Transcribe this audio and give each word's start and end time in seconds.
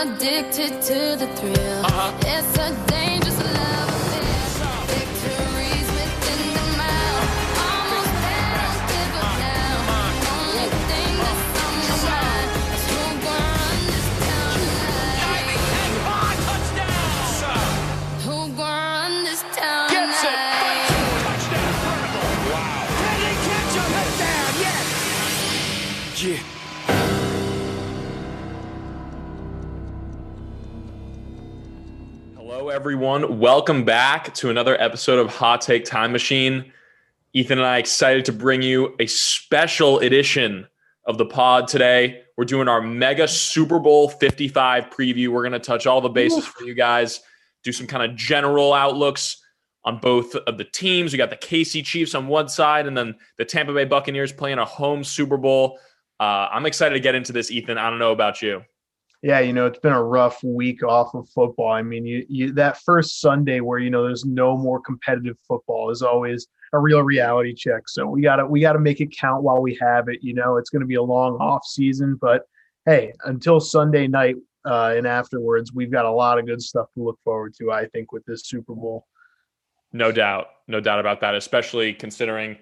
Addicted 0.00 0.80
to 0.80 1.16
the 1.16 1.26
thrill. 1.34 1.84
Uh-huh. 1.84 2.12
It's 2.20 2.56
a 2.56 2.70
dangerous 2.86 3.36
love 3.36 3.87
everyone. 32.78 33.40
Welcome 33.40 33.84
back 33.84 34.32
to 34.34 34.50
another 34.50 34.80
episode 34.80 35.18
of 35.18 35.34
Hot 35.34 35.60
Take 35.60 35.84
Time 35.84 36.12
Machine. 36.12 36.72
Ethan 37.32 37.58
and 37.58 37.66
I 37.66 37.78
excited 37.78 38.24
to 38.26 38.32
bring 38.32 38.62
you 38.62 38.94
a 39.00 39.06
special 39.08 39.98
edition 39.98 40.64
of 41.04 41.18
the 41.18 41.26
pod 41.26 41.66
today. 41.66 42.22
We're 42.36 42.44
doing 42.44 42.68
our 42.68 42.80
mega 42.80 43.26
Super 43.26 43.80
Bowl 43.80 44.08
55 44.08 44.90
preview. 44.90 45.26
We're 45.26 45.42
going 45.42 45.54
to 45.54 45.58
touch 45.58 45.88
all 45.88 46.00
the 46.00 46.08
bases 46.08 46.46
for 46.46 46.62
you 46.62 46.74
guys, 46.74 47.20
do 47.64 47.72
some 47.72 47.88
kind 47.88 48.08
of 48.08 48.16
general 48.16 48.72
outlooks 48.72 49.42
on 49.82 49.98
both 49.98 50.36
of 50.36 50.56
the 50.56 50.64
teams. 50.64 51.10
We 51.10 51.18
got 51.18 51.30
the 51.30 51.36
KC 51.36 51.84
Chiefs 51.84 52.14
on 52.14 52.28
one 52.28 52.48
side, 52.48 52.86
and 52.86 52.96
then 52.96 53.16
the 53.38 53.44
Tampa 53.44 53.74
Bay 53.74 53.86
Buccaneers 53.86 54.32
playing 54.32 54.58
a 54.58 54.64
home 54.64 55.02
Super 55.02 55.36
Bowl. 55.36 55.80
Uh, 56.20 56.46
I'm 56.52 56.64
excited 56.64 56.94
to 56.94 57.00
get 57.00 57.16
into 57.16 57.32
this, 57.32 57.50
Ethan. 57.50 57.76
I 57.76 57.90
don't 57.90 57.98
know 57.98 58.12
about 58.12 58.40
you. 58.40 58.62
Yeah, 59.22 59.40
you 59.40 59.52
know, 59.52 59.66
it's 59.66 59.80
been 59.80 59.92
a 59.92 60.02
rough 60.02 60.42
week 60.44 60.84
off 60.84 61.12
of 61.14 61.28
football. 61.30 61.72
I 61.72 61.82
mean, 61.82 62.06
you, 62.06 62.24
you 62.28 62.52
that 62.52 62.78
first 62.82 63.20
Sunday 63.20 63.60
where 63.60 63.80
you 63.80 63.90
know 63.90 64.04
there's 64.04 64.24
no 64.24 64.56
more 64.56 64.80
competitive 64.80 65.36
football 65.46 65.90
is 65.90 66.02
always 66.02 66.46
a 66.72 66.78
real 66.78 67.02
reality 67.02 67.52
check. 67.54 67.88
So 67.88 68.06
we 68.06 68.22
gotta 68.22 68.46
we 68.46 68.60
gotta 68.60 68.78
make 68.78 69.00
it 69.00 69.10
count 69.16 69.42
while 69.42 69.60
we 69.60 69.76
have 69.80 70.08
it. 70.08 70.20
You 70.22 70.34
know, 70.34 70.56
it's 70.56 70.70
going 70.70 70.80
to 70.80 70.86
be 70.86 70.94
a 70.94 71.02
long 71.02 71.34
off 71.40 71.64
season, 71.66 72.16
but 72.20 72.42
hey, 72.86 73.12
until 73.24 73.58
Sunday 73.58 74.06
night 74.06 74.36
uh, 74.64 74.94
and 74.96 75.06
afterwards, 75.06 75.72
we've 75.72 75.90
got 75.90 76.04
a 76.04 76.10
lot 76.10 76.38
of 76.38 76.46
good 76.46 76.62
stuff 76.62 76.86
to 76.94 77.02
look 77.02 77.18
forward 77.24 77.54
to. 77.58 77.72
I 77.72 77.86
think 77.86 78.12
with 78.12 78.24
this 78.24 78.42
Super 78.46 78.74
Bowl. 78.74 79.06
No 79.92 80.12
doubt, 80.12 80.48
no 80.68 80.78
doubt 80.80 81.00
about 81.00 81.20
that. 81.22 81.34
Especially 81.34 81.92
considering 81.92 82.56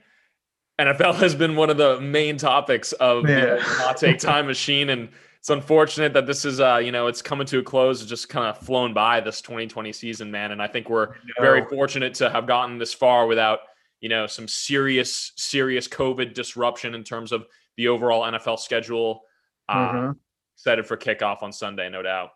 NFL 0.80 1.16
has 1.16 1.34
been 1.34 1.56
one 1.56 1.68
of 1.68 1.76
the 1.76 2.00
main 2.00 2.38
topics 2.38 2.92
of 2.94 3.28
Yeah. 3.28 3.56
the 3.56 3.60
hot 3.62 3.96
take 3.98 4.18
time 4.18 4.46
machine, 4.46 4.90
and 4.90 5.08
it's 5.46 5.50
unfortunate 5.52 6.12
that 6.12 6.26
this 6.26 6.44
is, 6.44 6.58
uh, 6.58 6.78
you 6.78 6.90
know, 6.90 7.06
it's 7.06 7.22
coming 7.22 7.46
to 7.46 7.60
a 7.60 7.62
close. 7.62 8.00
It's 8.00 8.10
just 8.10 8.28
kind 8.28 8.48
of 8.48 8.58
flown 8.66 8.92
by 8.92 9.20
this 9.20 9.40
2020 9.40 9.92
season, 9.92 10.28
man. 10.28 10.50
And 10.50 10.60
I 10.60 10.66
think 10.66 10.90
we're 10.90 11.14
very 11.40 11.64
fortunate 11.66 12.14
to 12.14 12.28
have 12.30 12.48
gotten 12.48 12.78
this 12.78 12.92
far 12.92 13.28
without, 13.28 13.60
you 14.00 14.08
know, 14.08 14.26
some 14.26 14.48
serious, 14.48 15.30
serious 15.36 15.86
COVID 15.86 16.34
disruption 16.34 16.96
in 16.96 17.04
terms 17.04 17.30
of 17.30 17.46
the 17.76 17.86
overall 17.86 18.24
NFL 18.24 18.58
schedule. 18.58 19.22
Uh, 19.68 19.92
Mhm. 19.92 20.16
Excited 20.56 20.84
for 20.84 20.96
kickoff 20.96 21.44
on 21.44 21.52
Sunday, 21.52 21.88
no 21.88 22.02
doubt. 22.02 22.30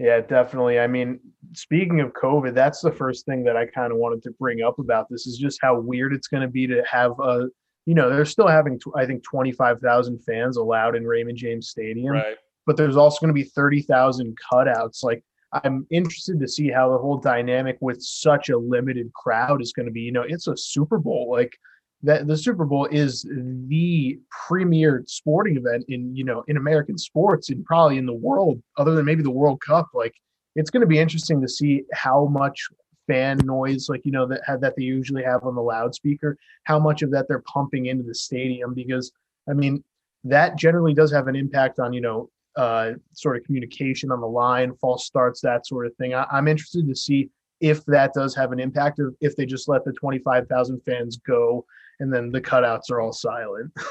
Yeah, 0.00 0.20
definitely. 0.20 0.80
I 0.80 0.88
mean, 0.88 1.20
speaking 1.52 2.00
of 2.00 2.14
COVID, 2.14 2.52
that's 2.52 2.80
the 2.80 2.90
first 2.90 3.26
thing 3.26 3.44
that 3.44 3.56
I 3.56 3.64
kind 3.66 3.92
of 3.92 3.98
wanted 3.98 4.24
to 4.24 4.32
bring 4.40 4.60
up 4.60 4.80
about 4.80 5.08
this 5.08 5.28
is 5.28 5.38
just 5.38 5.60
how 5.62 5.78
weird 5.78 6.12
it's 6.12 6.26
going 6.26 6.42
to 6.42 6.48
be 6.48 6.66
to 6.66 6.82
have 6.82 7.12
a, 7.20 7.48
you 7.86 7.94
know, 7.94 8.08
they're 8.08 8.24
still 8.24 8.48
having, 8.48 8.80
I 8.96 9.06
think, 9.06 9.22
25,000 9.24 10.18
fans 10.24 10.56
allowed 10.56 10.96
in 10.96 11.04
Raymond 11.06 11.36
James 11.38 11.68
Stadium, 11.68 12.14
Right. 12.14 12.36
but 12.66 12.76
there's 12.76 12.96
also 12.96 13.18
going 13.20 13.28
to 13.28 13.34
be 13.34 13.44
30,000 13.44 14.36
cutouts. 14.50 15.02
Like, 15.04 15.22
I'm 15.52 15.86
interested 15.90 16.40
to 16.40 16.48
see 16.48 16.68
how 16.68 16.90
the 16.90 16.98
whole 16.98 17.18
dynamic 17.18 17.76
with 17.80 18.02
such 18.02 18.48
a 18.48 18.58
limited 18.58 19.12
crowd 19.12 19.62
is 19.62 19.72
going 19.72 19.86
to 19.86 19.92
be. 19.92 20.00
You 20.00 20.12
know, 20.12 20.24
it's 20.26 20.46
a 20.48 20.56
Super 20.56 20.98
Bowl. 20.98 21.28
Like, 21.30 21.56
that 22.02 22.26
the 22.26 22.36
Super 22.36 22.64
Bowl 22.66 22.86
is 22.90 23.22
the 23.68 24.18
premier 24.46 25.02
sporting 25.06 25.56
event 25.56 25.84
in 25.88 26.14
you 26.14 26.22
know 26.22 26.44
in 26.48 26.58
American 26.58 26.98
sports 26.98 27.48
and 27.48 27.64
probably 27.64 27.96
in 27.96 28.04
the 28.04 28.12
world, 28.12 28.62
other 28.76 28.94
than 28.94 29.06
maybe 29.06 29.22
the 29.22 29.30
World 29.30 29.60
Cup. 29.66 29.88
Like 29.94 30.14
it's 30.54 30.68
going 30.70 30.82
to 30.82 30.86
be 30.86 30.98
interesting 30.98 31.40
to 31.40 31.48
see 31.48 31.84
how 31.94 32.26
much 32.26 32.68
fan 33.06 33.38
noise, 33.44 33.88
like 33.88 34.04
you 34.04 34.12
know 34.12 34.26
that 34.26 34.42
that 34.60 34.74
they 34.76 34.82
usually 34.82 35.22
have 35.22 35.44
on 35.44 35.54
the 35.54 35.62
loudspeaker, 35.62 36.36
how 36.64 36.78
much 36.78 37.02
of 37.02 37.10
that 37.10 37.26
they're 37.28 37.40
pumping 37.40 37.86
into 37.86 38.04
the 38.04 38.14
stadium 38.14 38.74
because 38.74 39.12
I 39.48 39.52
mean 39.54 39.82
that 40.24 40.56
generally 40.56 40.94
does 40.94 41.12
have 41.12 41.28
an 41.28 41.36
impact 41.36 41.78
on 41.78 41.92
you 41.92 42.00
know 42.00 42.30
uh, 42.56 42.92
sort 43.12 43.36
of 43.36 43.44
communication 43.44 44.10
on 44.10 44.20
the 44.20 44.26
line, 44.26 44.74
false 44.80 45.06
starts, 45.06 45.40
that 45.40 45.66
sort 45.66 45.86
of 45.86 45.94
thing. 45.96 46.14
I, 46.14 46.26
I'm 46.30 46.48
interested 46.48 46.86
to 46.88 46.94
see 46.94 47.30
if 47.60 47.84
that 47.86 48.12
does 48.14 48.34
have 48.34 48.52
an 48.52 48.60
impact 48.60 48.98
or 49.00 49.14
if 49.20 49.36
they 49.36 49.46
just 49.46 49.68
let 49.68 49.84
the 49.84 49.92
25,000 49.92 50.80
fans 50.84 51.16
go 51.16 51.64
and 52.00 52.12
then 52.12 52.30
the 52.30 52.40
cutouts 52.40 52.90
are 52.90 53.00
all 53.00 53.12
silent. 53.12 53.72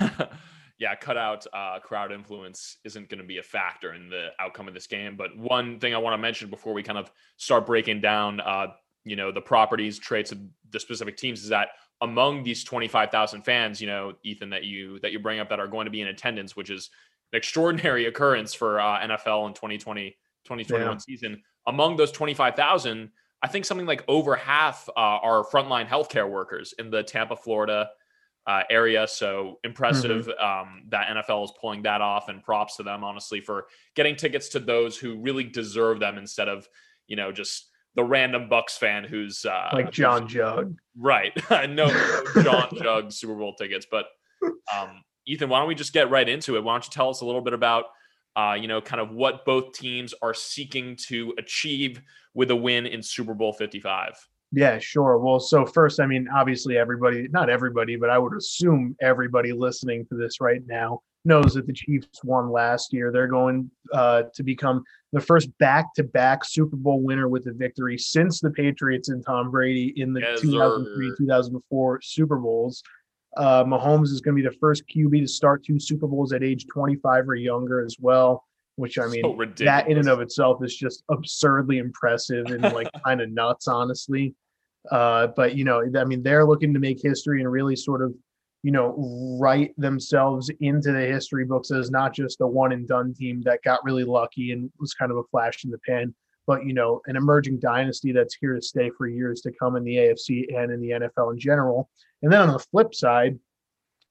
yeah, 0.80 0.94
cutout 0.94 1.46
uh, 1.52 1.78
crowd 1.78 2.10
influence 2.10 2.78
isn't 2.84 3.10
going 3.10 3.20
to 3.20 3.26
be 3.26 3.36
a 3.36 3.42
factor 3.42 3.92
in 3.92 4.08
the 4.08 4.28
outcome 4.40 4.66
of 4.66 4.72
this 4.72 4.86
game. 4.86 5.14
But 5.14 5.36
one 5.36 5.78
thing 5.78 5.94
I 5.94 5.98
want 5.98 6.14
to 6.14 6.18
mention 6.18 6.48
before 6.48 6.72
we 6.72 6.82
kind 6.82 6.96
of 6.98 7.12
start 7.36 7.66
breaking 7.66 8.00
down, 8.00 8.40
uh, 8.40 8.68
you 9.04 9.14
know, 9.14 9.30
the 9.30 9.42
properties, 9.42 9.98
traits 9.98 10.32
of 10.32 10.38
the 10.70 10.80
specific 10.80 11.18
teams 11.18 11.42
is 11.42 11.50
that 11.50 11.68
among 12.00 12.42
these 12.44 12.64
25,000 12.64 13.42
fans, 13.42 13.78
you 13.78 13.86
know, 13.86 14.14
Ethan, 14.24 14.48
that 14.50 14.64
you 14.64 14.98
that 15.00 15.12
you 15.12 15.18
bring 15.18 15.38
up 15.38 15.50
that 15.50 15.60
are 15.60 15.68
going 15.68 15.84
to 15.84 15.90
be 15.90 16.00
in 16.00 16.08
attendance, 16.08 16.56
which 16.56 16.70
is 16.70 16.88
an 17.32 17.36
extraordinary 17.36 18.06
occurrence 18.06 18.54
for 18.54 18.80
uh, 18.80 19.00
NFL 19.00 19.48
in 19.48 19.54
2020 19.54 20.16
2021 20.44 20.92
Yeah. 20.92 20.96
season. 20.96 21.42
Among 21.66 21.96
those 21.96 22.10
25,000, 22.10 23.10
I 23.42 23.48
think 23.48 23.66
something 23.66 23.86
like 23.86 24.02
over 24.08 24.34
half 24.34 24.88
uh, 24.88 24.92
are 24.96 25.44
frontline 25.44 25.86
healthcare 25.86 26.28
workers 26.28 26.72
in 26.78 26.90
the 26.90 27.02
Tampa, 27.02 27.36
Florida 27.36 27.90
uh, 28.46 28.62
area. 28.70 29.06
So 29.06 29.58
impressive 29.64 30.28
um, 30.40 30.82
that 30.88 31.08
NFL 31.08 31.44
is 31.44 31.52
pulling 31.60 31.82
that 31.82 32.00
off, 32.00 32.28
and 32.28 32.42
props 32.42 32.76
to 32.76 32.82
them, 32.82 33.04
honestly, 33.04 33.40
for 33.40 33.66
getting 33.94 34.16
tickets 34.16 34.48
to 34.50 34.60
those 34.60 34.96
who 34.96 35.20
really 35.20 35.44
deserve 35.44 36.00
them 36.00 36.18
instead 36.18 36.48
of, 36.48 36.68
you 37.06 37.16
know, 37.16 37.32
just 37.32 37.70
the 37.96 38.04
random 38.04 38.48
Bucks 38.48 38.76
fan 38.76 39.04
who's 39.04 39.44
uh, 39.44 39.70
like 39.72 39.90
John 39.90 40.28
Jug. 40.28 40.78
Right. 40.96 41.32
no, 41.50 41.66
no 41.66 42.42
John 42.42 42.68
Jug 42.76 43.12
Super 43.12 43.34
Bowl 43.34 43.54
tickets. 43.54 43.86
But 43.90 44.06
um, 44.74 45.02
Ethan, 45.26 45.48
why 45.48 45.58
don't 45.58 45.68
we 45.68 45.74
just 45.74 45.92
get 45.92 46.10
right 46.10 46.28
into 46.28 46.56
it? 46.56 46.64
Why 46.64 46.74
don't 46.74 46.84
you 46.84 46.90
tell 46.90 47.10
us 47.10 47.20
a 47.20 47.26
little 47.26 47.40
bit 47.40 47.52
about, 47.52 47.86
uh, 48.36 48.56
you 48.58 48.68
know, 48.68 48.80
kind 48.80 49.00
of 49.00 49.10
what 49.10 49.44
both 49.44 49.72
teams 49.72 50.14
are 50.22 50.34
seeking 50.34 50.96
to 51.08 51.34
achieve 51.38 52.00
with 52.34 52.50
a 52.50 52.56
win 52.56 52.86
in 52.86 53.02
Super 53.02 53.34
Bowl 53.34 53.52
55? 53.52 54.14
Yeah, 54.52 54.78
sure. 54.78 55.18
Well, 55.18 55.38
so 55.38 55.64
first, 55.64 56.00
I 56.00 56.06
mean, 56.06 56.26
obviously, 56.34 56.76
everybody, 56.76 57.28
not 57.28 57.48
everybody, 57.48 57.96
but 57.96 58.10
I 58.10 58.18
would 58.18 58.36
assume 58.36 58.96
everybody 59.00 59.52
listening 59.52 60.06
to 60.06 60.16
this 60.16 60.40
right 60.40 60.60
now 60.66 61.02
knows 61.24 61.54
that 61.54 61.66
the 61.66 61.72
Chiefs 61.72 62.24
won 62.24 62.50
last 62.50 62.92
year. 62.92 63.12
They're 63.12 63.28
going 63.28 63.70
uh, 63.92 64.24
to 64.34 64.42
become 64.42 64.82
the 65.12 65.20
first 65.20 65.56
back 65.58 65.92
to 65.94 66.02
back 66.02 66.44
Super 66.44 66.76
Bowl 66.76 67.00
winner 67.02 67.28
with 67.28 67.46
a 67.46 67.52
victory 67.52 67.98
since 67.98 68.40
the 68.40 68.50
Patriots 68.50 69.08
and 69.08 69.24
Tom 69.24 69.50
Brady 69.50 69.92
in 69.96 70.12
the 70.12 70.20
Yes, 70.20 70.40
2003 70.40 71.12
2004 71.18 72.00
Super 72.02 72.36
Bowls. 72.36 72.82
Uh, 73.36 73.62
Mahomes 73.64 74.06
is 74.06 74.20
going 74.20 74.36
to 74.36 74.42
be 74.42 74.48
the 74.48 74.56
first 74.56 74.84
QB 74.88 75.20
to 75.20 75.28
start 75.28 75.64
two 75.64 75.78
Super 75.78 76.08
Bowls 76.08 76.32
at 76.32 76.42
age 76.42 76.66
25 76.66 77.28
or 77.28 77.36
younger 77.36 77.84
as 77.84 77.96
well, 78.00 78.44
which 78.80 78.98
I 78.98 79.06
mean, 79.06 79.22
So 79.22 79.64
that 79.64 79.88
in 79.88 79.98
and 79.98 80.08
of 80.08 80.20
itself 80.20 80.64
is 80.64 80.74
just 80.74 81.04
absurdly 81.10 81.78
impressive 81.78 82.46
and 82.46 82.62
like 82.62 82.88
kind 83.04 83.20
of 83.20 83.30
nuts, 83.30 83.68
honestly. 83.68 84.34
Uh, 84.90 85.28
but 85.28 85.54
you 85.54 85.64
know, 85.64 85.82
I 85.96 86.04
mean, 86.04 86.22
they're 86.22 86.46
looking 86.46 86.72
to 86.74 86.80
make 86.80 87.00
history 87.02 87.40
and 87.42 87.52
really 87.52 87.76
sort 87.76 88.02
of, 88.02 88.14
you 88.62 88.72
know, 88.72 88.94
write 89.38 89.74
themselves 89.76 90.50
into 90.60 90.92
the 90.92 91.00
history 91.00 91.44
books 91.44 91.70
as 91.70 91.90
not 91.90 92.14
just 92.14 92.40
a 92.40 92.46
one 92.46 92.72
and 92.72 92.88
done 92.88 93.12
team 93.14 93.42
that 93.42 93.62
got 93.62 93.84
really 93.84 94.04
lucky 94.04 94.52
and 94.52 94.72
was 94.80 94.94
kind 94.94 95.10
of 95.12 95.18
a 95.18 95.24
flash 95.30 95.64
in 95.64 95.70
the 95.70 95.78
pan, 95.86 96.14
but 96.46 96.64
you 96.64 96.72
know, 96.72 97.02
an 97.06 97.16
emerging 97.16 97.60
dynasty 97.60 98.12
that's 98.12 98.34
here 98.34 98.54
to 98.54 98.62
stay 98.62 98.90
for 98.96 99.06
years 99.06 99.42
to 99.42 99.52
come 99.52 99.76
in 99.76 99.84
the 99.84 99.96
AFC 99.96 100.46
and 100.56 100.72
in 100.72 100.80
the 100.80 100.90
NFL 100.90 101.32
in 101.32 101.38
general. 101.38 101.90
And 102.22 102.32
then 102.32 102.40
on 102.40 102.52
the 102.52 102.58
flip 102.58 102.94
side, 102.94 103.38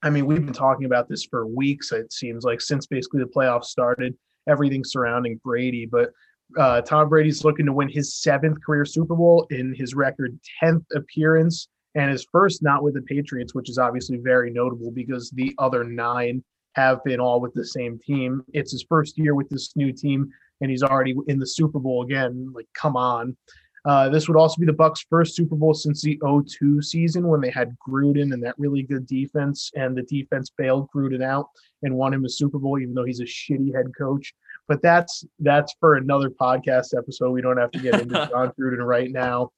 I 0.02 0.10
mean, 0.10 0.26
we've 0.26 0.44
been 0.44 0.54
talking 0.54 0.86
about 0.86 1.08
this 1.08 1.24
for 1.24 1.46
weeks, 1.46 1.92
it 1.92 2.12
seems 2.12 2.44
like, 2.44 2.60
since 2.60 2.86
basically 2.86 3.20
the 3.20 3.28
playoffs 3.28 3.66
started, 3.66 4.16
everything 4.48 4.84
surrounding 4.84 5.40
Brady. 5.44 5.86
But 5.86 6.10
uh, 6.58 6.80
Tom 6.82 7.08
Brady's 7.08 7.44
looking 7.44 7.66
to 7.66 7.72
win 7.72 7.88
his 7.88 8.14
seventh 8.14 8.58
career 8.64 8.84
Super 8.84 9.14
Bowl 9.14 9.46
in 9.50 9.74
his 9.74 9.94
record 9.94 10.38
10th 10.62 10.84
appearance 10.94 11.68
and 11.94 12.10
his 12.10 12.26
first 12.30 12.62
not 12.62 12.82
with 12.82 12.94
the 12.94 13.02
Patriots, 13.02 13.54
which 13.54 13.68
is 13.68 13.78
obviously 13.78 14.18
very 14.18 14.50
notable 14.50 14.90
because 14.90 15.30
the 15.30 15.54
other 15.58 15.84
nine 15.84 16.42
have 16.74 17.02
been 17.04 17.20
all 17.20 17.40
with 17.40 17.52
the 17.54 17.64
same 17.64 17.98
team. 17.98 18.42
It's 18.52 18.72
his 18.72 18.84
first 18.88 19.18
year 19.18 19.34
with 19.34 19.48
this 19.48 19.74
new 19.76 19.92
team, 19.92 20.30
and 20.60 20.70
he's 20.70 20.82
already 20.82 21.16
in 21.26 21.38
the 21.38 21.46
Super 21.46 21.80
Bowl 21.80 22.02
again. 22.02 22.52
Like, 22.54 22.68
come 22.74 22.96
on. 22.96 23.36
Uh, 23.84 24.08
this 24.08 24.28
would 24.28 24.36
also 24.36 24.60
be 24.60 24.66
the 24.66 24.72
Bucks' 24.72 25.04
first 25.08 25.34
Super 25.34 25.56
Bowl 25.56 25.74
since 25.74 26.02
the 26.02 26.20
02 26.22 26.82
season 26.82 27.26
when 27.26 27.40
they 27.40 27.50
had 27.50 27.76
Gruden 27.86 28.32
and 28.32 28.42
that 28.42 28.58
really 28.58 28.82
good 28.82 29.06
defense, 29.06 29.70
and 29.74 29.96
the 29.96 30.02
defense 30.02 30.50
bailed 30.56 30.88
Gruden 30.94 31.22
out 31.22 31.48
and 31.82 31.94
won 31.94 32.12
him 32.12 32.24
a 32.24 32.28
Super 32.28 32.58
Bowl, 32.58 32.78
even 32.78 32.94
though 32.94 33.04
he's 33.04 33.20
a 33.20 33.24
shitty 33.24 33.74
head 33.74 33.90
coach. 33.96 34.34
but 34.68 34.80
that's 34.82 35.24
that's 35.40 35.74
for 35.80 35.96
another 35.96 36.30
podcast 36.30 36.96
episode. 36.96 37.30
We 37.30 37.42
don't 37.42 37.56
have 37.56 37.72
to 37.72 37.80
get 37.80 38.00
into 38.00 38.14
Jon 38.30 38.52
Gruden 38.58 38.86
right 38.86 39.10
now. 39.10 39.50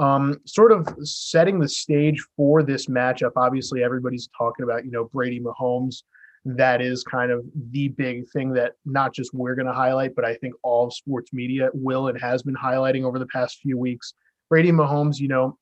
Um, 0.00 0.40
sort 0.46 0.72
of 0.72 0.88
setting 1.06 1.58
the 1.58 1.68
stage 1.68 2.24
for 2.36 2.62
this 2.62 2.86
matchup. 2.86 3.32
Obviously, 3.36 3.84
everybody's 3.84 4.28
talking 4.36 4.64
about 4.64 4.84
you 4.84 4.90
know 4.90 5.04
Brady 5.12 5.40
Mahomes. 5.40 6.02
That 6.56 6.80
is 6.80 7.04
kind 7.04 7.30
of 7.30 7.44
the 7.72 7.88
big 7.88 8.28
thing 8.30 8.54
that 8.54 8.72
not 8.86 9.12
just 9.12 9.34
we're 9.34 9.54
going 9.54 9.66
to 9.66 9.72
highlight, 9.72 10.14
but 10.14 10.24
I 10.24 10.34
think 10.34 10.54
all 10.62 10.90
sports 10.90 11.30
media 11.32 11.68
will 11.74 12.08
and 12.08 12.18
has 12.18 12.42
been 12.42 12.56
highlighting 12.56 13.04
over 13.04 13.18
the 13.18 13.26
past 13.26 13.58
few 13.58 13.76
weeks. 13.76 14.14
Brady 14.48 14.72
Mahomes, 14.72 15.18
you 15.18 15.28
know, 15.28 15.58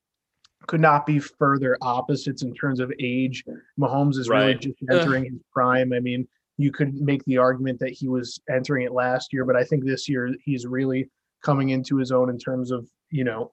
could 0.68 0.80
not 0.80 1.04
be 1.04 1.18
further 1.18 1.76
opposites 1.82 2.42
in 2.42 2.54
terms 2.54 2.78
of 2.78 2.92
age. 3.00 3.42
Mahomes 3.80 4.16
is 4.16 4.28
really 4.28 4.54
just 4.54 4.76
entering 4.88 5.24
his 5.24 5.40
prime. 5.52 5.92
I 5.92 5.98
mean, 5.98 6.28
you 6.56 6.70
could 6.70 6.94
make 6.94 7.24
the 7.24 7.38
argument 7.38 7.80
that 7.80 7.90
he 7.90 8.06
was 8.06 8.40
entering 8.48 8.86
it 8.86 8.92
last 8.92 9.32
year, 9.32 9.44
but 9.44 9.56
I 9.56 9.64
think 9.64 9.84
this 9.84 10.08
year 10.08 10.32
he's 10.44 10.66
really 10.66 11.10
coming 11.42 11.70
into 11.70 11.96
his 11.96 12.12
own 12.12 12.30
in 12.30 12.38
terms 12.38 12.70
of, 12.70 12.88
you 13.10 13.24
know, 13.24 13.52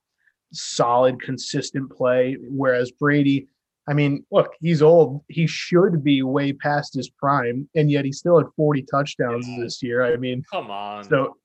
solid, 0.51 1.19
consistent 1.19 1.91
play. 1.91 2.37
Whereas 2.47 2.91
Brady, 2.91 3.47
I 3.87 3.93
mean, 3.93 4.25
look, 4.31 4.51
he's 4.61 4.81
old. 4.81 5.23
He 5.27 5.45
should 5.45 6.03
be 6.03 6.23
way 6.23 6.53
past 6.53 6.93
his 6.93 7.09
prime, 7.09 7.67
and 7.75 7.91
yet 7.91 8.05
he 8.05 8.11
still 8.11 8.37
had 8.37 8.47
40 8.55 8.83
touchdowns 8.83 9.47
Yeah. 9.47 9.57
this 9.59 9.83
year. 9.83 10.03
I 10.05 10.15
mean, 10.15 10.43
Come 10.49 10.71
on. 10.71 11.03
so 11.03 11.35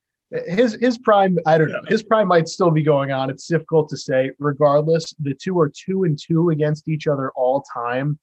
his 0.46 0.75
his 0.75 0.99
prime, 0.99 1.38
I 1.46 1.58
don't 1.58 1.70
know. 1.73 1.81
His 1.88 2.02
prime 2.02 2.29
might 2.29 2.46
still 2.49 2.70
be 2.70 2.82
going 2.82 3.11
on. 3.11 3.29
It's 3.31 3.46
difficult 3.46 3.88
to 3.88 3.96
say. 3.96 4.31
Regardless, 4.38 5.14
the 5.19 5.35
two 5.35 5.58
are 5.58 5.69
two 5.70 6.05
and 6.05 6.17
two 6.19 6.50
against 6.50 6.87
each 6.88 7.06
other 7.08 7.31
all 7.35 7.64
time. 7.75 8.19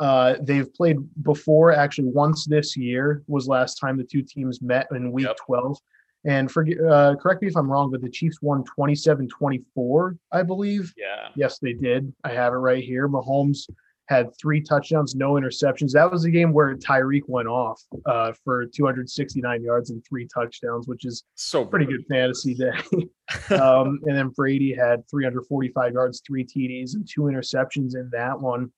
Uh, 0.00 0.36
they've 0.40 0.72
played 0.74 0.96
before. 1.22 1.72
Actually, 1.72 2.08
once 2.08 2.46
this 2.46 2.76
year 2.76 3.22
was 3.28 3.46
last 3.46 3.74
time 3.76 3.96
the 3.98 4.04
two 4.04 4.22
teams 4.22 4.62
met 4.62 4.86
in 4.92 5.12
Week 5.12 5.26
Yep. 5.26 5.36
12. 5.46 5.78
And 6.24 6.50
forget, 6.50 6.78
uh, 6.80 7.16
correct 7.16 7.42
me 7.42 7.48
if 7.48 7.56
I'm 7.56 7.70
wrong, 7.70 7.90
but 7.90 8.02
the 8.02 8.10
Chiefs 8.10 8.38
won 8.42 8.64
27-24, 8.78 10.18
I 10.32 10.42
believe. 10.42 10.92
yeah. 10.96 11.28
Yes, 11.34 11.58
they 11.58 11.72
did. 11.72 12.12
I 12.24 12.30
have 12.32 12.52
it 12.52 12.56
right 12.56 12.84
here. 12.84 13.08
Mahomes 13.08 13.66
had 14.10 14.36
three 14.36 14.60
touchdowns, 14.60 15.14
no 15.14 15.34
interceptions. 15.34 15.92
That 15.92 16.10
was 16.10 16.24
a 16.24 16.30
game 16.30 16.52
where 16.52 16.74
Tyreek 16.76 17.22
went 17.28 17.46
off 17.46 17.80
uh, 18.06 18.32
for 18.44 18.66
269 18.66 19.62
yards 19.62 19.90
and 19.90 20.04
three 20.06 20.26
touchdowns, 20.26 20.88
which 20.88 21.04
is 21.04 21.22
So 21.36 21.64
pretty 21.64 21.86
good 21.86 22.04
fantasy 22.10 22.54
day. 22.54 22.72
um, 23.56 24.00
and 24.06 24.16
then 24.16 24.28
Brady 24.30 24.74
had 24.74 25.08
345 25.08 25.92
yards, 25.92 26.22
three 26.26 26.44
TDs, 26.44 26.94
and 26.94 27.08
two 27.08 27.22
interceptions 27.22 27.94
in 27.94 28.10
that 28.12 28.38
one. 28.38 28.72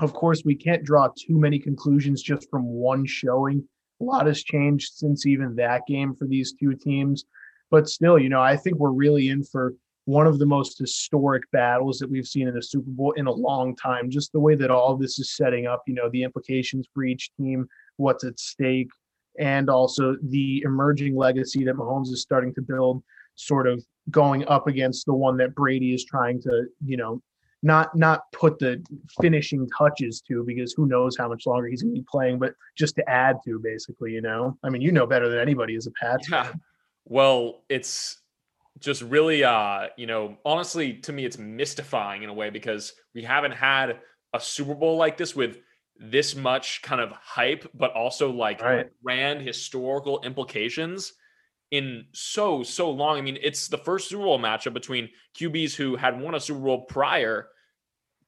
Of 0.00 0.14
course, 0.14 0.42
we 0.44 0.54
can't 0.54 0.84
draw 0.84 1.08
too 1.08 1.36
many 1.36 1.58
conclusions 1.58 2.22
just 2.22 2.48
from 2.48 2.64
one 2.64 3.04
showing. 3.04 3.68
A 4.00 4.04
lot 4.04 4.26
has 4.26 4.42
changed 4.42 4.92
since 4.94 5.26
even 5.26 5.54
that 5.56 5.82
game 5.86 6.14
for 6.14 6.26
these 6.26 6.52
two 6.52 6.74
teams. 6.74 7.24
But 7.70 7.88
still, 7.88 8.18
you 8.18 8.28
know, 8.28 8.40
I 8.40 8.56
think 8.56 8.76
we're 8.76 8.90
really 8.90 9.28
in 9.28 9.44
for 9.44 9.74
one 10.06 10.26
of 10.26 10.38
the 10.38 10.46
most 10.46 10.78
historic 10.78 11.42
battles 11.52 11.98
that 11.98 12.10
we've 12.10 12.26
seen 12.26 12.48
in 12.48 12.54
the 12.54 12.62
Super 12.62 12.90
Bowl 12.90 13.12
in 13.12 13.26
a 13.26 13.32
long 13.32 13.76
time. 13.76 14.10
Just 14.10 14.32
the 14.32 14.40
way 14.40 14.54
that 14.56 14.70
all 14.70 14.96
this 14.96 15.18
is 15.18 15.36
setting 15.36 15.66
up, 15.66 15.82
you 15.86 15.94
know, 15.94 16.08
the 16.10 16.22
implications 16.22 16.88
for 16.92 17.04
each 17.04 17.30
team, 17.36 17.68
what's 17.96 18.24
at 18.24 18.40
stake, 18.40 18.90
and 19.38 19.70
also 19.70 20.16
the 20.22 20.62
emerging 20.64 21.16
legacy 21.16 21.64
that 21.64 21.76
Mahomes 21.76 22.08
is 22.08 22.22
starting 22.22 22.52
to 22.54 22.62
build, 22.62 23.04
sort 23.36 23.68
of 23.68 23.84
going 24.10 24.46
up 24.48 24.66
against 24.66 25.06
the 25.06 25.14
one 25.14 25.36
that 25.36 25.54
Brady 25.54 25.94
is 25.94 26.04
trying 26.04 26.40
to, 26.42 26.64
you 26.84 26.96
know, 26.96 27.22
not 27.62 27.94
not 27.94 28.30
put 28.32 28.58
the 28.58 28.82
finishing 29.20 29.68
touches 29.76 30.20
to 30.22 30.42
because 30.44 30.72
who 30.72 30.86
knows 30.86 31.16
how 31.16 31.28
much 31.28 31.46
longer 31.46 31.68
he's 31.68 31.82
going 31.82 31.94
to 31.94 32.00
be 32.00 32.06
playing, 32.10 32.38
but 32.38 32.54
just 32.76 32.94
to 32.96 33.08
add 33.08 33.36
to 33.44 33.58
basically, 33.58 34.12
you 34.12 34.22
know. 34.22 34.56
I 34.62 34.70
mean, 34.70 34.80
you 34.82 34.92
know 34.92 35.06
better 35.06 35.28
than 35.28 35.38
anybody 35.38 35.76
as 35.76 35.86
a 35.86 35.90
Pats 35.92 36.28
Yeah. 36.30 36.44
fan. 36.44 36.60
Well, 37.04 37.64
it's 37.68 38.18
just 38.78 39.02
really 39.02 39.44
uh, 39.44 39.88
you 39.96 40.06
know, 40.06 40.38
honestly 40.44 40.94
to 40.94 41.12
me 41.12 41.24
it's 41.24 41.38
mystifying 41.38 42.22
in 42.22 42.30
a 42.30 42.34
way 42.34 42.50
because 42.50 42.94
we 43.14 43.22
haven't 43.22 43.52
had 43.52 44.00
a 44.32 44.40
Super 44.40 44.74
Bowl 44.74 44.96
like 44.96 45.16
this 45.16 45.36
with 45.36 45.58
this 45.96 46.34
much 46.34 46.80
kind 46.80 47.00
of 47.00 47.10
hype 47.12 47.70
but 47.74 47.92
also 47.92 48.30
like 48.30 48.62
Right. 48.62 48.86
grand 49.02 49.42
historical 49.42 50.20
implications 50.22 51.12
in 51.70 52.06
so 52.12 52.62
so 52.62 52.90
long. 52.90 53.18
I 53.18 53.20
mean, 53.20 53.38
it's 53.40 53.68
the 53.68 53.78
first 53.78 54.08
Super 54.08 54.24
Bowl 54.24 54.38
matchup 54.38 54.72
between 54.74 55.08
QBs 55.38 55.74
who 55.74 55.96
had 55.96 56.20
won 56.20 56.34
a 56.34 56.40
Super 56.40 56.60
Bowl 56.60 56.82
prior 56.82 57.48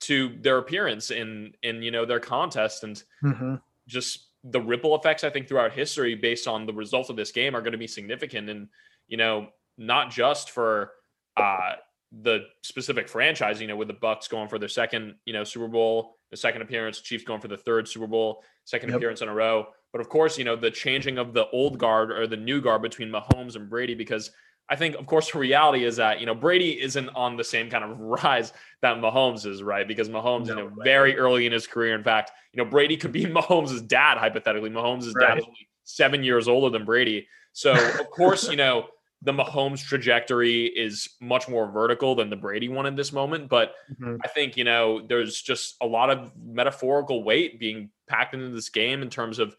to 0.00 0.36
their 0.40 0.58
appearance 0.58 1.10
in 1.10 1.52
in 1.62 1.82
you 1.82 1.90
know 1.90 2.04
their 2.04 2.20
contest 2.20 2.84
and 2.84 3.02
Mhm. 3.22 3.60
just 3.86 4.28
the 4.44 4.60
ripple 4.60 4.96
effects 4.96 5.22
I 5.22 5.30
think 5.30 5.46
throughout 5.48 5.72
history 5.72 6.14
based 6.16 6.48
on 6.48 6.66
the 6.66 6.72
results 6.72 7.08
of 7.10 7.16
this 7.16 7.30
game 7.30 7.54
are 7.54 7.60
going 7.60 7.72
to 7.72 7.78
be 7.78 7.86
significant 7.86 8.48
and 8.50 8.68
you 9.06 9.16
know 9.16 9.48
not 9.78 10.10
just 10.10 10.50
for 10.50 10.92
uh 11.36 11.74
the 12.10 12.40
specific 12.62 13.08
franchise 13.08 13.60
you 13.60 13.66
know 13.68 13.76
with 13.76 13.88
the 13.88 13.94
Bucks 13.94 14.26
going 14.28 14.48
for 14.48 14.58
their 14.58 14.68
second 14.68 15.14
you 15.24 15.32
know 15.32 15.44
Super 15.44 15.68
Bowl 15.68 16.18
the 16.32 16.36
second 16.36 16.62
appearance 16.62 17.00
Chiefs 17.00 17.22
going 17.24 17.40
for 17.40 17.48
the 17.48 17.56
third 17.56 17.86
Super 17.86 18.08
Bowl 18.08 18.42
second 18.64 18.88
Yep. 18.90 18.96
appearance 18.96 19.22
in 19.22 19.28
a 19.28 19.34
row 19.34 19.68
but 19.92 20.00
of 20.00 20.08
course 20.08 20.38
you 20.38 20.44
know 20.44 20.56
the 20.56 20.70
changing 20.70 21.18
of 21.18 21.32
the 21.32 21.48
old 21.50 21.78
guard 21.78 22.10
or 22.10 22.26
the 22.26 22.36
new 22.36 22.60
guard 22.60 22.82
between 22.82 23.10
Mahomes 23.10 23.56
and 23.56 23.68
Brady 23.68 23.94
because 23.94 24.30
I 24.68 24.76
think 24.76 24.96
of 24.96 25.06
course 25.06 25.30
the 25.32 25.38
reality 25.38 25.84
is 25.84 25.96
that 25.96 26.18
you 26.20 26.26
know 26.26 26.34
Brady 26.34 26.80
isn't 26.80 27.08
on 27.10 27.36
the 27.36 27.44
same 27.44 27.70
kind 27.70 27.84
of 27.84 27.98
rise 28.24 28.52
that 28.80 28.96
Mahomes 28.96 29.46
is 29.46 29.62
right? 29.62 29.86
Because 29.86 30.08
Mahomes 30.08 30.48
you 30.48 30.56
know 30.56 30.72
very 30.82 31.16
early 31.16 31.46
in 31.46 31.52
his 31.52 31.66
career 31.66 31.94
in 31.94 32.02
fact 32.02 32.32
you 32.52 32.62
know 32.62 32.68
Brady 32.68 32.96
could 32.96 33.12
be 33.12 33.24
Mahomes' 33.26 33.86
dad 33.86 34.18
hypothetically. 34.18 34.70
Mahomes' 34.70 35.12
dad 35.18 35.38
is 35.38 35.44
only 35.44 35.68
seven 35.84 36.24
years 36.24 36.48
older 36.48 36.70
than 36.76 36.84
Brady. 36.84 37.28
So 37.52 37.72
of 37.72 38.10
course 38.10 38.48
you 38.48 38.56
know 38.56 38.86
the 39.24 39.32
Mahomes 39.32 39.84
trajectory 39.84 40.66
is 40.66 41.08
much 41.20 41.48
more 41.48 41.70
vertical 41.70 42.16
than 42.16 42.28
the 42.28 42.34
Brady 42.34 42.68
one 42.68 42.86
in 42.86 42.96
this 42.96 43.12
moment. 43.12 43.48
But 43.48 43.72
Mhm. 44.00 44.18
I 44.24 44.28
think 44.28 44.56
you 44.56 44.64
know 44.64 45.02
there's 45.06 45.40
just 45.40 45.76
a 45.80 45.86
lot 45.86 46.10
of 46.10 46.32
metaphorical 46.36 47.22
weight 47.22 47.60
being 47.60 47.90
packed 48.08 48.34
into 48.34 48.48
this 48.48 48.68
game 48.68 49.00
in 49.02 49.10
terms 49.10 49.38
of 49.38 49.56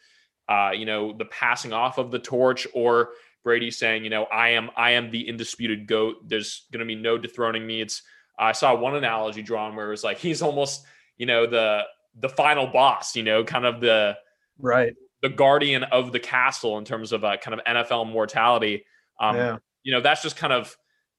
uh, 0.50 0.72
you 0.75 0.86
know 0.86 1.13
the 1.13 1.25
passing 1.25 1.74
off 1.74 1.98
of 1.98 2.12
the 2.12 2.19
torch 2.19 2.68
or 2.74 3.10
Brady 3.44 3.72
saying 3.72 4.04
you 4.04 4.10
know 4.10 4.24
I 4.25 4.50
am 4.50 4.69
I 4.75 4.92
am 4.92 5.12
the 5.12 5.28
indisputed 5.28 5.88
goat. 5.88 6.28
There's 6.28 6.66
going 6.72 6.80
to 6.80 6.86
be 6.86 7.00
no 7.00 7.18
dethroning 7.18 7.66
me. 7.66 7.81
It's 7.81 8.01
I 8.38 8.51
saw 8.51 8.75
one 8.75 8.95
analogy 8.95 9.42
drawn 9.42 9.75
where 9.75 9.88
it 9.88 9.92
was 9.92 10.04
like 10.04 10.18
he's 10.18 10.42
almost 10.42 10.86
you 11.18 11.25
know 11.25 11.45
the 11.45 11.84
the 12.19 12.30
final 12.30 12.68
boss. 12.68 13.16
You 13.16 13.23
know, 13.23 13.44
kind 13.44 13.66
of 13.66 13.81
the 13.81 14.18
Right. 14.59 14.94
the 15.21 15.30
guardian 15.30 15.83
of 15.83 16.12
the 16.12 16.19
castle 16.19 16.78
in 16.78 16.85
terms 16.85 17.12
of 17.12 17.23
a 17.23 17.38
kind 17.38 17.59
of 17.59 17.66
NFL 17.66 18.12
mortality. 18.12 18.85
Um, 19.19 19.35
yeah. 19.35 19.57
you 19.83 19.94
know 19.94 20.02
that's 20.02 20.21
just 20.21 20.38
kind 20.38 20.54
of 20.54 20.76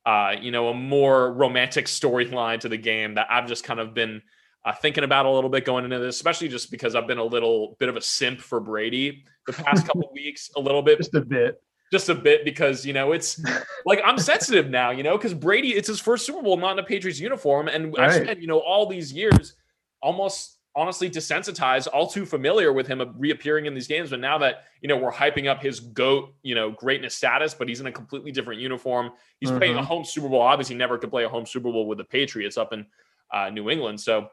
uh, 0.06 0.34
you 0.40 0.50
know 0.50 0.68
a 0.68 0.74
more 0.74 1.32
romantic 1.32 1.86
storyline 1.86 2.60
to 2.60 2.68
the 2.68 2.76
game 2.76 3.14
that 3.14 3.26
I've 3.30 3.46
just 3.46 3.64
kind 3.64 3.80
of 3.80 3.94
been 3.94 4.22
uh, 4.64 4.72
thinking 4.72 5.04
about 5.04 5.26
a 5.26 5.30
little 5.30 5.50
bit 5.50 5.64
going 5.64 5.84
into 5.84 5.98
this, 5.98 6.16
especially 6.16 6.48
just 6.48 6.70
because 6.70 6.94
I've 6.94 7.06
been 7.06 7.18
a 7.18 7.24
little 7.24 7.76
bit 7.78 7.88
of 7.88 7.96
a 7.96 8.00
simp 8.00 8.40
for 8.40 8.60
Brady 8.60 9.24
the 9.46 9.52
past 9.52 9.86
couple 9.86 10.08
weeks, 10.12 10.50
a 10.56 10.60
little 10.60 10.82
bit, 10.82 10.98
Just 10.98 11.14
a 11.14 11.20
bit. 11.20 11.62
just 11.92 12.08
a 12.08 12.14
bit 12.14 12.44
because 12.44 12.84
you 12.86 12.92
know 12.94 13.12
it's 13.12 13.40
like 13.84 14.00
I'm 14.04 14.18
sensitive 14.18 14.70
now, 14.70 14.90
you 14.90 15.02
know, 15.02 15.16
because 15.16 15.34
Brady 15.34 15.74
it's 15.74 15.88
his 15.88 16.00
first 16.00 16.24
Super 16.26 16.42
Bowl 16.42 16.56
not 16.56 16.72
in 16.72 16.78
a 16.78 16.82
Patriots 16.86 17.20
uniform, 17.20 17.68
and 17.68 17.94
I 17.98 18.06
Right. 18.06 18.22
spent 18.22 18.40
you 18.40 18.46
know 18.46 18.58
all 18.58 18.86
these 18.86 19.12
years 19.12 19.54
almost 20.02 20.58
honestly 20.76 21.08
desensitized, 21.08 21.86
all 21.92 22.08
too 22.08 22.26
familiar 22.26 22.72
with 22.72 22.88
him 22.88 23.00
reappearing 23.16 23.66
in 23.66 23.74
these 23.74 23.86
games. 23.86 24.10
But 24.10 24.18
now 24.20 24.38
that 24.38 24.64
you 24.80 24.88
know 24.88 24.96
we're 24.96 25.12
hyping 25.12 25.46
up 25.46 25.62
his 25.62 25.78
goat, 25.80 26.34
you 26.42 26.54
know, 26.54 26.70
greatness 26.70 27.14
status, 27.14 27.54
but 27.54 27.68
he's 27.68 27.80
in 27.80 27.86
a 27.86 27.92
completely 27.92 28.32
different 28.32 28.60
uniform. 28.60 29.12
He's 29.40 29.50
playing 29.52 29.76
a 29.76 29.80
Mhm. 29.82 29.84
home 29.84 30.04
Super 30.04 30.28
Bowl. 30.28 30.40
Obviously, 30.40 30.74
never 30.74 30.98
could 30.98 31.10
play 31.10 31.24
a 31.24 31.28
home 31.28 31.46
Super 31.46 31.70
Bowl 31.70 31.86
with 31.86 31.98
the 31.98 32.04
Patriots 32.04 32.56
up 32.56 32.72
in 32.72 32.86
uh, 33.32 33.50
New 33.50 33.68
England. 33.70 34.00
So, 34.00 34.28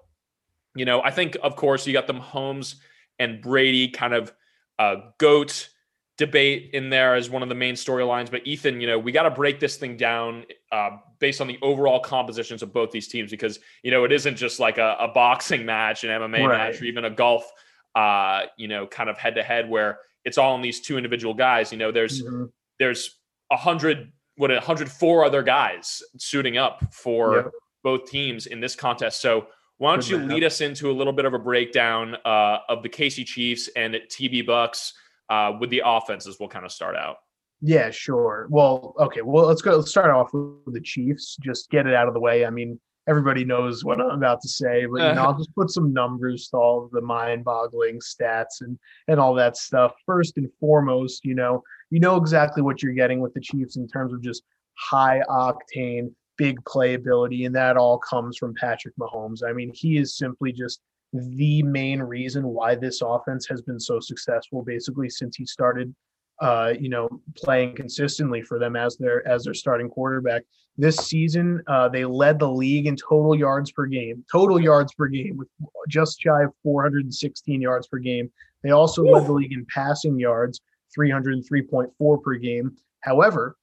you 0.76 0.86
know, 0.86 1.02
I 1.02 1.12
think 1.12 1.38
of 1.44 1.56
course 1.56 1.86
you 1.86 1.94
got 1.94 2.08
the 2.08 2.14
Mahomes 2.14 2.76
and 3.20 3.42
Brady 3.42 3.90
kind 3.90 4.14
of 4.14 4.34
uh, 4.80 4.96
goat 5.18 5.70
debate 6.18 6.70
in 6.74 6.90
there 6.90 7.16
as 7.16 7.30
one 7.30 7.42
of 7.44 7.50
the 7.50 7.56
main 7.56 7.76
storylines. 7.76 8.30
But 8.30 8.46
Ethan, 8.46 8.80
you 8.80 8.88
know, 8.88 9.00
we 9.00 9.12
got 9.12 9.24
to 9.24 9.32
break 9.32 9.60
this 9.60 9.78
thing 9.78 9.98
down 9.98 10.46
uh, 10.72 10.92
based 11.20 11.42
on 11.42 11.48
the 11.48 11.58
overall 11.62 12.00
compositions 12.00 12.62
of 12.62 12.72
both 12.74 12.92
these 12.92 13.08
teams 13.08 13.32
because 13.32 13.60
you 13.84 13.92
know 13.92 14.04
it 14.04 14.12
isn't 14.12 14.36
just 14.36 14.60
like 14.60 14.78
a, 14.78 14.96
a 15.00 15.08
boxing 15.10 15.66
match, 15.66 16.04
an 16.04 16.10
MMA 16.10 16.48
Right. 16.48 16.58
match, 16.58 16.82
or 16.82 16.86
even 16.86 17.06
a 17.06 17.10
golf, 17.10 17.50
uh, 17.96 18.44
you 18.58 18.68
know, 18.68 18.88
kind 18.88 19.10
of 19.10 19.18
head 19.18 19.36
to 19.36 19.44
head 19.44 19.70
where 19.70 20.00
it's 20.24 20.38
all 20.38 20.54
on 20.54 20.62
these 20.62 20.80
two 20.82 20.98
individual 20.98 21.34
guys. 21.34 21.72
You 21.72 21.78
know, 21.80 21.92
there's 21.92 22.24
Mhm. 22.24 22.52
there's 22.80 23.18
a 23.52 23.58
hundred 23.58 24.12
what 24.38 24.50
a 24.52 24.60
hundred 24.62 24.90
four 24.90 25.26
other 25.26 25.44
guys 25.44 26.02
suiting 26.18 26.58
up 26.58 26.94
for 26.94 27.36
Yep. 27.36 27.46
both 27.84 28.10
teams 28.10 28.48
in 28.48 28.60
this 28.60 28.76
contest. 28.76 29.22
So 29.22 29.48
why 29.82 29.96
don't 29.96 30.08
you 30.08 30.20
lead 30.20 30.44
us 30.44 30.62
into 30.62 30.92
a 30.92 30.94
little 30.94 31.12
bit 31.12 31.26
of 31.26 31.34
a 31.34 31.40
breakdown 31.40 32.16
uh, 32.24 32.60
of 32.70 32.84
the 32.84 32.90
KC 32.90 33.26
Chiefs 33.26 33.68
and 33.76 33.96
TB 33.96 34.46
Bucks 34.46 34.94
uh, 35.28 35.54
with 35.60 35.72
the 35.72 35.82
offenses? 35.84 36.38
We'll 36.40 36.50
kind 36.50 36.66
of 36.66 36.72
start 36.72 36.96
out. 36.96 37.16
Yeah, 37.62 37.90
sure. 37.90 38.46
Well, 38.52 38.94
okay. 39.00 39.24
Well, 39.24 39.48
let's 39.48 39.64
go. 39.64 39.78
Let's 39.78 39.90
start 39.90 40.12
off 40.12 40.30
with 40.34 40.76
the 40.76 40.82
Chiefs. 40.82 41.36
Just 41.42 41.72
get 41.72 41.88
it 41.88 41.96
out 41.96 42.08
of 42.08 42.14
the 42.14 42.20
way. 42.20 42.46
I 42.46 42.52
mean, 42.52 42.80
everybody 43.10 43.44
knows 43.44 43.84
what 43.84 44.00
I'm 44.00 44.12
about 44.12 44.42
to 44.42 44.50
say, 44.50 44.86
but 44.86 45.02
you 45.02 45.16
know, 45.16 45.24
I'll 45.24 45.38
just 45.38 45.56
put 45.56 45.72
some 45.72 45.92
numbers 45.92 46.50
to 46.50 46.58
all 46.58 46.86
of 46.86 46.92
the 46.92 47.02
mind-boggling 47.02 48.02
stats 48.02 48.62
and 48.62 48.78
and 49.08 49.20
all 49.20 49.34
that 49.34 49.58
stuff. 49.58 49.94
First 50.06 50.38
and 50.38 50.48
foremost, 50.60 51.26
you 51.26 51.34
know, 51.34 51.64
you 51.90 52.00
know 52.00 52.18
exactly 52.18 52.62
what 52.62 52.84
you're 52.84 52.94
getting 52.94 53.20
with 53.20 53.34
the 53.34 53.42
Chiefs 53.42 53.78
in 53.78 53.88
terms 53.88 54.14
of 54.14 54.22
just 54.22 54.44
high 54.76 55.24
octane, 55.28 56.14
big 56.42 56.60
playability, 56.64 57.46
and 57.46 57.56
that 57.56 57.78
all 57.78 58.00
comes 58.00 58.36
from 58.36 58.56
Patrick 58.56 58.96
Mahomes. 59.00 59.44
I 59.48 59.54
mean, 59.54 59.72
he 59.76 59.98
is 59.98 60.18
simply 60.18 60.52
just 60.52 60.82
the 61.14 61.62
main 61.62 62.02
reason 62.02 62.48
why 62.48 62.74
this 62.74 63.02
offense 63.02 63.46
has 63.48 63.62
been 63.62 63.80
so 63.80 64.00
successful 64.00 64.64
basically 64.64 65.10
since 65.10 65.36
he 65.36 65.46
started 65.46 65.94
uh, 66.42 66.74
you 66.80 66.90
know, 66.90 67.08
playing 67.38 67.76
consistently 67.76 68.42
for 68.42 68.58
them 68.58 68.76
as 68.76 68.98
their 68.98 69.26
as 69.28 69.44
their 69.44 69.54
starting 69.54 69.88
quarterback. 69.88 70.42
This 70.76 70.98
season, 70.98 71.62
uh, 71.68 71.88
they 71.88 72.04
led 72.04 72.40
the 72.40 72.50
league 72.50 72.88
in 72.88 72.96
total 72.96 73.36
yards 73.36 73.72
per 73.72 73.86
game, 73.86 74.26
total 74.32 74.60
yards 74.60 74.92
per 74.96 75.08
game, 75.08 75.38
with 75.38 75.50
just 75.88 76.20
shy 76.20 76.44
of 76.44 76.52
416 76.64 77.62
yards 77.62 77.86
per 77.86 78.00
game. 78.00 78.32
They 78.64 78.72
also 78.72 79.04
led 79.04 79.28
the 79.28 79.34
league 79.34 79.54
in 79.54 79.68
passing 79.72 80.20
yards, 80.20 80.62
303.4 80.98 82.24
per 82.24 82.36
game. 82.36 82.76
However, 83.02 83.56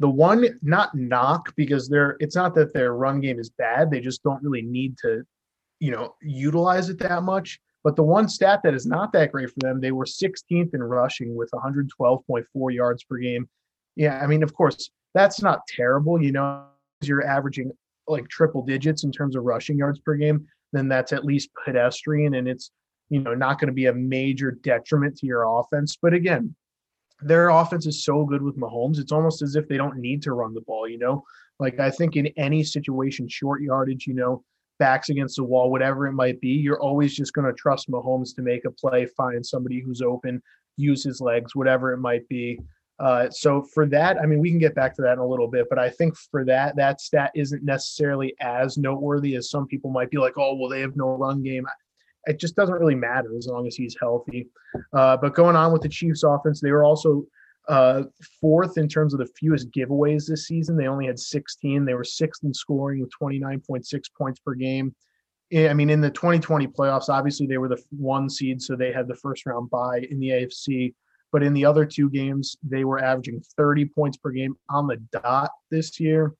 the 0.00 0.08
one 0.08 0.58
not 0.62 0.94
knock 0.94 1.54
because 1.56 1.88
they're 1.88 2.16
it's 2.20 2.34
not 2.34 2.54
that 2.54 2.72
their 2.72 2.94
run 2.94 3.20
game 3.20 3.38
is 3.38 3.50
bad; 3.50 3.90
they 3.90 4.00
just 4.00 4.22
don't 4.22 4.42
really 4.42 4.62
need 4.62 4.96
to, 4.98 5.22
you 5.78 5.92
know, 5.92 6.14
utilize 6.22 6.88
it 6.88 6.98
that 6.98 7.22
much. 7.22 7.60
But 7.84 7.96
the 7.96 8.02
one 8.02 8.28
stat 8.28 8.60
that 8.64 8.74
is 8.74 8.86
not 8.86 9.12
that 9.12 9.30
great 9.32 9.50
for 9.50 9.60
them, 9.60 9.80
they 9.80 9.92
were 9.92 10.04
16th 10.04 10.74
in 10.74 10.82
rushing 10.82 11.34
with 11.34 11.50
112.4 11.52 12.74
yards 12.74 13.04
per 13.04 13.16
game. 13.16 13.48
Yeah, 13.96 14.20
I 14.22 14.26
mean, 14.26 14.42
of 14.42 14.52
course, 14.54 14.90
that's 15.14 15.42
not 15.42 15.66
terrible. 15.66 16.22
You 16.22 16.32
know, 16.32 16.64
you're 17.02 17.26
averaging 17.26 17.72
like 18.06 18.28
triple 18.28 18.62
digits 18.62 19.04
in 19.04 19.12
terms 19.12 19.36
of 19.36 19.44
rushing 19.44 19.78
yards 19.78 19.98
per 19.98 20.14
game, 20.14 20.46
then 20.72 20.88
that's 20.88 21.12
at 21.12 21.24
least 21.24 21.50
pedestrian 21.64 22.34
and 22.34 22.48
it's, 22.48 22.70
you 23.08 23.20
know, 23.20 23.34
not 23.34 23.58
going 23.58 23.68
to 23.68 23.74
be 23.74 23.86
a 23.86 23.94
major 23.94 24.52
detriment 24.62 25.16
to 25.18 25.26
your 25.26 25.44
offense. 25.60 25.96
But 26.00 26.12
again, 26.12 26.54
their 27.22 27.48
offense 27.48 27.86
is 27.86 28.04
so 28.04 28.24
good 28.24 28.42
with 28.42 28.58
Mahomes, 28.58 28.98
it's 28.98 29.12
almost 29.12 29.42
as 29.42 29.56
if 29.56 29.68
they 29.68 29.76
don't 29.76 29.98
need 29.98 30.22
to 30.22 30.32
run 30.32 30.54
the 30.54 30.60
ball, 30.62 30.88
you 30.88 30.98
know? 30.98 31.24
Like 31.58 31.78
I 31.78 31.90
think 31.90 32.16
in 32.16 32.28
any 32.36 32.64
situation, 32.64 33.28
short 33.28 33.62
yardage, 33.62 34.06
you 34.06 34.14
know, 34.14 34.44
backs 34.78 35.10
against 35.10 35.36
the 35.36 35.44
wall, 35.44 35.70
whatever 35.70 36.06
it 36.06 36.12
might 36.12 36.40
be, 36.40 36.48
you're 36.48 36.80
always 36.80 37.14
just 37.14 37.34
going 37.34 37.46
to 37.46 37.52
trust 37.52 37.90
Mahomes 37.90 38.34
to 38.34 38.42
make 38.42 38.64
a 38.64 38.70
play, 38.70 39.06
find 39.06 39.44
somebody 39.44 39.80
who's 39.80 40.00
open, 40.00 40.42
use 40.76 41.04
his 41.04 41.20
legs, 41.20 41.54
whatever 41.54 41.92
it 41.92 41.98
might 41.98 42.26
be. 42.28 42.58
Uh, 42.98 43.30
so 43.30 43.62
for 43.62 43.86
that, 43.86 44.18
I 44.18 44.26
mean, 44.26 44.40
we 44.40 44.50
can 44.50 44.58
get 44.58 44.74
back 44.74 44.94
to 44.96 45.02
that 45.02 45.14
in 45.14 45.18
a 45.20 45.26
little 45.26 45.48
bit, 45.48 45.66
but 45.70 45.78
I 45.78 45.88
think 45.88 46.16
for 46.30 46.44
that, 46.44 46.76
that 46.76 47.00
stat 47.00 47.30
isn't 47.34 47.62
necessarily 47.62 48.34
as 48.40 48.76
noteworthy 48.76 49.36
as 49.36 49.50
some 49.50 49.66
people 49.66 49.90
might 49.90 50.10
be 50.10 50.18
like, 50.18 50.36
oh, 50.36 50.54
well, 50.54 50.68
they 50.68 50.80
have 50.80 50.96
no 50.96 51.16
run 51.16 51.42
game. 51.42 51.66
It 52.26 52.38
just 52.38 52.56
doesn't 52.56 52.74
really 52.74 52.94
matter 52.94 53.36
as 53.36 53.46
long 53.46 53.66
as 53.66 53.76
he's 53.76 53.96
healthy. 53.98 54.48
Uh, 54.92 55.16
but 55.16 55.34
going 55.34 55.56
on 55.56 55.72
with 55.72 55.82
the 55.82 55.88
Chiefs 55.88 56.22
offense, 56.22 56.60
they 56.60 56.70
were 56.70 56.84
also 56.84 57.24
uh, 57.68 58.02
fourth 58.40 58.78
in 58.78 58.88
terms 58.88 59.14
of 59.14 59.20
the 59.20 59.30
fewest 59.38 59.70
giveaways 59.70 60.26
this 60.26 60.46
season. 60.46 60.76
They 60.76 60.88
only 60.88 61.06
had 61.06 61.18
16. 61.18 61.84
They 61.84 61.94
were 61.94 62.04
sixth 62.04 62.44
in 62.44 62.52
scoring 62.52 63.00
with 63.00 63.10
29.6 63.20 64.02
points 64.16 64.40
per 64.40 64.54
game. 64.54 64.94
I 65.52 65.74
mean, 65.74 65.90
in 65.90 66.00
the 66.00 66.10
2020 66.10 66.68
playoffs, 66.68 67.08
obviously 67.08 67.46
they 67.46 67.58
were 67.58 67.68
the 67.68 67.82
one 67.90 68.30
seed, 68.30 68.62
so 68.62 68.76
they 68.76 68.92
had 68.92 69.08
the 69.08 69.16
first 69.16 69.46
round 69.46 69.68
bye 69.68 70.06
in 70.10 70.20
the 70.20 70.28
AFC. 70.28 70.94
But 71.32 71.42
in 71.42 71.54
the 71.54 71.64
other 71.64 71.84
two 71.84 72.08
games, 72.10 72.56
they 72.62 72.84
were 72.84 73.02
averaging 73.02 73.42
30 73.56 73.86
points 73.86 74.16
per 74.16 74.30
game 74.30 74.56
on 74.68 74.86
the 74.86 74.96
dot 75.12 75.50
this 75.70 75.98
year. 75.98 76.34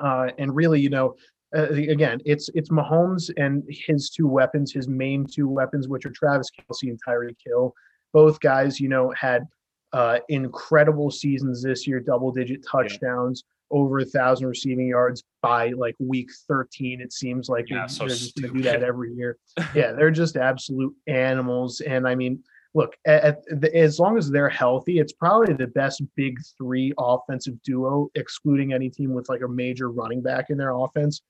Uh, 0.00 0.28
and 0.38 0.54
really, 0.54 0.80
you 0.80 0.90
know, 0.90 1.16
uh, 1.56 1.68
again, 1.70 2.20
it's 2.24 2.50
it's 2.54 2.68
Mahomes 2.68 3.30
and 3.36 3.62
his 3.68 4.10
two 4.10 4.26
weapons, 4.26 4.72
his 4.72 4.88
main 4.88 5.26
two 5.26 5.48
weapons, 5.48 5.88
which 5.88 6.04
are 6.04 6.10
Travis 6.10 6.50
Kelce 6.50 6.90
and 6.90 7.00
Tyreek 7.06 7.36
Hill. 7.44 7.72
Both 8.12 8.40
guys, 8.40 8.78
you 8.80 8.88
know, 8.88 9.12
had 9.18 9.46
uh, 9.92 10.18
incredible 10.28 11.10
seasons 11.10 11.62
this 11.62 11.86
year, 11.86 12.00
double 12.00 12.32
digit 12.32 12.64
touchdowns, 12.70 13.44
yeah. 13.46 13.78
over 13.78 14.00
a 14.00 14.04
thousand 14.04 14.48
receiving 14.48 14.88
yards 14.88 15.24
by 15.40 15.70
like 15.70 15.94
week 15.98 16.28
13. 16.48 17.00
It 17.00 17.12
seems 17.12 17.48
like 17.48 17.70
yeah, 17.70 17.86
they're, 17.98 18.08
just 18.08 18.36
going 18.36 18.52
to 18.52 18.58
do 18.58 18.62
that 18.64 18.82
every 18.82 19.14
year. 19.14 19.38
yeah, 19.74 19.92
they're 19.92 20.10
just 20.10 20.36
absolute 20.36 20.94
animals. 21.06 21.80
And 21.80 22.06
I 22.06 22.14
mean, 22.14 22.42
look, 22.74 22.94
at, 23.06 23.24
at 23.24 23.60
the, 23.60 23.74
as 23.74 23.98
long 23.98 24.18
as 24.18 24.30
they're 24.30 24.50
healthy, 24.50 24.98
it's 24.98 25.14
probably 25.14 25.54
the 25.54 25.66
best 25.68 26.02
big 26.14 26.38
three 26.58 26.92
offensive 26.98 27.60
duo, 27.62 28.08
excluding 28.14 28.74
any 28.74 28.90
team 28.90 29.14
with 29.14 29.30
like 29.30 29.40
a 29.40 29.48
major 29.48 29.90
running 29.90 30.20
back 30.20 30.50
in 30.50 30.58
their 30.58 30.74
offense. 30.74 31.22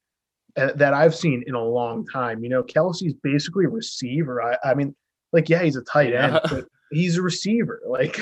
Uh, 0.57 0.73
that 0.75 0.95
I've 0.95 1.15
seen 1.15 1.45
in 1.47 1.55
a 1.55 1.63
long 1.63 2.07
time. 2.07 2.43
You 2.43 2.49
know, 2.49 2.63
Kelce's 2.63 3.15
basically 3.23 3.67
a 3.67 3.69
receiver. 3.69 4.43
I, 4.43 4.57
I 4.65 4.75
mean, 4.75 4.95
like, 5.33 5.49
yeah, 5.49 5.63
he's 5.63 5.77
a 5.77 5.83
tight 5.83 6.15
end, 6.15 6.33
yeah. 6.33 6.41
but 6.51 6.65
he's 6.91 7.17
a 7.17 7.23
receiver. 7.23 7.81
Like 7.89 8.19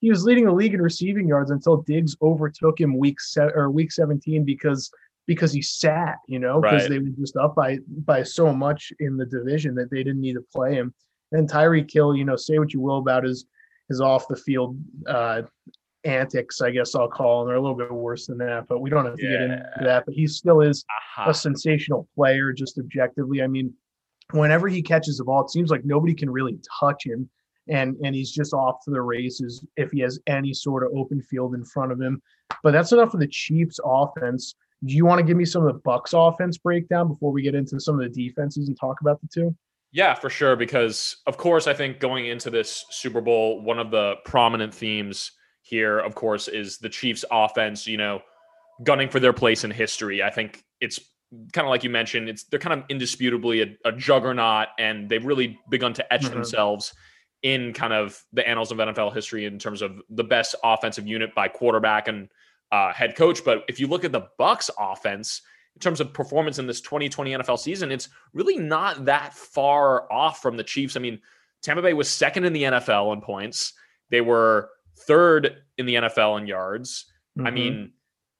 he 0.00 0.10
was 0.10 0.24
leading 0.24 0.44
the 0.44 0.52
league 0.52 0.74
in 0.74 0.82
receiving 0.82 1.26
yards 1.28 1.50
until 1.50 1.78
Diggs 1.82 2.16
overtook 2.22 2.80
him 2.80 2.96
week 2.98 3.20
se- 3.20 3.52
or 3.54 3.70
week 3.70 3.90
17 3.92 4.44
because 4.44 4.90
because 5.26 5.52
he 5.52 5.60
sat, 5.62 6.16
you 6.26 6.38
know, 6.38 6.60
because 6.60 6.82
Right. 6.82 6.90
they 6.90 6.98
were 6.98 7.10
just 7.18 7.36
up 7.36 7.54
by 7.54 7.78
by 8.04 8.22
so 8.22 8.52
much 8.52 8.92
in 9.00 9.16
the 9.16 9.26
division 9.26 9.74
that 9.76 9.90
they 9.90 10.02
didn't 10.02 10.20
need 10.20 10.34
to 10.34 10.44
play 10.54 10.74
him. 10.74 10.92
And 11.32 11.48
Tyreek 11.50 11.90
Hill, 11.92 12.16
you 12.16 12.24
know, 12.24 12.36
say 12.36 12.58
what 12.58 12.72
you 12.72 12.80
will 12.80 12.98
about 12.98 13.24
his 13.24 13.46
his 13.88 14.00
off 14.00 14.28
the 14.28 14.36
field 14.36 14.78
uh 15.06 15.42
antics, 16.04 16.60
I 16.60 16.70
guess 16.70 16.94
I'll 16.94 17.08
call 17.08 17.40
them. 17.40 17.48
They're 17.48 17.56
a 17.56 17.60
little 17.60 17.76
bit 17.76 17.92
worse 17.92 18.26
than 18.26 18.38
that, 18.38 18.66
but 18.68 18.80
we 18.80 18.90
don't 18.90 19.04
have 19.04 19.16
to 19.16 19.22
get 19.22 19.40
into 19.42 19.70
that. 19.82 20.04
But 20.06 20.14
he 20.14 20.26
still 20.26 20.60
is 20.60 20.84
Aha. 21.16 21.30
a 21.30 21.34
sensational 21.34 22.08
player, 22.14 22.52
just 22.52 22.78
objectively. 22.78 23.42
I 23.42 23.46
mean, 23.46 23.72
whenever 24.32 24.68
he 24.68 24.82
catches 24.82 25.18
the 25.18 25.24
ball, 25.24 25.44
it 25.44 25.50
seems 25.50 25.70
like 25.70 25.84
nobody 25.84 26.14
can 26.14 26.30
really 26.30 26.58
touch 26.80 27.04
him. 27.04 27.28
And 27.70 27.96
and 28.02 28.14
he's 28.14 28.30
just 28.30 28.54
off 28.54 28.76
to 28.84 28.90
the 28.90 29.02
races 29.02 29.64
if 29.76 29.90
he 29.90 30.00
has 30.00 30.18
any 30.26 30.54
sort 30.54 30.84
of 30.84 30.90
open 30.96 31.20
field 31.20 31.54
in 31.54 31.64
front 31.64 31.92
of 31.92 32.00
him. 32.00 32.22
But 32.62 32.72
that's 32.72 32.92
enough 32.92 33.10
for 33.10 33.18
the 33.18 33.26
Chiefs 33.26 33.78
offense. 33.84 34.54
Do 34.84 34.94
you 34.94 35.04
want 35.04 35.18
to 35.18 35.26
give 35.26 35.36
me 35.36 35.44
some 35.44 35.66
of 35.66 35.72
the 35.72 35.80
Bucks 35.80 36.12
offense 36.14 36.56
breakdown 36.56 37.08
before 37.08 37.30
we 37.30 37.42
get 37.42 37.54
into 37.54 37.78
some 37.78 38.00
of 38.00 38.00
the 38.00 38.28
defenses 38.28 38.68
and 38.68 38.78
talk 38.78 39.00
about 39.02 39.20
the 39.20 39.28
two? 39.32 39.54
Yeah, 39.92 40.14
for 40.14 40.30
sure. 40.30 40.56
Because 40.56 41.16
of 41.26 41.36
course, 41.36 41.66
I 41.66 41.74
think 41.74 42.00
going 42.00 42.26
into 42.26 42.48
this 42.48 42.86
Super 42.90 43.20
Bowl, 43.20 43.62
one 43.62 43.78
of 43.78 43.90
the 43.90 44.14
prominent 44.24 44.74
themes 44.74 45.32
here, 45.68 45.98
of 45.98 46.14
course, 46.14 46.48
is 46.48 46.78
the 46.78 46.88
Chiefs' 46.88 47.24
offense. 47.30 47.86
You 47.86 47.96
know, 47.98 48.22
gunning 48.84 49.08
for 49.08 49.20
their 49.20 49.32
place 49.32 49.64
in 49.64 49.70
history. 49.70 50.22
I 50.22 50.30
think 50.30 50.64
it's 50.80 50.98
kind 51.52 51.66
of 51.66 51.70
like 51.70 51.84
you 51.84 51.90
mentioned. 51.90 52.28
It's 52.28 52.44
they're 52.44 52.60
kind 52.60 52.80
of 52.80 52.86
indisputably 52.88 53.62
a, 53.62 53.76
a 53.84 53.92
juggernaut, 53.92 54.68
and 54.78 55.08
they've 55.08 55.24
really 55.24 55.58
begun 55.70 55.92
to 55.94 56.12
etch 56.12 56.22
Mhm. 56.22 56.30
themselves 56.30 56.94
in 57.42 57.72
kind 57.72 57.92
of 57.92 58.20
the 58.32 58.46
annals 58.48 58.72
of 58.72 58.78
NFL 58.78 59.12
history 59.14 59.44
in 59.44 59.58
terms 59.58 59.80
of 59.82 60.00
the 60.10 60.24
best 60.24 60.54
offensive 60.64 61.06
unit 61.06 61.34
by 61.34 61.46
quarterback 61.48 62.08
and 62.08 62.28
uh, 62.72 62.92
head 62.92 63.14
coach. 63.16 63.44
But 63.44 63.64
if 63.68 63.78
you 63.78 63.86
look 63.86 64.04
at 64.04 64.10
the 64.12 64.26
Bucks' 64.38 64.70
offense 64.78 65.40
in 65.76 65.80
terms 65.80 66.00
of 66.00 66.12
performance 66.12 66.58
in 66.58 66.66
this 66.66 66.80
2020 66.80 67.32
NFL 67.34 67.58
season, 67.58 67.92
it's 67.92 68.08
really 68.32 68.58
not 68.58 69.04
that 69.04 69.32
far 69.34 70.12
off 70.12 70.42
from 70.42 70.56
the 70.56 70.64
Chiefs. 70.64 70.96
I 70.96 71.00
mean, 71.00 71.20
Tampa 71.62 71.80
Bay 71.82 71.94
was 71.94 72.08
second 72.10 72.44
in 72.44 72.52
the 72.52 72.64
NFL 72.64 73.12
in 73.12 73.20
points. 73.20 73.72
They 74.10 74.20
were 74.20 74.70
third 75.06 75.62
in 75.78 75.86
the 75.86 75.96
NFL 75.96 76.36
in 76.38 76.46
yards. 76.46 77.06
I 77.38 77.50
Mhm. 77.50 77.54
mean, 77.54 77.92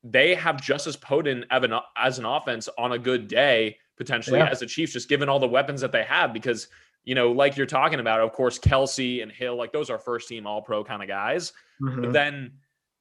they 0.05 0.35
have 0.35 0.61
just 0.61 0.87
as 0.87 0.97
potent 0.97 1.45
of 1.51 1.65
an- 1.65 1.81
as 1.97 2.19
an 2.19 2.25
offense 2.25 2.69
on 2.79 2.93
a 2.93 2.99
good 2.99 3.29
day 3.29 3.79
potentially 3.97 4.39
Yeah. 4.39 4.49
as 4.49 4.61
the 4.61 4.67
Chiefs, 4.67 4.93
just 4.93 5.09
given 5.09 5.29
all 5.29 5.39
the 5.41 5.49
weapons 5.49 5.81
that 5.81 5.93
they 5.93 6.05
have. 6.05 6.33
Because 6.33 6.69
you 7.05 7.15
know, 7.15 7.33
like 7.33 7.57
you're 7.57 7.65
talking 7.67 8.01
about, 8.01 8.21
of 8.21 8.33
course, 8.33 8.59
Kelce 8.59 9.23
and 9.23 9.33
Hill, 9.33 9.57
like 9.57 9.73
those 9.73 9.89
are 9.89 9.99
first 9.99 10.29
team 10.29 10.47
All 10.47 10.61
Pro 10.61 10.85
kind 10.85 11.01
of 11.01 11.09
guys. 11.09 11.55
Mhm. 11.81 12.03
But 12.03 12.13
then 12.13 12.53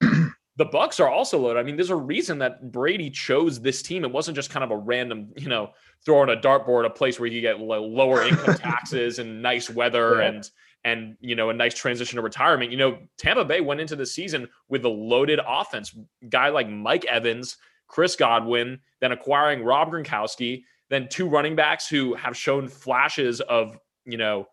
the 0.56 0.64
Bucks 0.64 0.98
are 0.98 1.08
also 1.10 1.38
loaded. 1.38 1.60
I 1.60 1.62
mean, 1.62 1.76
there's 1.76 1.90
a 1.90 1.96
reason 1.96 2.38
that 2.38 2.72
Brady 2.72 3.10
chose 3.10 3.60
this 3.60 3.82
team. 3.82 4.04
It 4.04 4.10
wasn't 4.10 4.34
just 4.34 4.48
kind 4.50 4.64
of 4.64 4.70
a 4.70 4.76
random, 4.78 5.32
you 5.36 5.48
know, 5.48 5.72
throwing 6.06 6.30
a 6.30 6.40
dartboard, 6.40 6.86
a 6.86 6.90
place 6.90 7.20
where 7.20 7.28
you 7.28 7.40
get 7.42 7.60
lower 7.60 8.22
income 8.22 8.54
taxes 8.58 9.18
and 9.18 9.42
nice 9.42 9.68
weather 9.68 10.20
Yeah. 10.20 10.28
and 10.28 10.50
and 10.84 11.16
you 11.20 11.34
know 11.34 11.50
a 11.50 11.54
nice 11.54 11.74
transition 11.74 12.16
to 12.16 12.22
retirement. 12.22 12.70
You 12.70 12.78
know, 12.78 12.98
Tampa 13.16 13.44
Bay 13.44 13.60
went 13.60 13.80
into 13.80 13.96
the 13.96 14.06
season 14.06 14.48
with 14.68 14.84
a 14.84 14.88
loaded 14.88 15.40
offense. 15.46 15.94
Guy 16.28 16.48
like 16.48 16.68
Mike 16.68 17.04
Evans, 17.06 17.56
Chris 17.86 18.16
Godwin, 18.16 18.78
then 19.00 19.12
acquiring 19.12 19.64
Rob 19.64 19.90
Gronkowski, 19.90 20.62
then 20.90 21.08
two 21.08 21.28
running 21.28 21.56
backs 21.56 21.88
who 21.88 22.14
have 22.14 22.36
shown 22.36 22.68
flashes 22.68 23.40
of 23.42 23.78
you 24.04 24.18
know 24.18 24.46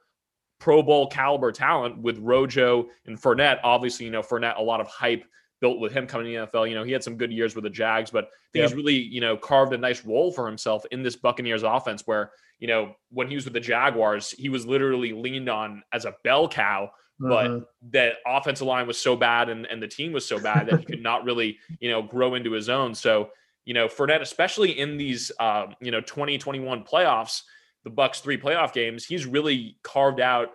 Pro 0.60 0.82
Bowl 0.82 1.08
caliber 1.08 1.51
talent 1.51 2.01
with 2.01 2.17
Rojo 2.20 2.88
and 3.05 3.22
Fournette. 3.22 3.60
Obviously, 3.63 4.05
you 4.05 4.12
know 4.12 4.22
Fournette, 4.22 4.58
a 4.58 4.63
lot 4.63 4.82
of 4.82 4.88
hype 4.88 5.25
built 5.62 5.80
with 5.80 5.92
him 5.94 6.06
coming 6.08 6.26
to 6.28 6.40
the 6.40 6.48
NFL. 6.48 6.68
You 6.70 6.76
know, 6.76 6.84
he 6.84 6.92
had 6.92 7.04
some 7.04 7.16
good 7.18 7.32
years 7.32 7.56
with 7.56 7.64
the 7.64 7.70
Jags, 7.70 8.12
but 8.12 8.26
I 8.26 8.28
think 8.54 8.64
he's 8.64 8.74
really, 8.76 8.96
you 8.96 9.22
know, 9.22 9.38
carved 9.38 9.74
a 9.74 9.78
nice 9.78 10.06
role 10.06 10.32
for 10.32 10.48
himself 10.48 10.86
in 10.92 11.02
this 11.04 11.16
Buccaneers 11.16 11.64
offense 11.64 12.04
where, 12.06 12.32
you 12.60 12.68
know, 12.68 12.96
when 13.10 13.28
he 13.28 13.36
was 13.36 13.46
with 13.46 13.54
the 13.54 13.60
Jaguars, 13.60 14.32
he 14.32 14.50
was 14.50 14.66
literally 14.66 15.14
leaned 15.14 15.50
on 15.50 15.84
as 15.94 16.06
a 16.06 16.16
bell 16.24 16.48
cow, 16.48 16.92
but 17.20 17.48
Mhm. 17.50 17.66
the 17.92 18.14
offensive 18.28 18.68
line 18.68 18.88
was 18.88 18.98
so 18.98 19.16
bad 19.16 19.50
and, 19.50 19.66
and 19.68 19.82
the 19.82 19.88
team 19.88 20.12
was 20.12 20.26
so 20.26 20.40
bad 20.40 20.68
that 20.68 20.80
he 20.80 20.86
could 20.86 21.02
not 21.02 21.24
really, 21.24 21.58
you 21.80 21.90
know, 21.90 22.02
grow 22.02 22.36
into 22.36 22.52
his 22.52 22.68
own. 22.70 22.94
So, 22.94 23.32
you 23.64 23.74
know, 23.74 23.88
Fournette, 23.88 24.22
especially 24.22 24.78
in 24.78 24.98
these, 24.98 25.32
uh, 25.40 25.68
you 25.82 25.92
know, 25.92 26.02
2021 26.02 26.84
playoffs, 26.84 27.42
the 27.84 27.90
Bucks 27.90 28.20
three 28.20 28.38
playoff 28.38 28.74
games, 28.74 29.06
he's 29.06 29.26
really 29.26 29.78
carved 29.84 30.20
out 30.20 30.50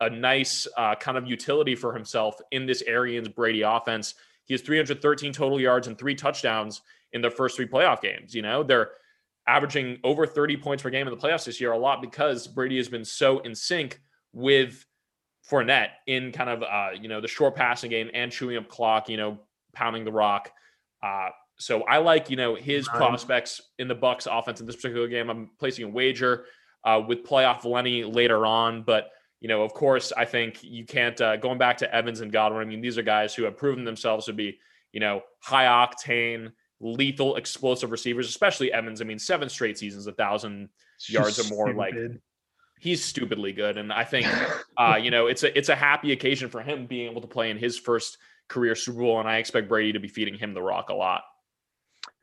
a 0.00 0.08
nice 0.10 0.66
uh, 0.76 0.94
kind 0.94 1.18
of 1.18 1.26
utility 1.26 1.74
for 1.76 1.92
himself 1.94 2.40
in 2.50 2.66
this 2.66 2.82
Arians 2.82 3.28
Brady 3.28 3.62
offense. 3.62 4.14
He 4.50 4.54
has 4.54 4.62
313 4.62 5.32
total 5.32 5.60
yards 5.60 5.86
and 5.86 5.96
three 5.96 6.16
touchdowns 6.16 6.82
in 7.12 7.22
their 7.22 7.30
first 7.30 7.54
three 7.54 7.68
playoff 7.68 8.02
games. 8.02 8.34
You 8.34 8.42
know, 8.42 8.64
they're 8.64 8.90
averaging 9.46 10.00
over 10.02 10.26
30 10.26 10.56
points 10.56 10.82
per 10.82 10.90
game 10.90 11.06
in 11.06 11.14
the 11.14 11.20
playoffs 11.20 11.44
this 11.44 11.60
year 11.60 11.70
a 11.70 11.78
lot 11.78 12.02
because 12.02 12.48
Brady 12.48 12.76
has 12.76 12.88
been 12.88 13.04
so 13.04 13.38
in 13.38 13.54
sync 13.54 14.00
with 14.32 14.84
Fournette 15.48 15.90
in 16.08 16.32
kind 16.32 16.50
of 16.50 16.64
uh, 16.64 16.88
you 17.00 17.08
know 17.08 17.20
the 17.20 17.28
short 17.28 17.54
passing 17.54 17.90
game 17.90 18.10
and 18.12 18.32
chewing 18.32 18.56
up 18.56 18.68
clock, 18.68 19.08
you 19.08 19.16
know, 19.16 19.38
pounding 19.72 20.04
the 20.04 20.10
rock. 20.10 20.50
Uh, 21.00 21.28
so 21.60 21.82
I 21.84 21.98
like 21.98 22.28
you 22.28 22.34
know 22.34 22.56
his 22.56 22.88
prospects 22.88 23.60
in 23.78 23.86
the 23.86 23.94
Bucks 23.94 24.26
offense 24.28 24.60
in 24.60 24.66
this 24.66 24.74
particular 24.74 25.06
game. 25.06 25.30
I'm 25.30 25.50
placing 25.60 25.84
a 25.84 25.88
wager 25.88 26.46
uh, 26.82 27.00
with 27.06 27.24
playoff 27.24 27.64
Lenny 27.64 28.02
later 28.02 28.44
on, 28.46 28.82
but 28.82 29.10
you 29.40 29.48
know, 29.48 29.62
of 29.62 29.72
course, 29.72 30.12
I 30.16 30.26
think 30.26 30.62
you 30.62 30.84
can't 30.84 31.18
uh, 31.20 31.36
going 31.36 31.58
back 31.58 31.78
to 31.78 31.94
Evans 31.94 32.20
and 32.20 32.30
Godwin. 32.30 32.62
I 32.62 32.64
mean, 32.66 32.80
these 32.80 32.98
are 32.98 33.02
guys 33.02 33.34
who 33.34 33.44
have 33.44 33.56
proven 33.56 33.84
themselves 33.84 34.26
to 34.26 34.32
be 34.32 34.58
you 34.92 35.00
know 35.00 35.22
high 35.40 35.64
octane, 35.64 36.52
lethal, 36.80 37.36
explosive 37.36 37.90
receivers. 37.90 38.28
Especially 38.28 38.72
Evans. 38.72 39.00
I 39.00 39.04
mean, 39.04 39.18
seven 39.18 39.48
straight 39.48 39.78
seasons, 39.78 40.06
a 40.06 40.12
thousand 40.12 40.68
yards 41.08 41.38
or 41.38 41.54
more, 41.54 41.72
like, 41.72 41.94
he's 42.80 43.02
stupidly 43.02 43.52
good, 43.52 43.78
and 43.78 43.92
I 43.92 44.04
think 44.04 44.26
uh, 44.76 44.98
you 45.00 45.10
know 45.10 45.26
it's 45.26 45.42
a 45.42 45.56
it's 45.56 45.70
a 45.70 45.76
happy 45.76 46.12
occasion 46.12 46.50
for 46.50 46.60
him 46.60 46.86
being 46.86 47.10
able 47.10 47.22
to 47.22 47.28
play 47.28 47.50
in 47.50 47.56
his 47.56 47.78
first 47.78 48.18
career 48.48 48.74
Super 48.74 48.98
Bowl, 48.98 49.20
and 49.20 49.28
I 49.28 49.38
expect 49.38 49.68
Brady 49.68 49.92
to 49.92 50.00
be 50.00 50.08
feeding 50.08 50.34
him 50.34 50.52
the 50.52 50.62
rock 50.62 50.90
a 50.90 50.94
lot. 50.94 51.22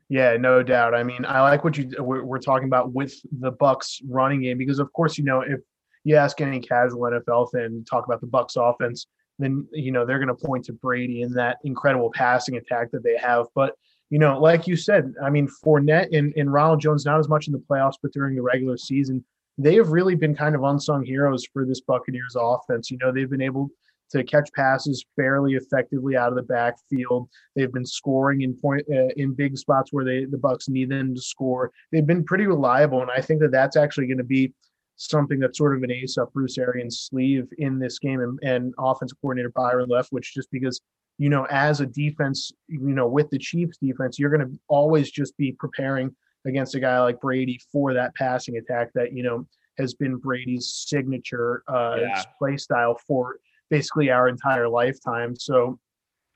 Yeah, 0.08 0.36
no 0.36 0.62
doubt. 0.62 0.94
I 0.94 1.02
mean, 1.02 1.24
I 1.26 1.42
like 1.42 1.64
what 1.64 1.76
you 1.76 1.90
we're, 1.98 2.22
we're 2.22 2.38
talking 2.38 2.66
about 2.68 2.92
with 2.92 3.14
the 3.40 3.50
Bucks 3.50 4.00
running 4.08 4.42
game 4.42 4.56
because, 4.56 4.78
of 4.78 4.92
course, 4.92 5.18
you 5.18 5.24
know 5.24 5.40
if 5.40 5.60
you 6.08 6.16
ask 6.16 6.40
any 6.40 6.60
casual 6.60 7.02
NFL 7.02 7.52
fan 7.52 7.84
talk 7.88 8.06
about 8.06 8.20
the 8.20 8.26
Bucks 8.26 8.56
offense, 8.56 9.06
then 9.38 9.66
you 9.72 9.92
know 9.92 10.04
they're 10.04 10.18
going 10.18 10.34
to 10.34 10.46
point 10.46 10.64
to 10.64 10.72
Brady 10.72 11.22
and 11.22 11.36
that 11.36 11.58
incredible 11.64 12.10
passing 12.12 12.56
attack 12.56 12.90
that 12.92 13.04
they 13.04 13.16
have. 13.16 13.46
But 13.54 13.74
you 14.10 14.18
know, 14.18 14.40
like 14.40 14.66
you 14.66 14.74
said, 14.74 15.12
I 15.22 15.28
mean, 15.28 15.48
Fournette 15.62 16.16
and, 16.16 16.32
and 16.36 16.52
Ronald 16.52 16.80
Jones 16.80 17.04
not 17.04 17.20
as 17.20 17.28
much 17.28 17.46
in 17.46 17.52
the 17.52 17.58
playoffs, 17.58 17.98
but 18.02 18.12
during 18.12 18.34
the 18.34 18.42
regular 18.42 18.78
season, 18.78 19.22
they 19.58 19.74
have 19.74 19.90
really 19.90 20.14
been 20.14 20.34
kind 20.34 20.54
of 20.54 20.62
unsung 20.62 21.04
heroes 21.04 21.44
for 21.52 21.66
this 21.66 21.82
Buccaneers 21.82 22.36
offense. 22.38 22.90
You 22.90 22.96
know, 22.98 23.12
they've 23.12 23.28
been 23.28 23.42
able 23.42 23.68
to 24.10 24.24
catch 24.24 24.50
passes 24.54 25.04
fairly 25.16 25.54
effectively 25.54 26.16
out 26.16 26.30
of 26.30 26.36
the 26.36 26.42
backfield. 26.42 27.28
They've 27.54 27.72
been 27.72 27.84
scoring 27.84 28.40
in 28.42 28.56
point 28.56 28.86
uh, 28.90 29.08
in 29.16 29.34
big 29.34 29.58
spots 29.58 29.92
where 29.92 30.06
they 30.06 30.24
the 30.24 30.38
Bucks 30.38 30.70
need 30.70 30.88
them 30.88 31.14
to 31.14 31.20
score. 31.20 31.70
They've 31.92 32.06
been 32.06 32.24
pretty 32.24 32.46
reliable, 32.46 33.02
and 33.02 33.10
I 33.10 33.20
think 33.20 33.40
that 33.40 33.52
that's 33.52 33.76
actually 33.76 34.06
going 34.06 34.18
to 34.18 34.24
be 34.24 34.54
something 34.98 35.38
that's 35.38 35.56
sort 35.56 35.76
of 35.76 35.82
an 35.82 35.90
ace 35.90 36.18
up 36.18 36.32
Bruce 36.32 36.58
Arians' 36.58 37.00
sleeve 37.00 37.48
in 37.56 37.78
this 37.78 37.98
game. 37.98 38.20
And, 38.20 38.38
and 38.42 38.74
offensive 38.78 39.18
coordinator 39.22 39.50
Byron 39.54 39.88
Leftwich 39.88 40.32
just 40.34 40.50
because 40.50 40.80
you 41.20 41.28
know, 41.28 41.46
as 41.50 41.80
a 41.80 41.86
defense, 41.86 42.52
you 42.68 42.78
know, 42.78 43.08
with 43.08 43.28
the 43.30 43.38
Chiefs 43.38 43.76
defense, 43.78 44.20
you're 44.20 44.30
going 44.30 44.48
to 44.48 44.56
always 44.68 45.10
just 45.10 45.36
be 45.36 45.50
preparing 45.50 46.14
against 46.46 46.76
a 46.76 46.80
guy 46.80 47.00
like 47.00 47.20
Brady 47.20 47.60
for 47.72 47.92
that 47.92 48.14
passing 48.14 48.56
attack 48.56 48.92
that 48.94 49.12
you 49.12 49.24
know 49.24 49.46
has 49.78 49.94
been 49.94 50.16
Brady's 50.16 50.84
signature 50.86 51.62
uh, 51.68 51.96
Yeah. 52.00 52.22
play 52.38 52.56
style 52.56 52.96
for 53.06 53.38
basically 53.68 54.10
our 54.10 54.28
entire 54.28 54.68
lifetime. 54.68 55.34
So 55.36 55.78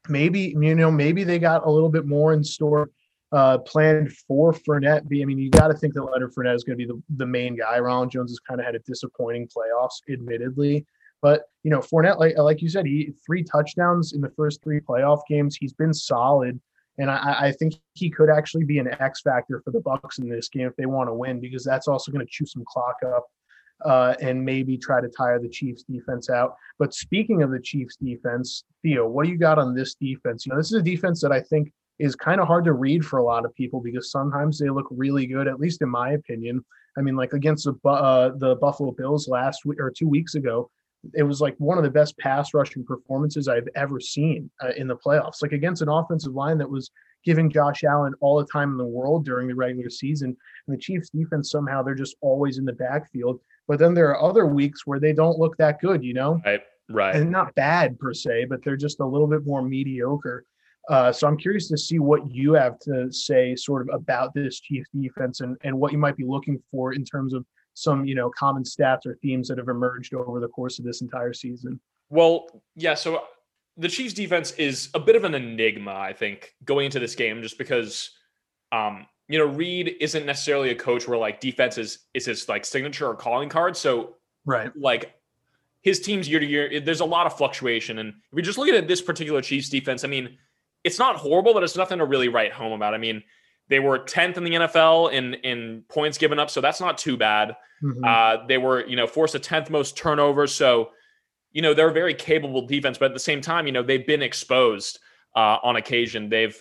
maybe 0.09 0.55
you 0.59 0.75
know 0.75 0.91
maybe 0.91 1.23
they 1.23 1.39
got 1.39 1.65
a 1.65 1.71
little 1.71 1.89
bit 1.89 2.07
more 2.07 2.33
in 2.33 2.43
store 2.43 2.91
uh, 3.33 3.59
planned 3.59 4.13
for 4.13 4.53
Fournette. 4.53 5.09
Be 5.09 5.23
I 5.23 5.25
mean 5.25 5.39
you 5.39 5.51
got 5.51 5.69
to 5.69 5.75
think 5.75 5.95
that 5.95 6.03
Leonard 6.03 6.35
Fournette 6.35 6.55
is 6.55 6.65
going 6.65 6.79
to 6.79 6.87
be 6.87 6.91
the, 6.91 7.03
the 7.17 7.27
main 7.27 7.57
guy. 7.57 7.79
Ronald 7.79 8.11
Jones 8.11 8.31
has 8.31 8.39
kind 8.39 8.61
of 8.61 8.67
had 8.67 8.75
a 8.75 8.81
disappointing 8.81 9.49
playoffs, 9.49 10.01
admittedly. 10.13 10.87
But 11.23 11.45
you 11.63 11.71
know 11.71 11.81
Fournette, 11.81 12.19
like 12.19 12.37
like 12.37 12.61
you 12.61 12.69
said, 12.69 12.87
he 12.87 13.13
three 13.25 13.43
touchdowns 13.43 14.13
in 14.13 14.21
the 14.21 14.33
first 14.37 14.63
three 14.63 14.81
playoff 14.81 15.21
games. 15.29 15.57
He's 15.57 15.73
been 15.73 15.95
solid, 15.95 16.61
and 16.99 17.11
I, 17.11 17.47
I 17.47 17.53
think 17.53 17.75
he 17.95 18.11
could 18.11 18.29
actually 18.29 18.65
be 18.65 18.79
an 18.79 18.89
X 19.01 19.23
factor 19.23 19.63
for 19.65 19.71
the 19.71 19.81
Bucks 19.81 20.19
in 20.19 20.29
this 20.29 20.49
game 20.49 20.67
if 20.67 20.77
they 20.77 20.87
want 20.87 21.09
to 21.09 21.15
win, 21.15 21.41
because 21.41 21.65
that's 21.65 21.89
also 21.89 22.13
going 22.13 22.25
to 22.25 22.31
chew 22.31 22.47
some 22.47 22.65
clock 22.67 22.97
up. 23.07 23.27
Uh, 23.85 24.15
and 24.21 24.45
maybe 24.45 24.79
try 24.79 25.01
to 25.01 25.09
tire 25.09 25.41
the 25.41 25.49
Chiefs 25.49 25.83
defense 25.83 26.31
out. 26.31 26.55
But 26.79 26.95
speaking 26.95 27.43
of 27.43 27.51
the 27.51 27.59
Chiefs 27.59 27.97
defense, 27.97 28.63
Theo, 28.81 29.09
what 29.09 29.25
do 29.25 29.33
you 29.33 29.37
got 29.37 29.59
on 29.59 29.75
this 29.75 29.97
defense? 29.97 30.47
You 30.47 30.53
know, 30.53 30.59
this 30.59 30.69
is 30.69 30.79
a 30.79 30.83
defense 30.83 31.21
that 31.23 31.33
I 31.33 31.41
think 31.41 31.73
is 32.03 32.17
kind 32.17 32.41
of 32.41 32.49
hard 32.49 32.65
to 32.65 32.73
read 32.73 33.05
for 33.05 33.19
a 33.19 33.23
lot 33.23 33.45
of 33.45 33.55
people 33.55 33.81
because 33.81 34.11
sometimes 34.11 34.59
they 34.59 34.69
look 34.69 34.89
really 34.91 35.25
good, 35.25 35.47
at 35.47 35.61
least 35.61 35.83
in 35.83 35.89
my 35.89 36.11
opinion. 36.11 36.65
I 36.99 37.01
mean, 37.01 37.15
like 37.15 37.33
against 37.33 37.65
the 37.65 37.89
uh, 37.89 38.33
the 38.37 38.57
Buffalo 38.57 38.91
Bills 38.91 39.29
last 39.29 39.65
week 39.65 39.79
or 39.81 39.91
two 39.91 40.09
weeks 40.09 40.35
ago, 40.35 40.69
it 41.15 41.23
was 41.23 41.41
like 41.41 41.55
one 41.59 41.79
of 41.79 41.85
the 41.85 41.91
best 41.91 42.19
pass 42.19 42.53
rushing 42.55 42.85
performances 42.85 43.47
I've 43.47 43.69
ever 43.77 44.01
seen 44.01 44.51
uh, 44.61 44.73
in 44.77 44.89
the 44.89 44.97
playoffs. 44.97 45.43
Like 45.43 45.53
against 45.53 45.81
an 45.81 45.89
offensive 45.89 46.35
line 46.35 46.59
that 46.59 46.69
was 46.69 46.91
giving 47.25 47.49
Josh 47.49 47.85
Allen 47.85 48.15
all 48.21 48.37
the 48.37 48.47
time 48.47 48.73
in 48.73 48.79
the 48.79 48.85
world 48.85 49.25
during 49.25 49.47
the 49.47 49.55
regular 49.55 49.89
season, 49.89 50.37
and 50.67 50.77
the 50.77 50.81
Chiefs 50.81 51.11
defense 51.11 51.53
somehow 51.53 51.83
they're 51.83 51.95
just 51.95 52.17
always 52.21 52.59
in 52.59 52.65
the 52.65 52.73
backfield. 52.73 53.41
But 53.69 53.79
then 53.79 53.95
there 53.95 54.11
are 54.11 54.21
other 54.21 54.47
weeks 54.47 54.87
where 54.87 54.99
they 54.99 55.13
don't 55.13 55.39
look 55.39 55.57
that 55.59 55.81
good, 55.81 56.03
you 56.03 56.15
know 56.15 56.41
Right. 56.45 56.63
Right. 56.91 57.15
and 57.15 57.31
not 57.31 57.55
bad 57.55 57.99
per 58.01 58.13
se, 58.13 58.47
but 58.47 58.63
they're 58.65 58.77
just 58.77 58.99
a 58.99 59.07
little 59.07 59.29
bit 59.29 59.47
more 59.47 59.63
mediocre. 59.63 60.45
Uh, 60.89 61.13
so 61.13 61.29
I'm 61.29 61.37
curious 61.37 61.69
to 61.69 61.79
see 61.79 61.99
what 61.99 62.31
you 62.31 62.55
have 62.55 62.79
to 62.81 63.11
say 63.13 63.55
sort 63.55 63.83
of 63.83 63.95
about 63.95 64.35
this 64.35 64.61
Chiefs 64.61 64.89
defense 64.95 65.41
and, 65.41 65.57
and 65.63 65.79
what 65.79 65.93
you 65.93 65.99
might 65.99 66.17
be 66.17 66.25
looking 66.25 66.61
for 66.71 66.93
in 66.93 67.05
terms 67.05 67.35
of 67.35 67.45
some, 67.75 68.05
you 68.05 68.15
know, 68.15 68.31
common 68.31 68.65
stats 68.65 69.07
or 69.07 69.17
themes 69.23 69.49
that 69.49 69.59
have 69.59 69.69
emerged 69.69 70.13
over 70.15 70.41
the 70.41 70.49
course 70.49 70.79
of 70.79 70.85
this 70.85 71.01
entire 71.01 71.33
season. 71.33 71.81
Well, 72.11 72.63
yeah. 72.75 72.95
So 72.95 73.25
the 73.77 73.89
Chiefs' 73.89 74.13
defense 74.13 74.53
is 74.53 74.91
a 74.95 75.01
bit 75.01 75.17
of 75.17 75.25
an 75.25 75.35
enigma, 75.35 75.95
I 75.95 76.13
think, 76.13 76.53
going 76.65 76.87
into 76.87 76.99
this 76.99 77.15
game, 77.15 77.43
just 77.43 77.59
because, 77.59 78.11
um, 78.73 79.07
you 79.29 79.39
know, 79.39 79.47
Reid 79.47 79.97
isn't 80.01 80.27
necessarily 80.27 80.71
a 80.71 80.75
coach 80.75 81.09
where 81.09 81.17
like 81.17 81.41
defense 81.41 81.79
is 81.79 82.01
is 82.13 82.27
his 82.27 82.49
like 82.49 82.65
signature 82.65 83.07
or 83.07 83.15
calling 83.15 83.49
card. 83.49 83.77
So 83.77 84.17
Right. 84.45 84.71
like 84.77 85.15
his 85.83 86.01
teams 86.01 86.29
year 86.29 86.41
to 86.41 86.47
year, 86.47 86.81
there's 86.81 87.01
a 87.01 87.05
lot 87.05 87.27
of 87.27 87.37
fluctuation. 87.37 87.99
And 87.99 88.11
if 88.11 88.33
we 88.33 88.43
just 88.43 88.59
look 88.59 88.69
at 88.69 88.89
this 88.89 89.01
particular 89.01 89.41
Chiefs 89.41 89.69
defense, 89.69 90.05
I 90.05 90.09
mean, 90.09 90.37
it's 90.85 90.99
not 90.99 91.17
horrible, 91.17 91.55
but 91.55 91.63
it's 91.63 91.77
nothing 91.77 91.99
to 91.99 92.05
really 92.05 92.29
write 92.29 92.53
home 92.53 92.73
about. 92.73 92.95
I 92.95 92.99
mean, 92.99 93.23
they 93.69 93.81
were 93.81 93.99
10th 93.99 94.37
in 94.37 94.45
the 94.45 94.51
NFL 94.51 95.13
in 95.13 95.35
in 95.35 95.85
points 95.89 96.19
given 96.19 96.39
up, 96.39 96.51
so 96.51 96.61
that's 96.61 96.81
not 96.81 96.99
too 96.99 97.17
bad. 97.17 97.57
Mhm. 97.83 98.05
Uh, 98.05 98.47
they 98.47 98.59
were, 98.59 98.87
you 98.87 98.97
know, 98.97 99.07
forced 99.07 99.35
a 99.35 99.39
tenth 99.39 99.71
most 99.71 99.97
turnovers. 99.97 100.55
So, 100.55 100.91
you 101.53 101.63
know, 101.63 101.75
they're 101.75 101.89
a 101.89 101.93
very 101.93 102.15
capable 102.15 102.67
defense, 102.67 102.99
but 102.99 103.07
at 103.07 103.15
the 103.15 103.21
same 103.21 103.41
time, 103.41 103.67
you 103.67 103.73
know, 103.73 103.83
they've 103.83 104.07
been 104.07 104.23
exposed 104.23 104.99
uh, 105.35 105.59
on 105.63 105.77
occasion. 105.77 106.29
They've, 106.29 106.61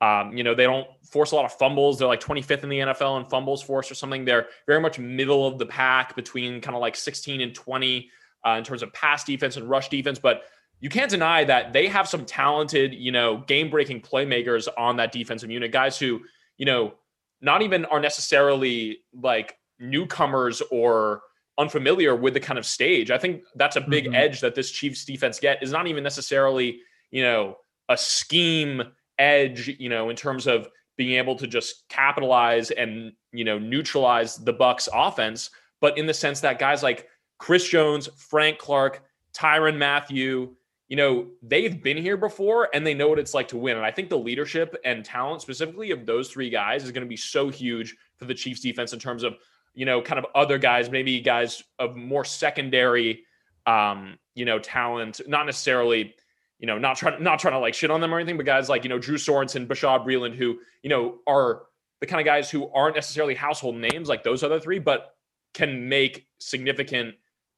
um, 0.00 0.36
you 0.36 0.44
know, 0.44 0.54
they 0.54 0.64
don't 0.64 0.86
force 1.10 1.32
a 1.32 1.36
lot 1.36 1.44
of 1.44 1.52
fumbles. 1.52 1.98
They're 1.98 2.08
like 2.08 2.20
25th 2.20 2.62
in 2.62 2.68
the 2.68 2.78
NFL 2.80 3.20
in 3.20 3.24
fumbles 3.26 3.62
forced 3.62 3.90
or 3.90 3.94
something. 3.94 4.24
They're 4.24 4.48
very 4.66 4.80
much 4.80 4.98
middle 4.98 5.46
of 5.46 5.58
the 5.58 5.66
pack 5.66 6.16
between 6.16 6.60
kind 6.60 6.74
of 6.74 6.80
like 6.80 6.96
16 6.96 7.40
and 7.40 7.54
20 7.54 8.10
uh, 8.46 8.50
in 8.50 8.64
terms 8.64 8.82
of 8.82 8.92
pass 8.92 9.24
defense 9.24 9.56
and 9.56 9.68
rush 9.68 9.88
defense. 9.88 10.18
But 10.18 10.42
you 10.82 10.90
can't 10.90 11.10
deny 11.10 11.44
that 11.44 11.72
they 11.72 11.86
have 11.86 12.08
some 12.08 12.26
talented, 12.26 12.92
you 12.92 13.12
know, 13.12 13.38
game 13.46 13.70
breaking 13.70 14.02
playmakers 14.02 14.66
on 14.76 14.96
that 14.96 15.12
defensive 15.12 15.48
unit, 15.48 15.70
guys 15.70 15.96
who, 15.96 16.20
you 16.58 16.66
know, 16.66 16.94
not 17.40 17.62
even 17.62 17.84
are 17.84 18.00
necessarily 18.00 18.98
like 19.14 19.56
newcomers 19.78 20.60
or 20.72 21.22
unfamiliar 21.56 22.16
with 22.16 22.34
the 22.34 22.40
kind 22.40 22.58
of 22.58 22.66
stage. 22.66 23.12
I 23.12 23.18
think 23.18 23.44
that's 23.54 23.76
a 23.76 23.80
big 23.80 24.06
Mhm. 24.06 24.16
edge 24.16 24.40
that 24.40 24.56
this 24.56 24.72
Chiefs 24.72 25.04
defense 25.04 25.38
get 25.38 25.62
is 25.62 25.70
not 25.70 25.86
even 25.86 26.02
necessarily, 26.02 26.80
you 27.12 27.22
know, 27.22 27.58
a 27.88 27.96
scheme 27.96 28.82
edge, 29.18 29.68
you 29.78 29.88
know, 29.88 30.10
in 30.10 30.16
terms 30.16 30.48
of 30.48 30.68
being 30.96 31.16
able 31.16 31.36
to 31.36 31.46
just 31.46 31.88
capitalize 31.88 32.72
and, 32.72 33.12
you 33.32 33.44
know, 33.44 33.58
neutralize 33.58 34.36
the 34.36 34.52
Bucks 34.52 34.88
offense, 34.92 35.50
but 35.80 35.96
in 35.96 36.06
the 36.06 36.14
sense 36.14 36.40
that 36.40 36.58
guys 36.58 36.82
like 36.82 37.08
Chris 37.38 37.68
Jones, 37.68 38.08
Frank 38.16 38.58
Clark, 38.58 39.04
Tyrann 39.32 39.76
Mathieu, 39.78 40.56
you 40.92 40.96
know, 40.96 41.26
they've 41.40 41.82
been 41.82 41.96
here 41.96 42.18
before 42.18 42.68
and 42.74 42.86
they 42.86 42.92
know 42.92 43.08
what 43.08 43.18
it's 43.18 43.32
like 43.32 43.48
to 43.48 43.56
win. 43.56 43.78
And 43.78 43.86
I 43.86 43.90
think 43.90 44.10
the 44.10 44.18
leadership 44.18 44.76
and 44.84 45.02
talent 45.02 45.40
specifically 45.40 45.90
of 45.90 46.04
those 46.04 46.28
three 46.28 46.50
guys 46.50 46.84
is 46.84 46.92
going 46.92 47.02
to 47.02 47.08
be 47.08 47.16
so 47.16 47.48
huge 47.48 47.96
for 48.18 48.26
the 48.26 48.34
Chiefs 48.34 48.60
defense 48.60 48.92
in 48.92 48.98
terms 48.98 49.22
of, 49.22 49.36
you 49.72 49.86
know, 49.86 50.02
kind 50.02 50.18
of 50.18 50.26
other 50.34 50.58
guys, 50.58 50.90
maybe 50.90 51.18
guys 51.22 51.62
of 51.78 51.96
more 51.96 52.26
secondary 52.26 53.24
um, 53.64 54.18
you 54.34 54.44
know, 54.44 54.58
talent, 54.58 55.22
not 55.26 55.46
necessarily, 55.46 56.14
you 56.58 56.66
know, 56.66 56.76
not 56.76 56.98
trying 56.98 57.22
not 57.22 57.38
trying 57.38 57.54
to 57.54 57.58
like 57.58 57.72
shit 57.72 57.90
on 57.90 58.02
them 58.02 58.12
or 58.12 58.18
anything, 58.18 58.36
but 58.36 58.44
guys 58.44 58.68
like, 58.68 58.84
you 58.84 58.90
know, 58.90 58.98
Drew 58.98 59.16
Sorensen, 59.16 59.66
Bashad 59.66 60.06
Breeland, 60.06 60.34
who, 60.34 60.58
you 60.82 60.90
know, 60.90 61.20
are 61.26 61.62
the 62.00 62.06
kind 62.06 62.20
of 62.20 62.26
guys 62.26 62.50
who 62.50 62.70
aren't 62.70 62.96
necessarily 62.96 63.34
household 63.34 63.76
names 63.76 64.10
like 64.10 64.24
those 64.24 64.42
other 64.42 64.60
three, 64.60 64.78
but 64.78 65.14
can 65.54 65.88
make 65.88 66.26
significant 66.38 67.14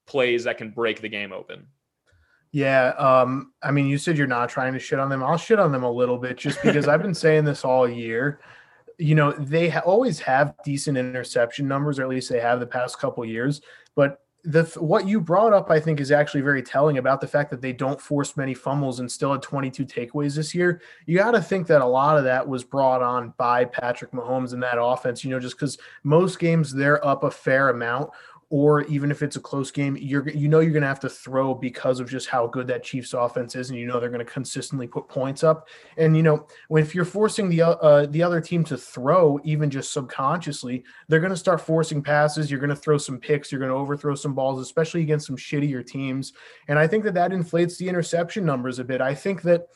plays 0.07 0.45
that 0.45 0.57
can 0.57 0.71
break 0.71 1.01
the 1.01 1.09
game 1.09 1.33
open. 1.33 1.67
Yeah, 2.55 2.91
um, 2.91 3.51
I 3.65 3.73
mean, 3.73 3.87
you 3.87 3.99
said 3.99 4.17
you're 4.17 4.29
not 4.29 4.49
trying 4.49 4.75
to 4.75 4.79
shit 4.79 5.01
on 5.01 5.09
them. 5.09 5.25
I'll 5.25 5.37
shit 5.37 5.59
on 5.59 5.73
them 5.73 5.83
a 5.83 5.91
little 5.91 6.19
bit 6.19 6.39
just 6.39 6.63
because 6.63 6.87
I've 6.87 7.03
been 7.03 7.13
saying 7.13 7.45
this 7.45 7.65
all 7.65 7.89
year. 7.89 8.39
You 8.97 9.17
know, 9.17 9.33
they 9.33 9.69
ha- 9.69 9.83
always 9.85 10.21
have 10.21 10.55
decent 10.65 10.97
interception 10.97 11.67
numbers, 11.67 11.99
or 11.99 12.05
at 12.05 12.09
least 12.09 12.31
they 12.31 12.39
have 12.39 12.61
the 12.61 12.67
past 12.67 13.01
couple 13.01 13.25
years. 13.25 13.61
But 13.97 14.21
the 14.45 14.63
what 14.79 15.09
you 15.09 15.21
brought 15.21 15.53
up, 15.53 15.69
I 15.69 15.81
think, 15.81 15.99
is 15.99 16.13
actually 16.13 16.43
very 16.43 16.63
telling 16.63 16.99
about 16.99 17.21
the 17.21 17.27
fact 17.27 17.51
that 17.51 17.61
they 17.61 17.73
don't 17.73 18.01
force 18.01 18.37
many 18.37 18.55
fumbles 18.55 19.01
and 19.01 19.11
still 19.11 19.33
had 19.33 19.43
22 19.43 19.85
takeaways 19.85 20.37
this 20.37 20.55
year. 20.55 20.81
You 21.07 21.19
got 21.19 21.33
to 21.33 21.43
think 21.43 21.67
that 21.67 21.81
a 21.81 21.87
lot 21.87 22.19
of 22.19 22.25
that 22.25 22.47
was 22.47 22.63
brought 22.63 23.03
on 23.03 23.35
by 23.37 23.65
Patrick 23.65 24.13
Mahomes 24.13 24.53
and 24.53 24.63
that 24.63 24.81
offense. 24.81 25.25
You 25.25 25.31
know, 25.31 25.41
just 25.41 25.57
because 25.57 25.77
most 26.05 26.39
games 26.39 26.73
they're 26.73 27.05
up 27.05 27.25
a 27.25 27.33
fair 27.33 27.71
amount, 27.71 28.11
or 28.55 28.83
even 28.83 29.11
if 29.11 29.21
it's 29.21 29.35
a 29.35 29.41
close 29.41 29.73
game, 29.73 29.99
you're 30.01 30.29
you 30.29 30.47
know 30.47 30.61
you're 30.61 30.71
going 30.71 30.83
to 30.83 30.87
have 30.87 31.01
to 31.01 31.09
throw 31.09 31.57
because 31.57 31.99
of 31.99 32.09
just 32.09 32.29
how 32.29 32.47
good 32.47 32.69
that 32.69 32.85
Chiefs 32.85 33.13
offense 33.13 33.57
is, 33.57 33.71
and 33.71 33.77
you 33.81 33.85
know 33.85 33.99
they're 33.99 34.11
going 34.11 34.25
to 34.25 34.33
consistently 34.33 34.87
put 34.87 35.09
points 35.09 35.43
up. 35.43 35.67
And 35.97 36.17
you 36.17 36.23
know 36.23 36.47
when 36.69 36.81
if 36.81 36.95
you're 36.95 37.05
forcing 37.05 37.49
the 37.49 37.63
uh, 37.63 38.07
the 38.07 38.23
other 38.23 38.41
team 38.41 38.63
to 38.67 38.77
throw, 38.77 39.41
even 39.43 39.71
just 39.71 39.93
subconsciously, 39.93 40.85
they're 41.09 41.19
going 41.19 41.33
to 41.33 41.37
start 41.37 41.63
forcing 41.63 42.01
passes. 42.01 42.49
You're 42.49 42.61
going 42.61 42.71
to 42.71 42.77
throw 42.77 42.97
some 42.97 43.19
picks. 43.19 43.51
You're 43.51 43.59
going 43.59 43.73
to 43.73 43.77
overthrow 43.77 44.15
some 44.15 44.35
balls, 44.35 44.61
especially 44.61 45.01
against 45.01 45.27
some 45.27 45.37
shittier 45.37 45.85
teams. 45.85 46.33
And 46.69 46.79
I 46.79 46.87
think 46.87 47.03
that 47.03 47.15
that 47.15 47.33
inflates 47.33 47.77
the 47.77 47.89
interception 47.89 48.47
numbers 48.47 48.79
a 48.79 48.85
bit. 48.85 49.01
I 49.01 49.17
think 49.17 49.43
that 49.43 49.67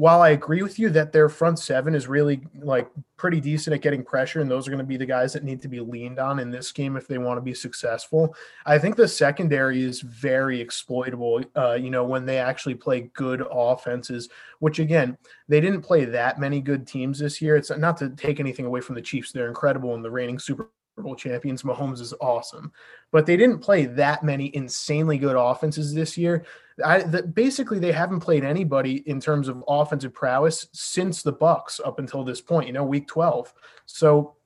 while 0.00 0.22
I 0.22 0.30
agree 0.30 0.62
with 0.62 0.78
you 0.78 0.88
that 0.90 1.12
their 1.12 1.28
front 1.28 1.58
seven 1.58 1.94
is 1.94 2.08
really 2.08 2.40
like 2.54 2.90
pretty 3.18 3.38
decent 3.38 3.74
at 3.74 3.82
getting 3.82 4.02
pressure, 4.02 4.40
and 4.40 4.50
those 4.50 4.66
are 4.66 4.70
going 4.70 4.78
to 4.78 4.84
be 4.84 4.96
the 4.96 5.04
guys 5.04 5.34
that 5.34 5.44
need 5.44 5.60
to 5.60 5.68
be 5.68 5.78
leaned 5.78 6.18
on 6.18 6.38
in 6.38 6.50
this 6.50 6.72
game 6.72 6.96
if 6.96 7.06
they 7.06 7.18
want 7.18 7.36
to 7.36 7.42
be 7.42 7.52
successful. 7.52 8.34
I 8.64 8.78
think 8.78 8.96
the 8.96 9.06
secondary 9.06 9.82
is 9.82 10.00
very 10.00 10.58
exploitable. 10.58 11.42
Uh, 11.54 11.74
you 11.74 11.90
know, 11.90 12.02
when 12.02 12.24
they 12.24 12.38
actually 12.38 12.76
play 12.76 13.10
good 13.12 13.46
offenses, 13.52 14.30
which 14.60 14.78
again, 14.78 15.18
they 15.48 15.60
didn't 15.60 15.82
play 15.82 16.06
that 16.06 16.40
many 16.40 16.62
good 16.62 16.86
teams 16.86 17.18
this 17.18 17.42
year. 17.42 17.56
It's 17.56 17.70
not 17.70 17.98
to 17.98 18.08
take 18.08 18.40
anything 18.40 18.64
away 18.64 18.80
from 18.80 18.94
the 18.94 19.02
Chiefs; 19.02 19.32
they're 19.32 19.48
incredible 19.48 19.94
and 19.94 20.02
the 20.02 20.10
reigning 20.10 20.38
Super 20.38 20.70
Bowl 20.96 21.14
champions. 21.14 21.62
Mahomes 21.62 22.00
is 22.00 22.14
awesome, 22.22 22.72
but 23.12 23.26
they 23.26 23.36
didn't 23.36 23.58
play 23.58 23.84
that 23.84 24.24
many 24.24 24.50
insanely 24.56 25.18
good 25.18 25.36
offenses 25.36 25.92
this 25.92 26.16
year. 26.16 26.46
I, 26.84 27.02
the, 27.02 27.22
basically 27.22 27.78
they 27.78 27.92
haven't 27.92 28.20
played 28.20 28.44
anybody 28.44 29.08
in 29.08 29.20
terms 29.20 29.48
of 29.48 29.64
offensive 29.68 30.12
prowess 30.12 30.68
since 30.72 31.22
the 31.22 31.32
Bucks 31.32 31.80
up 31.84 31.98
until 31.98 32.24
this 32.24 32.40
point. 32.40 32.66
You 32.66 32.72
know, 32.72 32.84
week 32.84 33.06
twelve. 33.06 33.52
So 33.86 34.36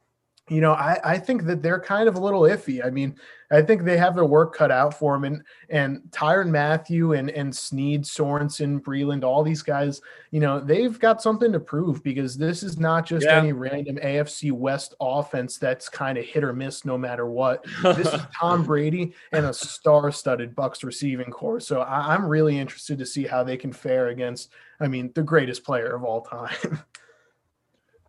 you 0.51 0.61
know, 0.61 0.73
I, 0.73 0.99
I 1.03 1.19
think 1.19 1.45
that 1.45 1.63
they're 1.63 1.81
kind 1.81 2.07
of 2.07 2.17
a 2.17 2.21
little 2.21 2.43
iffy. 2.43 2.85
I 2.85 2.91
mean, 2.91 3.17
I 3.51 3.63
think 3.63 3.83
they 3.83 3.97
have 3.97 4.15
their 4.15 4.27
work 4.27 4.55
cut 4.55 4.71
out 4.71 4.93
for 4.99 5.15
them. 5.15 5.25
And 5.25 5.43
and 5.71 6.03
Tyrann 6.11 6.51
Mathieu 6.51 7.13
and 7.13 7.31
and 7.31 7.55
Sneed, 7.55 8.05
Sorensen, 8.05 8.81
Breeland, 8.83 9.25
all 9.25 9.43
these 9.43 9.63
guys, 9.63 10.03
you 10.33 10.41
know, 10.41 10.61
they've 10.61 10.99
got 10.99 11.23
something 11.23 11.51
to 11.51 11.61
prove 11.61 12.03
because 12.03 12.37
this 12.37 12.63
is 12.63 12.79
not 12.79 13.07
just 13.07 13.25
Yeah. 13.25 13.39
any 13.39 13.53
random 13.53 13.97
AFC 13.97 14.53
West 14.53 14.95
offense 15.01 15.57
that's 15.57 15.89
kind 15.89 16.19
of 16.19 16.27
hit 16.27 16.45
or 16.45 16.53
miss 16.53 16.85
no 16.85 16.99
matter 16.99 17.25
what. 17.27 17.65
This 17.83 18.13
is 18.13 18.21
Tom 18.39 18.65
Brady 18.65 19.15
and 19.33 19.47
a 19.47 19.55
star-studded 19.55 20.55
Bucks 20.55 20.85
receiving 20.85 21.31
core. 21.31 21.61
So 21.61 21.81
I, 21.81 22.15
I'm 22.15 22.27
really 22.27 22.59
interested 22.59 22.99
to 22.99 23.07
see 23.07 23.25
how 23.25 23.45
they 23.45 23.57
can 23.57 23.73
fare 23.73 24.09
against, 24.09 24.51
I 24.79 24.89
mean, 24.89 25.11
the 25.15 25.23
greatest 25.23 25.65
player 25.65 25.95
of 25.95 26.05
all 26.05 26.21
time. 26.21 26.81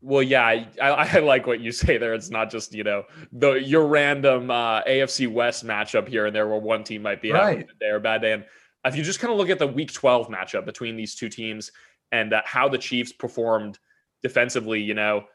Well, 0.06 0.22
yeah, 0.22 0.46
I, 0.46 0.68
I, 0.82 1.20
like 1.20 1.48
what 1.48 1.60
you 1.60 1.72
say 1.72 1.98
there. 1.98 2.14
It's 2.14 2.30
not 2.30 2.52
just 2.52 2.74
you 2.76 2.84
know 2.84 3.06
the 3.32 3.54
your 3.54 3.88
random 3.88 4.52
uh, 4.52 4.84
AFC 4.84 5.32
West 5.32 5.66
matchup 5.66 6.08
here 6.08 6.28
and 6.28 6.36
there, 6.36 6.48
where 6.48 6.60
one 6.60 6.84
team 6.84 7.02
might 7.02 7.22
be 7.22 7.32
having 7.32 7.62
a 7.62 7.80
day 7.80 7.88
or 7.88 7.96
a 7.96 8.00
bad 8.00 8.22
day. 8.22 8.34
And 8.34 8.46
if 8.86 8.96
you 8.96 9.04
just 9.04 9.20
kind 9.20 9.32
of 9.32 9.38
look 9.40 9.50
at 9.50 9.58
the 9.58 9.66
Week 9.66 9.92
12 9.92 10.28
matchup 10.28 10.64
between 10.64 10.96
these 10.96 11.16
two 11.16 11.28
teams 11.28 11.72
and 12.12 12.34
uh, 12.34 12.44
how 12.46 12.70
the 12.70 12.78
Chiefs 12.78 13.12
performed 13.12 13.80
defensively, 14.22 14.80
you 14.80 14.94
know, 14.94 15.26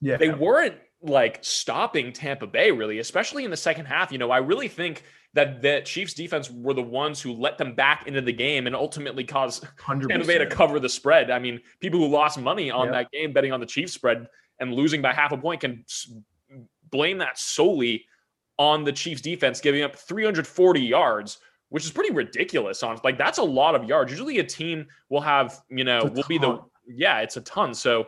yeah. 0.00 0.16
they 0.16 0.30
weren't 0.30 0.76
like 1.02 1.40
stopping 1.42 2.12
Tampa 2.12 2.46
Bay 2.46 2.70
really, 2.70 3.00
especially 3.00 3.44
in 3.44 3.50
the 3.50 3.56
second 3.56 3.86
half. 3.86 4.12
You 4.12 4.18
know, 4.18 4.30
I 4.30 4.38
really 4.38 4.68
think 4.68 5.02
that 5.34 5.60
the 5.60 5.82
Chiefs 5.84 6.14
defense 6.14 6.50
were 6.50 6.74
the 6.74 6.82
ones 6.82 7.20
who 7.20 7.32
let 7.32 7.58
them 7.58 7.74
back 7.74 8.06
into 8.06 8.20
the 8.20 8.32
game 8.32 8.66
and 8.66 8.74
ultimately 8.74 9.24
caused 9.24 9.64
100%. 9.78 10.08
Tampa 10.08 10.26
Bay 10.26 10.38
to 10.38 10.46
cover 10.46 10.80
the 10.80 10.88
spread. 10.88 11.30
I 11.30 11.38
mean, 11.38 11.60
people 11.80 11.98
who 11.98 12.06
lost 12.06 12.38
money 12.38 12.70
on 12.70 12.86
Yep. 12.86 12.94
that 12.94 13.10
game 13.10 13.32
betting 13.32 13.52
on 13.52 13.60
the 13.60 13.66
Chiefs 13.66 13.92
spread 13.92 14.28
and 14.60 14.72
losing 14.72 15.02
by 15.02 15.12
half 15.12 15.32
a 15.32 15.36
point 15.36 15.60
can 15.60 15.84
blame 16.90 17.18
that 17.18 17.38
solely 17.38 18.06
on 18.58 18.84
the 18.84 18.92
Chiefs 18.92 19.20
defense 19.20 19.60
giving 19.60 19.82
up 19.82 19.96
340 19.96 20.80
yards, 20.80 21.38
which 21.70 21.84
is 21.84 21.90
pretty 21.90 22.12
ridiculous. 22.12 22.84
On 22.84 22.98
like 23.02 23.18
that's 23.18 23.38
a 23.38 23.42
lot 23.42 23.74
of 23.74 23.84
yards. 23.84 24.12
Usually, 24.12 24.38
a 24.38 24.44
team 24.44 24.86
will 25.08 25.20
have 25.20 25.60
you 25.68 25.82
know 25.82 26.04
will 26.04 26.22
be 26.28 26.38
the 26.38 26.60
yeah, 26.86 27.20
it's 27.20 27.36
a 27.36 27.40
ton. 27.40 27.74
So. 27.74 28.06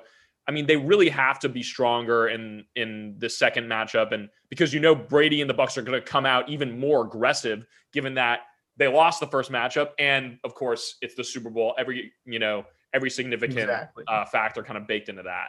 I 0.49 0.53
mean, 0.53 0.67
they 0.67 0.77
really 0.77 1.09
have 1.09 1.39
to 1.41 1.49
be 1.49 1.63
stronger 1.63 2.29
in 2.29 2.65
in 2.77 3.17
the 3.19 3.29
second 3.29 3.65
matchup, 3.65 4.13
and 4.13 4.29
because 4.49 4.73
you 4.73 4.81
know 4.81 4.95
Brady 4.95 5.41
and 5.41 5.51
the 5.51 5.55
Bucks 5.55 5.77
are 5.77 5.83
going 5.83 6.01
to 6.01 6.07
come 6.07 6.25
out 6.27 6.49
even 6.49 6.79
more 6.79 7.05
aggressive, 7.05 7.67
given 7.93 8.15
that 8.15 8.41
they 8.77 8.87
lost 8.87 9.21
the 9.21 9.27
first 9.27 9.51
matchup, 9.51 9.91
and 9.99 10.39
of 10.45 10.55
course 10.55 10.97
it's 11.03 11.15
the 11.15 11.25
Super 11.25 11.51
Bowl. 11.51 11.75
Every 11.79 12.13
you 12.25 12.39
know 12.39 12.65
every 12.95 13.11
significant 13.11 13.59
Exactly. 13.59 14.05
uh, 14.09 14.25
factor 14.25 14.63
kind 14.63 14.79
of 14.79 14.87
baked 14.87 15.09
into 15.09 15.23
that. 15.25 15.49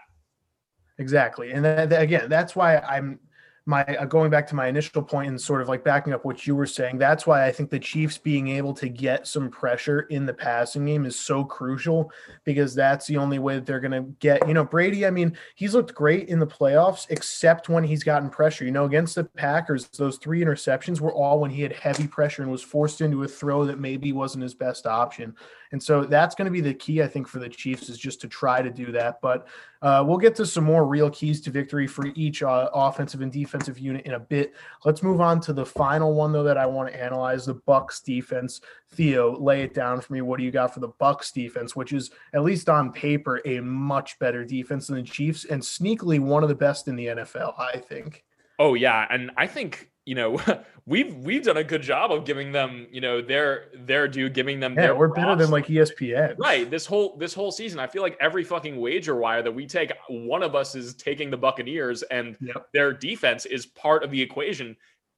Exactly. 1.00 1.52
And 1.52 1.64
then, 1.64 1.90
then 1.90 2.02
again, 2.02 2.30
that's 2.30 2.56
why 2.56 2.78
I'm 2.78 3.20
my 3.68 3.84
uh, 3.84 4.06
going 4.06 4.32
back 4.32 4.48
to 4.48 4.56
my 4.56 4.68
initial 4.68 5.04
point 5.04 5.28
and 5.28 5.40
sort 5.40 5.62
of 5.62 5.68
like 5.68 5.84
backing 5.84 6.14
up 6.14 6.24
what 6.24 6.48
you 6.48 6.56
were 6.56 6.66
saying. 6.66 6.98
That's 6.98 7.28
why 7.28 7.46
I 7.46 7.52
think 7.52 7.70
the 7.70 7.78
Chiefs 7.78 8.18
being 8.18 8.48
able 8.48 8.74
to 8.76 8.88
get 8.88 9.28
some 9.28 9.50
pressure 9.50 10.02
in 10.04 10.26
the 10.26 10.34
passing 10.34 10.86
game 10.86 11.06
is 11.06 11.20
so 11.20 11.44
crucial 11.44 12.10
because 12.46 12.74
that's 12.74 13.08
the 13.08 13.18
only 13.18 13.40
way 13.40 13.56
that 13.56 13.66
they're 13.66 13.82
going 13.82 13.92
to 13.92 14.10
get, 14.20 14.48
you 14.48 14.54
know, 14.54 14.64
Brady. 14.64 15.06
I 15.06 15.12
mean, 15.12 15.38
he's 15.56 15.76
looked 15.76 15.94
great 15.94 16.30
in 16.30 16.40
the 16.40 16.48
playoffs, 16.48 17.08
except 17.10 17.68
when 17.68 17.84
he's 17.84 18.04
gotten 18.04 18.30
pressure. 18.30 18.64
You 18.64 18.72
know, 18.72 18.86
against 18.86 19.16
the 19.16 19.26
Packers, 19.26 19.90
those 19.90 20.18
three 20.18 20.42
interceptions 20.42 21.02
were 21.02 21.14
all 21.14 21.42
when 21.42 21.52
he 21.52 21.62
had 21.62 21.74
heavy 21.74 22.08
pressure 22.08 22.44
and 22.44 22.52
was 22.52 22.64
forced 22.64 23.02
into 23.02 23.24
a 23.24 23.28
throw 23.28 23.66
that 23.66 23.80
maybe 23.80 24.14
wasn't 24.14 24.44
his 24.44 24.54
best 24.54 24.88
option. 24.88 25.36
And 25.72 25.82
so 25.82 26.04
that's 26.04 26.36
going 26.36 26.46
to 26.46 26.52
be 26.52 26.62
the 26.62 26.74
key, 26.74 27.02
I 27.02 27.08
think, 27.08 27.28
for 27.28 27.40
the 27.40 27.50
Chiefs 27.50 27.90
is 27.90 27.98
just 27.98 28.22
to 28.22 28.28
try 28.28 28.62
to 28.62 28.70
do 28.70 28.92
that. 28.94 29.20
But 29.22 29.48
uh, 29.82 30.04
we'll 30.06 30.18
get 30.18 30.36
to 30.36 30.46
some 30.46 30.64
more 30.64 30.86
real 30.86 31.10
keys 31.10 31.42
to 31.42 31.52
victory 31.52 31.88
for 31.88 32.08
each 32.16 32.42
uh, 32.44 32.70
offensive 32.74 33.22
and 33.22 33.32
defensive 33.32 33.78
unit 33.78 34.06
in 34.06 34.14
a 34.14 34.20
bit. 34.20 34.54
Let's 34.86 35.04
move 35.04 35.22
on 35.22 35.40
to 35.42 35.54
the 35.54 35.66
final 35.66 36.14
one, 36.14 36.32
though, 36.32 36.44
that 36.44 36.58
I 36.58 36.66
want 36.66 36.92
to 36.92 37.02
analyze 37.02 37.46
the 37.46 37.56
Bucks 37.56 38.00
defense. 38.00 38.62
Theo, 38.92 39.38
lay 39.38 39.64
it 39.64 39.74
down 39.74 40.02
for 40.02 40.14
me. 40.14 40.22
What 40.22 40.38
do 40.40 40.46
you 40.46 40.52
got 40.52 40.74
for 40.74 40.80
the 40.80 40.88
Bucks 40.88 41.32
defense, 41.32 41.76
which 41.76 41.94
is 41.94 42.12
at 42.34 42.44
least 42.44 42.70
on 42.70 42.92
paper 42.92 43.42
a 43.46 43.60
much 43.60 44.18
better 44.20 44.46
defense 44.46 44.88
than 44.88 44.98
the 44.98 45.04
Chiefs 45.04 45.46
and 45.46 45.62
sneakily 45.62 46.20
one 46.20 46.44
of 46.44 46.50
the 46.50 46.56
best 46.56 46.88
in 46.88 46.96
the 46.96 47.08
NFL, 47.08 47.60
I 47.60 47.78
think. 47.78 48.24
Oh 48.60 48.74
yeah, 48.74 49.06
and 49.10 49.32
I 49.38 49.46
think 49.46 49.90
you 50.08 50.16
know 50.16 50.40
we've 50.86 51.14
we've 51.18 51.44
done 51.44 51.58
a 51.58 51.64
good 51.64 51.82
job 51.82 52.12
of 52.12 52.24
giving 52.26 52.52
them 52.54 52.88
you 52.90 53.02
know 53.02 53.22
their 53.22 53.66
their 53.76 54.08
due, 54.08 54.30
giving 54.30 54.60
them 54.60 54.74
Yeah, 54.74 54.82
their 54.84 54.96
we're 54.96 55.10
better 55.10 55.36
than 55.36 55.52
like 55.52 55.68
ESPN. 55.68 56.36
Right. 56.38 56.70
This 56.72 56.86
whole 56.86 57.18
this 57.18 57.34
whole 57.34 57.52
season, 57.52 57.80
I 57.80 57.88
feel 57.88 58.02
like 58.02 58.18
every 58.22 58.44
fucking 58.46 58.80
wager 58.80 59.16
wire 59.18 59.44
that 59.44 59.52
we 59.52 59.68
take, 59.68 59.92
one 60.10 60.44
of 60.44 60.56
us 60.56 60.76
is 60.76 60.94
taking 60.96 61.30
the 61.30 61.38
Buccaneers, 61.38 62.04
and 62.04 62.38
Yep. 62.40 62.68
their 62.74 62.94
defense 62.94 63.46
is 63.46 63.66
part 63.66 64.04
of 64.04 64.10
the 64.12 64.22
equation. 64.22 64.76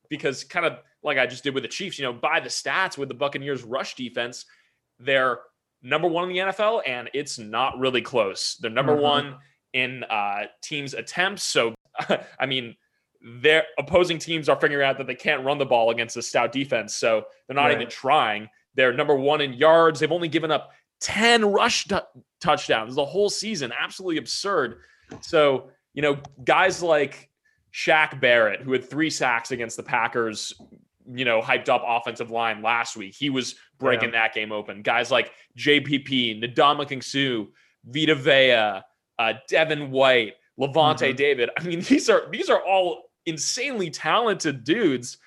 Because 0.10 0.44
kind 0.44 0.66
of 0.66 0.80
like 1.04 1.20
I 1.20 1.28
just 1.28 1.44
did 1.44 1.54
with 1.54 1.62
the 1.62 1.70
Chiefs, 1.70 2.00
you 2.00 2.04
know, 2.04 2.14
by 2.14 2.40
the 2.40 2.50
stats 2.50 2.98
with 2.98 3.10
the 3.10 3.14
Buccaneers 3.16 3.62
rush 3.64 3.94
defense, 3.94 4.46
they're 5.00 5.40
number 5.84 6.08
one 6.08 6.24
in 6.30 6.36
the 6.36 6.42
NFL, 6.52 6.82
and 6.88 7.12
it's 7.14 7.38
not 7.38 7.78
really 7.78 8.02
close. 8.02 8.58
They're 8.60 8.72
number 8.72 8.98
Mhm. 8.98 9.02
one 9.02 9.36
in 9.74 10.04
uh, 10.06 10.46
teams 10.64 10.96
attempts. 10.96 11.44
So 11.44 11.76
I 12.40 12.48
mean, 12.48 12.76
their 13.22 13.64
opposing 13.78 14.18
teams 14.18 14.48
are 14.50 14.60
figuring 14.60 14.88
out 14.88 14.98
that 14.98 15.08
they 15.08 15.16
can't 15.16 15.44
run 15.44 15.58
the 15.58 15.66
ball 15.66 15.92
against 15.92 16.16
a 16.18 16.22
stout 16.22 16.52
defense, 16.52 16.96
so 16.96 17.26
they're 17.48 17.56
not 17.56 17.66
Right. 17.66 17.76
even 17.76 17.90
trying. 17.90 18.50
They're 18.76 18.94
number 18.94 19.16
one 19.16 19.42
in 19.42 19.54
yards. 19.54 20.00
They've 20.00 20.12
only 20.12 20.30
given 20.30 20.52
up 20.52 20.72
10 21.02 21.46
rush 21.52 21.86
t- 21.88 21.98
touchdowns 22.40 22.96
the 22.96 23.06
whole 23.06 23.30
season. 23.30 23.74
Absolutely 23.78 24.18
absurd. 24.18 24.80
So, 25.22 25.72
you 25.94 26.02
know, 26.02 26.18
guys 26.44 26.82
like 26.84 27.30
Shaq 27.74 28.20
Barrett, 28.22 28.62
who 28.62 28.72
had 28.72 28.90
three 28.90 29.10
sacks 29.10 29.52
against 29.52 29.76
the 29.78 29.84
Packers, 29.84 30.54
you 31.12 31.26
know, 31.26 31.42
hyped 31.42 31.68
up 31.70 31.84
offensive 31.86 32.32
line 32.32 32.62
last 32.62 32.96
week, 32.96 33.16
he 33.16 33.30
was 33.30 33.56
breaking 33.80 34.12
that 34.12 34.34
game 34.34 34.52
open. 34.52 34.82
Guys 34.82 35.10
like 35.12 35.32
JPP, 35.58 36.42
Ndamukong 36.42 37.04
Suh, 37.04 37.50
Vita 37.86 38.16
Vea, 38.16 38.82
uh, 39.20 39.34
Devin 39.50 39.92
White, 39.92 40.36
Lavonte 40.60 41.12
Mhm. 41.12 41.16
David. 41.16 41.50
I 41.58 41.64
mean, 41.64 41.80
these 41.90 42.10
are 42.10 42.30
these 42.30 42.50
are 42.50 42.62
all 42.64 43.09
insanely 43.30 43.90
talented 43.90 44.64
dudes 44.64 45.18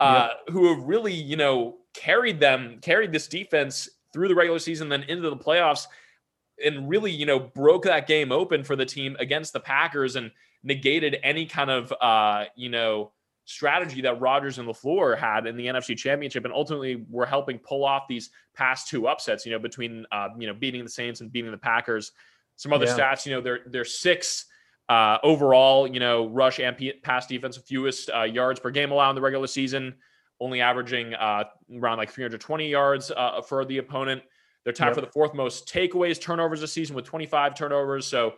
uh, 0.00 0.30
who 0.50 0.74
have 0.74 0.84
really, 0.84 1.14
you 1.14 1.36
know, 1.36 1.76
carried 1.94 2.40
them, 2.40 2.78
carried 2.82 3.12
this 3.12 3.28
defense 3.28 3.88
through 4.12 4.28
the 4.28 4.34
regular 4.34 4.58
season, 4.58 4.88
then 4.88 5.04
into 5.04 5.30
the 5.30 5.36
playoffs, 5.36 5.86
and 6.64 6.88
really, 6.88 7.10
you 7.10 7.24
know, 7.24 7.38
broke 7.38 7.84
that 7.84 8.06
game 8.06 8.32
open 8.32 8.64
for 8.64 8.76
the 8.76 8.84
team 8.84 9.16
against 9.20 9.52
the 9.52 9.60
Packers 9.60 10.16
and 10.16 10.30
negated 10.62 11.18
any 11.22 11.46
kind 11.46 11.70
of, 11.70 11.92
uh, 12.00 12.44
you 12.56 12.68
know, 12.68 13.12
strategy 13.44 14.00
that 14.02 14.20
Rodgers 14.20 14.58
and 14.58 14.68
LaFleur 14.68 15.18
had 15.18 15.46
in 15.46 15.56
the 15.56 15.66
NFC 15.66 15.96
Championship, 15.96 16.44
and 16.44 16.52
ultimately 16.54 17.04
were 17.10 17.26
helping 17.26 17.58
pull 17.58 17.84
off 17.84 18.06
these 18.08 18.30
past 18.54 18.88
two 18.88 19.08
upsets. 19.08 19.44
You 19.44 19.52
know, 19.52 19.58
between 19.58 20.06
uh, 20.12 20.28
you 20.38 20.46
know 20.46 20.54
beating 20.54 20.84
the 20.84 20.90
Saints 20.90 21.20
and 21.20 21.30
beating 21.32 21.50
the 21.50 21.58
Packers. 21.58 22.12
Some 22.56 22.72
other 22.72 22.86
Yeah. 22.86 22.96
stats, 22.96 23.26
you 23.26 23.32
know, 23.32 23.40
they're 23.40 23.60
they're 23.66 23.84
six 23.84 24.46
uh, 24.88 25.18
overall, 25.22 25.86
you 25.86 26.00
know, 26.00 26.28
rush 26.28 26.58
and 26.60 26.76
pass 27.02 27.26
defense, 27.26 27.56
fewest 27.56 28.10
uh, 28.14 28.22
yards 28.22 28.60
per 28.60 28.70
game 28.70 28.90
allowed 28.90 29.10
in 29.10 29.14
the 29.16 29.22
regular 29.22 29.46
season, 29.46 29.94
only 30.40 30.60
averaging 30.60 31.14
uh, 31.14 31.44
around 31.76 31.98
like 31.98 32.10
320 32.10 32.68
yards 32.68 33.10
uh, 33.10 33.40
for 33.42 33.64
the 33.64 33.78
opponent. 33.78 34.22
They're 34.64 34.72
tied 34.72 34.86
Yep. 34.88 34.94
for 34.94 35.00
the 35.00 35.06
fourth 35.08 35.34
most 35.34 35.68
takeaways, 35.68 36.20
turnovers 36.20 36.60
this 36.60 36.72
season 36.72 36.94
with 36.94 37.04
25 37.04 37.54
turnovers. 37.54 38.06
So, 38.06 38.34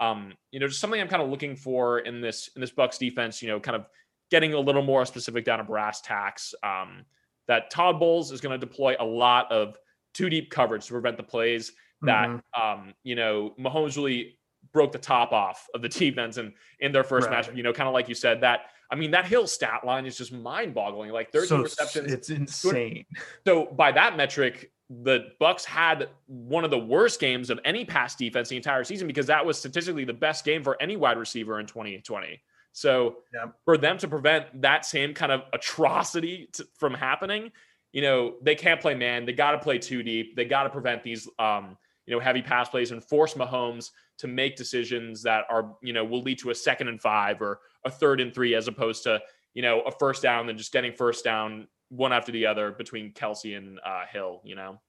um, 0.00 0.32
you 0.50 0.60
know, 0.60 0.68
just 0.68 0.80
something 0.80 1.00
I'm 1.00 1.08
kind 1.08 1.22
of 1.22 1.28
looking 1.28 1.56
for 1.56 1.98
in 2.00 2.20
this 2.20 2.48
in 2.54 2.60
this 2.60 2.70
Bucks 2.70 2.98
defense. 2.98 3.42
You 3.42 3.48
know, 3.48 3.60
kind 3.60 3.76
of 3.76 3.86
getting 4.30 4.54
a 4.54 4.60
little 4.60 4.82
more 4.82 5.04
specific 5.06 5.44
down 5.44 5.58
to 5.58 5.64
brass 5.64 6.00
tacks. 6.00 6.54
Um, 6.62 7.04
that 7.48 7.70
Todd 7.70 7.98
Bowles 8.00 8.32
is 8.32 8.40
going 8.40 8.58
to 8.58 8.66
deploy 8.66 8.96
a 8.98 9.04
lot 9.04 9.50
of 9.52 9.78
two 10.14 10.28
deep 10.30 10.50
coverage 10.50 10.86
to 10.86 10.92
prevent 10.92 11.16
the 11.16 11.22
plays 11.22 11.72
that 12.02 12.28
Mhm. 12.28 12.42
um, 12.60 12.94
you 13.04 13.14
know 13.14 13.54
Mahomes 13.58 13.96
really 13.96 14.38
broke 14.76 14.92
the 14.92 14.98
top 14.98 15.32
off 15.32 15.66
of 15.74 15.80
the 15.80 15.88
defense 16.04 16.36
and 16.36 16.52
in 16.80 16.92
their 16.92 17.02
first 17.02 17.28
Right. 17.30 17.42
matchup. 17.42 17.56
You 17.56 17.62
know, 17.62 17.72
kind 17.72 17.88
of 17.88 17.94
like 17.94 18.08
you 18.10 18.14
said 18.14 18.42
that. 18.42 18.66
I 18.90 18.94
mean, 18.94 19.10
that 19.12 19.24
Hill 19.24 19.46
stat 19.46 19.80
line 19.84 20.04
is 20.06 20.16
just 20.16 20.32
mind 20.32 20.74
boggling. 20.74 21.10
Like 21.10 21.32
13 21.32 21.48
so 21.48 21.62
receptions. 21.62 22.12
it's 22.12 22.28
insane. 22.30 23.04
So 23.46 23.66
by 23.66 23.90
that 23.92 24.16
metric, 24.16 24.70
the 24.90 25.30
Bucks 25.40 25.64
had 25.64 26.08
one 26.26 26.62
of 26.64 26.70
the 26.70 26.78
worst 26.78 27.18
games 27.18 27.48
of 27.50 27.58
any 27.64 27.84
pass 27.84 28.14
defense 28.14 28.50
the 28.50 28.56
entire 28.56 28.84
season 28.84 29.06
because 29.08 29.26
that 29.26 29.44
was 29.44 29.58
statistically 29.58 30.04
the 30.04 30.12
best 30.12 30.44
game 30.44 30.62
for 30.62 30.80
any 30.80 30.96
wide 30.96 31.16
receiver 31.18 31.58
in 31.58 31.66
2020. 31.66 32.40
So 32.72 33.16
for 33.64 33.78
them 33.78 33.96
to 33.98 34.06
prevent 34.06 34.60
that 34.60 34.84
same 34.84 35.14
kind 35.14 35.32
of 35.32 35.42
atrocity 35.52 36.48
to, 36.52 36.68
from 36.78 36.92
happening, 36.94 37.50
you 37.92 38.02
know, 38.02 38.34
they 38.42 38.54
can't 38.54 38.80
play 38.80 38.94
man. 38.94 39.24
They 39.24 39.32
got 39.32 39.52
to 39.52 39.58
play 39.58 39.78
too 39.78 40.02
deep. 40.04 40.36
They 40.36 40.44
got 40.44 40.64
to 40.64 40.70
prevent 40.70 41.02
these, 41.02 41.26
um, 41.38 41.76
you 42.06 42.14
know, 42.14 42.20
heavy 42.20 42.42
pass 42.42 42.68
plays 42.68 42.92
and 42.92 43.02
force 43.02 43.34
Mahomes 43.34 43.90
to 44.18 44.26
make 44.26 44.56
decisions 44.56 45.22
that 45.22 45.44
are, 45.50 45.74
you 45.82 45.92
know, 45.92 46.04
will 46.04 46.22
lead 46.22 46.38
to 46.38 46.50
a 46.50 46.54
second 46.54 46.88
and 46.88 47.00
five 47.00 47.40
or 47.40 47.60
a 47.84 47.90
third 47.90 48.20
and 48.20 48.34
three 48.34 48.54
as 48.54 48.68
opposed 48.68 49.02
to, 49.04 49.20
you 49.54 49.62
know, 49.62 49.80
a 49.82 49.90
first 49.90 50.22
down 50.22 50.48
and 50.48 50.58
just 50.58 50.72
getting 50.72 50.92
first 50.92 51.24
down 51.24 51.66
one 51.88 52.12
after 52.12 52.32
the 52.32 52.46
other 52.46 52.72
between 52.72 53.12
Kelce 53.12 53.56
and 53.56 53.78
uh, 53.84 54.04
Hill, 54.10 54.40
you 54.44 54.54
know. 54.54 54.80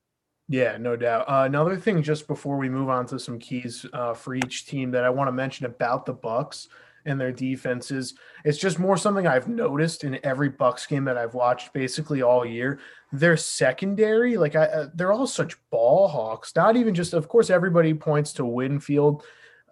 Yeah, 0.50 0.78
no 0.78 0.96
doubt. 0.96 1.30
Uh, 1.30 1.44
another 1.46 1.76
thing, 1.76 2.02
just 2.02 2.26
before 2.26 2.58
we 2.58 2.70
move 2.70 2.90
on 2.90 3.06
to 3.08 3.20
some 3.20 3.38
keys 3.38 3.86
uh, 3.92 4.14
for 4.14 4.34
each 4.34 4.66
team 4.66 4.92
that 4.92 5.04
I 5.04 5.10
want 5.10 5.28
to 5.28 5.34
mention 5.34 5.66
about 5.66 6.06
the 6.06 6.14
Bucks 6.14 6.70
and 7.06 7.20
their 7.20 7.32
defenses, 7.32 8.16
it's 8.44 8.58
just 8.58 8.80
more 8.80 8.98
something 8.98 9.28
I've 9.28 9.48
noticed 9.48 10.04
in 10.04 10.20
every 10.24 10.50
Bucks 10.50 10.86
game 10.86 11.06
that 11.06 11.18
I've 11.18 11.34
watched 11.34 11.74
basically 11.74 12.22
all 12.22 12.46
year. 12.46 12.80
Their 13.12 13.38
secondary, 13.38 14.38
like 14.38 14.56
I, 14.56 14.66
uh, 14.66 14.90
they're 14.94 15.14
all 15.14 15.28
such 15.28 15.56
ball 15.70 16.08
hawks. 16.08 16.54
Not 16.56 16.76
even 16.76 16.94
just, 16.94 17.14
of 17.14 17.28
course, 17.28 17.50
everybody 17.50 17.94
points 17.94 18.34
to 18.34 18.46
Winfield, 18.46 19.24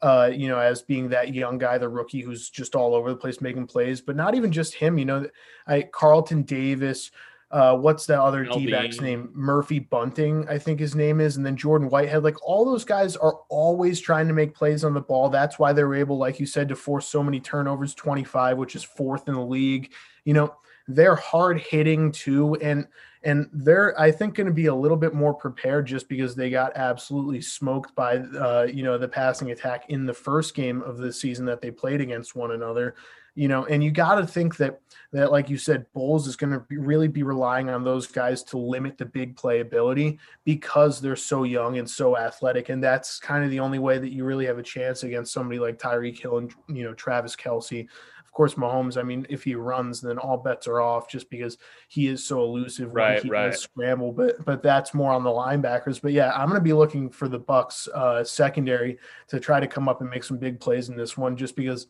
uh, 0.01 0.31
you 0.33 0.47
know, 0.47 0.59
as 0.59 0.81
being 0.81 1.09
that 1.09 1.33
young 1.33 1.57
guy, 1.57 1.77
the 1.77 1.89
rookie 1.89 2.21
who's 2.21 2.49
just 2.49 2.75
all 2.75 2.95
over 2.95 3.09
the 3.09 3.17
place 3.17 3.41
making 3.41 3.67
plays, 3.67 4.01
but 4.01 4.15
not 4.15 4.35
even 4.35 4.51
just 4.51 4.73
him. 4.73 4.97
You 4.97 5.05
know, 5.05 5.27
I 5.67 5.81
Carlton 5.83 6.43
Davis. 6.43 7.11
Uh, 7.51 7.77
what's 7.77 8.05
the 8.05 8.19
other. 8.19 8.43
D 8.43 8.69
back's 8.69 8.99
name? 8.99 9.29
Murphy 9.33 9.79
Bunting, 9.79 10.47
I 10.49 10.57
think 10.57 10.79
his 10.79 10.95
name 10.95 11.21
is, 11.21 11.37
and 11.37 11.45
then 11.45 11.55
Jordan 11.55 11.89
Whitehead. 11.89 12.23
Like 12.23 12.41
all 12.43 12.65
those 12.65 12.83
guys 12.83 13.15
are 13.15 13.35
always 13.49 13.99
trying 13.99 14.27
to 14.27 14.33
make 14.33 14.55
plays 14.55 14.83
on 14.83 14.93
the 14.93 15.01
ball. 15.01 15.29
That's 15.29 15.59
why 15.59 15.71
they 15.71 15.83
were 15.83 15.95
able, 15.95 16.17
like 16.17 16.39
you 16.39 16.45
said, 16.45 16.67
to 16.69 16.75
force 16.75 17.07
so 17.07 17.23
many 17.23 17.39
turnovers 17.39 17.93
25, 17.93 18.57
which 18.57 18.75
is 18.75 18.83
fourth 18.83 19.27
in 19.27 19.35
the 19.35 19.41
league. 19.41 19.91
You 20.23 20.33
know, 20.33 20.55
they're 20.87 21.15
hard 21.15 21.59
hitting 21.59 22.11
too. 22.11 22.55
And 22.55 22.87
and 23.23 23.49
they're 23.51 23.99
I 23.99 24.11
think 24.11 24.35
going 24.35 24.47
to 24.47 24.53
be 24.53 24.67
a 24.67 24.75
little 24.75 24.97
bit 24.97 25.13
more 25.13 25.33
prepared 25.33 25.87
just 25.87 26.07
because 26.07 26.35
they 26.35 26.49
got 26.49 26.75
absolutely 26.75 27.41
smoked 27.41 27.95
by 27.95 28.17
uh, 28.17 28.67
you 28.71 28.83
know 28.83 28.97
the 28.97 29.07
passing 29.07 29.51
attack 29.51 29.85
in 29.89 30.05
the 30.05 30.13
first 30.13 30.53
game 30.55 30.81
of 30.83 30.97
the 30.97 31.11
season 31.11 31.45
that 31.45 31.61
they 31.61 31.71
played 31.71 32.01
against 32.01 32.35
one 32.35 32.51
another. 32.51 32.95
You 33.35 33.49
know, 33.49 33.65
and 33.65 33.83
you 33.83 33.91
got 33.91 34.15
to 34.15 34.25
think 34.25 34.55
that 34.57 34.79
that 35.11 35.31
like 35.31 35.49
you 35.49 35.57
said, 35.57 35.85
Bowles 35.93 36.25
is 36.25 36.35
going 36.37 36.53
to 36.53 36.63
really 36.69 37.09
be 37.09 37.23
relying 37.23 37.69
on 37.69 37.83
those 37.83 38.07
guys 38.07 38.43
to 38.43 38.57
limit 38.57 38.97
the 38.97 39.05
big 39.05 39.35
playability 39.35 40.17
because 40.45 41.01
they're 41.01 41.15
so 41.17 41.43
young 41.43 41.77
and 41.77 41.89
so 41.89 42.17
athletic, 42.17 42.69
and 42.69 42.81
that's 42.83 43.19
kind 43.19 43.43
of 43.43 43.51
the 43.51 43.59
only 43.59 43.79
way 43.79 43.97
that 43.97 44.13
you 44.13 44.23
really 44.23 44.45
have 44.45 44.57
a 44.57 44.63
chance 44.63 45.03
against 45.03 45.33
somebody 45.33 45.59
like 45.59 45.77
Tyreek 45.79 46.19
Hill 46.19 46.37
and 46.37 46.53
you 46.67 46.83
know 46.83 46.93
Travis 46.93 47.35
Kelce. 47.35 47.87
Of 48.23 48.31
course, 48.31 48.55
Mahomes. 48.55 48.97
I 48.97 49.03
mean, 49.03 49.25
if 49.29 49.43
he 49.45 49.55
runs, 49.55 50.01
then 50.01 50.17
all 50.17 50.35
bets 50.37 50.67
are 50.67 50.81
off, 50.81 51.09
just 51.09 51.29
because 51.29 51.57
he 51.87 52.07
is 52.07 52.21
so 52.25 52.41
elusive 52.41 52.87
when 52.91 53.03
Right, 53.03 53.23
he 53.23 53.29
right. 53.29 53.51
does 53.51 53.61
scramble. 53.61 54.11
But 54.11 54.43
but 54.43 54.61
that's 54.61 54.93
more 54.93 55.11
on 55.13 55.23
the 55.23 55.29
linebackers. 55.29 56.01
But 56.01 56.11
yeah, 56.13 56.31
I'm 56.33 56.49
going 56.49 56.59
to 56.59 56.63
be 56.63 56.73
looking 56.73 57.09
for 57.09 57.29
the 57.29 57.39
Bucks 57.39 57.87
uh, 57.93 58.23
secondary 58.25 58.97
to 59.27 59.39
try 59.39 59.59
to 59.61 59.67
come 59.67 59.87
up 59.87 60.01
and 60.01 60.09
make 60.09 60.23
some 60.25 60.37
big 60.37 60.59
plays 60.59 60.89
in 60.89 60.97
this 60.97 61.17
one, 61.17 61.37
just 61.37 61.55
because 61.55 61.87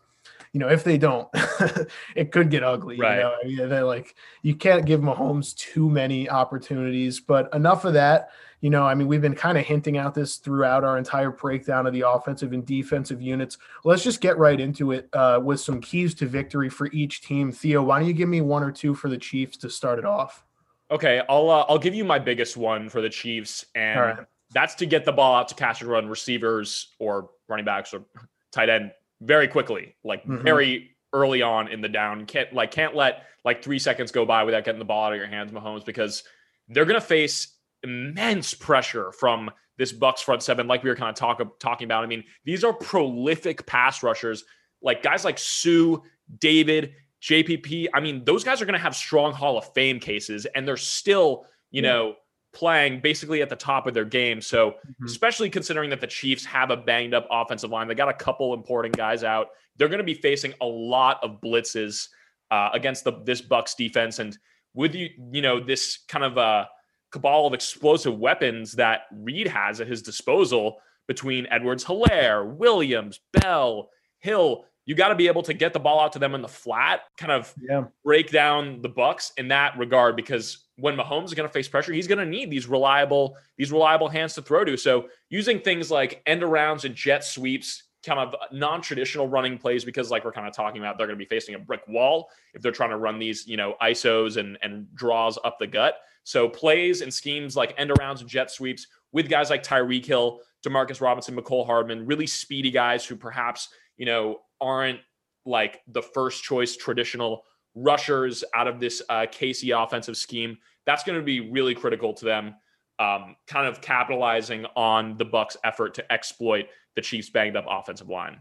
you 0.56 0.60
know, 0.60 0.70
if 0.70 0.86
they 0.86 0.98
don't, 0.98 1.28
it 2.16 2.32
could 2.32 2.50
get 2.50 2.64
ugly. 2.64 2.96
Right. 2.98 3.18
You 3.18 3.24
know, 3.24 3.36
I 3.44 3.46
mean, 3.46 3.70
they're 3.70 3.84
like 3.84 4.16
you 4.42 4.56
can't 4.56 4.86
give 4.86 5.02
Mahomes 5.02 5.54
too 5.54 5.90
many 5.90 6.30
opportunities. 6.30 7.20
But 7.20 7.54
enough 7.54 7.84
of 7.84 7.92
that. 7.96 8.30
You 8.62 8.70
know, 8.70 8.84
I 8.86 8.96
mean, 8.96 9.10
we've 9.10 9.22
been 9.22 9.36
kind 9.36 9.58
of 9.58 9.66
hinting 9.66 9.98
out 9.98 10.16
this 10.16 10.38
throughout 10.38 10.86
our 10.86 10.98
entire 10.98 11.30
breakdown 11.30 11.86
of 11.86 11.92
the 11.92 12.08
offensive 12.08 12.54
and 12.54 12.66
defensive 12.66 13.22
units. 13.22 13.58
Let's 13.84 14.02
just 14.02 14.22
get 14.22 14.38
right 14.38 14.58
into 14.58 14.94
it 14.94 15.10
uh, 15.12 15.42
with 15.44 15.60
some 15.60 15.82
keys 15.82 16.16
to 16.16 16.26
victory 16.26 16.70
for 16.70 16.88
each 16.94 17.22
team. 17.22 17.52
Theo, 17.52 17.84
why 17.84 18.00
don't 18.00 18.08
you 18.08 18.14
give 18.14 18.30
me 18.30 18.40
one 18.40 18.64
or 18.64 18.72
two 18.72 18.96
for 18.96 19.10
the 19.10 19.18
Chiefs 19.18 19.58
to 19.58 19.70
start 19.70 20.00
it 20.00 20.06
off? 20.06 20.46
Okay, 20.90 21.22
I'll 21.28 21.50
uh, 21.50 21.66
I'll 21.68 21.78
give 21.78 21.94
you 21.94 22.06
my 22.06 22.18
biggest 22.18 22.56
one 22.56 22.88
for 22.88 23.02
the 23.02 23.10
Chiefs, 23.10 23.66
and 23.76 24.00
right. 24.00 24.18
that's 24.54 24.76
to 24.76 24.86
get 24.86 25.04
the 25.04 25.12
ball 25.12 25.36
out 25.36 25.50
to 25.50 25.56
catch 25.56 25.82
and 25.82 25.90
run 25.90 26.08
receivers 26.08 26.96
or 26.98 27.32
running 27.50 27.66
backs 27.66 27.94
or 27.94 28.06
tight 28.54 28.70
end 28.70 28.94
very 29.26 29.48
quickly, 29.48 29.96
like 30.04 30.24
Mhm. 30.26 30.42
very 30.44 30.96
early 31.14 31.42
on 31.42 31.68
in 31.68 31.82
the 31.82 31.90
down. 31.90 32.26
Can't 32.26 32.52
like 32.54 32.72
can't 32.72 32.96
let 32.96 33.24
like 33.44 33.64
three 33.64 33.80
seconds 33.80 34.12
go 34.12 34.26
by 34.26 34.44
without 34.44 34.64
getting 34.66 34.80
the 34.80 34.86
ball 34.86 35.06
out 35.06 35.14
of 35.14 35.18
your 35.18 35.28
hands, 35.28 35.52
Mahomes, 35.52 35.86
because 35.86 36.24
they're 36.68 36.86
gonna 36.86 37.02
face 37.02 37.58
immense 37.84 38.54
pressure 38.54 39.12
from 39.12 39.52
this 39.78 39.92
Bucks 39.92 40.22
front 40.22 40.42
seven, 40.42 40.68
like 40.68 40.84
we 40.84 40.90
were 40.90 40.96
kind 40.96 41.10
of 41.10 41.16
talk, 41.16 41.60
talking 41.60 41.86
about. 41.86 42.04
I 42.04 42.08
mean, 42.08 42.24
these 42.46 42.64
are 42.64 42.74
prolific 42.74 43.66
pass 43.66 44.02
rushers, 44.04 44.44
like 44.82 45.04
guys 45.04 45.26
like 45.26 45.38
Suh, 45.38 45.98
David, 46.40 46.94
JPP. 47.22 47.88
I 47.94 48.00
mean, 48.00 48.24
those 48.24 48.44
guys 48.44 48.62
are 48.62 48.66
going 48.66 48.74
to 48.78 48.80
have 48.80 48.96
strong 48.96 49.34
Hall 49.34 49.58
of 49.58 49.72
Fame 49.74 50.00
cases, 50.00 50.46
and 50.56 50.68
they're 50.68 50.78
still, 50.78 51.46
you 51.72 51.82
Yeah. 51.84 51.90
know, 51.90 52.16
playing 52.56 53.02
basically 53.02 53.42
at 53.44 53.50
the 53.50 53.56
top 53.56 53.86
of 53.86 53.94
their 53.94 54.06
game. 54.06 54.42
So, 54.42 54.72
Mhm. 54.72 55.06
especially 55.06 55.50
considering 55.52 55.90
that 55.92 56.02
the 56.02 56.08
Chiefs 56.08 56.44
have 56.46 56.72
a 56.72 56.78
banged 56.78 57.14
up 57.14 57.28
offensive 57.30 57.70
line, 57.70 57.88
they 57.88 57.94
got 57.96 58.10
a 58.10 58.14
couple 58.14 58.54
important 58.56 58.98
guys 58.98 59.24
out. 59.24 59.50
They're 59.78 59.90
going 59.90 60.00
to 60.00 60.04
be 60.04 60.14
facing 60.16 60.54
a 60.62 60.66
lot 60.66 61.20
of 61.24 61.40
blitzes 61.42 62.08
uh, 62.52 62.70
against 62.74 63.04
the 63.04 63.12
this 63.24 63.42
Bucks 63.42 63.76
defense, 63.76 64.20
and 64.20 64.38
with 64.74 64.94
you, 64.96 65.10
you 65.32 65.42
know, 65.42 65.60
this 65.60 65.98
kind 66.08 66.24
of 66.24 66.38
uh, 66.38 66.66
cabal 67.12 67.48
of 67.48 67.54
explosive 67.54 68.18
weapons 68.18 68.74
that 68.74 69.02
Reid 69.12 69.48
has 69.48 69.82
at 69.82 69.88
his 69.88 70.02
disposal 70.02 70.80
between 71.08 71.48
Edwards, 71.52 71.84
Helaire, 71.86 72.46
Williams, 72.56 73.20
Bell, 73.34 73.90
Hill. 74.20 74.66
You 74.86 74.96
got 74.96 75.10
to 75.10 75.16
be 75.16 75.28
able 75.28 75.42
to 75.44 75.54
get 75.54 75.74
the 75.74 75.80
ball 75.80 76.00
out 76.00 76.14
to 76.14 76.20
them 76.20 76.36
in 76.36 76.42
the 76.42 76.48
flat, 76.48 77.02
kind 77.18 77.32
of 77.32 77.54
Yeah. 77.60 77.86
break 78.04 78.32
down 78.32 78.82
the 78.82 78.90
Bucks 78.90 79.32
in 79.38 79.48
that 79.50 79.78
regard 79.78 80.16
because 80.16 80.66
when 80.78 80.96
Mahomes 80.96 81.26
is 81.26 81.34
going 81.34 81.48
to 81.48 81.54
face 81.54 81.68
pressure, 81.68 81.94
he's 81.94 82.08
going 82.08 82.20
to 82.20 82.26
need 82.26 82.50
these 82.52 82.68
reliable 82.68 83.38
these 83.58 83.72
reliable 83.72 84.10
hands 84.10 84.34
to 84.36 84.42
throw 84.42 84.64
to. 84.66 84.78
So 84.78 85.10
using 85.30 85.60
things 85.60 85.90
like 85.90 86.22
end 86.26 86.42
arounds 86.42 86.84
and 86.86 86.94
jet 86.94 87.24
sweeps, 87.24 87.84
kind 88.06 88.20
of 88.20 88.36
non-traditional 88.52 89.28
running 89.28 89.58
plays 89.58 89.84
because 89.84 90.12
like 90.12 90.24
we're 90.24 90.32
kind 90.32 90.48
of 90.48 90.54
talking 90.54 90.80
about 90.80 90.98
they're 90.98 91.08
going 91.08 91.18
to 91.18 91.26
be 91.26 91.28
facing 91.28 91.56
a 91.56 91.60
brick 91.60 91.82
wall 91.88 92.30
if 92.54 92.62
they're 92.62 92.72
trying 92.72 92.92
to 92.92 92.98
run 92.98 93.18
these, 93.18 93.48
you 93.48 93.58
know, 93.58 93.76
isos 93.82 94.38
and 94.38 94.58
and 94.62 94.94
draws 94.96 95.40
up 95.44 95.58
the 95.60 95.66
gut. 95.68 95.96
So 96.24 96.48
plays 96.50 97.02
and 97.02 97.12
schemes 97.14 97.56
like 97.56 97.74
end 97.78 97.90
arounds 97.90 98.20
and 98.22 98.30
jet 98.30 98.52
sweeps 98.52 98.88
with 99.12 99.30
guys 99.30 99.50
like 99.50 99.64
Tyreek 99.64 100.06
Hill, 100.06 100.42
Demarcus 100.64 101.02
Robinson, 101.02 101.36
Mecole 101.36 101.66
Hardman, 101.66 102.06
really 102.06 102.28
speedy 102.28 102.70
guys 102.70 103.06
who 103.06 103.16
perhaps, 103.16 103.70
you 103.98 104.06
know, 104.06 104.42
aren't 104.62 105.00
like 105.46 105.82
the 105.88 106.02
first 106.02 106.44
choice 106.44 106.76
traditional 106.76 107.44
rushers 107.76 108.44
out 108.56 108.68
of 108.68 108.80
this 108.80 109.02
uh, 109.10 109.26
KC 109.30 109.84
offensive 109.84 110.18
scheme. 110.18 110.58
That's 110.86 111.04
going 111.04 111.20
to 111.20 111.26
be 111.26 111.52
really 111.52 111.76
critical 111.76 112.14
to 112.14 112.26
them, 112.26 112.56
um, 113.00 113.36
kind 113.48 113.68
of 113.68 113.82
capitalizing 113.82 114.66
on 114.76 115.18
the 115.18 115.26
Bucks' 115.26 115.58
effort 115.64 115.94
to 115.96 116.12
exploit 116.12 116.68
the 116.96 117.02
Chiefs' 117.02 117.30
banged 117.30 117.58
up 117.58 117.66
offensive 117.70 118.10
line. 118.10 118.40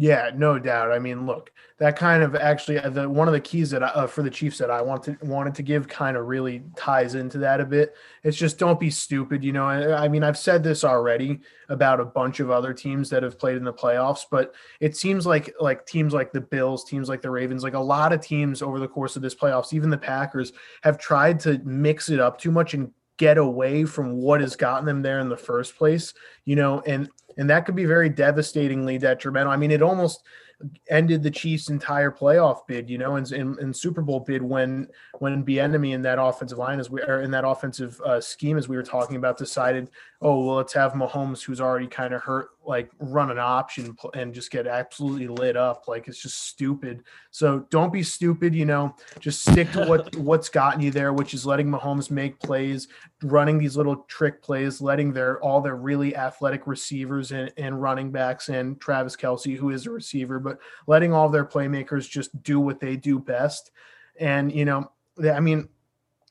Yeah, 0.00 0.30
no 0.34 0.58
doubt. 0.58 0.92
I 0.92 0.98
mean, 0.98 1.26
look, 1.26 1.52
that 1.76 1.94
kind 1.94 2.22
of 2.22 2.34
actually 2.34 2.78
uh, 2.78 2.88
the 2.88 3.06
one 3.06 3.28
of 3.28 3.32
the 3.34 3.40
keys 3.40 3.68
that 3.68 3.82
I, 3.82 3.88
uh, 3.88 4.06
for 4.06 4.22
the 4.22 4.30
Chiefs 4.30 4.56
that 4.56 4.70
I 4.70 4.80
wanted 4.80 5.20
wanted 5.20 5.54
to 5.56 5.62
give 5.62 5.88
kind 5.88 6.16
of 6.16 6.26
really 6.26 6.62
ties 6.74 7.14
into 7.14 7.36
that 7.40 7.60
a 7.60 7.66
bit. 7.66 7.94
It's 8.22 8.38
just 8.38 8.56
don't 8.56 8.80
be 8.80 8.88
stupid. 8.88 9.44
You 9.44 9.52
know, 9.52 9.66
I, 9.66 10.04
I 10.04 10.08
mean, 10.08 10.24
I've 10.24 10.38
said 10.38 10.64
this 10.64 10.84
already 10.84 11.40
about 11.68 12.00
a 12.00 12.06
bunch 12.06 12.40
of 12.40 12.50
other 12.50 12.72
teams 12.72 13.10
that 13.10 13.22
have 13.22 13.38
played 13.38 13.58
in 13.58 13.64
the 13.64 13.74
playoffs, 13.74 14.22
but 14.30 14.54
it 14.80 14.96
seems 14.96 15.26
like 15.26 15.52
like 15.60 15.84
teams 15.84 16.14
like 16.14 16.32
the 16.32 16.40
Bills, 16.40 16.82
teams 16.84 17.10
like 17.10 17.20
the 17.20 17.30
Ravens, 17.30 17.62
like 17.62 17.74
a 17.74 17.78
lot 17.78 18.14
of 18.14 18.22
teams 18.22 18.62
over 18.62 18.78
the 18.78 18.88
course 18.88 19.16
of 19.16 19.22
this 19.22 19.34
playoffs, 19.34 19.74
even 19.74 19.90
the 19.90 19.98
Packers, 19.98 20.54
have 20.82 20.96
tried 20.96 21.38
to 21.40 21.58
mix 21.62 22.08
it 22.08 22.20
up 22.20 22.38
too 22.38 22.50
much 22.50 22.72
and 22.72 22.90
get 23.20 23.36
away 23.36 23.84
from 23.84 24.16
what 24.16 24.40
has 24.40 24.56
gotten 24.56 24.86
them 24.86 25.02
there 25.02 25.20
in 25.20 25.28
the 25.28 25.36
first 25.36 25.76
place. 25.76 26.14
You 26.46 26.56
know, 26.56 26.80
and 26.80 27.08
and 27.36 27.48
that 27.50 27.66
could 27.66 27.76
be 27.76 27.84
very 27.84 28.08
devastatingly 28.08 28.98
detrimental. 28.98 29.52
I 29.52 29.56
mean, 29.56 29.70
it 29.70 29.82
almost 29.82 30.22
ended 30.88 31.22
the 31.22 31.30
Chiefs' 31.30 31.70
entire 31.70 32.10
playoff 32.10 32.66
bid, 32.66 32.90
you 32.90 32.98
know, 32.98 33.16
and, 33.16 33.30
and, 33.32 33.58
and 33.58 33.74
Super 33.74 34.02
Bowl 34.02 34.20
bid 34.20 34.42
when 34.42 34.88
when 35.18 35.44
Bieniemy 35.44 35.92
in 35.94 36.02
that 36.02 36.20
offensive 36.20 36.58
line 36.58 36.80
as 36.80 36.90
we 36.90 37.00
are 37.02 37.22
in 37.22 37.30
that 37.30 37.46
offensive 37.46 38.00
uh, 38.02 38.20
scheme 38.20 38.56
as 38.56 38.68
we 38.68 38.76
were 38.76 38.82
talking 38.82 39.16
about 39.16 39.38
decided, 39.38 39.90
oh 40.22 40.44
well, 40.44 40.56
let's 40.56 40.72
have 40.72 40.92
Mahomes 40.92 41.42
who's 41.42 41.60
already 41.60 41.86
kind 41.86 42.12
of 42.12 42.22
hurt, 42.22 42.50
like 42.64 42.90
run 42.98 43.30
an 43.30 43.38
option 43.38 43.96
and 44.14 44.34
just 44.34 44.50
get 44.50 44.66
absolutely 44.66 45.28
lit 45.28 45.56
up. 45.56 45.88
Like 45.88 46.08
it's 46.08 46.22
just 46.22 46.48
stupid. 46.48 47.04
So 47.30 47.66
don't 47.70 47.92
be 47.92 48.02
stupid, 48.02 48.54
you 48.54 48.66
know. 48.66 48.94
Just 49.18 49.42
stick 49.42 49.70
to 49.72 49.86
what 49.86 50.14
what's 50.16 50.48
gotten 50.48 50.82
you 50.82 50.90
there, 50.90 51.12
which 51.12 51.32
is 51.32 51.46
letting 51.46 51.68
Mahomes 51.68 52.10
make 52.10 52.38
plays, 52.38 52.88
running 53.22 53.58
these 53.58 53.76
little 53.76 53.96
trick 54.08 54.42
plays, 54.42 54.80
letting 54.80 55.12
their 55.12 55.40
all 55.42 55.60
their 55.60 55.76
really 55.76 56.14
athletic 56.16 56.66
receivers 56.66 57.32
and, 57.32 57.52
and 57.56 57.80
running 57.80 58.10
backs 58.10 58.48
and 58.48 58.80
Travis 58.80 59.16
Kelce, 59.16 59.56
who 59.56 59.70
is 59.70 59.86
a 59.86 59.90
receiver, 59.90 60.38
but 60.38 60.49
letting 60.86 61.12
all 61.12 61.28
their 61.28 61.44
playmakers 61.44 62.08
just 62.08 62.42
do 62.42 62.60
what 62.60 62.80
they 62.80 62.96
do 62.96 63.18
best. 63.18 63.70
And 64.18 64.52
you 64.52 64.64
know, 64.64 64.90
I 65.22 65.40
mean, 65.40 65.68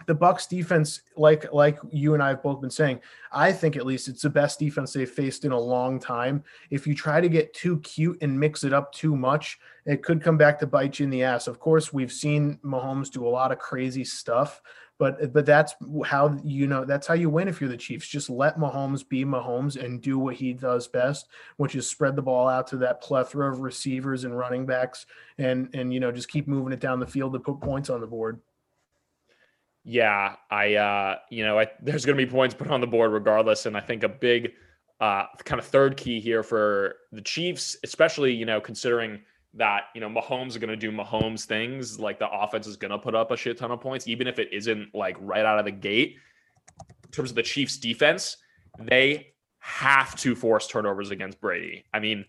the 0.08 0.15
Bucks 0.15 0.47
defense, 0.47 1.01
like 1.17 1.51
like 1.53 1.77
you 1.91 2.13
and 2.13 2.23
I 2.23 2.29
have 2.29 2.43
both 2.43 2.62
been 2.62 2.69
saying, 2.69 2.99
I 3.32 3.51
think 3.51 3.75
at 3.75 3.86
least 3.86 4.08
it's 4.08 4.21
the 4.21 4.29
best 4.29 4.60
defense 4.60 4.93
they've 4.93 5.10
faced 5.10 5.45
in 5.45 5.51
a 5.51 5.60
long 5.60 5.99
time. 5.99 6.43
If 6.69 6.88
you 6.88 6.95
try 6.95 7.21
to 7.21 7.29
get 7.29 7.53
too 7.53 7.79
cute 7.82 8.17
and 8.21 8.39
mix 8.39 8.63
it 8.63 8.73
up 8.73 8.91
too 8.93 9.15
much, 9.15 9.60
it 9.86 10.03
could 10.03 10.23
come 10.23 10.38
back 10.38 10.60
to 10.60 10.67
bite 10.67 10.99
you 10.99 11.03
in 11.03 11.10
the 11.10 11.23
ass. 11.23 11.47
Of 11.47 11.60
course, 11.60 11.91
we've 11.91 12.12
seen 12.12 12.60
Mahomes 12.63 13.12
do 13.12 13.27
a 13.27 13.29
lot 13.29 13.51
of 13.51 13.60
crazy 13.60 14.05
stuff, 14.05 14.62
but 14.99 15.31
but 15.31 15.45
that's 15.45 15.73
how 16.05 16.38
you 16.43 16.67
know 16.67 16.83
that's 16.83 17.07
how 17.07 17.13
you 17.13 17.29
win 17.29 17.47
if 17.47 17.59
you're 17.59 17.69
the 17.69 17.77
Chiefs. 17.77 18.07
Just 18.07 18.29
let 18.29 18.59
Mahomes 18.59 19.07
be 19.07 19.23
Mahomes 19.23 19.81
and 19.81 20.01
do 20.01 20.19
what 20.19 20.35
he 20.35 20.51
does 20.51 20.89
best, 20.89 21.29
which 21.55 21.73
is 21.73 21.89
spread 21.89 22.17
the 22.17 22.21
ball 22.21 22.49
out 22.49 22.67
to 22.67 22.77
that 22.77 23.01
plethora 23.01 23.51
of 23.51 23.62
receivers 23.62 24.25
and 24.25 24.38
running 24.38 24.65
backs, 24.65 25.05
and 25.38 25.69
and 25.73 25.93
you 25.93 26.01
know 26.01 26.12
just 26.12 26.27
keep 26.27 26.49
moving 26.49 26.73
it 26.73 26.81
down 26.81 26.99
the 26.99 27.07
field 27.07 27.31
to 27.31 27.39
put 27.39 27.62
points 27.62 27.89
on 27.89 28.01
the 28.01 28.07
board. 28.07 28.41
Yeah, 29.85 30.35
I 30.51 30.75
uh, 30.75 31.15
you 31.29 31.45
know, 31.45 31.57
I, 31.57 31.67
there's 31.81 32.05
going 32.05 32.17
to 32.17 32.25
be 32.25 32.29
points 32.29 32.53
put 32.53 32.69
on 32.69 32.81
the 32.81 32.88
board 32.88 33.13
regardless, 33.13 33.65
and 33.65 33.77
I 33.77 33.79
think 33.79 34.03
a 34.03 34.09
big 34.09 34.51
uh, 34.99 35.27
kind 35.45 35.59
of 35.59 35.65
third 35.65 35.95
key 35.95 36.19
here 36.19 36.43
for 36.43 36.97
the 37.13 37.21
Chiefs, 37.21 37.77
especially 37.85 38.33
you 38.33 38.45
know 38.45 38.59
considering 38.59 39.21
that 39.55 39.85
you 39.95 40.01
know 40.01 40.09
Mahomes 40.09 40.55
are 40.55 40.59
going 40.59 40.69
to 40.69 40.75
do 40.75 40.91
Mahomes 40.91 41.45
things, 41.45 41.99
like 41.99 42.19
the 42.19 42.29
offense 42.29 42.67
is 42.67 42.77
going 42.77 42.91
to 42.91 42.99
put 42.99 43.15
up 43.15 43.31
a 43.31 43.38
shit 43.38 43.57
ton 43.57 43.71
of 43.71 43.81
points, 43.81 44.07
even 44.07 44.27
if 44.27 44.39
it 44.39 44.51
isn't 44.51 44.93
like 44.93 45.17
right 45.19 45.45
out 45.45 45.59
of 45.59 45.65
the 45.65 45.71
gate. 45.71 46.17
In 47.03 47.12
terms 47.12 47.31
of 47.31 47.35
the 47.35 47.43
Chiefs' 47.43 47.77
defense, 47.77 48.38
they 48.79 49.33
have 49.59 50.15
to 50.17 50.35
force 50.35 50.67
turnovers 50.67 51.12
against 51.12 51.41
Brady. 51.41 51.83
I 51.93 51.99
mean, 51.99 52.25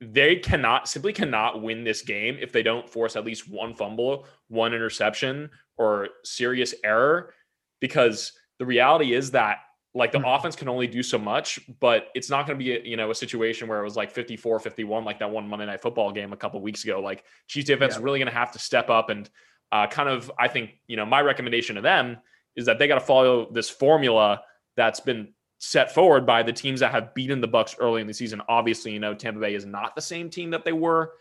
they 0.00 0.36
cannot 0.36 0.88
simply 0.88 1.12
cannot 1.12 1.62
win 1.62 1.84
this 1.84 2.02
game 2.02 2.38
if 2.40 2.52
they 2.52 2.62
don't 2.62 2.88
force 2.88 3.16
at 3.16 3.24
least 3.24 3.48
one 3.50 3.74
fumble, 3.74 4.26
one 4.48 4.72
interception, 4.72 5.50
or 5.76 6.08
serious 6.24 6.74
error 6.84 7.34
because 7.80 8.32
the 8.58 8.66
reality 8.66 9.14
is 9.14 9.30
that 9.30 9.58
like 9.94 10.12
the 10.12 10.18
mm-hmm. 10.18 10.28
offense 10.28 10.54
can 10.54 10.68
only 10.68 10.86
do 10.86 11.02
so 11.02 11.18
much 11.18 11.58
but 11.80 12.08
it's 12.14 12.30
not 12.30 12.46
going 12.46 12.58
to 12.58 12.64
be 12.64 12.76
a, 12.76 12.80
you 12.82 12.96
know 12.96 13.10
a 13.10 13.14
situation 13.14 13.68
where 13.68 13.80
it 13.80 13.84
was 13.84 13.96
like 13.96 14.10
54 14.10 14.60
51 14.60 15.04
like 15.04 15.18
that 15.18 15.30
one 15.30 15.48
monday 15.48 15.66
night 15.66 15.82
football 15.82 16.12
game 16.12 16.32
a 16.32 16.36
couple 16.36 16.60
weeks 16.60 16.84
ago 16.84 17.00
like 17.00 17.24
chiefs 17.48 17.66
defense 17.66 17.94
yeah. 17.94 17.98
is 17.98 18.02
really 18.02 18.18
going 18.18 18.30
to 18.30 18.34
have 18.34 18.52
to 18.52 18.58
step 18.58 18.90
up 18.90 19.10
and 19.10 19.30
uh, 19.72 19.86
kind 19.86 20.08
of 20.08 20.30
i 20.38 20.48
think 20.48 20.70
you 20.86 20.96
know 20.96 21.06
my 21.06 21.20
recommendation 21.20 21.76
to 21.76 21.82
them 21.82 22.18
is 22.56 22.66
that 22.66 22.78
they 22.78 22.88
got 22.88 22.96
to 22.96 23.04
follow 23.04 23.50
this 23.52 23.70
formula 23.70 24.42
that's 24.76 25.00
been 25.00 25.32
set 25.58 25.94
forward 25.94 26.24
by 26.24 26.42
the 26.42 26.52
teams 26.52 26.80
that 26.80 26.90
have 26.90 27.14
beaten 27.14 27.40
the 27.40 27.46
bucks 27.46 27.76
early 27.78 28.00
in 28.00 28.06
the 28.06 28.14
season 28.14 28.40
obviously 28.48 28.92
you 28.92 29.00
know 29.00 29.14
tampa 29.14 29.40
bay 29.40 29.54
is 29.54 29.66
not 29.66 29.94
the 29.94 30.02
same 30.02 30.30
team 30.30 30.50
that 30.50 30.64
they 30.64 30.72
were 30.72 31.12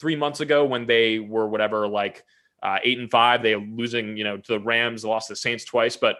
three 0.00 0.16
months 0.16 0.40
ago 0.40 0.64
when 0.64 0.86
they 0.86 1.18
were 1.18 1.48
whatever 1.48 1.88
like 1.88 2.24
uh, 2.62 2.78
eight 2.82 2.98
and 2.98 3.10
five. 3.10 3.42
They 3.42 3.54
losing, 3.54 4.16
you 4.16 4.24
know, 4.24 4.36
to 4.36 4.52
the 4.52 4.60
Rams, 4.60 5.04
lost 5.04 5.28
the 5.28 5.36
Saints 5.36 5.64
twice, 5.64 5.96
but 5.96 6.16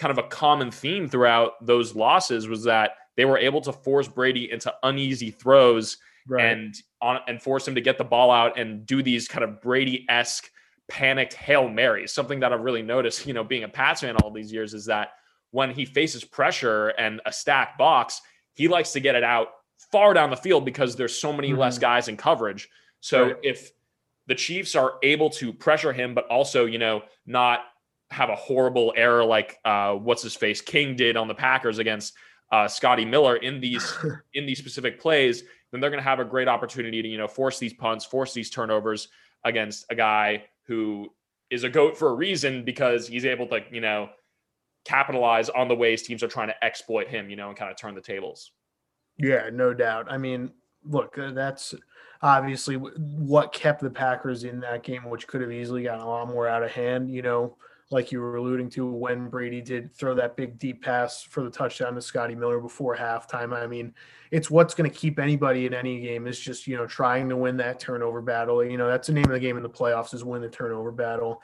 kind 0.00 0.10
of 0.10 0.18
a 0.18 0.28
common 0.28 0.70
theme 0.70 1.08
throughout 1.08 1.64
those 1.64 1.94
losses 1.94 2.48
was 2.48 2.64
that 2.64 2.92
they 3.16 3.26
were 3.26 3.36
able 3.36 3.60
to 3.60 3.72
force 3.72 4.08
Brady 4.08 4.50
into 4.50 4.72
uneasy 4.82 5.30
throws 5.30 5.98
right. 6.26 6.46
and 6.46 6.74
on 7.02 7.18
and 7.28 7.40
force 7.40 7.68
him 7.68 7.74
to 7.74 7.82
get 7.82 7.98
the 7.98 8.04
ball 8.04 8.30
out 8.30 8.58
and 8.58 8.86
do 8.86 9.02
these 9.02 9.28
kind 9.28 9.44
of 9.44 9.60
Brady 9.60 10.06
esque 10.08 10.50
panicked 10.88 11.34
hail 11.34 11.68
marys. 11.68 12.12
Something 12.12 12.40
that 12.40 12.50
I've 12.50 12.62
really 12.62 12.80
noticed, 12.80 13.26
you 13.26 13.34
know, 13.34 13.44
being 13.44 13.64
a 13.64 13.68
Pats 13.68 14.00
fan 14.00 14.16
all 14.16 14.32
these 14.32 14.50
years 14.50 14.72
is 14.72 14.86
that 14.86 15.10
when 15.50 15.70
he 15.70 15.84
faces 15.84 16.24
pressure 16.24 16.88
and 16.88 17.20
a 17.26 17.32
stacked 17.32 17.76
box, 17.76 18.22
he 18.54 18.68
likes 18.68 18.92
to 18.92 19.00
get 19.00 19.14
it 19.14 19.22
out 19.22 19.48
far 19.92 20.14
down 20.14 20.30
the 20.30 20.36
field 20.36 20.64
because 20.64 20.96
there's 20.96 21.16
so 21.16 21.30
many 21.30 21.50
mm-hmm. 21.50 21.60
less 21.60 21.78
guys 21.78 22.08
in 22.08 22.16
coverage. 22.16 22.70
So 23.00 23.26
right. 23.26 23.36
if 23.42 23.70
the 24.28 24.34
Chiefs 24.34 24.74
are 24.74 24.94
able 25.02 25.28
to 25.30 25.52
pressure 25.52 25.92
him, 25.92 26.14
but 26.14 26.26
also, 26.28 26.64
you 26.64 26.78
know, 26.78 27.02
not 27.26 27.60
have 28.10 28.28
a 28.28 28.36
horrible 28.36 28.92
error 28.96 29.24
like 29.24 29.58
uh, 29.64 29.94
what's 29.94 30.22
his 30.22 30.34
face 30.34 30.60
King 30.60 30.96
did 30.96 31.16
on 31.16 31.28
the 31.28 31.34
Packers 31.34 31.78
against 31.78 32.14
uh, 32.52 32.66
Scotty 32.66 33.04
Miller 33.04 33.36
in 33.36 33.60
these 33.60 33.94
in 34.34 34.46
these 34.46 34.58
specific 34.58 35.00
plays, 35.00 35.44
then 35.70 35.80
they're 35.80 35.90
going 35.90 36.02
to 36.02 36.08
have 36.08 36.20
a 36.20 36.24
great 36.24 36.48
opportunity 36.48 37.02
to 37.02 37.08
you 37.08 37.18
know 37.18 37.28
force 37.28 37.58
these 37.58 37.72
punts, 37.72 38.04
force 38.04 38.34
these 38.34 38.50
turnovers 38.50 39.08
against 39.44 39.86
a 39.90 39.94
guy 39.94 40.44
who 40.66 41.08
is 41.50 41.64
a 41.64 41.68
goat 41.68 41.96
for 41.96 42.10
a 42.10 42.14
reason 42.14 42.64
because 42.64 43.06
he's 43.06 43.24
able 43.24 43.46
to 43.46 43.60
you 43.70 43.80
know 43.80 44.08
capitalize 44.84 45.48
on 45.50 45.68
the 45.68 45.74
ways 45.74 46.02
teams 46.02 46.22
are 46.22 46.28
trying 46.28 46.48
to 46.48 46.64
exploit 46.64 47.08
him, 47.08 47.30
you 47.30 47.36
know, 47.36 47.48
and 47.48 47.56
kind 47.56 47.70
of 47.70 47.76
turn 47.76 47.94
the 47.94 48.00
tables. 48.00 48.52
Yeah, 49.18 49.50
no 49.52 49.74
doubt. 49.74 50.10
I 50.10 50.16
mean, 50.16 50.50
look, 50.84 51.18
uh, 51.18 51.32
that's 51.32 51.74
obviously 52.22 52.76
what 52.76 53.52
kept 53.52 53.82
the 53.82 53.90
Packers 53.90 54.44
in 54.44 54.60
that 54.60 54.82
game, 54.82 55.04
which 55.08 55.26
could 55.26 55.42
have 55.42 55.52
easily 55.52 55.84
gotten 55.84 56.00
a 56.00 56.08
lot 56.08 56.28
more 56.28 56.48
out 56.48 56.62
of 56.62 56.70
hand. 56.70 57.10
You 57.10 57.22
know, 57.22 57.56
like 57.90 58.12
you 58.12 58.20
were 58.20 58.36
alluding 58.36 58.70
to 58.70 58.86
when 58.86 59.28
Brady 59.28 59.60
did 59.60 59.92
throw 59.92 60.14
that 60.14 60.36
big 60.36 60.58
deep 60.58 60.82
pass 60.82 61.22
for 61.22 61.42
the 61.42 61.50
touchdown 61.50 61.94
to 61.94 62.00
Scotty 62.00 62.34
Miller 62.36 62.60
before 62.60 62.96
halftime. 62.96 63.52
I 63.52 63.66
mean, 63.66 63.92
it's 64.30 64.50
what's 64.50 64.74
going 64.74 64.88
to 64.88 64.96
keep 64.96 65.18
anybody 65.18 65.66
in 65.66 65.74
any 65.74 66.00
game 66.00 66.28
is 66.28 66.38
just, 66.38 66.68
you 66.68 66.76
know, 66.76 66.86
trying 66.86 67.28
to 67.28 67.36
win 67.36 67.56
that 67.56 67.80
turnover 67.80 68.22
battle. 68.22 68.64
You 68.64 68.78
know, 68.78 68.88
that's 68.88 69.08
the 69.08 69.12
name 69.12 69.24
of 69.24 69.32
the 69.32 69.40
game 69.40 69.56
in 69.56 69.62
the 69.62 69.68
playoffs 69.68 70.14
is 70.14 70.22
win 70.22 70.40
the 70.40 70.48
turnover 70.48 70.92
battle 70.92 71.42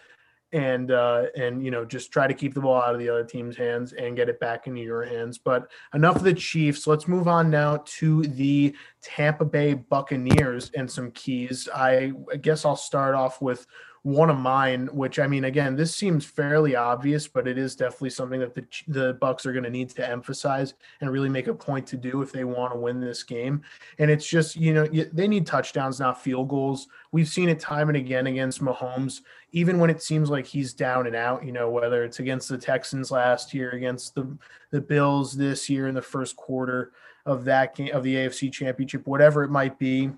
and 0.53 0.93
uh, 0.93 1.25
and 1.37 1.65
you 1.65 1.71
know 1.71 1.85
just 1.85 2.13
try 2.13 2.27
to 2.27 2.35
keep 2.35 2.55
the 2.55 2.61
ball 2.61 2.81
out 2.81 2.95
of 2.95 3.01
the 3.01 3.09
other 3.09 3.25
team's 3.25 3.57
hands 3.57 3.93
and 3.93 4.17
get 4.17 4.29
it 4.29 4.39
back 4.39 4.67
into 4.67 4.81
your 4.81 5.05
hands. 5.05 5.39
But 5.39 5.69
enough 5.93 6.17
of 6.17 6.23
the 6.23 6.35
Chiefs. 6.35 6.87
Let's 6.87 7.09
move 7.09 7.29
on 7.29 7.51
now 7.51 7.83
to 7.85 8.23
the 8.23 8.75
Tampa 9.03 9.45
Bay 9.45 9.75
Buccaneers 9.75 10.71
and 10.77 10.91
some 10.91 11.11
keys. 11.11 11.69
I, 11.75 12.13
I 12.33 12.37
guess 12.37 12.65
I'll 12.65 12.77
start 12.77 13.15
off 13.15 13.43
with 13.43 13.67
one 14.07 14.31
of 14.31 14.39
mine, 14.39 14.87
which 14.93 15.19
I 15.19 15.27
mean, 15.27 15.47
again, 15.47 15.75
this 15.75 15.93
seems 15.93 16.25
fairly 16.25 16.77
obvious, 16.77 17.27
but 17.27 17.49
it 17.49 17.59
is 17.59 17.75
definitely 17.75 18.11
something 18.11 18.39
that 18.39 18.55
the 18.55 18.65
the 18.87 19.15
Bucks 19.15 19.45
are 19.45 19.53
going 19.53 19.65
to 19.65 19.71
need 19.71 19.91
to 19.91 20.09
emphasize 20.09 20.75
and 21.01 21.11
really 21.11 21.29
make 21.29 21.49
a 21.49 21.55
point 21.55 21.89
to 21.89 21.97
do 21.97 22.23
if 22.23 22.31
they 22.31 22.45
want 22.45 22.73
to 22.73 22.79
win 22.79 23.01
this 23.01 23.25
game. 23.25 23.63
And 23.99 24.09
it's 24.09 24.25
just 24.25 24.55
you 24.55 24.73
know 24.73 24.87
they 24.87 25.27
need 25.27 25.45
touchdowns, 25.45 25.99
not 25.99 26.23
field 26.23 26.49
goals. 26.49 26.87
We've 27.11 27.27
seen 27.27 27.49
it 27.49 27.59
time 27.59 27.89
and 27.89 27.97
again 27.97 28.29
against 28.29 28.63
Mahomes, 28.63 29.23
even 29.51 29.81
when 29.81 29.91
it 29.91 30.01
seems 30.01 30.31
like 30.31 30.47
he's 30.47 30.73
down 30.73 31.09
and 31.09 31.17
out. 31.17 31.45
You 31.45 31.51
know, 31.51 31.69
whether 31.69 32.05
it's 32.05 32.21
against 32.21 32.49
the 32.49 32.59
Texans 32.59 33.11
last 33.11 33.53
year, 33.53 33.73
against 33.73 34.15
the 34.15 34.39
the 34.71 34.81
Bills 34.81 35.37
this 35.37 35.69
year 35.69 35.89
in 35.89 35.97
the 35.97 36.01
first 36.01 36.37
quarter 36.37 36.93
of 37.25 37.45
that 37.47 37.75
game 37.75 37.93
of 37.93 38.05
the 38.05 38.15
AFC 38.15 38.53
Championship, 38.53 39.05
whatever 39.09 39.43
it 39.43 39.51
might 39.51 39.81
be 39.81 40.13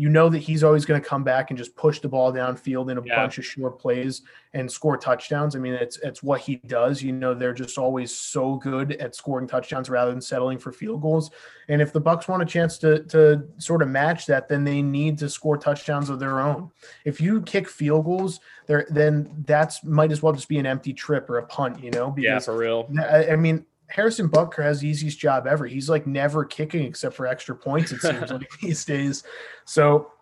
you 0.00 0.08
know 0.08 0.30
that 0.30 0.38
he's 0.38 0.64
always 0.64 0.86
going 0.86 0.98
to 0.98 1.06
come 1.06 1.22
back 1.22 1.50
and 1.50 1.58
just 1.58 1.76
push 1.76 2.00
the 2.00 2.08
ball 2.08 2.32
downfield 2.32 2.90
in 2.90 2.96
a 2.96 3.02
yeah. 3.04 3.16
bunch 3.16 3.36
of 3.36 3.44
short 3.44 3.78
plays 3.78 4.22
and 4.54 4.70
score 4.70 4.96
touchdowns. 4.96 5.54
I 5.54 5.58
mean, 5.58 5.74
it's 5.74 5.98
it's 5.98 6.22
what 6.22 6.40
he 6.40 6.56
does. 6.56 7.02
You 7.02 7.12
know, 7.12 7.34
they're 7.34 7.52
just 7.52 7.76
always 7.76 8.10
so 8.14 8.56
good 8.56 8.92
at 8.92 9.14
scoring 9.14 9.46
touchdowns 9.46 9.90
rather 9.90 10.10
than 10.10 10.22
settling 10.22 10.58
for 10.58 10.72
field 10.72 11.02
goals. 11.02 11.30
And 11.68 11.82
if 11.82 11.92
the 11.92 12.00
Bucks 12.00 12.28
want 12.28 12.42
a 12.42 12.46
chance 12.46 12.78
to 12.78 13.04
to 13.04 13.46
sort 13.58 13.82
of 13.82 13.88
match 13.88 14.24
that, 14.24 14.48
then 14.48 14.64
they 14.64 14.80
need 14.80 15.18
to 15.18 15.28
score 15.28 15.58
touchdowns 15.58 16.08
of 16.08 16.18
their 16.18 16.40
own. 16.40 16.70
If 17.04 17.20
you 17.20 17.42
kick 17.42 17.68
field 17.68 18.06
goals, 18.06 18.40
there 18.68 18.86
then 18.88 19.44
that's 19.46 19.84
might 19.84 20.12
as 20.12 20.22
well 20.22 20.32
just 20.32 20.48
be 20.48 20.58
an 20.58 20.64
empty 20.64 20.94
trip 20.94 21.28
or 21.28 21.36
a 21.36 21.46
punt. 21.46 21.84
You 21.84 21.90
know, 21.90 22.10
because, 22.10 22.24
yeah, 22.24 22.38
for 22.38 22.56
real. 22.56 22.88
I, 22.98 23.32
I 23.32 23.36
mean, 23.36 23.66
Harrison 23.90 24.28
Butker 24.28 24.62
has 24.62 24.80
the 24.80 24.88
easiest 24.88 25.18
job 25.18 25.46
ever. 25.46 25.66
He's 25.66 25.88
like 25.88 26.06
never 26.06 26.44
kicking 26.44 26.84
except 26.84 27.14
for 27.14 27.26
extra 27.26 27.54
points, 27.54 27.92
it 27.92 28.00
seems 28.00 28.30
like 28.30 28.48
these 28.62 28.84
days. 28.84 29.24
So, 29.64 30.12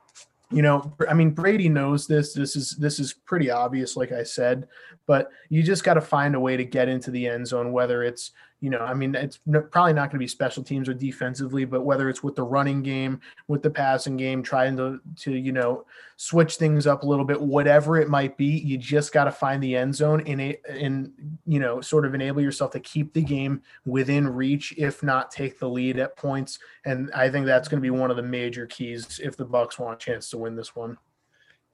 you 0.50 0.62
know, 0.62 0.92
I 1.08 1.14
mean, 1.14 1.30
Brady 1.30 1.68
knows 1.68 2.06
this. 2.06 2.32
This 2.32 2.56
is 2.56 2.70
this 2.72 2.98
is 2.98 3.12
pretty 3.12 3.50
obvious, 3.50 3.96
like 3.96 4.12
I 4.12 4.22
said, 4.22 4.66
but 5.06 5.30
you 5.50 5.62
just 5.62 5.84
got 5.84 5.94
to 5.94 6.00
find 6.00 6.34
a 6.34 6.40
way 6.40 6.56
to 6.56 6.64
get 6.64 6.88
into 6.88 7.10
the 7.10 7.26
end 7.26 7.46
zone, 7.46 7.72
whether 7.72 8.02
it's 8.02 8.32
you 8.60 8.70
know, 8.70 8.80
I 8.80 8.92
mean, 8.92 9.14
it's 9.14 9.38
probably 9.70 9.92
not 9.92 10.10
going 10.10 10.18
to 10.18 10.18
be 10.18 10.26
special 10.26 10.64
teams 10.64 10.88
or 10.88 10.94
defensively, 10.94 11.64
but 11.64 11.82
whether 11.82 12.08
it's 12.08 12.24
with 12.24 12.34
the 12.34 12.42
running 12.42 12.82
game, 12.82 13.20
with 13.46 13.62
the 13.62 13.70
passing 13.70 14.16
game, 14.16 14.42
trying 14.42 14.76
to 14.78 15.00
to 15.18 15.32
you 15.32 15.52
know 15.52 15.84
switch 16.16 16.56
things 16.56 16.86
up 16.86 17.04
a 17.04 17.06
little 17.06 17.24
bit, 17.24 17.40
whatever 17.40 17.98
it 17.98 18.08
might 18.08 18.36
be, 18.36 18.46
you 18.46 18.76
just 18.76 19.12
got 19.12 19.24
to 19.24 19.30
find 19.32 19.62
the 19.62 19.76
end 19.76 19.94
zone 19.94 20.22
and 20.26 20.40
a 20.40 20.60
and 20.68 21.12
you 21.46 21.60
know 21.60 21.80
sort 21.80 22.04
of 22.04 22.14
enable 22.14 22.42
yourself 22.42 22.72
to 22.72 22.80
keep 22.80 23.12
the 23.12 23.22
game 23.22 23.62
within 23.86 24.26
reach, 24.26 24.74
if 24.76 25.04
not 25.04 25.30
take 25.30 25.60
the 25.60 25.68
lead 25.68 25.98
at 25.98 26.16
points. 26.16 26.58
And 26.84 27.12
I 27.14 27.30
think 27.30 27.46
that's 27.46 27.68
going 27.68 27.80
to 27.80 27.86
be 27.86 27.96
one 27.96 28.10
of 28.10 28.16
the 28.16 28.22
major 28.24 28.66
keys 28.66 29.20
if 29.22 29.36
the 29.36 29.44
Bucks 29.44 29.78
want 29.78 30.02
a 30.02 30.04
chance 30.04 30.30
to 30.30 30.38
win 30.38 30.56
this 30.56 30.74
one. 30.74 30.98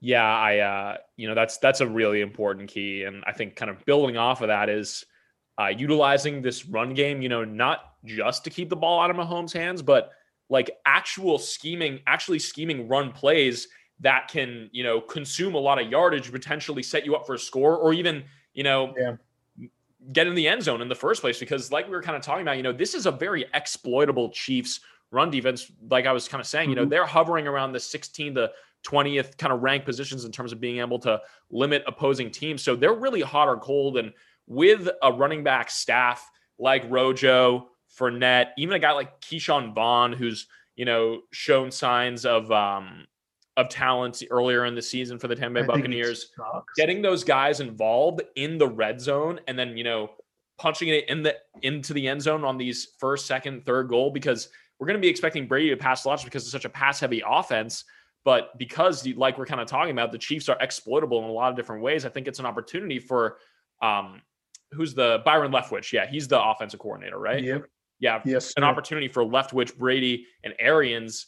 Yeah, 0.00 0.22
I 0.22 0.58
uh, 0.58 0.96
you 1.16 1.28
know 1.28 1.34
that's 1.34 1.56
that's 1.56 1.80
a 1.80 1.88
really 1.88 2.20
important 2.20 2.68
key, 2.68 3.04
and 3.04 3.24
I 3.26 3.32
think 3.32 3.56
kind 3.56 3.70
of 3.70 3.82
building 3.86 4.18
off 4.18 4.42
of 4.42 4.48
that 4.48 4.68
is 4.68 5.06
uh, 5.60 5.68
utilizing 5.68 6.42
this 6.42 6.66
run 6.66 6.94
game, 6.94 7.22
you 7.22 7.28
know, 7.28 7.44
not 7.44 7.94
just 8.04 8.44
to 8.44 8.50
keep 8.50 8.68
the 8.68 8.76
ball 8.76 9.00
out 9.00 9.10
of 9.10 9.16
Mahomes' 9.16 9.52
hands, 9.52 9.82
but 9.82 10.10
like 10.48 10.70
actual 10.84 11.38
scheming, 11.38 12.00
actually 12.06 12.38
scheming 12.38 12.88
run 12.88 13.12
plays 13.12 13.68
that 14.00 14.28
can, 14.28 14.68
you 14.72 14.82
know, 14.82 15.00
consume 15.00 15.54
a 15.54 15.58
lot 15.58 15.80
of 15.80 15.88
yardage, 15.88 16.30
potentially 16.30 16.82
set 16.82 17.04
you 17.04 17.14
up 17.14 17.26
for 17.26 17.34
a 17.34 17.38
score, 17.38 17.76
or 17.76 17.92
even, 17.92 18.24
you 18.52 18.64
know, 18.64 18.92
yeah. 18.98 19.66
get 20.12 20.26
in 20.26 20.34
the 20.34 20.46
end 20.46 20.62
zone 20.62 20.82
in 20.82 20.88
the 20.88 20.94
first 20.94 21.20
place. 21.20 21.38
Because, 21.38 21.70
like 21.70 21.86
we 21.86 21.92
were 21.92 22.02
kind 22.02 22.16
of 22.16 22.22
talking 22.22 22.42
about, 22.42 22.56
you 22.56 22.62
know, 22.62 22.72
this 22.72 22.94
is 22.94 23.06
a 23.06 23.12
very 23.12 23.46
exploitable 23.54 24.30
Chiefs 24.30 24.80
run 25.12 25.30
defense. 25.30 25.70
Like 25.88 26.06
I 26.06 26.12
was 26.12 26.28
kind 26.28 26.40
of 26.40 26.46
saying, 26.46 26.68
you 26.68 26.76
know, 26.76 26.82
mm-hmm. 26.82 26.90
they're 26.90 27.06
hovering 27.06 27.46
around 27.46 27.72
the 27.72 27.80
16 27.80 28.34
to 28.34 28.50
20th 28.84 29.38
kind 29.38 29.52
of 29.52 29.62
rank 29.62 29.84
positions 29.84 30.24
in 30.24 30.32
terms 30.32 30.52
of 30.52 30.60
being 30.60 30.78
able 30.78 30.98
to 30.98 31.20
limit 31.50 31.82
opposing 31.86 32.30
teams. 32.30 32.62
So 32.62 32.76
they're 32.76 32.92
really 32.92 33.22
hot 33.22 33.48
or 33.48 33.56
cold. 33.56 33.96
And 33.96 34.12
with 34.46 34.88
a 35.02 35.12
running 35.12 35.42
back 35.42 35.70
staff 35.70 36.28
like 36.58 36.84
Rojo, 36.88 37.68
Fournette, 37.98 38.48
even 38.58 38.74
a 38.74 38.78
guy 38.78 38.92
like 38.92 39.20
Ke'Shawn 39.20 39.74
Vaughn, 39.74 40.12
who's 40.12 40.46
you 40.76 40.84
know 40.84 41.20
shown 41.32 41.70
signs 41.70 42.26
of 42.26 42.50
um, 42.50 43.06
of 43.56 43.68
talent 43.68 44.22
earlier 44.30 44.64
in 44.64 44.74
the 44.74 44.82
season 44.82 45.18
for 45.18 45.28
the 45.28 45.36
Tampa 45.36 45.60
Bay 45.60 45.66
Buccaneers. 45.66 46.30
Getting 46.76 47.02
those 47.02 47.24
guys 47.24 47.60
involved 47.60 48.22
in 48.36 48.58
the 48.58 48.68
red 48.68 49.00
zone 49.00 49.40
and 49.46 49.58
then 49.58 49.76
you 49.76 49.84
know 49.84 50.10
punching 50.58 50.88
it 50.88 51.08
in 51.08 51.22
the 51.22 51.36
into 51.62 51.92
the 51.92 52.06
end 52.06 52.22
zone 52.22 52.44
on 52.44 52.56
these 52.56 52.88
first, 52.98 53.26
second, 53.26 53.64
third 53.64 53.88
goal 53.88 54.10
because 54.10 54.48
we're 54.78 54.86
going 54.86 54.98
to 54.98 55.02
be 55.02 55.08
expecting 55.08 55.46
Brady 55.46 55.70
to 55.70 55.76
pass 55.76 56.04
lots 56.04 56.24
because 56.24 56.42
it's 56.42 56.52
such 56.52 56.64
a 56.64 56.70
pass 56.70 57.00
heavy 57.00 57.22
offense. 57.26 57.84
But 58.24 58.56
because, 58.58 59.06
like 59.06 59.36
we're 59.36 59.46
kind 59.46 59.60
of 59.60 59.66
talking 59.66 59.92
about, 59.92 60.10
the 60.10 60.18
Chiefs 60.18 60.48
are 60.48 60.56
exploitable 60.60 61.18
in 61.18 61.24
a 61.24 61.32
lot 61.32 61.50
of 61.50 61.56
different 61.56 61.82
ways. 61.82 62.06
I 62.06 62.08
think 62.08 62.26
it's 62.26 62.38
an 62.38 62.46
opportunity 62.46 62.98
for 62.98 63.36
um, 63.82 64.22
who's 64.72 64.94
the 64.94 65.22
Byron 65.24 65.52
Leftwich? 65.52 65.92
Yeah, 65.92 66.06
he's 66.06 66.28
the 66.28 66.42
offensive 66.42 66.80
coordinator, 66.80 67.18
right? 67.18 67.42
Yep. 67.42 67.66
Yeah. 68.00 68.20
Yes. 68.24 68.52
An 68.56 68.64
opportunity 68.64 69.08
for 69.08 69.24
Leftwich, 69.24 69.76
Brady, 69.76 70.26
and 70.42 70.54
Arians 70.58 71.26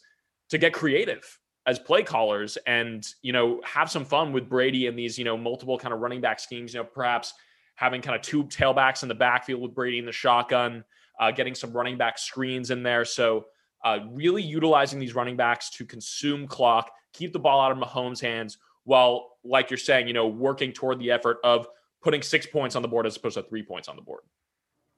to 0.49 0.57
get 0.57 0.73
creative 0.73 1.39
as 1.65 1.77
play 1.79 2.01
callers 2.01 2.57
and 2.65 3.05
you 3.21 3.33
know 3.33 3.61
have 3.63 3.91
some 3.91 4.05
fun 4.05 4.31
with 4.31 4.47
Brady 4.47 4.87
and 4.87 4.97
these 4.97 5.17
you 5.17 5.25
know 5.25 5.37
multiple 5.37 5.77
kind 5.77 5.93
of 5.93 5.99
running 5.99 6.21
back 6.21 6.39
schemes. 6.39 6.73
You 6.73 6.81
know, 6.81 6.85
perhaps 6.85 7.33
having 7.75 8.01
kind 8.01 8.15
of 8.15 8.21
two 8.21 8.43
tailbacks 8.45 9.03
in 9.03 9.09
the 9.09 9.15
backfield 9.15 9.61
with 9.61 9.75
Brady 9.75 9.99
in 9.99 10.05
the 10.05 10.11
shotgun, 10.11 10.83
uh, 11.19 11.31
getting 11.31 11.53
some 11.53 11.71
running 11.71 11.97
back 11.97 12.17
screens 12.17 12.71
in 12.71 12.83
there. 12.83 13.05
So 13.05 13.45
uh, 13.83 13.99
really 14.09 14.41
utilizing 14.41 14.99
these 14.99 15.13
running 15.13 15.37
backs 15.37 15.69
to 15.71 15.85
consume 15.85 16.47
clock, 16.47 16.91
keep 17.13 17.33
the 17.33 17.39
ball 17.39 17.61
out 17.61 17.71
of 17.71 17.77
Mahomes' 17.77 18.19
hands, 18.19 18.57
while 18.83 19.37
like 19.43 19.69
you're 19.69 19.77
saying, 19.77 20.07
you 20.07 20.13
know, 20.13 20.27
working 20.27 20.71
toward 20.71 20.99
the 20.99 21.11
effort 21.11 21.37
of 21.43 21.67
putting 22.07 22.21
six 22.21 22.45
points 22.45 22.77
on 22.77 22.81
the 22.81 22.87
board 22.87 23.05
as 23.05 23.17
opposed 23.17 23.35
to 23.35 23.43
three 23.43 23.61
points 23.61 23.89
on 23.89 23.97
the 23.97 24.01
board. 24.01 24.21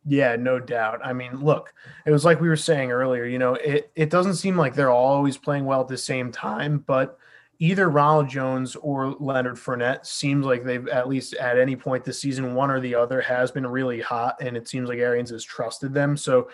Yeah, 0.05 0.35
no 0.35 0.59
doubt. 0.59 0.99
I 1.03 1.11
mean, 1.11 1.43
look, 1.43 1.73
it 2.05 2.11
was 2.11 2.23
like 2.23 2.39
we 2.39 2.47
were 2.47 2.55
saying 2.55 2.91
earlier, 2.91 3.25
you 3.25 3.39
know, 3.39 3.55
it, 3.55 3.91
it 3.95 4.11
doesn't 4.11 4.35
seem 4.35 4.55
like 4.55 4.75
they're 4.75 4.91
always 4.91 5.35
playing 5.35 5.65
well 5.65 5.81
at 5.81 5.87
the 5.87 5.97
same 5.97 6.31
time, 6.31 6.83
but 6.85 7.17
either 7.57 7.89
Ronald 7.89 8.29
Jones 8.29 8.75
or 8.75 9.15
Leonard 9.19 9.55
Fournette 9.55 10.05
seems 10.05 10.45
like 10.45 10.63
they've 10.63 10.87
at 10.89 11.09
least 11.09 11.33
at 11.33 11.57
any 11.57 11.75
point 11.75 12.03
this 12.03 12.21
season, 12.21 12.53
one 12.53 12.69
or 12.69 12.79
the 12.79 12.93
other 12.93 13.21
has 13.21 13.49
been 13.49 13.65
really 13.65 14.01
hot, 14.01 14.35
and 14.39 14.55
it 14.55 14.67
seems 14.67 14.87
like 14.87 14.99
Arians 14.99 15.31
has 15.31 15.43
trusted 15.43 15.95
them. 15.95 16.15
So 16.15 16.51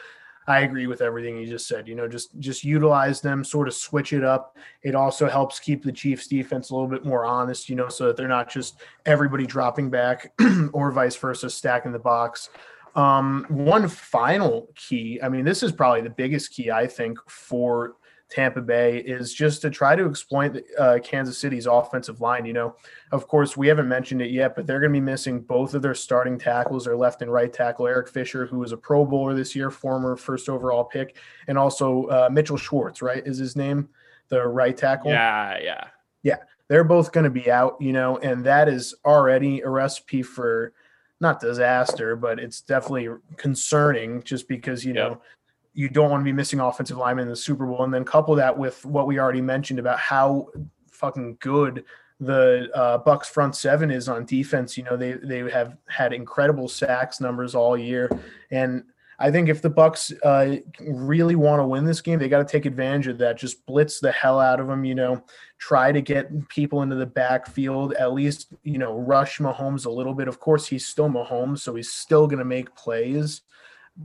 I 0.48 0.62
agree 0.62 0.88
with 0.88 1.02
everything 1.02 1.38
you 1.38 1.48
just 1.48 1.68
said. 1.68 1.88
You 1.88 1.96
know, 1.96 2.08
just 2.08 2.38
just 2.40 2.64
utilize 2.64 3.22
them, 3.22 3.44
sort 3.44 3.68
of 3.68 3.74
switch 3.74 4.14
it 4.14 4.24
up. 4.24 4.58
It 4.84 4.94
also 4.96 5.28
helps 5.28 5.60
keep 5.60 5.84
the 5.84 5.92
Chiefs 5.92 6.28
defense 6.28 6.70
a 6.70 6.76
little 6.76 6.90
bit 6.90 7.06
more 7.06 7.26
honest, 7.26 7.68
you 7.70 7.76
know, 7.76 7.90
so 7.90 8.08
that 8.08 8.18
they're 8.18 8.28
not 8.28 8.50
just 8.50 8.82
everybody 9.06 9.46
dropping 9.46 9.90
back 9.90 10.34
or 10.74 10.92
vice 10.92 11.16
versa, 11.16 11.50
stacking 11.50 11.92
the 11.92 12.00
box. 12.00 12.50
Um, 12.96 13.46
one 13.50 13.90
final 13.90 14.70
key, 14.76 15.20
I 15.22 15.28
mean, 15.28 15.44
this 15.44 15.64
is 15.64 15.74
probably 15.74 16.02
the 16.02 16.10
biggest 16.10 16.54
key, 16.54 16.72
I 16.72 16.88
think, 16.88 17.18
for 17.30 17.96
Tampa 18.36 18.60
Bay 18.60 18.98
is 18.98 19.34
just 19.34 19.62
to 19.62 19.70
try 19.70 19.96
to 19.96 20.10
exploit 20.10 20.62
uh, 20.78 21.00
Kansas 21.02 21.38
City's 21.38 21.68
offensive 21.68 22.20
line. 22.20 22.46
You 22.46 22.52
know, 22.52 22.76
of 23.14 23.30
course, 23.30 23.56
we 23.56 23.68
haven't 23.68 23.88
mentioned 23.88 24.22
it 24.22 24.30
yet, 24.30 24.58
but 24.58 24.68
they're 24.68 24.82
going 24.82 24.92
to 24.92 25.00
be 25.00 25.06
missing 25.06 25.40
both 25.40 25.74
of 25.74 25.82
their 25.82 25.94
starting 25.94 26.38
tackles, 26.38 26.84
their 26.84 26.98
left 26.98 27.22
and 27.22 27.32
right 27.32 27.52
tackle, 27.52 27.88
Eric 27.88 28.10
Fisher, 28.10 28.46
who 28.46 28.60
was 28.60 28.74
a 28.74 28.78
Pro 28.78 29.06
Bowler 29.06 29.36
this 29.36 29.56
year, 29.56 29.72
former 29.72 30.18
first 30.18 30.50
overall 30.50 30.84
pick, 30.84 31.16
and 31.48 31.58
also 31.58 32.08
uh, 32.08 32.30
Mitchell 32.30 32.58
Schwartz, 32.58 33.02
right? 33.02 33.26
Is 33.26 33.38
his 33.38 33.56
name 33.56 33.88
the 34.28 34.46
right 34.46 34.76
tackle? 34.76 35.12
Yeah, 35.12 35.58
yeah. 35.62 35.88
Yeah. 36.22 36.40
They're 36.68 36.84
both 36.84 37.14
going 37.14 37.24
to 37.24 37.30
be 37.30 37.50
out, 37.50 37.78
you 37.80 37.94
know, 37.94 38.18
and 38.18 38.44
that 38.44 38.68
is 38.68 38.96
already 39.06 39.62
a 39.62 39.70
recipe 39.70 40.24
for 40.24 40.74
not 41.22 41.40
disaster, 41.40 42.18
but 42.18 42.38
it's 42.38 42.60
definitely 42.60 43.08
concerning 43.38 44.24
just 44.24 44.50
because, 44.50 44.84
you 44.84 44.92
know, 44.92 45.22
you 45.76 45.90
don't 45.90 46.10
want 46.10 46.22
to 46.22 46.26
be 46.26 46.32
missing 46.32 46.62
offensive 46.62 46.98
linemen 46.98 47.24
in 47.24 47.30
the 47.30 47.36
Super 47.36 47.68
Bowl, 47.68 47.84
and 47.84 47.94
then 47.94 48.06
couple 48.06 48.34
that 48.36 48.58
with 48.58 48.84
what 48.86 49.08
we 49.08 49.20
already 49.20 49.42
mentioned 49.42 49.78
about 49.78 50.00
how 50.00 50.48
fucking 50.90 51.38
good 51.42 51.84
the 52.22 52.70
uh, 52.74 52.98
Bucks 53.00 53.28
front 53.28 53.56
seven 53.56 53.92
is 53.92 54.08
on 54.08 54.26
defense. 54.26 54.78
You 54.78 54.84
know, 54.84 54.96
they 54.96 55.14
they 55.14 55.40
have 55.52 55.78
had 55.88 56.14
incredible 56.14 56.70
sacks 56.70 57.20
numbers 57.20 57.54
all 57.56 57.78
year, 57.78 58.10
and 58.52 58.86
I 59.20 59.32
think 59.32 59.50
if 59.50 59.62
the 59.62 59.70
Bucks 59.70 60.14
uh, 60.24 60.56
really 60.80 61.36
want 61.36 61.60
to 61.60 61.68
win 61.68 61.84
this 61.84 62.00
game, 62.00 62.20
they 62.20 62.30
got 62.30 62.40
to 62.40 62.52
take 62.52 62.66
advantage 62.66 63.08
of 63.08 63.18
that. 63.18 63.38
Just 63.38 63.66
blitz 63.66 64.00
the 64.00 64.14
hell 64.14 64.40
out 64.40 64.62
of 64.62 64.68
them. 64.68 64.86
You 64.86 64.96
know, 64.96 65.24
try 65.58 65.92
to 65.92 66.02
get 66.02 66.48
people 66.48 66.84
into 66.84 66.96
the 66.96 67.06
backfield. 67.06 67.94
At 67.96 68.14
least 68.14 68.54
you 68.64 68.78
know 68.78 68.98
rush 68.98 69.40
Mahomes 69.40 69.86
a 69.86 69.92
little 69.92 70.14
bit. 70.14 70.30
Of 70.30 70.40
course, 70.40 70.68
he's 70.68 70.88
still 70.88 71.10
Mahomes, 71.10 71.60
so 71.60 71.76
he's 71.76 71.92
still 71.92 72.28
going 72.28 72.40
to 72.40 72.46
make 72.46 72.74
plays, 72.76 73.42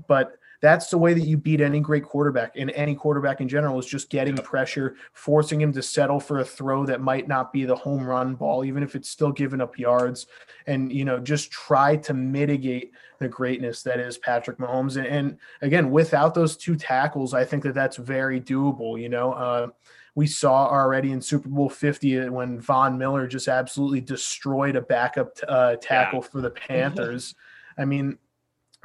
but 0.09 0.33
that's 0.61 0.89
the 0.89 0.99
way 0.99 1.15
that 1.15 1.27
you 1.27 1.37
beat 1.37 1.61
any 1.61 1.81
great 1.81 2.05
quarterback 2.05 2.53
and 2.57 2.71
any 2.73 2.95
quarterback 2.95 3.41
in 3.41 3.49
general 3.49 3.79
is 3.79 3.87
just 3.87 4.11
getting 4.11 4.37
pressure, 4.37 4.97
forcing 5.13 5.61
him 5.61 5.73
to 5.73 5.83
settle 5.83 6.21
for 6.21 6.41
a 6.41 6.45
throw 6.45 6.85
that 6.87 7.01
might 7.01 7.29
not 7.29 7.53
be 7.53 7.65
the 7.65 7.75
home 7.75 8.07
run 8.07 8.35
ball, 8.35 8.65
even 8.65 8.83
if 8.83 8.95
it's 8.95 9.09
still 9.09 9.33
giving 9.33 9.61
up 9.61 9.79
yards. 9.79 10.27
And, 10.67 10.93
you 10.93 11.05
know, 11.05 11.19
just 11.19 11.51
try 11.51 11.97
to 11.97 12.15
mitigate 12.15 12.93
the 13.19 13.29
greatness 13.29 13.83
that 13.83 14.01
is 14.01 14.19
Patrick 14.19 14.59
Mahomes. 14.59 14.97
And, 14.97 15.07
and 15.07 15.39
again, 15.63 15.91
without 15.91 16.35
those 16.35 16.57
two 16.57 16.77
tackles, 16.77 17.33
I 17.33 17.45
think 17.45 17.63
that 17.63 17.75
that's 17.75 17.97
very 17.97 18.41
doable. 18.41 19.01
You 19.01 19.09
know, 19.09 19.33
uh, 19.33 19.69
we 20.15 20.27
saw 20.27 20.69
already 20.69 21.13
in 21.13 21.23
Super 21.23 21.49
Bowl 21.49 21.71
50 21.71 22.29
when 22.29 22.61
Von 22.61 22.99
Miller 22.99 23.27
just 23.27 23.49
absolutely 23.49 24.01
destroyed 24.01 24.77
a 24.77 24.83
backup 24.83 25.39
uh, 25.49 25.77
tackle 25.77 26.21
yeah. 26.21 26.29
for 26.29 26.41
the 26.43 26.51
Panthers. 26.51 27.35
I 27.79 27.85
mean, 27.85 28.19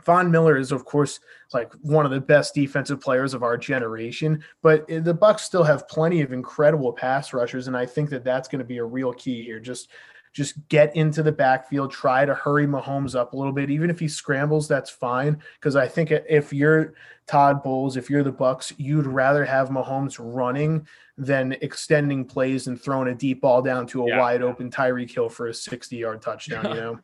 Von 0.06 0.30
Miller 0.30 0.58
is, 0.58 0.72
of 0.72 0.86
course, 0.86 1.20
like 1.54 1.74
one 1.82 2.06
of 2.06 2.12
the 2.12 2.22
best 2.22 2.54
defensive 2.54 3.02
players 3.02 3.34
of 3.34 3.44
our 3.44 3.58
generation, 3.58 4.44
but 4.62 4.88
the 4.88 5.14
Bucks 5.14 5.44
still 5.44 5.64
have 5.64 5.88
plenty 5.88 6.22
of 6.22 6.32
incredible 6.32 6.94
pass 6.94 7.34
rushers, 7.34 7.68
and 7.68 7.76
I 7.76 7.86
think 7.86 8.10
that 8.12 8.24
that's 8.24 8.48
going 8.48 8.60
to 8.60 8.66
be 8.66 8.78
a 8.78 8.84
real 8.84 9.14
key 9.14 9.44
here. 9.44 9.60
Just 9.60 9.90
just 10.36 10.68
get 10.68 10.94
into 10.98 11.24
the 11.24 11.32
backfield, 11.32 11.92
try 11.92 12.26
to 12.26 12.36
hurry 12.36 12.68
Mahomes 12.68 13.16
up 13.16 13.32
a 13.32 13.38
little 13.38 13.54
bit. 13.54 13.70
Even 13.70 13.90
if 13.90 13.98
he 13.98 14.08
scrambles, 14.10 14.68
that's 14.68 14.90
fine. 14.90 15.42
Because 15.58 15.78
I 15.78 15.88
think 15.88 16.12
if 16.12 16.52
you're 16.52 16.94
Todd 17.26 17.64
Bowles, 17.64 17.96
if 17.96 18.10
you're 18.10 18.22
the 18.22 18.34
Bucks, 18.34 18.74
you'd 18.76 19.08
rather 19.08 19.46
have 19.46 19.70
Mahomes 19.70 20.18
running 20.20 20.86
than 21.18 21.54
extending 21.62 22.26
plays 22.26 22.68
and 22.68 22.80
throwing 22.80 23.08
a 23.08 23.16
deep 23.16 23.40
ball 23.40 23.62
down 23.62 23.88
to 23.88 24.04
a 24.04 24.10
yeah. 24.10 24.20
wide 24.20 24.42
open 24.42 24.70
Tyreek 24.70 25.10
Hill 25.10 25.30
for 25.30 25.48
a 25.48 25.54
60 25.54 25.96
yard 25.96 26.22
touchdown. 26.22 26.66
You 26.66 26.74
know. 26.82 27.00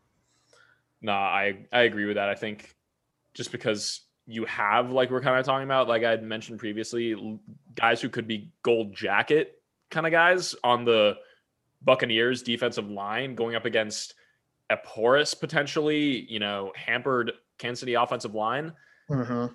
no, 1.02 1.14
I 1.14 1.66
I 1.72 1.84
agree 1.84 2.06
with 2.06 2.18
that. 2.18 2.28
I 2.28 2.36
think 2.36 2.76
just 3.34 3.52
because 3.52 4.02
you 4.26 4.46
have, 4.46 4.92
like 4.92 5.10
we're 5.10 5.22
kind 5.22 5.40
of 5.40 5.46
talking 5.46 5.66
about, 5.66 5.88
like 5.88 6.04
I 6.04 6.12
had 6.12 6.24
mentioned 6.24 6.60
previously, 6.60 7.40
guys 7.76 8.02
who 8.02 8.10
could 8.10 8.28
be 8.28 8.52
gold 8.64 8.96
jacket 8.96 9.62
kind 9.92 10.06
of 10.06 10.12
guys 10.12 10.56
on 10.64 10.86
the 10.86 11.18
Buccaneers 11.84 12.42
defensive 12.42 12.90
line 12.90 13.36
going 13.36 13.56
up 13.56 13.66
against 13.66 14.16
a 14.70 14.78
porous, 14.78 15.34
potentially, 15.34 16.26
you 16.30 16.40
know, 16.40 16.72
hampered 16.76 17.34
Kansas 17.58 17.82
City 17.82 17.94
offensive 17.94 18.34
line. 18.34 18.72
Mm-hmm. 19.10 19.54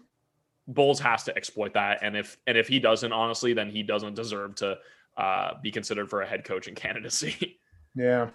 Bowles 0.69 1.01
has 1.01 1.25
to 1.25 1.37
exploit 1.37 1.75
that, 1.75 2.01
and 2.03 2.17
if 2.17 2.37
and 2.47 2.59
if 2.59 2.69
he 2.69 2.81
doesn't, 2.81 3.13
honestly, 3.13 3.53
then 3.53 3.71
he 3.71 3.83
doesn't 3.83 4.15
deserve 4.15 4.57
to 4.57 4.77
uh, 5.17 5.53
be 5.63 5.71
considered 5.71 6.11
for 6.11 6.23
a 6.23 6.27
head 6.27 6.45
coaching 6.45 6.75
candidacy. 6.75 7.59
Yeah, 7.99 8.29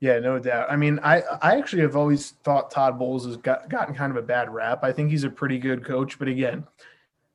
Yeah, 0.00 0.18
no 0.18 0.38
doubt. 0.38 0.70
I 0.70 0.76
mean, 0.76 1.00
I 1.02 1.22
I 1.40 1.56
actually 1.56 1.82
have 1.82 1.96
always 1.96 2.32
thought 2.44 2.70
Todd 2.70 2.98
Bowles 2.98 3.24
has 3.24 3.36
got, 3.38 3.68
gotten 3.70 3.94
kind 3.94 4.10
of 4.10 4.16
a 4.16 4.26
bad 4.26 4.52
rap. 4.52 4.80
I 4.82 4.92
think 4.92 5.10
he's 5.10 5.24
a 5.24 5.30
pretty 5.30 5.58
good 5.58 5.84
coach, 5.84 6.18
but 6.18 6.28
again, 6.28 6.66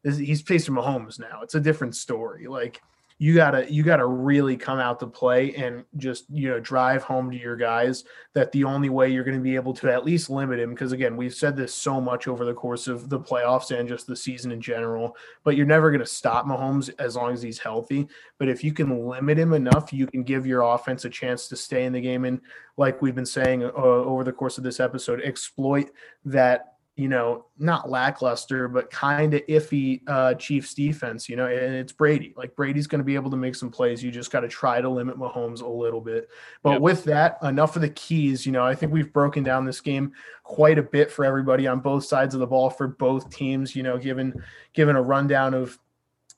this, 0.04 0.18
he's 0.18 0.42
facing 0.42 0.76
Mahomes 0.76 1.20
now. 1.20 1.42
It's 1.42 1.56
a 1.56 1.60
different 1.60 1.96
story. 1.96 2.48
Like 2.48 2.82
you 3.22 3.36
gotta 3.36 3.72
you 3.72 3.84
gotta 3.84 4.08
really 4.08 4.58
come 4.58 4.80
out 4.80 5.00
to 5.00 5.06
play 5.06 5.54
and 5.54 5.86
just 5.98 6.26
you 6.32 6.50
know 6.50 6.60
drive 6.60 7.04
home 7.04 7.30
to 7.30 7.38
your 7.38 7.56
guys 7.56 8.04
that 8.34 8.52
the 8.52 8.64
only 8.64 8.90
way 8.90 9.12
you're 9.12 9.24
going 9.24 9.38
to 9.38 9.44
be 9.44 9.54
able 9.54 9.76
to 9.76 9.94
at 9.94 10.04
least 10.04 10.32
limit 10.32 10.60
him 10.60 10.72
because 10.72 10.92
again 10.92 11.16
we've 11.16 11.36
said 11.36 11.56
this 11.56 11.72
so 11.72 12.02
much 12.02 12.28
over 12.28 12.46
the 12.46 12.54
course 12.54 12.88
of 12.88 13.10
the 13.10 13.20
playoffs 13.20 13.78
and 13.78 13.88
just 13.88 14.08
the 14.08 14.16
season 14.16 14.52
in 14.52 14.60
general 14.60 15.16
but 15.44 15.56
you're 15.56 15.68
never 15.68 15.92
going 15.92 16.02
to 16.02 16.06
stop 16.06 16.48
Mahomes 16.48 16.90
as 16.98 17.16
long 17.16 17.32
as 17.32 17.44
he's 17.44 17.60
healthy. 17.60 18.08
But 18.40 18.50
if 18.50 18.64
you 18.64 18.74
can 18.74 19.08
limit 19.08 19.38
him 19.38 19.54
enough 19.54 19.94
you 19.94 20.08
can 20.08 20.24
give 20.24 20.48
your 20.48 20.62
offense 20.62 21.06
a 21.06 21.10
chance 21.10 21.48
to 21.50 21.56
stay 21.56 21.86
in 21.86 21.94
the 21.94 22.02
game. 22.02 22.26
And 22.26 22.42
like 22.78 23.04
we've 23.04 23.14
been 23.14 23.24
saying 23.28 23.64
uh, 23.64 23.70
over 23.70 24.24
the 24.24 24.32
course 24.32 24.58
of 24.58 24.64
this 24.64 24.80
episode 24.80 25.22
exploit 25.22 25.92
that 26.26 26.74
you 27.02 27.08
know, 27.08 27.46
not 27.58 27.90
lackluster, 27.90 28.68
but 28.68 28.92
kind 28.92 29.34
of 29.34 29.42
iffy 29.48 30.02
uh, 30.06 30.36
Chiefs 30.36 30.76
defense, 30.76 31.28
you 31.28 31.36
know, 31.36 31.48
and 31.48 31.74
it's 31.74 31.92
Brady. 31.92 32.32
Like 32.38 32.56
Brady's 32.56 32.86
going 32.86 33.00
to 33.00 33.06
be 33.06 33.16
able 33.16 33.32
to 33.32 33.38
make 33.38 33.56
some 33.56 33.72
plays. 33.72 34.04
You 34.04 34.12
just 34.12 34.30
got 34.30 34.42
to 34.42 34.48
try 34.48 34.82
to 34.82 34.88
limit 34.88 35.18
Mahomes 35.18 35.62
a 35.62 35.68
little 35.68 36.00
bit. 36.00 36.30
But 36.62 36.74
yep. 36.74 36.82
with 36.82 37.04
that, 37.06 37.40
enough 37.42 37.76
of 37.76 37.82
the 37.82 37.90
keys. 37.90 38.46
You 38.46 38.52
know, 38.52 38.64
I 38.64 38.76
think 38.76 38.94
we've 38.94 39.12
broken 39.12 39.44
down 39.44 39.66
this 39.66 39.82
game 39.82 40.14
quite 40.44 40.78
a 40.78 40.84
bit 40.84 41.12
for 41.12 41.26
everybody 41.26 41.66
on 41.66 41.80
both 41.80 42.06
sides 42.06 42.36
of 42.36 42.40
the 42.40 42.46
ball 42.46 42.70
for 42.70 42.88
both 42.88 43.32
teams, 43.32 43.76
you 43.76 43.82
know, 43.82 43.98
given 43.98 44.40
given 44.74 44.96
a 44.96 45.02
rundown 45.02 45.56
of 45.56 45.80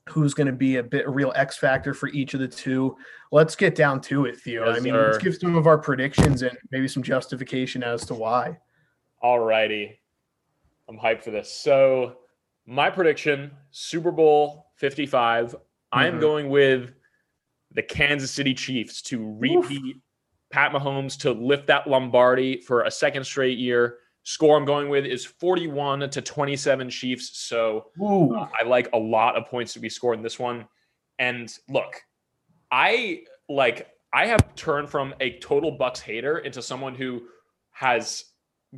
who's 0.08 0.34
going 0.34 0.48
to 0.48 0.54
be 0.54 0.78
a 0.78 0.84
bit 0.84 1.08
a 1.08 1.10
real 1.10 1.34
X 1.36 1.58
factor 1.58 1.94
for 1.94 2.08
each 2.08 2.34
of 2.36 2.40
the 2.40 2.48
two. 2.48 2.96
Let's 3.34 3.58
get 3.58 3.76
down 3.76 4.00
to 4.04 4.28
it, 4.28 4.40
Theo. 4.40 4.68
Yes, 4.68 4.78
I 4.78 4.80
mean, 4.80 4.94
sir. 4.94 5.12
let's 5.12 5.22
give 5.22 5.36
some 5.36 5.58
of 5.58 5.68
our 5.68 5.78
predictions 5.78 6.42
and 6.42 6.58
maybe 6.72 6.88
some 6.88 7.04
justification 7.04 7.84
as 7.84 8.06
to 8.06 8.14
why. 8.14 8.60
All 9.22 9.42
righty. 9.42 10.00
I'm 10.94 11.00
hyped 11.00 11.24
for 11.24 11.32
this. 11.32 11.52
So, 11.52 12.18
my 12.66 12.90
prediction 12.90 13.52
Super 13.72 14.12
Bowl 14.12 14.68
55. 14.78 15.48
Mm-hmm. 15.48 15.58
I 15.92 16.06
am 16.06 16.14
mm-hmm. 16.14 16.22
going 16.22 16.50
with 16.50 16.92
the 17.72 17.84
Kansas 17.84 18.32
City 18.32 18.54
Chiefs 18.54 19.02
to 19.04 19.36
repeat 19.38 19.84
Oof. 19.84 20.02
Pat 20.52 20.72
Mahomes 20.72 21.20
to 21.22 21.32
lift 21.32 21.68
that 21.68 21.88
Lombardi 21.88 22.62
for 22.62 22.84
a 22.84 22.92
second 22.92 23.24
straight 23.24 23.58
year. 23.58 23.98
Score 24.24 24.56
I'm 24.56 24.66
going 24.66 24.88
with 24.88 25.06
is 25.06 25.26
41 25.26 26.10
to 26.12 26.22
27 26.22 26.90
Chiefs. 26.90 27.38
So 27.40 27.88
uh, 28.02 28.48
I 28.60 28.64
like 28.66 28.88
a 28.94 28.98
lot 28.98 29.36
of 29.36 29.48
points 29.48 29.74
to 29.74 29.80
be 29.80 29.90
scored 29.90 30.18
in 30.18 30.24
this 30.24 30.40
one. 30.40 30.66
And 31.20 31.52
look, 31.68 32.02
I 32.72 33.24
like 33.50 33.90
I 34.14 34.28
have 34.28 34.56
turned 34.56 34.90
from 34.90 35.14
a 35.20 35.40
total 35.40 35.72
Bucks 35.72 36.00
hater 36.00 36.38
into 36.40 36.62
someone 36.62 36.96
who 36.96 37.24
has 37.72 38.26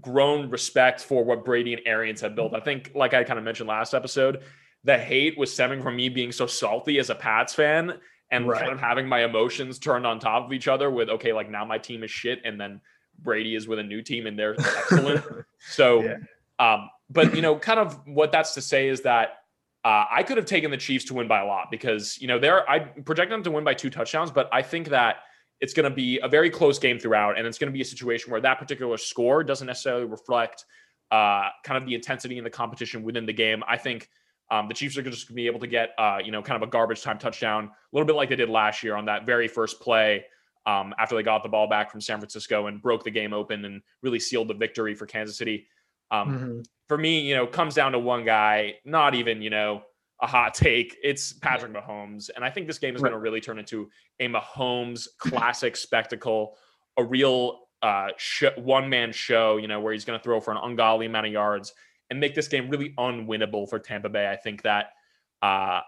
grown 0.01 0.49
respect 0.49 1.01
for 1.01 1.23
what 1.23 1.45
Brady 1.45 1.73
and 1.73 1.81
Arians 1.85 2.21
have 2.21 2.35
built. 2.35 2.53
I 2.53 2.59
think, 2.59 2.91
like 2.95 3.13
I 3.13 3.23
kind 3.23 3.39
of 3.39 3.45
mentioned 3.45 3.69
last 3.69 3.93
episode, 3.93 4.43
the 4.83 4.97
hate 4.97 5.37
was 5.37 5.53
stemming 5.53 5.81
from 5.81 5.95
me 5.95 6.09
being 6.09 6.31
so 6.31 6.47
salty 6.47 6.99
as 6.99 7.09
a 7.09 7.15
Pats 7.15 7.53
fan 7.53 7.93
and 8.31 8.47
right. 8.47 8.59
kind 8.59 8.71
of 8.71 8.79
having 8.79 9.07
my 9.07 9.23
emotions 9.23 9.79
turned 9.79 10.05
on 10.05 10.19
top 10.19 10.45
of 10.45 10.53
each 10.53 10.67
other 10.67 10.89
with, 10.89 11.09
okay, 11.09 11.33
like 11.33 11.49
now 11.49 11.65
my 11.65 11.77
team 11.77 12.03
is 12.03 12.11
shit. 12.11 12.41
And 12.43 12.59
then 12.59 12.81
Brady 13.19 13.55
is 13.55 13.67
with 13.67 13.79
a 13.79 13.83
new 13.83 14.01
team 14.01 14.27
and 14.27 14.37
they're 14.37 14.55
excellent. 14.59 15.23
so, 15.59 16.03
yeah. 16.03 16.15
um, 16.59 16.89
but 17.09 17.35
you 17.35 17.41
know, 17.41 17.57
kind 17.57 17.79
of 17.79 17.99
what 18.07 18.31
that's 18.31 18.53
to 18.55 18.61
say 18.61 18.89
is 18.89 19.01
that 19.01 19.37
uh, 19.83 20.05
I 20.11 20.23
could 20.23 20.37
have 20.37 20.47
taken 20.47 20.71
the 20.71 20.77
Chiefs 20.77 21.05
to 21.05 21.13
win 21.13 21.27
by 21.27 21.41
a 21.41 21.45
lot 21.45 21.69
because 21.69 22.19
you 22.19 22.27
know 22.27 22.39
they're 22.39 22.67
I 22.67 22.79
project 22.79 23.29
them 23.29 23.43
to 23.43 23.51
win 23.51 23.63
by 23.63 23.75
two 23.75 23.91
touchdowns, 23.91 24.31
but 24.31 24.49
I 24.51 24.63
think 24.63 24.89
that 24.89 25.17
it's 25.61 25.73
going 25.73 25.89
to 25.89 25.95
be 25.95 26.19
a 26.19 26.27
very 26.27 26.49
close 26.49 26.79
game 26.79 26.99
throughout, 26.99 27.37
and 27.37 27.47
it's 27.47 27.57
going 27.57 27.71
to 27.71 27.73
be 27.73 27.81
a 27.81 27.85
situation 27.85 28.31
where 28.31 28.41
that 28.41 28.59
particular 28.59 28.97
score 28.97 29.43
doesn't 29.43 29.67
necessarily 29.67 30.05
reflect 30.05 30.65
uh, 31.11 31.49
kind 31.63 31.81
of 31.81 31.85
the 31.87 31.95
intensity 31.95 32.37
and 32.37 32.45
the 32.45 32.51
competition 32.51 33.03
within 33.03 33.25
the 33.25 33.33
game. 33.33 33.63
I 33.67 33.77
think 33.77 34.09
um, 34.51 34.67
the 34.67 34.73
Chiefs 34.73 34.97
are 34.97 35.01
just 35.01 35.27
going 35.27 35.35
to 35.35 35.41
be 35.41 35.47
able 35.47 35.59
to 35.59 35.67
get 35.67 35.91
uh, 35.97 36.19
you 36.23 36.31
know 36.31 36.41
kind 36.41 36.61
of 36.61 36.67
a 36.67 36.71
garbage 36.71 37.01
time 37.01 37.17
touchdown, 37.17 37.65
a 37.65 37.69
little 37.93 38.05
bit 38.05 38.15
like 38.15 38.29
they 38.29 38.35
did 38.35 38.49
last 38.49 38.83
year 38.83 38.95
on 38.95 39.05
that 39.05 39.25
very 39.25 39.47
first 39.47 39.79
play 39.79 40.25
um, 40.65 40.93
after 40.97 41.15
they 41.15 41.23
got 41.23 41.43
the 41.43 41.49
ball 41.49 41.67
back 41.67 41.91
from 41.91 42.01
San 42.01 42.19
Francisco 42.19 42.67
and 42.67 42.81
broke 42.81 43.03
the 43.03 43.11
game 43.11 43.33
open 43.33 43.65
and 43.65 43.81
really 44.01 44.19
sealed 44.19 44.47
the 44.47 44.53
victory 44.53 44.95
for 44.95 45.05
Kansas 45.05 45.37
City. 45.37 45.67
Um, 46.11 46.29
mm-hmm. 46.29 46.61
For 46.87 46.97
me, 46.97 47.21
you 47.21 47.35
know, 47.35 47.47
comes 47.47 47.73
down 47.73 47.93
to 47.93 47.99
one 47.99 48.25
guy, 48.25 48.75
not 48.83 49.15
even 49.15 49.41
you 49.41 49.49
know 49.49 49.83
a 50.21 50.27
hot 50.27 50.53
take. 50.53 50.97
It's 51.03 51.33
Patrick 51.33 51.73
Mahomes. 51.73 52.29
And 52.35 52.43
I 52.43 52.49
think 52.49 52.67
this 52.67 52.79
game 52.79 52.95
is 52.95 53.01
right. 53.01 53.09
going 53.09 53.19
to 53.19 53.23
really 53.23 53.41
turn 53.41 53.59
into 53.59 53.89
a 54.19 54.27
Mahomes 54.27 55.07
classic 55.17 55.75
spectacle, 55.75 56.55
a 56.97 57.03
real 57.03 57.59
uh, 57.81 58.07
sh- 58.17 58.43
one 58.57 58.89
man 58.89 59.11
show, 59.11 59.57
you 59.57 59.67
know, 59.67 59.79
where 59.79 59.93
he's 59.93 60.05
going 60.05 60.17
to 60.17 60.23
throw 60.23 60.39
for 60.39 60.51
an 60.51 60.59
ungodly 60.63 61.05
amount 61.05 61.27
of 61.27 61.33
yards 61.33 61.73
and 62.09 62.19
make 62.19 62.35
this 62.35 62.47
game 62.47 62.69
really 62.69 62.93
unwinnable 62.97 63.69
for 63.69 63.79
Tampa 63.79 64.09
Bay. 64.09 64.29
I 64.29 64.35
think 64.35 64.61
that 64.61 64.91
uh, 65.41 65.81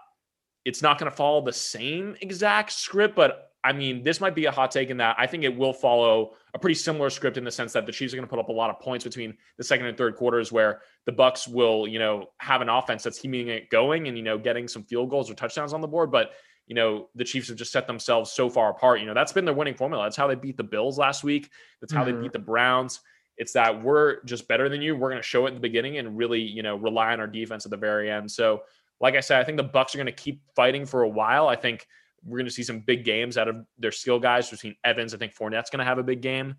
it's 0.64 0.82
not 0.82 0.98
going 0.98 1.10
to 1.10 1.16
follow 1.16 1.40
the 1.40 1.52
same 1.52 2.16
exact 2.20 2.72
script, 2.72 3.16
but 3.16 3.47
I 3.64 3.72
mean, 3.72 4.04
this 4.04 4.20
might 4.20 4.34
be 4.34 4.44
a 4.44 4.52
hot 4.52 4.70
take 4.70 4.90
in 4.90 4.98
that 4.98 5.16
I 5.18 5.26
think 5.26 5.42
it 5.42 5.56
will 5.56 5.72
follow 5.72 6.34
a 6.54 6.58
pretty 6.58 6.76
similar 6.76 7.10
script 7.10 7.36
in 7.36 7.44
the 7.44 7.50
sense 7.50 7.72
that 7.72 7.86
the 7.86 7.92
Chiefs 7.92 8.12
are 8.12 8.16
going 8.16 8.26
to 8.26 8.30
put 8.30 8.38
up 8.38 8.48
a 8.48 8.52
lot 8.52 8.70
of 8.70 8.78
points 8.78 9.04
between 9.04 9.36
the 9.56 9.64
second 9.64 9.86
and 9.86 9.98
third 9.98 10.16
quarters, 10.16 10.52
where 10.52 10.80
the 11.06 11.12
Bucks 11.12 11.48
will, 11.48 11.86
you 11.88 11.98
know, 11.98 12.26
have 12.38 12.60
an 12.60 12.68
offense 12.68 13.02
that's 13.02 13.18
keeping 13.18 13.48
it 13.48 13.68
going 13.68 14.06
and 14.06 14.16
you 14.16 14.22
know 14.22 14.38
getting 14.38 14.68
some 14.68 14.84
field 14.84 15.10
goals 15.10 15.30
or 15.30 15.34
touchdowns 15.34 15.72
on 15.72 15.80
the 15.80 15.88
board. 15.88 16.12
But 16.12 16.32
you 16.68 16.74
know, 16.74 17.08
the 17.14 17.24
Chiefs 17.24 17.48
have 17.48 17.56
just 17.56 17.72
set 17.72 17.86
themselves 17.86 18.30
so 18.30 18.48
far 18.48 18.70
apart. 18.70 19.00
You 19.00 19.06
know, 19.06 19.14
that's 19.14 19.32
been 19.32 19.44
their 19.44 19.54
winning 19.54 19.74
formula. 19.74 20.04
That's 20.04 20.16
how 20.16 20.28
they 20.28 20.34
beat 20.34 20.56
the 20.56 20.64
Bills 20.64 20.98
last 20.98 21.24
week. 21.24 21.50
That's 21.80 21.92
how 21.92 22.04
mm-hmm. 22.04 22.16
they 22.16 22.22
beat 22.22 22.32
the 22.32 22.38
Browns. 22.38 23.00
It's 23.38 23.52
that 23.52 23.82
we're 23.82 24.22
just 24.24 24.46
better 24.48 24.68
than 24.68 24.82
you. 24.82 24.94
We're 24.94 25.10
going 25.10 25.22
to 25.22 25.26
show 25.26 25.46
it 25.46 25.48
in 25.48 25.54
the 25.54 25.60
beginning 25.60 25.98
and 25.98 26.16
really, 26.16 26.40
you 26.40 26.62
know, 26.62 26.76
rely 26.76 27.12
on 27.12 27.20
our 27.20 27.26
defense 27.26 27.64
at 27.64 27.70
the 27.70 27.76
very 27.76 28.10
end. 28.10 28.30
So, 28.30 28.62
like 29.00 29.14
I 29.14 29.20
said, 29.20 29.40
I 29.40 29.44
think 29.44 29.56
the 29.56 29.64
Bucks 29.64 29.94
are 29.94 29.98
going 29.98 30.06
to 30.06 30.12
keep 30.12 30.42
fighting 30.54 30.84
for 30.84 31.02
a 31.02 31.08
while. 31.08 31.48
I 31.48 31.56
think 31.56 31.86
we're 32.24 32.38
going 32.38 32.46
to 32.46 32.52
see 32.52 32.62
some 32.62 32.80
big 32.80 33.04
games 33.04 33.38
out 33.38 33.48
of 33.48 33.56
their 33.78 33.92
skill 33.92 34.18
guys 34.18 34.50
between 34.50 34.76
Evans. 34.84 35.14
I 35.14 35.18
think 35.18 35.34
Fournette's 35.34 35.70
going 35.70 35.78
to 35.78 35.84
have 35.84 35.98
a 35.98 36.02
big 36.02 36.20
game, 36.20 36.56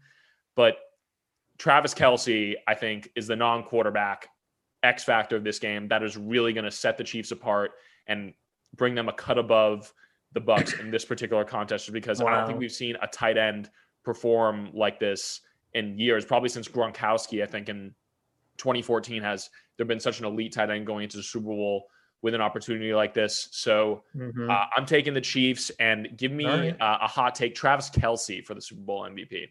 but 0.55 0.77
Travis 1.57 1.93
Kelce, 1.93 2.55
I 2.67 2.73
think, 2.73 3.09
is 3.15 3.27
the 3.27 3.35
non-quarterback 3.35 4.29
X 4.81 5.03
factor 5.03 5.35
of 5.35 5.43
this 5.43 5.59
game 5.59 5.89
that 5.89 6.03
is 6.03 6.17
really 6.17 6.53
going 6.53 6.65
to 6.65 6.71
set 6.71 6.97
the 6.97 7.03
Chiefs 7.03 7.31
apart 7.31 7.71
and 8.07 8.33
bring 8.75 8.95
them 8.95 9.09
a 9.09 9.13
cut 9.13 9.37
above 9.37 9.93
the 10.31 10.39
Bucks 10.39 10.73
in 10.79 10.89
this 10.89 11.03
particular 11.03 11.43
contest. 11.43 11.91
Because 11.91 12.21
wow. 12.21 12.27
I 12.27 12.37
don't 12.37 12.47
think 12.47 12.59
we've 12.59 12.71
seen 12.71 12.95
a 13.01 13.07
tight 13.07 13.37
end 13.37 13.69
perform 14.03 14.69
like 14.73 14.99
this 14.99 15.41
in 15.73 15.99
years, 15.99 16.25
probably 16.25 16.49
since 16.49 16.67
Gronkowski. 16.67 17.43
I 17.43 17.45
think 17.45 17.67
in 17.67 17.93
2014 18.57 19.21
has 19.21 19.49
there 19.77 19.85
been 19.85 19.99
such 19.99 20.19
an 20.19 20.25
elite 20.25 20.53
tight 20.53 20.69
end 20.69 20.87
going 20.87 21.03
into 21.03 21.17
the 21.17 21.23
Super 21.23 21.47
Bowl 21.47 21.85
with 22.21 22.33
an 22.33 22.41
opportunity 22.41 22.93
like 22.93 23.13
this. 23.13 23.47
So 23.51 24.03
mm-hmm. 24.15 24.49
uh, 24.49 24.65
I'm 24.75 24.85
taking 24.85 25.13
the 25.13 25.21
Chiefs 25.21 25.71
and 25.79 26.09
give 26.17 26.31
me 26.31 26.45
right. 26.45 26.81
uh, 26.81 26.99
a 27.01 27.07
hot 27.07 27.35
take 27.35 27.55
Travis 27.55 27.89
Kelce 27.89 28.43
for 28.43 28.53
the 28.53 28.61
Super 28.61 28.81
Bowl 28.81 29.03
MVP. 29.03 29.47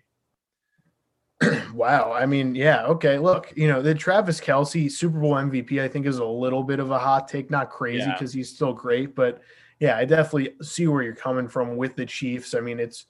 wow. 1.73 2.13
I 2.13 2.27
mean, 2.27 2.55
yeah. 2.55 2.85
Okay. 2.87 3.19
Look, 3.19 3.53
you 3.57 3.69
know, 3.69 3.81
the 3.81 3.95
Travis 3.95 4.41
Kelce 4.41 4.91
Super 4.91 5.19
Bowl 5.19 5.35
MVP, 5.35 5.81
I 5.81 5.89
think, 5.89 6.07
is 6.07 6.19
a 6.19 6.25
little 6.25 6.63
bit 6.63 6.81
of 6.81 6.91
a 6.91 6.99
hot 6.99 7.29
take. 7.29 7.51
Not 7.51 7.71
crazy 7.71 8.11
because 8.13 8.35
yeah. 8.35 8.41
he's 8.41 8.55
still 8.55 8.73
great, 8.73 9.15
but 9.15 9.41
yeah, 9.81 9.97
I 9.97 10.05
definitely 10.05 10.55
see 10.61 10.89
where 10.89 11.03
you're 11.03 11.15
coming 11.15 11.49
from 11.49 11.77
with 11.77 11.95
the 11.95 12.05
Chiefs. 12.05 12.55
I 12.55 12.61
mean, 12.61 12.81
it's 12.81 13.07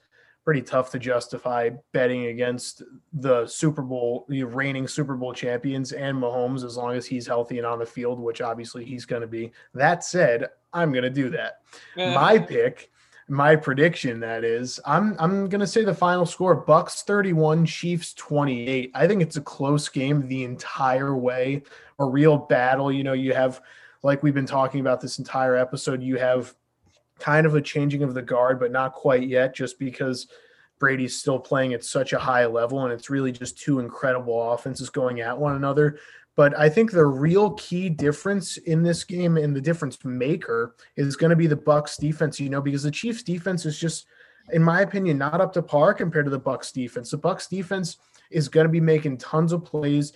pretty 0.49 0.63
tough 0.63 0.89
to 0.89 0.97
justify 0.97 1.69
betting 1.91 2.25
against 2.25 2.81
the 3.13 3.45
Super 3.45 3.83
Bowl, 3.83 4.25
the 4.29 4.43
reigning 4.43 4.87
Super 4.87 5.15
Bowl 5.15 5.31
champions 5.31 5.91
and 5.91 6.17
Mahomes 6.17 6.65
as 6.65 6.75
long 6.75 6.95
as 6.95 7.05
he's 7.05 7.27
healthy 7.27 7.59
and 7.59 7.67
on 7.67 7.77
the 7.77 7.85
field, 7.85 8.19
which 8.19 8.41
obviously 8.41 8.83
he's 8.83 9.05
going 9.05 9.21
to 9.21 9.27
be. 9.27 9.51
That 9.75 10.03
said, 10.03 10.47
I'm 10.73 10.91
going 10.91 11.03
to 11.03 11.11
do 11.11 11.29
that. 11.29 11.59
My 11.95 12.39
pick, 12.39 12.89
my 13.27 13.55
prediction 13.55 14.19
that 14.21 14.43
is, 14.43 14.79
I'm 14.87 15.15
I'm 15.19 15.49
going 15.49 15.59
to 15.61 15.67
say 15.67 15.83
the 15.83 15.93
final 15.93 16.25
score 16.25 16.55
Bucks 16.55 17.03
31, 17.03 17.67
Chiefs 17.67 18.15
28. 18.15 18.89
I 18.95 19.05
think 19.05 19.21
it's 19.21 19.37
a 19.37 19.41
close 19.41 19.87
game 19.87 20.27
the 20.27 20.45
entire 20.45 21.15
way, 21.15 21.61
a 21.99 22.05
real 22.05 22.39
battle. 22.39 22.91
You 22.91 23.03
know, 23.03 23.13
you 23.13 23.35
have 23.35 23.61
like 24.01 24.23
we've 24.23 24.33
been 24.33 24.47
talking 24.47 24.79
about 24.79 24.99
this 24.99 25.19
entire 25.19 25.55
episode, 25.55 26.01
you 26.01 26.17
have 26.17 26.55
kind 27.19 27.45
of 27.45 27.55
a 27.55 27.61
changing 27.61 28.03
of 28.03 28.13
the 28.13 28.21
guard, 28.21 28.59
but 28.59 28.71
not 28.71 28.93
quite 28.93 29.27
yet, 29.27 29.55
just 29.55 29.79
because 29.79 30.27
Brady's 30.79 31.19
still 31.19 31.39
playing 31.39 31.73
at 31.73 31.83
such 31.83 32.13
a 32.13 32.19
high 32.19 32.45
level, 32.45 32.83
and 32.83 32.93
it's 32.93 33.09
really 33.09 33.31
just 33.31 33.57
two 33.57 33.79
incredible 33.79 34.53
offenses 34.53 34.89
going 34.89 35.19
at 35.21 35.37
one 35.37 35.55
another. 35.55 35.99
But 36.35 36.57
I 36.57 36.69
think 36.69 36.91
the 36.91 37.05
real 37.05 37.51
key 37.55 37.89
difference 37.89 38.55
in 38.57 38.81
this 38.81 39.03
game 39.03 39.35
and 39.35 39.53
the 39.53 39.59
difference 39.59 39.97
maker 40.05 40.75
is 40.95 41.17
going 41.17 41.31
to 41.31 41.35
be 41.35 41.47
the 41.47 41.55
Bucks 41.55 41.97
defense, 41.97 42.39
you 42.39 42.49
know, 42.49 42.61
because 42.61 42.83
the 42.83 42.91
Chiefs 42.91 43.23
defense 43.23 43.65
is 43.65 43.77
just, 43.77 44.07
in 44.53 44.63
my 44.63 44.81
opinion, 44.81 45.17
not 45.17 45.41
up 45.41 45.51
to 45.53 45.61
par 45.61 45.93
compared 45.93 46.25
to 46.25 46.31
the 46.31 46.39
Bucks 46.39 46.71
defense. 46.71 47.11
The 47.11 47.17
Bucks 47.17 47.47
defense 47.47 47.97
is 48.31 48.47
going 48.47 48.65
to 48.65 48.71
be 48.71 48.79
making 48.79 49.17
tons 49.17 49.51
of 49.51 49.65
plays 49.65 50.13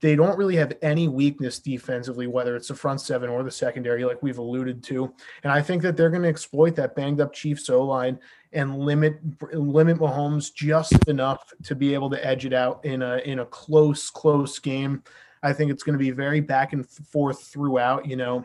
they 0.00 0.14
don't 0.14 0.38
really 0.38 0.54
have 0.56 0.72
any 0.80 1.08
weakness 1.08 1.58
defensively, 1.58 2.28
whether 2.28 2.54
it's 2.54 2.68
the 2.68 2.74
front 2.74 3.00
seven 3.00 3.28
or 3.28 3.42
the 3.42 3.50
secondary, 3.50 4.04
like 4.04 4.22
we've 4.22 4.38
alluded 4.38 4.82
to. 4.84 5.12
And 5.42 5.52
I 5.52 5.60
think 5.60 5.82
that 5.82 5.96
they're 5.96 6.10
going 6.10 6.22
to 6.22 6.28
exploit 6.28 6.76
that 6.76 6.94
banged 6.94 7.20
up 7.20 7.32
Chiefs 7.32 7.68
O 7.68 7.82
line 7.82 8.18
and 8.52 8.78
limit 8.78 9.18
limit 9.52 9.98
Mahomes 9.98 10.54
just 10.54 11.08
enough 11.08 11.52
to 11.64 11.74
be 11.74 11.94
able 11.94 12.10
to 12.10 12.24
edge 12.24 12.46
it 12.46 12.52
out 12.52 12.84
in 12.84 13.02
a 13.02 13.16
in 13.18 13.40
a 13.40 13.46
close 13.46 14.08
close 14.08 14.58
game. 14.58 15.02
I 15.42 15.52
think 15.52 15.72
it's 15.72 15.82
going 15.82 15.98
to 15.98 16.04
be 16.04 16.12
very 16.12 16.40
back 16.40 16.72
and 16.72 16.88
forth 16.88 17.42
throughout. 17.42 18.06
You 18.06 18.16
know, 18.16 18.44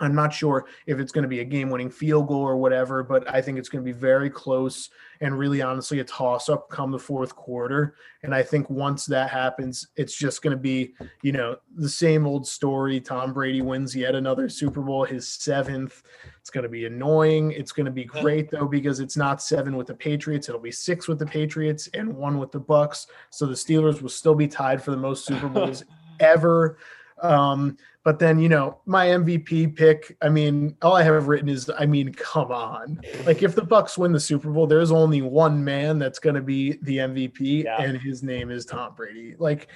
I'm 0.00 0.14
not 0.14 0.32
sure 0.32 0.66
if 0.86 0.98
it's 0.98 1.12
going 1.12 1.22
to 1.22 1.28
be 1.28 1.40
a 1.40 1.44
game 1.44 1.70
winning 1.70 1.90
field 1.90 2.28
goal 2.28 2.42
or 2.42 2.56
whatever, 2.56 3.02
but 3.02 3.28
I 3.32 3.42
think 3.42 3.58
it's 3.58 3.68
going 3.68 3.84
to 3.84 3.92
be 3.92 3.96
very 3.96 4.30
close 4.30 4.88
and 5.20 5.38
really 5.38 5.60
honestly 5.60 6.00
a 6.00 6.04
toss 6.04 6.48
up 6.48 6.70
come 6.70 6.90
the 6.90 6.98
fourth 6.98 7.36
quarter. 7.36 7.94
And 8.22 8.34
I 8.34 8.42
think 8.42 8.70
once 8.70 9.04
that 9.06 9.28
happens, 9.28 9.88
it's 9.96 10.16
just 10.16 10.40
going 10.40 10.56
to 10.56 10.60
be, 10.60 10.94
you 11.22 11.32
know, 11.32 11.56
the 11.76 11.88
same 11.88 12.26
old 12.26 12.46
story. 12.46 13.00
Tom 13.00 13.34
Brady 13.34 13.60
wins 13.60 13.94
yet 13.94 14.14
another 14.14 14.48
Super 14.48 14.80
Bowl, 14.80 15.04
his 15.04 15.28
seventh. 15.28 16.02
It's 16.40 16.50
going 16.50 16.64
to 16.64 16.70
be 16.70 16.86
annoying. 16.86 17.52
It's 17.52 17.72
going 17.72 17.86
to 17.86 17.92
be 17.92 18.04
great 18.04 18.50
though, 18.50 18.66
because 18.66 19.00
it's 19.00 19.16
not 19.16 19.42
seven 19.42 19.76
with 19.76 19.86
the 19.86 19.94
Patriots. 19.94 20.48
It'll 20.48 20.60
be 20.60 20.72
six 20.72 21.06
with 21.06 21.18
the 21.18 21.26
Patriots 21.26 21.88
and 21.92 22.16
one 22.16 22.38
with 22.38 22.52
the 22.52 22.60
Bucks. 22.60 23.06
So 23.28 23.44
the 23.44 23.54
Steelers 23.54 24.00
will 24.00 24.08
still 24.08 24.34
be 24.34 24.48
tied 24.48 24.82
for 24.82 24.90
the 24.92 24.96
most 24.96 25.26
Super 25.26 25.48
Bowls 25.48 25.84
ever. 26.20 26.78
Um, 27.22 27.76
but 28.04 28.18
then, 28.18 28.38
you 28.38 28.48
know, 28.48 28.80
my 28.86 29.06
MVP 29.08 29.76
pick, 29.76 30.16
I 30.22 30.28
mean, 30.28 30.76
all 30.82 30.94
I 30.94 31.02
have 31.02 31.28
written 31.28 31.48
is, 31.48 31.70
I 31.78 31.84
mean, 31.86 32.12
come 32.14 32.50
on. 32.50 33.00
Like 33.26 33.42
if 33.42 33.54
the 33.54 33.62
Bucks 33.64 33.98
win 33.98 34.12
the 34.12 34.20
Super 34.20 34.50
Bowl, 34.50 34.66
there's 34.66 34.90
only 34.90 35.20
one 35.22 35.62
man 35.62 35.98
that's 35.98 36.18
going 36.18 36.36
to 36.36 36.40
be 36.42 36.78
the 36.82 36.98
MVP 36.98 37.64
Yeah. 37.64 37.82
and 37.82 37.98
his 38.00 38.22
name 38.22 38.50
is 38.50 38.64
Tom 38.64 38.94
Brady. 38.94 39.34
Like 39.38 39.68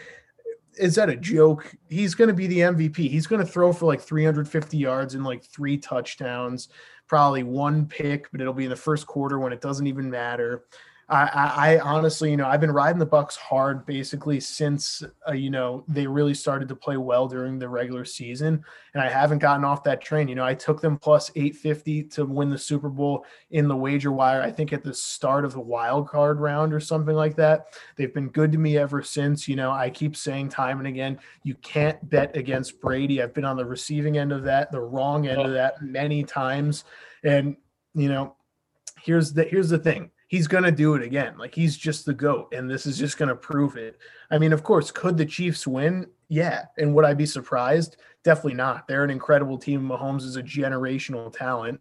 is 0.78 0.94
that 0.96 1.08
a 1.08 1.16
joke? 1.16 1.72
He's 1.88 2.14
going 2.14 2.28
to 2.28 2.34
be 2.34 2.46
the 2.46 2.58
MVP. 2.58 2.96
He's 2.96 3.26
going 3.26 3.44
to 3.44 3.50
throw 3.50 3.72
for 3.72 3.86
like 3.86 4.00
350 4.00 4.76
yards 4.76 5.14
and 5.14 5.24
like 5.24 5.44
three 5.44 5.78
touchdowns, 5.78 6.68
probably 7.06 7.42
one 7.42 7.86
pick, 7.86 8.30
but 8.32 8.40
it'll 8.40 8.52
be 8.52 8.64
in 8.64 8.70
the 8.70 8.76
first 8.76 9.06
quarter 9.06 9.38
when 9.38 9.52
it 9.52 9.60
doesn't 9.60 9.86
even 9.86 10.10
matter. 10.10 10.64
I, 11.08 11.76
I, 11.76 11.78
honestly, 11.80 12.30
you 12.30 12.36
know, 12.38 12.46
I've 12.46 12.60
been 12.60 12.70
riding 12.70 12.98
the 12.98 13.04
Bucks 13.04 13.36
hard 13.36 13.84
basically 13.84 14.40
since 14.40 15.02
uh, 15.28 15.32
you 15.32 15.50
know 15.50 15.84
they 15.86 16.06
really 16.06 16.32
started 16.32 16.66
to 16.68 16.76
play 16.76 16.96
well 16.96 17.28
during 17.28 17.58
the 17.58 17.68
regular 17.68 18.06
season, 18.06 18.64
and 18.94 19.02
I 19.02 19.10
haven't 19.10 19.40
gotten 19.40 19.64
off 19.64 19.84
that 19.84 20.00
train. 20.00 20.28
You 20.28 20.34
know, 20.34 20.46
I 20.46 20.54
took 20.54 20.80
them 20.80 20.98
plus 20.98 21.30
eight 21.36 21.56
fifty 21.56 22.02
to 22.04 22.24
win 22.24 22.48
the 22.48 22.56
Super 22.56 22.88
Bowl 22.88 23.26
in 23.50 23.68
the 23.68 23.76
wager 23.76 24.12
wire. 24.12 24.40
I 24.40 24.50
think 24.50 24.72
at 24.72 24.82
the 24.82 24.94
start 24.94 25.44
of 25.44 25.52
the 25.52 25.60
wild 25.60 26.08
card 26.08 26.40
round 26.40 26.72
or 26.72 26.80
something 26.80 27.14
like 27.14 27.36
that. 27.36 27.66
They've 27.96 28.14
been 28.14 28.30
good 28.30 28.50
to 28.52 28.58
me 28.58 28.78
ever 28.78 29.02
since. 29.02 29.46
You 29.46 29.56
know, 29.56 29.72
I 29.72 29.90
keep 29.90 30.16
saying 30.16 30.48
time 30.48 30.78
and 30.78 30.86
again, 30.86 31.18
you 31.42 31.54
can't 31.56 32.08
bet 32.08 32.34
against 32.34 32.80
Brady. 32.80 33.22
I've 33.22 33.34
been 33.34 33.44
on 33.44 33.58
the 33.58 33.66
receiving 33.66 34.16
end 34.16 34.32
of 34.32 34.44
that, 34.44 34.72
the 34.72 34.80
wrong 34.80 35.26
end 35.26 35.42
of 35.42 35.52
that 35.52 35.82
many 35.82 36.24
times, 36.24 36.84
and 37.22 37.56
you 37.94 38.08
know, 38.08 38.36
here's 39.02 39.34
the 39.34 39.44
here's 39.44 39.68
the 39.68 39.78
thing 39.78 40.10
he's 40.34 40.48
going 40.48 40.64
to 40.64 40.72
do 40.72 40.96
it 40.96 41.02
again. 41.02 41.38
Like 41.38 41.54
he's 41.54 41.76
just 41.76 42.06
the 42.06 42.12
goat, 42.12 42.52
and 42.52 42.68
this 42.68 42.86
is 42.86 42.98
just 42.98 43.18
going 43.18 43.28
to 43.28 43.36
prove 43.36 43.76
it. 43.76 43.98
I 44.32 44.38
mean, 44.38 44.52
of 44.52 44.64
course, 44.64 44.90
could 44.90 45.16
the 45.16 45.24
Chiefs 45.24 45.64
win? 45.64 46.08
Yeah. 46.28 46.64
And 46.76 46.92
would 46.92 47.04
I 47.04 47.14
be 47.14 47.24
surprised? 47.24 47.98
Definitely 48.24 48.54
not. 48.54 48.88
They're 48.88 49.04
an 49.04 49.10
incredible 49.10 49.58
team. 49.58 49.88
Mahomes 49.88 50.22
is 50.22 50.34
a 50.34 50.42
generational 50.42 51.32
talent, 51.32 51.80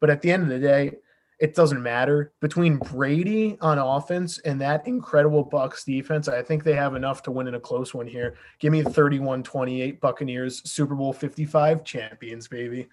but 0.00 0.10
at 0.10 0.20
the 0.20 0.30
end 0.30 0.42
of 0.42 0.50
the 0.50 0.58
day, 0.58 0.96
it 1.40 1.54
doesn't 1.54 1.82
matter 1.82 2.34
between 2.40 2.76
Brady 2.76 3.56
on 3.62 3.78
offense 3.78 4.38
and 4.40 4.60
that 4.60 4.86
incredible 4.86 5.42
Bucks 5.42 5.84
defense. 5.84 6.28
I 6.28 6.42
think 6.42 6.62
they 6.62 6.74
have 6.74 6.94
enough 6.96 7.22
to 7.22 7.30
win 7.30 7.48
in 7.48 7.54
a 7.54 7.60
close 7.60 7.94
one 7.94 8.06
here. 8.06 8.36
Give 8.58 8.70
me 8.70 8.82
31-28 8.82 9.98
Buccaneers 10.00 10.70
Super 10.70 10.94
Bowl 10.94 11.14
55 11.14 11.84
champions, 11.84 12.48
baby. 12.48 12.86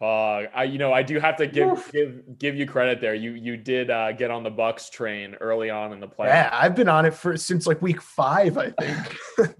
Uh, 0.00 0.46
I 0.54 0.64
you 0.64 0.78
know 0.78 0.92
I 0.92 1.02
do 1.02 1.18
have 1.18 1.36
to 1.36 1.46
give 1.46 1.90
give 1.92 2.38
give 2.38 2.56
you 2.56 2.66
credit 2.66 3.00
there. 3.00 3.14
You 3.14 3.32
you 3.32 3.56
did 3.56 3.90
uh, 3.90 4.12
get 4.12 4.30
on 4.30 4.44
the 4.44 4.50
Bucks 4.50 4.90
train 4.90 5.34
early 5.40 5.70
on 5.70 5.92
in 5.92 5.98
the 5.98 6.06
playoffs. 6.06 6.26
Yeah, 6.26 6.50
I've 6.52 6.76
been 6.76 6.88
on 6.88 7.04
it 7.04 7.14
for 7.14 7.36
since 7.36 7.66
like 7.66 7.82
week 7.82 8.00
5, 8.00 8.58
I 8.58 8.70
think. 8.70 9.16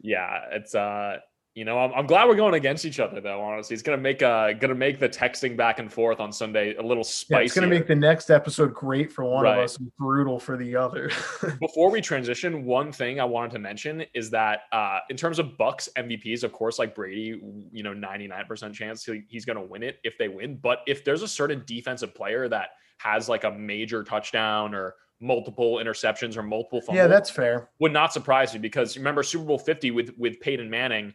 yeah, 0.00 0.40
it's 0.50 0.74
uh 0.74 1.18
you 1.54 1.64
know 1.64 1.78
I'm, 1.78 1.92
I'm 1.94 2.06
glad 2.06 2.28
we're 2.28 2.34
going 2.36 2.54
against 2.54 2.84
each 2.84 2.98
other 3.00 3.20
though. 3.20 3.40
Honestly, 3.42 3.74
it's 3.74 3.82
gonna 3.82 3.98
make 3.98 4.22
uh 4.22 4.52
gonna 4.54 4.74
make 4.74 4.98
the 4.98 5.08
texting 5.08 5.56
back 5.56 5.78
and 5.78 5.92
forth 5.92 6.18
on 6.20 6.32
Sunday 6.32 6.74
a 6.76 6.82
little 6.82 7.04
spicy. 7.04 7.34
Yeah, 7.34 7.44
it's 7.44 7.54
going 7.54 7.68
to 7.68 7.74
make 7.74 7.86
the 7.86 7.94
next 7.94 8.30
episode 8.30 8.72
great 8.74 9.12
for 9.12 9.24
one 9.24 9.44
Right. 9.44 9.58
of 9.58 9.64
us, 9.64 9.76
and 9.78 9.90
brutal 9.98 10.38
for 10.38 10.56
the 10.56 10.74
other. 10.76 11.10
Before 11.60 11.90
we 11.90 12.00
transition, 12.00 12.64
one 12.64 12.90
thing 12.92 13.20
I 13.20 13.24
wanted 13.24 13.52
to 13.52 13.58
mention 13.58 14.04
is 14.14 14.30
that 14.30 14.60
uh, 14.72 15.00
in 15.10 15.16
terms 15.16 15.38
of 15.38 15.56
Bucks 15.58 15.88
MVPs, 15.96 16.42
of 16.44 16.52
course, 16.52 16.78
like 16.78 16.94
Brady, 16.94 17.40
you 17.72 17.82
know, 17.82 17.92
99% 17.92 18.72
chance 18.72 19.04
he- 19.04 19.22
he's 19.28 19.44
going 19.44 19.56
to 19.56 19.62
win 19.62 19.82
it 19.82 19.98
if 20.04 20.16
they 20.18 20.28
win. 20.28 20.56
But 20.56 20.78
if 20.86 21.04
there's 21.04 21.22
a 21.22 21.28
certain 21.28 21.62
defensive 21.66 22.14
player 22.14 22.48
that 22.48 22.70
has 22.98 23.28
like 23.28 23.44
a 23.44 23.50
major 23.50 24.02
touchdown 24.04 24.74
or 24.74 24.94
multiple 25.20 25.76
interceptions 25.76 26.36
or 26.36 26.42
multiple 26.42 26.80
fumbles, 26.80 26.96
yeah, 26.96 27.06
that's 27.06 27.30
fair. 27.30 27.70
would 27.78 27.92
not 27.92 28.12
surprise 28.12 28.52
me 28.54 28.58
because 28.58 28.96
remember 28.96 29.22
Super 29.22 29.44
Bowl 29.44 29.58
50 29.58 29.90
with 29.92 30.10
with 30.18 30.40
Peyton 30.40 30.68
Manning, 30.70 31.14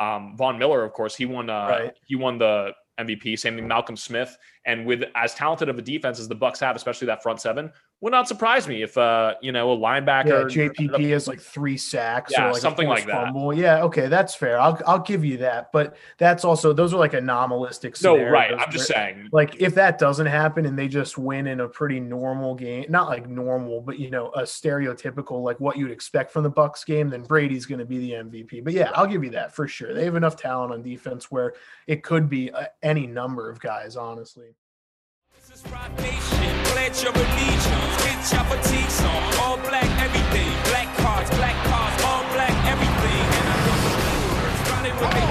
um, 0.00 0.36
Von 0.36 0.58
Miller, 0.58 0.84
of 0.84 0.92
course, 0.92 1.16
he 1.16 1.26
won 1.26 1.50
uh, 1.50 1.68
Right. 1.68 1.92
he 2.06 2.16
won 2.16 2.38
the 2.38 2.72
MVP. 3.00 3.38
Same 3.38 3.56
thing, 3.56 3.68
Malcolm 3.68 3.96
Smith, 3.96 4.36
and 4.66 4.84
with 4.86 5.04
as 5.14 5.34
talented 5.34 5.68
of 5.68 5.78
a 5.78 5.82
defense 5.82 6.18
as 6.18 6.28
the 6.28 6.34
Bucks 6.34 6.60
have, 6.60 6.76
especially 6.76 7.06
that 7.06 7.22
front 7.22 7.40
seven, 7.40 7.72
would 8.00 8.12
not 8.12 8.28
surprise 8.28 8.68
me 8.68 8.82
if 8.82 8.96
uh 8.96 9.34
you 9.42 9.50
know 9.50 9.72
a 9.72 9.74
Yeah, 9.74 10.00
linebacker. 10.00 10.44
JPP 10.48 11.10
has 11.10 11.26
like 11.26 11.40
three 11.40 11.76
sacks 11.76 12.32
Yeah, 12.32 12.48
or 12.48 12.52
like 12.52 12.62
something 12.62 12.86
like 12.86 13.06
that. 13.06 13.26
fumble. 13.26 13.52
Yeah, 13.52 13.82
okay, 13.84 14.06
that's 14.06 14.34
fair. 14.34 14.60
I'll 14.60 14.80
I'll 14.86 15.00
give 15.00 15.24
you 15.24 15.38
that, 15.38 15.72
but 15.72 15.96
that's 16.16 16.44
also 16.44 16.72
those 16.72 16.94
are 16.94 16.98
like 16.98 17.14
anomalistic. 17.14 18.00
No, 18.02 18.16
right. 18.22 18.52
I'm 18.56 18.70
just 18.70 18.86
saying. 18.86 19.28
Like 19.32 19.60
if 19.60 19.74
that 19.74 19.98
doesn't 19.98 20.26
happen 20.26 20.66
and 20.66 20.78
they 20.78 20.86
just 20.86 21.18
win 21.18 21.46
in 21.48 21.60
a 21.60 21.68
pretty 21.68 21.98
normal 21.98 22.54
game, 22.54 22.86
not 22.88 23.08
like 23.08 23.28
normal, 23.28 23.80
but 23.80 23.98
you 23.98 24.10
know, 24.10 24.28
a 24.30 24.42
stereotypical 24.42 25.42
like 25.42 25.58
what 25.58 25.76
you'd 25.76 25.90
expect 25.90 26.30
from 26.30 26.44
the 26.44 26.50
Bucks 26.50 26.84
game, 26.84 27.08
then 27.10 27.22
Brady's 27.22 27.66
going 27.66 27.80
to 27.80 27.84
be 27.84 27.98
the 27.98 28.12
MVP. 28.12 28.62
But 28.62 28.74
yeah, 28.74 28.90
I'll 28.94 29.06
give 29.06 29.24
you 29.24 29.30
that 29.30 29.54
for 29.54 29.66
sure. 29.66 29.92
They 29.92 30.04
have 30.04 30.16
enough 30.16 30.36
talent 30.36 30.72
on 30.72 30.82
defense 30.82 31.30
where 31.30 31.54
it 31.86 32.02
could 32.02 32.28
be 32.28 32.50
uh, 32.52 32.66
any 32.82 33.06
number 33.06 33.50
of 33.50 33.60
guys, 33.60 33.96
honestly. 33.96 34.54
Pledge 35.64 37.02
your 37.02 37.12
allegiance, 37.12 37.94
get 38.04 38.20
your 38.30 38.44
fatigues 38.46 39.00
on, 39.02 39.22
all 39.42 39.56
black 39.66 39.88
everything, 39.98 40.50
black 40.70 40.88
cards, 41.02 41.30
black 41.34 41.56
cars, 41.66 41.94
all 42.04 42.22
black 42.34 42.54
everything, 42.68 43.24
and 43.38 43.46
I 43.48 43.56
know 43.66 43.78
the 43.82 43.92
words, 44.38 44.60
running 44.70 44.96
with 44.98 45.14
me. 45.18 45.24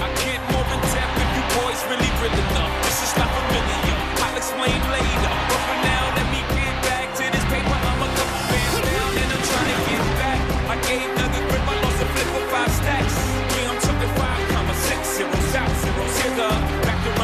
I 0.00 0.08
can't 0.16 0.44
more 0.52 0.64
than 0.64 0.80
tap 0.92 1.10
if 1.20 1.28
you 1.36 1.44
boys 1.60 1.80
really 1.92 2.10
real 2.24 2.32
enough. 2.32 2.72
This 2.88 2.98
is 3.04 3.12
not 3.20 3.28
familiar, 3.28 3.96
I'll 4.24 4.36
explain 4.36 4.80
later, 4.96 5.34
but 5.50 5.60
for 5.68 5.78
now 5.84 6.02
let 6.16 6.26
me 6.32 6.40
get 6.56 6.74
back 6.88 7.06
to 7.20 7.24
this 7.28 7.44
paper. 7.52 7.76
I'm 7.76 8.00
a 8.00 8.08
couple 8.16 8.40
bands 8.48 8.80
down 8.80 9.12
and 9.12 9.28
I'm 9.28 9.44
trying 9.44 9.70
to 9.72 9.78
get 9.92 10.04
back. 10.20 10.40
I 10.72 10.76
gave 10.88 11.08
Doug 11.20 11.32
a 11.36 11.42
grip, 11.52 11.64
I 11.68 11.74
lost 11.84 12.00
a 12.00 12.06
flip 12.16 12.28
for 12.32 12.44
five 12.48 12.72
stacks. 12.72 13.16
Yeah, 13.54 13.70
I'm 13.72 13.78
talking 13.84 14.12
five 14.16 14.42
comma 14.56 14.74
six 14.88 15.00
zeros 15.20 15.52
out, 15.52 15.72
zeros 15.84 16.16
here, 16.24 16.75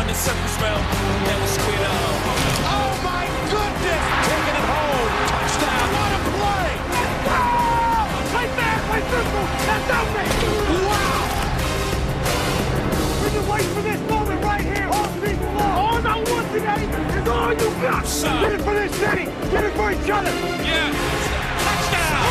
back 0.02 0.14
to 0.14 0.14
running 0.14 0.14
circles 0.14 0.56
round, 0.62 0.82
never 1.26 1.46
squared. 1.46 1.80
Oh 2.66 2.90
my 3.02 3.26
goodness! 3.50 4.02
Taking 4.26 4.56
it 4.56 4.66
home. 4.66 5.10
Touchdown. 5.30 5.86
What 5.94 6.12
a 6.12 6.20
play! 6.32 6.70
Let's 6.90 7.18
go! 7.26 7.38
Play 8.32 8.46
back, 8.56 8.78
play 8.88 9.02
circle. 9.10 9.46
That's 9.66 9.90
open. 9.92 10.26
Wow! 10.86 11.22
We've 13.22 13.32
been 13.32 13.46
waiting 13.48 13.72
for 13.74 13.82
this 13.82 14.00
moment 14.10 14.44
right 14.44 14.60
here 14.62 14.88
all 14.90 15.08
season 15.20 15.54
long. 15.54 15.72
All 15.72 16.06
I 16.06 16.16
want 16.30 16.46
today 16.52 16.82
is 17.20 17.28
all 17.28 17.52
you 17.52 17.70
got. 17.82 18.06
Son. 18.06 18.42
Get 18.42 18.52
it 18.52 18.62
for 18.62 18.74
this 18.74 18.94
city. 18.96 19.24
Get 19.50 19.64
it 19.64 19.74
for 19.74 19.90
each 19.92 20.10
other. 20.10 20.30
Yeah. 20.62 20.92
Touchdown. 21.62 22.22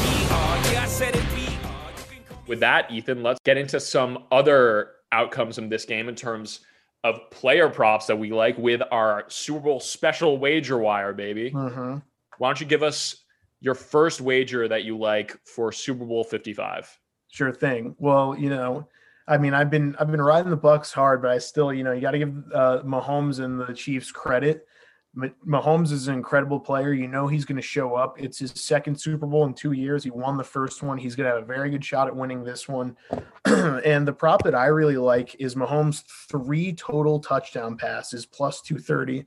We 0.00 0.14
are, 0.30 0.72
yeah, 0.72 0.82
I 0.82 0.86
said 0.86 1.14
it. 1.16 1.22
We 1.34 1.46
are. 1.46 1.90
You 1.90 2.04
can 2.08 2.24
call 2.28 2.38
me 2.38 2.44
With 2.46 2.60
that, 2.60 2.90
Ethan, 2.90 3.22
let's 3.22 3.40
get 3.44 3.56
into 3.58 3.80
some 3.80 4.24
other 4.30 4.92
outcomes 5.12 5.56
from 5.56 5.68
this 5.68 5.84
game 5.84 6.08
in 6.08 6.14
terms 6.14 6.60
of 7.02 7.30
player 7.30 7.68
props 7.68 8.06
that 8.06 8.16
we 8.16 8.32
like 8.32 8.58
with 8.58 8.82
our 8.90 9.24
Super 9.28 9.60
Bowl 9.60 9.80
special 9.80 10.38
wager 10.38 10.78
wire, 10.78 11.12
baby. 11.12 11.50
Mm-hmm. 11.50 11.98
Why 12.38 12.48
don't 12.48 12.60
you 12.60 12.66
give 12.66 12.82
us 12.82 13.16
your 13.60 13.74
first 13.74 14.20
wager 14.20 14.68
that 14.68 14.84
you 14.84 14.98
like 14.98 15.36
for 15.44 15.72
Super 15.72 16.04
Bowl 16.04 16.24
55? 16.24 16.98
Sure 17.28 17.52
thing. 17.52 17.94
Well, 17.98 18.36
you 18.38 18.50
know, 18.50 18.88
I 19.28 19.38
mean, 19.38 19.54
I've 19.54 19.70
been 19.70 19.94
I've 19.98 20.10
been 20.10 20.20
riding 20.20 20.50
the 20.50 20.56
Bucks 20.56 20.92
hard, 20.92 21.22
but 21.22 21.30
I 21.30 21.38
still, 21.38 21.72
you 21.72 21.84
know, 21.84 21.92
you 21.92 22.00
got 22.00 22.10
to 22.10 22.18
give 22.18 22.34
uh, 22.52 22.82
Mahomes 22.84 23.42
and 23.42 23.60
the 23.60 23.72
Chiefs 23.72 24.10
credit. 24.10 24.66
Ma- 25.14 25.26
Mahomes 25.46 25.90
is 25.90 26.08
an 26.08 26.14
incredible 26.14 26.60
player. 26.60 26.92
You 26.92 27.08
know, 27.08 27.26
he's 27.26 27.44
going 27.44 27.56
to 27.56 27.62
show 27.62 27.94
up. 27.94 28.20
It's 28.20 28.38
his 28.38 28.52
second 28.52 29.00
Super 29.00 29.26
Bowl 29.26 29.44
in 29.46 29.54
two 29.54 29.72
years. 29.72 30.04
He 30.04 30.10
won 30.10 30.36
the 30.36 30.44
first 30.44 30.82
one. 30.82 30.98
He's 30.98 31.16
going 31.16 31.28
to 31.28 31.34
have 31.34 31.42
a 31.42 31.46
very 31.46 31.68
good 31.70 31.84
shot 31.84 32.06
at 32.06 32.14
winning 32.14 32.44
this 32.44 32.68
one. 32.68 32.96
and 33.44 34.06
the 34.06 34.12
prop 34.12 34.44
that 34.44 34.54
I 34.54 34.66
really 34.66 34.96
like 34.96 35.34
is 35.40 35.54
Mahomes' 35.56 36.04
three 36.30 36.72
total 36.74 37.18
touchdown 37.18 37.76
passes 37.76 38.24
plus 38.24 38.60
two 38.60 38.78
thirty. 38.78 39.24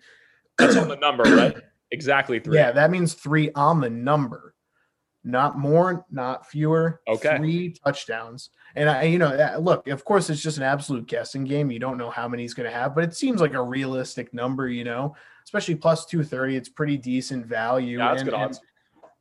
That's 0.58 0.78
on 0.78 0.88
the 0.88 0.96
number, 0.96 1.24
right? 1.24 1.56
Exactly 1.92 2.40
three. 2.40 2.56
Yeah, 2.56 2.72
that 2.72 2.90
means 2.90 3.14
three 3.14 3.52
on 3.54 3.80
the 3.80 3.90
number. 3.90 4.56
not 5.24 5.58
more, 5.58 6.06
not 6.12 6.50
fewer. 6.50 7.02
Okay. 7.08 7.38
Three 7.38 7.76
touchdowns. 7.84 8.50
And 8.76 8.90
I, 8.90 9.04
you 9.04 9.18
know, 9.18 9.28
uh, 9.28 9.58
look, 9.58 9.88
of 9.88 10.04
course, 10.04 10.30
it's 10.30 10.42
just 10.42 10.58
an 10.58 10.64
absolute 10.64 11.08
guessing 11.08 11.46
game. 11.46 11.72
You 11.72 11.80
don't 11.80 11.98
know 11.98 12.10
how 12.10 12.28
many 12.28 12.44
he's 12.44 12.54
going 12.54 12.70
to 12.70 12.76
have, 12.76 12.94
but 12.94 13.04
it 13.04 13.16
seems 13.16 13.40
like 13.40 13.54
a 13.54 13.62
realistic 13.62 14.34
number, 14.34 14.68
you 14.68 14.84
know, 14.84 15.16
especially 15.44 15.76
plus 15.76 16.06
230. 16.06 16.56
It's 16.56 16.70
pretty 16.70 16.98
decent 16.98 17.46
value. 17.46 17.98
Yeah, 18.00 18.10
that's 18.10 18.22
And- 18.22 18.30
good 18.30 18.40
odds. 18.40 18.62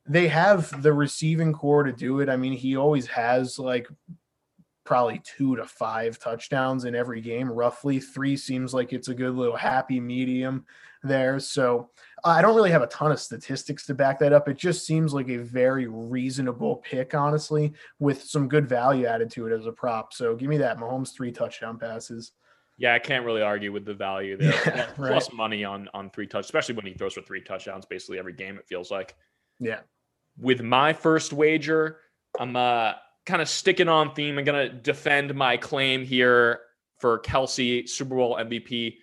They 0.04 0.26
have 0.28 0.82
the 0.82 0.92
receiving 0.92 1.52
core 1.52 1.84
to 1.84 1.92
do 1.92 2.18
it. 2.20 2.28
I 2.28 2.36
mean, 2.36 2.54
he 2.54 2.76
always 2.76 3.06
has 3.06 3.56
like 3.58 3.86
probably 4.84 5.20
two 5.24 5.54
to 5.56 5.64
five 5.64 6.18
touchdowns 6.18 6.84
in 6.86 6.94
every 6.96 7.20
game, 7.20 7.48
roughly. 7.50 8.00
Three 8.00 8.36
seems 8.36 8.74
like 8.74 8.92
it's 8.92 9.06
a 9.08 9.14
good 9.14 9.34
little 9.36 9.54
happy 9.56 10.00
medium 10.00 10.66
there. 11.04 11.38
So 11.38 11.90
I 12.24 12.42
don't 12.42 12.56
really 12.56 12.72
have 12.72 12.82
a 12.82 12.88
ton 12.88 13.12
of 13.12 13.20
statistics 13.20 13.86
to 13.86 13.94
back 13.94 14.18
that 14.18 14.32
up. 14.32 14.48
It 14.48 14.56
just 14.58 14.84
seems 14.84 15.14
like 15.14 15.28
a 15.28 15.36
very 15.36 15.86
reasonable 15.86 16.76
pick, 16.76 17.14
honestly, 17.14 17.72
with 18.00 18.24
some 18.24 18.48
good 18.48 18.68
value 18.68 19.06
added 19.06 19.30
to 19.32 19.46
it 19.46 19.56
as 19.56 19.66
a 19.66 19.72
prop. 19.72 20.12
So 20.12 20.34
give 20.34 20.48
me 20.48 20.58
that 20.58 20.78
Mahomes 20.78 21.14
three 21.14 21.30
touchdown 21.30 21.78
passes. 21.78 22.32
Yeah, 22.82 22.94
I 22.94 22.98
can't 22.98 23.24
really 23.24 23.42
argue 23.42 23.70
with 23.70 23.84
the 23.84 23.94
value 23.94 24.36
there. 24.36 24.50
Yeah, 24.66 24.86
Plus 24.96 25.28
right. 25.30 25.36
money 25.36 25.64
on 25.64 25.88
on 25.94 26.10
three 26.10 26.26
touch, 26.26 26.44
especially 26.44 26.74
when 26.74 26.84
he 26.84 26.94
throws 26.94 27.14
for 27.14 27.22
three 27.22 27.40
touchdowns 27.40 27.86
basically 27.86 28.18
every 28.18 28.32
game. 28.32 28.58
It 28.58 28.66
feels 28.66 28.90
like. 28.90 29.14
Yeah. 29.60 29.80
With 30.36 30.62
my 30.62 30.92
first 30.92 31.32
wager, 31.32 31.98
I'm 32.40 32.56
uh, 32.56 32.94
kind 33.24 33.40
of 33.40 33.48
sticking 33.48 33.86
on 33.86 34.12
theme. 34.14 34.36
I'm 34.36 34.44
gonna 34.44 34.68
defend 34.68 35.32
my 35.32 35.56
claim 35.56 36.02
here 36.04 36.60
for 36.98 37.20
Kelce 37.20 37.88
Super 37.88 38.16
Bowl 38.16 38.36
MVP. 38.36 38.96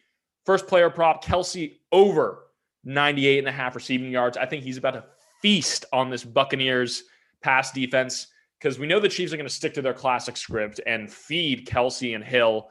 First 0.46 0.68
player 0.68 0.90
prop, 0.90 1.24
Kelce 1.24 1.78
over 1.94 2.48
98 2.84 3.40
and 3.40 3.48
a 3.48 3.52
half 3.52 3.76
receiving 3.76 4.12
yards. 4.12 4.36
I 4.36 4.46
think 4.46 4.66
he's 4.66 4.78
about 4.78 4.96
to 4.96 5.06
feast 5.42 5.86
on 5.94 6.10
this 6.10 6.26
Buccaneers 6.26 7.04
pass 7.42 7.72
defense 7.72 8.28
because 8.60 8.78
we 8.78 8.88
know 8.88 9.00
the 9.00 9.08
Chiefs 9.08 9.32
are 9.32 9.38
going 9.38 9.48
to 9.48 9.54
stick 9.54 9.74
to 9.76 9.82
their 9.82 9.94
classic 9.94 10.36
script 10.36 10.82
and 10.86 11.10
feed 11.10 11.66
Kelce 11.66 12.14
and 12.14 12.24
Hill. 12.24 12.70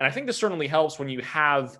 And 0.00 0.06
I 0.06 0.10
think 0.10 0.26
this 0.26 0.36
certainly 0.36 0.66
helps 0.66 0.98
when 0.98 1.08
you 1.08 1.20
have 1.22 1.78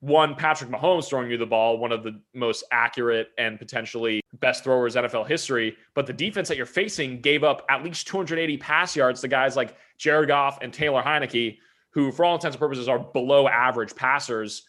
one 0.00 0.34
Patrick 0.34 0.70
Mahomes 0.70 1.08
throwing 1.08 1.30
you 1.30 1.38
the 1.38 1.46
ball, 1.46 1.78
one 1.78 1.90
of 1.90 2.02
the 2.02 2.20
most 2.34 2.64
accurate 2.70 3.28
and 3.38 3.58
potentially 3.58 4.20
best 4.40 4.62
throwers 4.62 4.96
in 4.96 5.04
NFL 5.04 5.26
history. 5.26 5.76
But 5.94 6.06
the 6.06 6.12
defense 6.12 6.48
that 6.48 6.58
you're 6.58 6.66
facing 6.66 7.22
gave 7.22 7.42
up 7.42 7.64
at 7.70 7.82
least 7.82 8.06
280 8.08 8.58
pass 8.58 8.94
yards 8.94 9.22
to 9.22 9.28
guys 9.28 9.56
like 9.56 9.76
Jared 9.96 10.28
Goff 10.28 10.58
and 10.60 10.72
Taylor 10.72 11.02
Heinicke, 11.02 11.58
who, 11.90 12.12
for 12.12 12.24
all 12.24 12.34
intents 12.34 12.56
and 12.56 12.60
purposes, 12.60 12.88
are 12.88 12.98
below 12.98 13.48
average 13.48 13.94
passers. 13.94 14.64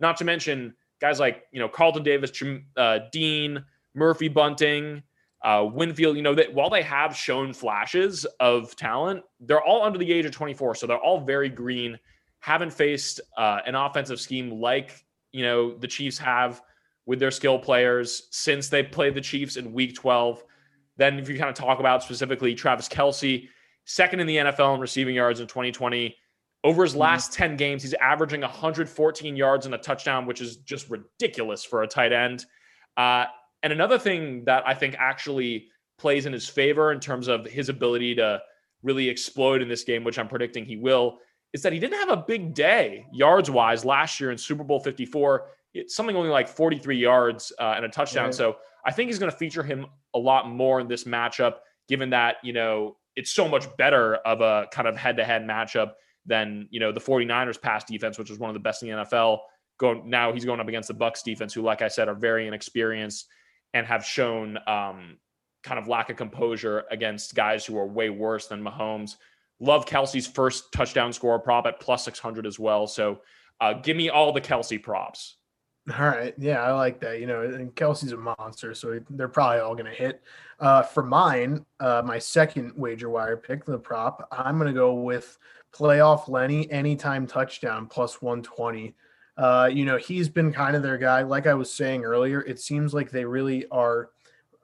Not 0.00 0.16
to 0.18 0.24
mention 0.24 0.74
guys 1.00 1.20
like 1.20 1.44
you 1.52 1.58
know 1.58 1.68
Carlton 1.68 2.02
Davis, 2.02 2.32
uh, 2.76 3.00
Dean, 3.12 3.62
Murphy 3.94 4.28
Bunting, 4.28 5.02
uh, 5.44 5.66
Winfield. 5.70 6.16
You 6.16 6.22
know 6.22 6.34
that 6.34 6.54
while 6.54 6.70
they 6.70 6.82
have 6.82 7.16
shown 7.16 7.52
flashes 7.52 8.24
of 8.40 8.74
talent, 8.76 9.22
they're 9.40 9.62
all 9.62 9.82
under 9.82 9.98
the 9.98 10.10
age 10.10 10.24
of 10.24 10.32
24, 10.32 10.76
so 10.76 10.86
they're 10.86 10.98
all 10.98 11.20
very 11.20 11.48
green. 11.48 11.98
Haven't 12.40 12.72
faced 12.72 13.20
uh, 13.36 13.60
an 13.66 13.74
offensive 13.74 14.20
scheme 14.20 14.50
like 14.60 15.04
you 15.32 15.42
know 15.42 15.76
the 15.76 15.88
Chiefs 15.88 16.18
have 16.18 16.62
with 17.06 17.18
their 17.18 17.30
skill 17.30 17.58
players 17.58 18.28
since 18.30 18.68
they 18.68 18.82
played 18.82 19.14
the 19.14 19.20
Chiefs 19.20 19.56
in 19.56 19.72
Week 19.72 19.94
12. 19.94 20.44
Then, 20.96 21.18
if 21.18 21.28
you 21.28 21.38
kind 21.38 21.48
of 21.48 21.54
talk 21.54 21.80
about 21.80 22.02
specifically 22.02 22.54
Travis 22.54 22.88
Kelce, 22.88 23.48
second 23.88 24.20
in 24.20 24.26
the 24.26 24.36
NFL 24.36 24.74
in 24.74 24.80
receiving 24.80 25.14
yards 25.14 25.40
in 25.40 25.46
2020. 25.46 26.14
Over 26.64 26.82
his 26.82 26.94
last 26.94 27.32
10 27.32 27.56
games, 27.56 27.82
he's 27.82 27.94
averaging 27.94 28.42
114 28.42 29.36
yards 29.36 29.64
and 29.64 29.74
a 29.74 29.78
touchdown, 29.78 30.26
which 30.26 30.40
is 30.40 30.56
just 30.56 30.90
ridiculous 30.90 31.64
for 31.64 31.82
a 31.82 31.86
tight 31.86 32.12
end. 32.12 32.44
Uh, 32.96 33.26
and 33.62 33.72
another 33.72 33.98
thing 33.98 34.44
that 34.44 34.66
I 34.66 34.74
think 34.74 34.96
actually 34.98 35.68
plays 35.98 36.26
in 36.26 36.32
his 36.32 36.48
favor 36.48 36.92
in 36.92 37.00
terms 37.00 37.28
of 37.28 37.46
his 37.46 37.68
ability 37.68 38.16
to 38.16 38.42
really 38.82 39.08
explode 39.08 39.62
in 39.62 39.68
this 39.68 39.84
game, 39.84 40.04
which 40.04 40.18
I'm 40.18 40.28
predicting 40.28 40.64
he 40.64 40.76
will, 40.76 41.18
is 41.52 41.62
that 41.62 41.72
he 41.72 41.78
didn't 41.78 41.98
have 41.98 42.10
a 42.10 42.16
big 42.16 42.54
day 42.54 43.06
yards 43.12 43.50
wise 43.50 43.84
last 43.84 44.20
year 44.20 44.30
in 44.30 44.38
Super 44.38 44.64
Bowl 44.64 44.80
54. 44.80 45.46
It's 45.74 45.94
something 45.94 46.16
only 46.16 46.30
like 46.30 46.48
43 46.48 46.96
yards 46.96 47.52
uh, 47.58 47.74
and 47.76 47.84
a 47.84 47.88
touchdown. 47.88 48.26
Right. 48.26 48.34
So 48.34 48.56
I 48.84 48.92
think 48.92 49.08
he's 49.08 49.18
going 49.18 49.30
to 49.30 49.36
feature 49.36 49.62
him 49.62 49.86
a 50.14 50.18
lot 50.18 50.48
more 50.48 50.80
in 50.80 50.88
this 50.88 51.04
matchup, 51.04 51.56
given 51.88 52.10
that, 52.10 52.36
you 52.42 52.52
know, 52.52 52.96
it's 53.16 53.30
so 53.30 53.48
much 53.48 53.64
better 53.76 54.16
of 54.16 54.40
a 54.40 54.66
kind 54.72 54.86
of 54.86 54.96
head 54.96 55.16
to 55.16 55.24
head 55.24 55.42
matchup 55.42 55.92
than, 56.26 56.68
you 56.70 56.80
know, 56.80 56.92
the 56.92 57.00
49ers 57.00 57.60
pass 57.60 57.84
defense, 57.84 58.18
which 58.18 58.30
is 58.30 58.38
one 58.38 58.50
of 58.50 58.54
the 58.54 58.60
best 58.60 58.82
in 58.82 58.90
the 58.90 58.94
NFL. 59.04 59.38
Going 59.78 60.08
now, 60.08 60.32
he's 60.32 60.44
going 60.44 60.60
up 60.60 60.68
against 60.68 60.88
the 60.88 60.94
Bucks 60.94 61.22
defense, 61.22 61.54
who, 61.54 61.62
like 61.62 61.82
I 61.82 61.88
said, 61.88 62.08
are 62.08 62.14
very 62.14 62.46
inexperienced 62.46 63.26
and 63.74 63.86
have 63.86 64.04
shown 64.04 64.58
um, 64.66 65.18
kind 65.62 65.78
of 65.78 65.88
lack 65.88 66.10
of 66.10 66.16
composure 66.16 66.84
against 66.90 67.34
guys 67.34 67.64
who 67.64 67.76
are 67.78 67.86
way 67.86 68.10
worse 68.10 68.46
than 68.46 68.62
Mahomes. 68.62 69.16
Love 69.60 69.86
Kelce's 69.86 70.26
first 70.26 70.72
touchdown 70.72 71.12
score 71.12 71.38
prop 71.38 71.66
at 71.66 71.80
plus 71.80 72.04
600 72.04 72.46
as 72.46 72.58
well. 72.58 72.86
So 72.86 73.20
uh, 73.60 73.74
give 73.74 73.96
me 73.96 74.08
all 74.08 74.32
the 74.32 74.40
Kelce 74.40 74.82
props. 74.82 75.36
All 75.98 76.06
right. 76.06 76.34
Yeah, 76.36 76.62
I 76.62 76.72
like 76.72 77.00
that. 77.00 77.20
You 77.20 77.26
know, 77.26 77.42
and 77.42 77.74
Kelce's 77.74 78.12
a 78.12 78.16
monster, 78.16 78.74
so 78.74 79.00
they're 79.10 79.28
probably 79.28 79.60
all 79.60 79.74
going 79.74 79.86
to 79.86 79.92
hit. 79.92 80.22
Uh, 80.60 80.82
for 80.82 81.02
mine, 81.02 81.64
uh, 81.80 82.02
my 82.04 82.18
second 82.18 82.72
wager 82.76 83.08
wire 83.08 83.36
pick, 83.36 83.64
the 83.64 83.78
prop, 83.78 84.28
I'm 84.30 84.58
going 84.58 84.68
to 84.68 84.78
go 84.78 84.94
with 84.94 85.38
playoff 85.72 86.28
Lenny 86.28 86.70
anytime 86.70 87.26
touchdown 87.26 87.86
plus 87.86 88.20
120. 88.20 88.94
Uh, 89.36 89.70
you 89.72 89.84
know, 89.84 89.96
he's 89.96 90.28
been 90.28 90.52
kind 90.52 90.76
of 90.76 90.82
their 90.82 90.98
guy. 90.98 91.22
Like 91.22 91.46
I 91.46 91.54
was 91.54 91.72
saying 91.72 92.04
earlier, 92.04 92.42
it 92.42 92.58
seems 92.58 92.92
like 92.92 93.10
they 93.10 93.24
really 93.24 93.66
are 93.70 94.10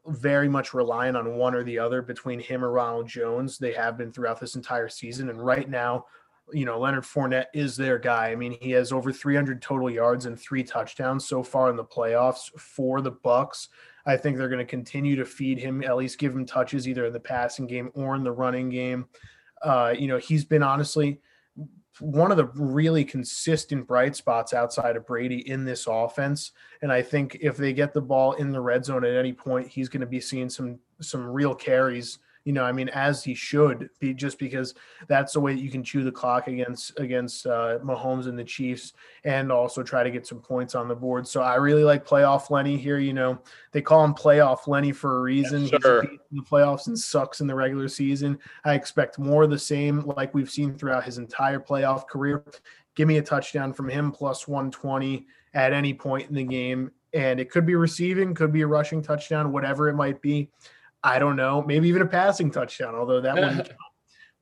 very 0.07 0.49
much 0.49 0.75
relying 0.75 1.17
on 1.17 1.37
one 1.37 1.55
or 1.55 1.65
the 1.65 1.79
other 1.79 2.03
between 2.03 2.41
him 2.41 2.65
or 2.65 2.71
Ronald 2.71 3.09
Jones. 3.09 3.59
They 3.59 3.73
have 3.73 3.97
been 3.97 4.13
throughout 4.13 4.41
this 4.41 4.55
entire 4.55 4.89
season. 4.89 5.31
And 5.31 5.45
right 5.45 5.69
now, 5.69 6.07
you 6.53 6.67
know, 6.67 6.79
Leonard 6.79 7.05
Fournette 7.05 7.47
is 7.55 7.77
their 7.77 7.99
guy. 7.99 8.29
I 8.29 8.37
mean, 8.37 8.57
he 8.61 8.71
has 8.73 8.93
over 8.93 9.13
300 9.13 9.63
total 9.63 9.91
yards 9.91 10.27
and 10.27 10.39
three 10.39 10.63
touchdowns 10.63 11.27
so 11.27 11.43
far 11.43 11.71
in 11.71 11.77
the 11.77 11.85
playoffs 11.85 12.51
for 12.59 13.01
the 13.01 13.13
Bucks. 13.13 13.69
I 14.07 14.17
think 14.19 14.37
they're 14.37 14.49
going 14.49 14.59
to 14.59 14.65
continue 14.67 15.17
to 15.17 15.25
feed 15.25 15.59
him, 15.59 15.83
at 15.83 15.97
least 15.97 16.19
give 16.19 16.35
him 16.35 16.45
touches 16.45 16.87
either 16.87 17.07
in 17.07 17.13
the 17.15 17.21
passing 17.21 17.67
game 17.67 17.91
or 17.95 18.15
in 18.15 18.23
the 18.23 18.33
running 18.33 18.69
game. 18.69 19.07
Uh, 19.63 19.95
you 19.99 20.07
know, 20.07 20.19
he's 20.19 20.45
been 20.45 20.63
honestly 20.63 21.21
one 22.01 22.31
of 22.31 22.37
the 22.37 22.47
really 22.47 23.05
consistent 23.05 23.87
bright 23.87 24.17
spots 24.17 24.53
outside 24.53 24.97
of 24.97 25.07
Brady 25.07 25.49
in 25.49 25.65
this 25.65 25.87
offense. 25.87 26.53
And 26.83 26.93
I 26.93 27.03
think 27.03 27.39
if 27.41 27.57
they 27.57 27.73
get 27.73 27.93
the 27.93 28.01
ball 28.01 28.33
in 28.33 28.51
the 28.51 28.61
red 28.61 28.85
zone 28.85 29.05
at 29.05 29.15
any 29.15 29.33
point, 29.33 29.69
he's 29.69 29.89
going 29.89 30.01
to 30.01 30.07
be 30.07 30.21
seeing 30.21 30.49
some 30.49 30.79
some 31.01 31.25
real 31.25 31.55
carries. 31.55 32.19
You 32.45 32.53
know, 32.53 32.63
I 32.63 32.73
mean, 32.73 32.91
as 32.91 33.25
he 33.25 33.35
should 33.35 33.89
be, 34.01 34.13
just 34.13 34.39
because 34.39 34.75
that's 35.09 35.33
the 35.33 35.41
way 35.41 35.55
that 35.55 35.61
you 35.61 35.71
can 35.71 35.83
chew 35.83 36.05
the 36.05 36.13
clock 36.13 36.47
against 36.47 36.99
against 36.99 37.47
uh, 37.47 37.79
Mahomes 37.83 38.27
and 38.27 38.39
the 38.39 38.45
Chiefs, 38.45 38.93
and 39.25 39.51
also 39.51 39.83
try 39.83 40.03
to 40.03 40.11
get 40.11 40.27
some 40.27 40.41
points 40.41 40.75
on 40.75 40.87
the 40.87 40.95
board. 40.95 41.27
So 41.27 41.41
I 41.41 41.55
really 41.57 41.85
like 41.85 42.07
playoff 42.07 42.51
Lenny 42.51 42.77
here. 42.77 42.99
You 42.99 43.15
know, 43.15 43.39
they 43.73 43.81
call 43.81 44.05
him 44.05 44.15
playoff 44.15 44.67
Lenny 44.67 44.93
for 44.93 45.19
a 45.19 45.21
reason. 45.21 45.63
Yes, 45.63 45.71
He's 45.71 45.83
sir. 45.83 45.99
a 46.01 46.03
beast 46.03 46.23
in 46.31 46.37
the 46.37 46.43
playoffs 46.43 46.87
and 46.87 46.99
sucks 46.99 47.41
in 47.41 47.47
the 47.47 47.55
regular 47.55 47.89
season. 47.89 48.39
I 48.65 48.75
expect 48.75 49.19
more 49.19 49.45
of 49.45 49.51
the 49.51 49.59
same, 49.59 50.01
like 50.01 50.35
we've 50.35 50.51
seen 50.51 50.75
throughout 50.75 51.05
his 51.05 51.19
entire 51.19 51.61
playoff 51.61 52.07
career. 52.07 52.45
Give 52.95 53.09
me 53.09 53.19
a 53.19 53.23
touchdown 53.23 53.73
from 53.73 53.89
him 53.89 54.13
plus 54.13 54.47
120 54.47 55.27
at 55.55 55.73
any 55.73 55.95
point 55.95 56.29
in 56.29 56.35
the 56.35 56.45
game. 56.45 56.91
And 57.13 57.39
it 57.39 57.51
could 57.51 57.65
be 57.65 57.77
receiving, 57.77 58.35
could 58.35 58.53
be 58.53 58.63
a 58.63 58.67
rushing 58.67 59.01
touchdown, 59.01 59.53
whatever 59.53 59.89
it 59.89 59.95
might 59.95 60.21
be. 60.21 60.51
I 61.05 61.19
don't 61.19 61.37
know. 61.37 61.63
Maybe 61.63 61.87
even 61.89 62.03
a 62.03 62.07
passing 62.07 62.51
touchdown, 62.51 62.95
although 62.95 63.21
that 63.21 63.37
count. 63.37 63.71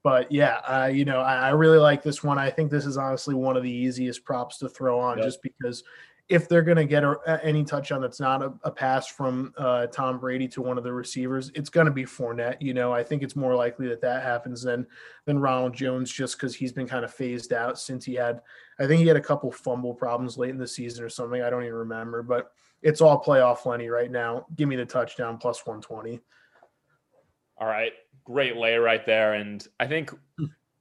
But 0.05 0.33
yeah, 0.33 0.61
uh, 0.67 0.87
you 0.87 1.05
know, 1.05 1.21
I, 1.21 1.35
I 1.35 1.49
really 1.51 1.79
like 1.79 2.03
this 2.03 2.25
one. 2.25 2.39
I 2.39 2.51
think 2.51 2.71
this 2.71 2.87
is 2.87 2.97
honestly 2.97 3.35
one 3.35 3.57
of 3.57 3.63
the 3.63 3.71
easiest 3.71 4.25
props 4.25 4.59
to 4.59 4.69
throw 4.69 4.99
on 4.99 5.19
Yep. 5.19 5.27
just 5.27 5.43
because 5.43 5.85
if 6.29 6.49
they're 6.49 6.63
going 6.63 6.77
to 6.77 6.85
get 6.85 7.05
a, 7.05 7.41
any 7.43 7.63
touchdown 7.65 8.01
that's 8.01 8.21
not 8.21 8.43
a, 8.43 8.53
a 8.63 8.71
pass 8.71 9.07
from 9.07 9.53
uh, 9.59 9.87
Tom 9.89 10.19
Brady 10.19 10.49
to 10.49 10.63
one 10.63 10.79
of 10.79 10.85
the 10.85 10.93
receivers, 10.93 11.51
it's 11.55 11.69
going 11.69 11.87
to 11.87 11.93
be 11.93 12.05
Fournette. 12.05 12.57
You 12.61 12.75
know, 12.75 12.93
I 12.93 13.03
think 13.03 13.23
it's 13.23 13.37
more 13.37 13.55
likely 13.55 13.87
that 13.89 14.01
that 14.01 14.23
happens 14.23 14.63
than 14.63 14.87
than 15.27 15.39
Ronald 15.41 15.75
Jones, 15.75 16.11
just 16.11 16.37
because 16.37 16.55
he's 16.55 16.73
been 16.73 16.89
kind 16.89 17.05
of 17.05 17.13
phased 17.13 17.53
out 17.53 17.79
since 17.79 18.05
he 18.05 18.15
had, 18.15 18.41
I 18.79 18.87
think 18.87 19.01
he 19.01 19.09
had 19.09 19.17
a 19.17 19.21
couple 19.21 19.53
fumble 19.53 19.95
problems 19.95 20.39
late 20.39 20.51
in 20.51 20.59
the 20.59 20.67
season 20.67 21.05
or 21.05 21.09
something. 21.09 21.43
I 21.43 21.51
don't 21.51 21.65
even 21.65 21.75
remember, 21.75 22.23
but 22.23 22.53
it's 22.83 23.01
all 23.01 23.23
playoff 23.23 23.67
Lenny 23.67 23.89
right 23.89 24.11
now. 24.11 24.47
Give 24.57 24.69
me 24.69 24.77
the 24.77 24.87
touchdown 24.87 25.39
plus 25.39 25.67
120. 25.67 26.21
All 27.63 27.69
right, 27.69 27.93
great 28.25 28.57
lay 28.57 28.75
right 28.75 29.07
there, 29.07 29.35
and 29.35 29.65
I 29.79 29.87
think, 29.87 30.11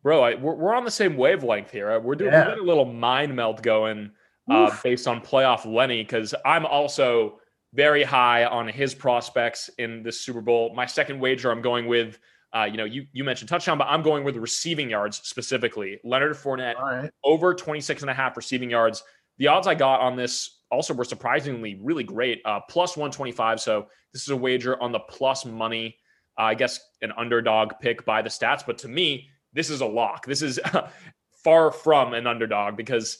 bro, 0.02 0.24
I, 0.24 0.34
we're, 0.34 0.56
we're 0.56 0.74
on 0.74 0.84
the 0.84 0.90
same 0.90 1.16
wavelength 1.16 1.70
here. 1.70 2.00
We're 2.00 2.16
doing 2.16 2.32
Yeah. 2.34 2.56
a 2.56 2.58
little 2.58 2.86
mind 2.86 3.36
melt 3.36 3.62
going 3.62 4.10
uh, 4.50 4.76
based 4.84 5.08
on 5.08 5.22
playoff 5.22 5.64
Lenny 5.72 6.02
because 6.02 6.34
I'm 6.44 6.66
also 6.66 7.38
very 7.76 8.02
high 8.02 8.46
on 8.46 8.68
his 8.68 8.96
prospects 8.96 9.70
in 9.78 10.02
this 10.02 10.22
Super 10.22 10.42
Bowl. 10.42 10.74
My 10.74 10.88
second 10.88 11.20
wager, 11.20 11.52
I'm 11.52 11.62
going 11.62 11.86
with. 11.86 12.18
Uh, 12.52 12.64
you 12.64 12.78
know, 12.78 12.84
you, 12.84 13.06
you 13.14 13.24
mentioned 13.24 13.48
touchdown, 13.48 13.78
but 13.78 13.86
I'm 13.88 14.02
going 14.02 14.24
with 14.24 14.36
receiving 14.38 14.90
yards 14.90 15.22
specifically. 15.24 16.00
Leonard 16.04 16.36
Fournette 16.36 16.78
right. 16.80 17.12
over 17.24 17.54
26 17.54 18.02
and 18.02 18.10
a 18.10 18.14
half 18.16 18.36
receiving 18.36 18.72
yards. 18.72 19.04
The 19.38 19.48
odds 19.48 19.68
I 19.68 19.76
got 19.76 20.02
on 20.02 20.16
this 20.16 20.62
also 20.72 20.96
were 20.96 21.06
surprisingly 21.06 21.80
really 21.80 22.04
great, 22.04 22.42
uh, 22.44 22.60
plus 22.68 22.98
125. 22.98 23.62
So 23.62 23.86
this 24.14 24.24
is 24.24 24.30
a 24.30 24.36
wager 24.36 24.82
on 24.82 24.92
the 24.92 25.00
plus 25.00 25.46
money. 25.46 25.96
I 26.44 26.54
guess 26.56 26.80
an 27.02 27.12
underdog 27.18 27.74
pick 27.82 28.06
by 28.06 28.22
the 28.22 28.30
stats, 28.30 28.64
but 28.66 28.78
to 28.80 28.88
me, 28.88 29.30
this 29.54 29.70
is 29.70 29.82
a 29.82 29.86
lock. 29.86 30.26
This 30.26 30.42
is 30.42 30.60
far 31.44 31.72
from 31.72 32.14
an 32.14 32.28
underdog 32.28 32.78
because 32.78 33.18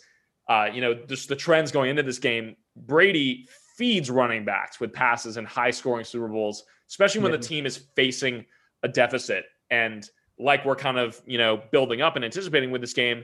uh, 0.50 0.68
you 0.72 0.82
know 0.82 0.94
just 0.94 1.30
the 1.30 1.36
trends 1.36 1.72
going 1.72 1.90
into 1.90 2.04
this 2.04 2.20
game. 2.20 2.56
Brady 2.76 3.48
feeds 3.78 4.10
running 4.10 4.46
backs 4.46 4.80
with 4.80 4.94
passes 4.94 5.38
and 5.38 5.48
high 5.48 5.72
scoring 5.72 6.06
Super 6.06 6.28
Bowls, 6.28 6.64
especially 6.90 7.22
when 7.22 7.32
Yeah. 7.32 7.38
the 7.38 7.44
team 7.44 7.66
is 7.66 7.78
facing 7.96 8.46
a 8.84 8.88
deficit. 8.88 9.46
And 9.70 10.10
like 10.40 10.66
we're 10.66 10.76
kind 10.76 10.98
of 10.98 11.22
you 11.26 11.38
know 11.38 11.62
building 11.72 12.02
up 12.02 12.16
and 12.16 12.24
anticipating 12.26 12.72
with 12.72 12.82
this 12.82 12.94
game, 12.94 13.24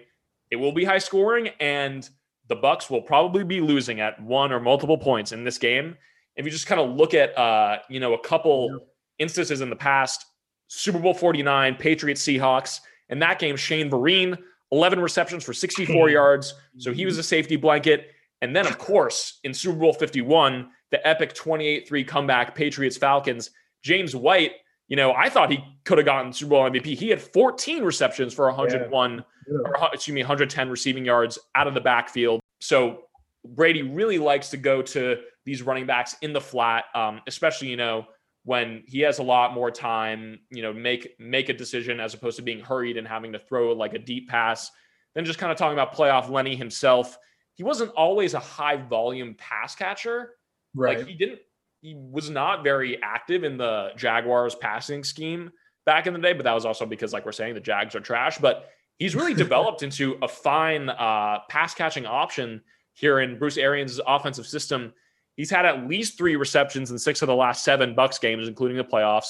it 0.51 0.55
will 0.57 0.71
be 0.73 0.83
high 0.83 0.97
scoring 0.99 1.49
and 1.59 2.09
the 2.47 2.55
Bucks 2.55 2.89
will 2.89 3.01
probably 3.01 3.43
be 3.43 3.59
losing 3.59 3.99
at 3.99 4.21
one 4.21 4.53
or 4.53 4.59
multiple 4.59 4.97
points 4.97 5.31
in 5.33 5.43
this 5.43 5.57
game. 5.57 5.97
If 6.37 6.45
you 6.45 6.51
just 6.51 6.67
kind 6.67 6.79
of 6.79 6.95
look 6.95 7.13
at 7.13 7.37
uh, 7.37 7.79
you 7.89 7.99
know 7.99 8.13
a 8.13 8.19
couple 8.19 8.87
instances 9.19 9.61
in 9.61 9.69
the 9.69 9.75
past, 9.75 10.25
Super 10.67 10.99
Bowl 10.99 11.13
49, 11.13 11.75
Patriots 11.75 12.21
Seahawks, 12.21 12.81
in 13.09 13.19
that 13.19 13.39
game 13.39 13.55
Shane 13.55 13.89
Vereen 13.89 14.37
11 14.71 14.99
receptions 14.99 15.43
for 15.43 15.53
64 15.53 16.09
yards, 16.09 16.53
so 16.77 16.91
he 16.91 17.05
was 17.05 17.17
a 17.17 17.23
safety 17.23 17.55
blanket. 17.55 18.11
And 18.41 18.55
then 18.55 18.67
of 18.67 18.77
course, 18.77 19.39
in 19.43 19.53
Super 19.53 19.77
Bowl 19.77 19.93
51, 19.93 20.69
the 20.91 21.07
epic 21.07 21.33
28-3 21.33 22.07
comeback 22.07 22.53
Patriots 22.53 22.97
Falcons, 22.97 23.51
James 23.81 24.15
White, 24.15 24.53
you 24.89 24.95
know, 24.95 25.13
I 25.13 25.29
thought 25.29 25.51
he 25.51 25.63
could 25.85 25.97
have 25.97 26.05
gotten 26.05 26.31
Super 26.33 26.49
Bowl 26.49 26.69
MVP. 26.69 26.97
He 26.97 27.09
had 27.09 27.21
14 27.21 27.83
receptions 27.83 28.33
for 28.33 28.45
101 28.47 29.23
or 29.49 29.89
excuse 29.93 30.13
me, 30.13 30.21
110 30.21 30.69
receiving 30.69 31.05
yards 31.05 31.39
out 31.55 31.67
of 31.67 31.73
the 31.73 31.81
backfield. 31.81 32.41
So 32.59 33.03
Brady 33.45 33.81
really 33.81 34.17
likes 34.17 34.49
to 34.49 34.57
go 34.57 34.81
to 34.81 35.17
these 35.45 35.61
running 35.61 35.85
backs 35.85 36.15
in 36.21 36.33
the 36.33 36.41
flat, 36.41 36.85
um, 36.93 37.21
especially 37.27 37.69
you 37.69 37.77
know 37.77 38.05
when 38.47 38.81
he 38.87 39.01
has 39.01 39.19
a 39.19 39.23
lot 39.23 39.53
more 39.53 39.69
time, 39.69 40.39
you 40.51 40.61
know, 40.61 40.71
make 40.71 41.19
make 41.19 41.49
a 41.49 41.53
decision 41.53 41.99
as 41.99 42.13
opposed 42.13 42.37
to 42.37 42.41
being 42.41 42.61
hurried 42.61 42.95
and 42.95 43.05
having 43.05 43.33
to 43.33 43.39
throw 43.39 43.73
like 43.73 43.93
a 43.93 43.99
deep 43.99 44.29
pass. 44.29 44.71
Then 45.13 45.25
just 45.25 45.37
kind 45.37 45.51
of 45.51 45.57
talking 45.57 45.73
about 45.73 45.93
playoff 45.93 46.29
Lenny 46.29 46.55
himself, 46.55 47.17
he 47.55 47.63
wasn't 47.63 47.91
always 47.91 48.35
a 48.35 48.39
high 48.39 48.77
volume 48.77 49.35
pass 49.37 49.75
catcher. 49.75 50.35
Right. 50.73 50.97
Like 50.97 51.07
he 51.07 51.15
didn't, 51.15 51.39
he 51.81 51.93
was 51.97 52.29
not 52.29 52.63
very 52.63 53.03
active 53.03 53.43
in 53.43 53.57
the 53.57 53.89
Jaguars 53.97 54.55
passing 54.55 55.03
scheme 55.03 55.51
back 55.85 56.07
in 56.07 56.13
the 56.13 56.19
day, 56.19 56.31
but 56.31 56.45
that 56.45 56.53
was 56.53 56.65
also 56.65 56.85
because, 56.85 57.11
like 57.11 57.25
we're 57.25 57.33
saying, 57.33 57.53
the 57.53 57.59
Jags 57.59 57.95
are 57.95 57.99
trash. 57.99 58.37
But 58.37 58.69
he's 58.97 59.13
really 59.13 59.33
developed 59.45 59.83
into 59.83 60.17
a 60.21 60.27
fine 60.29 60.87
uh, 60.87 61.39
pass 61.49 61.73
catching 61.73 62.05
option 62.05 62.61
here 62.93 63.19
in 63.19 63.37
Bruce 63.37 63.57
Arians' 63.57 63.99
offensive 64.07 64.47
system. 64.47 64.93
He's 65.37 65.49
had 65.49 65.65
at 65.65 65.87
least 65.87 66.17
three 66.17 66.35
receptions 66.35 66.91
in 66.91 66.99
six 66.99 67.21
of 67.21 67.27
the 67.27 67.35
last 67.35 67.63
seven 67.63 67.95
Bucks 67.95 68.17
games, 68.19 68.47
including 68.47 68.75
the 68.75 68.83
playoffs. 68.83 69.29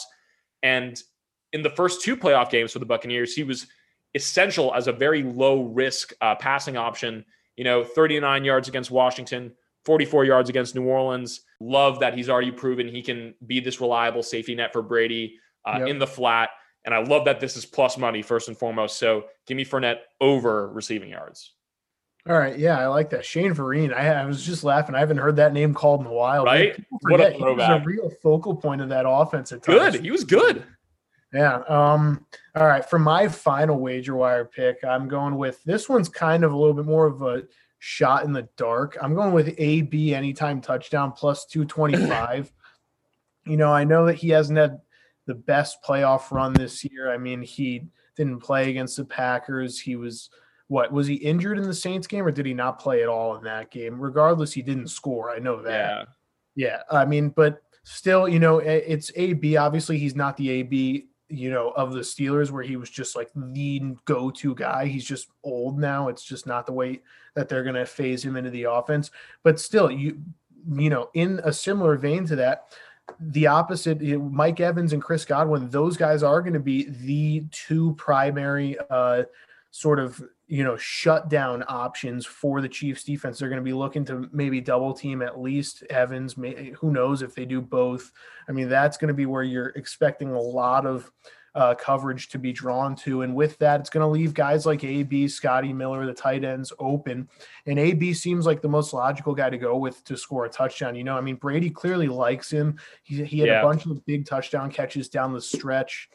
And 0.64 1.00
in 1.54 1.62
the 1.62 1.70
first 1.70 2.02
two 2.02 2.18
playoff 2.18 2.50
games 2.50 2.72
for 2.72 2.80
the 2.80 2.86
Buccaneers, 2.86 3.36
he 3.36 3.44
was 3.44 3.68
essential 4.16 4.74
as 4.74 4.88
a 4.88 4.92
very 4.94 5.22
low 5.22 5.64
risk 5.64 6.14
uh, 6.22 6.36
passing 6.36 6.78
option. 6.78 7.24
You 7.58 7.64
know, 7.66 7.84
39 7.84 8.44
yards 8.46 8.68
against 8.68 8.90
Washington, 8.90 9.52
44 9.86 10.26
yards 10.26 10.50
against 10.50 10.76
New 10.76 10.86
Orleans. 10.86 11.42
Love 11.60 12.00
that 12.00 12.16
he's 12.16 12.30
already 12.30 12.52
proven 12.52 12.88
he 12.88 13.02
can 13.02 13.34
be 13.46 13.60
this 13.60 13.82
reliable 13.82 14.24
safety 14.24 14.56
net 14.56 14.72
for 14.72 14.82
Brady 14.82 15.38
uh, 15.66 15.80
Yep. 15.80 15.88
in 15.90 16.00
the 16.00 16.08
flat. 16.08 16.50
And 16.86 16.96
I 16.96 17.00
love 17.04 17.26
that 17.26 17.42
this 17.42 17.58
is 17.58 17.66
plus 17.66 17.98
money 17.98 18.22
first 18.22 18.48
and 18.48 18.58
foremost. 18.58 18.98
So 18.98 19.26
give 19.46 19.58
me 19.58 19.66
Fournette 19.66 20.00
over 20.22 20.70
receiving 20.70 21.10
yards. 21.10 21.54
All 22.28 22.38
right, 22.38 22.58
yeah, 22.58 22.78
I 22.78 22.88
like 22.88 23.10
that. 23.12 23.24
Shane 23.24 23.54
Vereen. 23.54 23.94
I, 23.94 24.10
I 24.10 24.26
was 24.26 24.46
just 24.46 24.64
laughing. 24.64 24.96
I 24.96 25.00
haven't 25.00 25.18
heard 25.18 25.38
that 25.38 25.54
name 25.54 25.74
called 25.74 26.02
in 26.02 26.08
a 26.08 26.14
while. 26.14 26.44
Right? 26.44 26.76
What 27.02 27.22
a 27.22 27.26
forget 27.26 27.36
he 27.36 27.44
was 27.44 27.82
a 27.82 27.84
real 27.86 28.10
focal 28.22 28.56
point 28.56 28.82
of 28.82 28.90
that 28.90 29.06
offense 29.08 29.52
at 29.52 29.64
times. 29.64 29.94
Good. 29.94 30.04
He 30.04 30.12
was 30.12 30.24
good. 30.24 30.64
Yeah. 31.34 31.62
Um. 31.68 32.26
All 32.56 32.68
right. 32.68 32.88
For 32.88 33.00
my 33.00 33.28
final 33.30 33.80
wager 33.80 34.16
wire 34.16 34.46
pick, 34.46 34.84
I'm 34.84 35.08
going 35.08 35.38
with 35.38 35.64
this 35.64 35.88
one's 35.88 36.10
kind 36.10 36.44
of 36.44 36.52
a 36.52 36.58
little 36.58 36.74
bit 36.74 36.86
more 36.86 37.08
of 37.08 37.22
a 37.22 37.44
shot 37.80 38.26
in 38.26 38.34
the 38.34 38.48
dark. 38.58 38.98
I'm 39.02 39.14
going 39.14 39.34
with 39.34 39.54
AB 39.58 40.14
anytime 40.14 40.60
touchdown 40.60 41.14
plus 41.14 41.46
225. 41.46 42.52
you 43.46 43.58
know, 43.58 43.72
I 43.72 43.84
know 43.84 44.06
that 44.06 44.16
he 44.16 44.30
hasn't 44.30 44.58
had 44.58 44.80
the 45.28 45.36
best 45.36 45.78
playoff 45.84 46.32
run 46.32 46.54
this 46.54 46.84
year. 46.84 47.12
I 47.12 47.18
mean, 47.18 47.42
he 47.42 47.88
didn't 48.16 48.40
play 48.40 48.70
against 48.70 48.98
the 48.98 49.06
Packers. 49.06 49.80
He 49.80 49.96
was 49.96 50.30
what 50.68 50.92
was 50.92 51.08
he 51.08 51.16
injured 51.16 51.58
in 51.58 51.64
the 51.64 51.74
Saints 51.74 52.08
game 52.08 52.26
or 52.26 52.32
did 52.32 52.46
he 52.46 52.54
not 52.54 52.80
play 52.80 53.02
at 53.02 53.10
all 53.10 53.36
in 53.36 53.44
that 53.46 53.72
game? 53.72 54.00
Regardless, 54.00 54.54
he 54.54 54.62
didn't 54.62 54.88
score. 54.88 55.32
I 55.32 55.40
know 55.40 55.62
that. 55.62 55.90
Yeah. 56.00 56.06
Yeah, 56.58 56.82
I 56.90 57.06
mean, 57.06 57.30
but 57.30 57.62
still, 57.84 58.28
you 58.28 58.40
know, 58.40 58.58
it's 58.58 59.12
AB. 59.16 59.58
Obviously, 59.58 60.00
he's 60.00 60.16
not 60.16 60.36
the 60.38 60.50
AB, 60.50 61.08
you 61.30 61.52
know, 61.52 61.70
of 61.70 61.94
the 61.94 62.00
Steelers 62.00 62.50
where 62.50 62.64
he 62.64 62.78
was 62.78 62.90
just 62.90 63.16
like 63.16 63.30
the 63.36 63.96
go-to 64.06 64.56
guy. 64.56 64.88
He's 64.88 65.06
just 65.06 65.30
old 65.44 65.80
now. 65.80 66.08
It's 66.08 66.24
just 66.24 66.48
not 66.48 66.66
the 66.66 66.74
way 66.74 67.02
that 67.36 67.48
they're 67.48 67.62
going 67.62 67.76
to 67.76 67.86
phase 67.86 68.26
him 68.26 68.36
into 68.36 68.50
the 68.50 68.64
offense. 68.64 69.12
But 69.44 69.60
still, 69.60 69.92
you 69.92 70.20
you 70.70 70.90
know, 70.90 71.10
in 71.14 71.40
a 71.44 71.54
similar 71.54 71.96
vein 71.96 72.26
to 72.26 72.36
that, 72.38 72.74
the 73.20 73.46
opposite, 73.46 74.02
you 74.02 74.18
know, 74.18 74.26
Mike 74.26 74.60
Evans 74.60 74.94
and 74.94 75.02
Chris 75.02 75.26
Godwin, 75.26 75.70
those 75.70 75.96
guys 75.96 76.24
are 76.24 76.42
going 76.42 76.54
to 76.54 76.60
be 76.60 76.90
the 76.90 77.46
two 77.52 77.94
primary 77.94 78.78
uh 78.90 79.24
sort 79.70 80.00
of 80.00 80.22
you 80.48 80.64
know 80.64 80.78
shutdown 80.78 81.64
options 81.68 82.26
for 82.26 82.62
the 82.62 82.70
Chiefs 82.70 83.04
defense. 83.04 83.40
They're 83.40 83.50
going 83.50 83.62
to 83.62 83.66
be 83.66 83.74
looking 83.74 84.06
to 84.06 84.30
maybe 84.32 84.62
double 84.62 84.94
team 84.94 85.22
at 85.22 85.40
least 85.40 85.84
Evans. 85.90 86.38
May, 86.38 86.72
who 86.80 86.92
knows 86.92 87.22
if 87.22 87.36
they 87.36 87.46
do 87.46 87.62
both? 87.62 88.12
I 88.48 88.52
mean, 88.54 88.70
that's 88.70 88.98
going 88.98 89.10
to 89.10 89.14
be 89.14 89.26
where 89.26 89.44
you're 89.44 89.70
expecting 89.70 90.32
a 90.32 90.40
lot 90.40 90.86
of 90.86 91.12
uh, 91.56 91.74
coverage 91.76 92.30
to 92.30 92.38
be 92.38 92.54
drawn 92.54 92.96
to, 92.96 93.24
and 93.24 93.36
with 93.36 93.58
that, 93.58 93.80
it's 93.80 93.90
going 93.90 94.04
to 94.04 94.08
leave 94.08 94.34
guys 94.34 94.66
like 94.66 94.84
AB, 94.84 95.28
Scotty 95.28 95.74
Miller, 95.74 96.06
the 96.06 96.14
tight 96.14 96.44
ends 96.44 96.72
open. 96.78 97.28
And 97.66 97.80
AB 97.80 98.14
seems 98.14 98.46
like 98.46 98.62
the 98.62 98.70
most 98.70 98.94
logical 98.94 99.34
guy 99.34 99.50
to 99.50 99.58
go 99.58 99.76
with 99.76 100.04
to 100.06 100.16
score 100.16 100.46
a 100.46 100.50
touchdown. 100.50 100.96
You 100.96 101.04
know, 101.04 101.18
I 101.18 101.22
mean, 101.22 101.36
Brady 101.36 101.72
clearly 101.72 102.08
likes 102.08 102.50
him. 102.52 102.78
He, 103.04 103.24
he 103.26 103.40
had 103.40 103.48
Yeah. 103.50 103.62
a 103.62 103.64
bunch 103.64 103.86
of 103.88 104.06
big 104.06 104.28
touchdown 104.28 104.70
catches 104.70 105.10
down 105.10 105.34
the 105.34 105.42
stretch. 105.42 106.10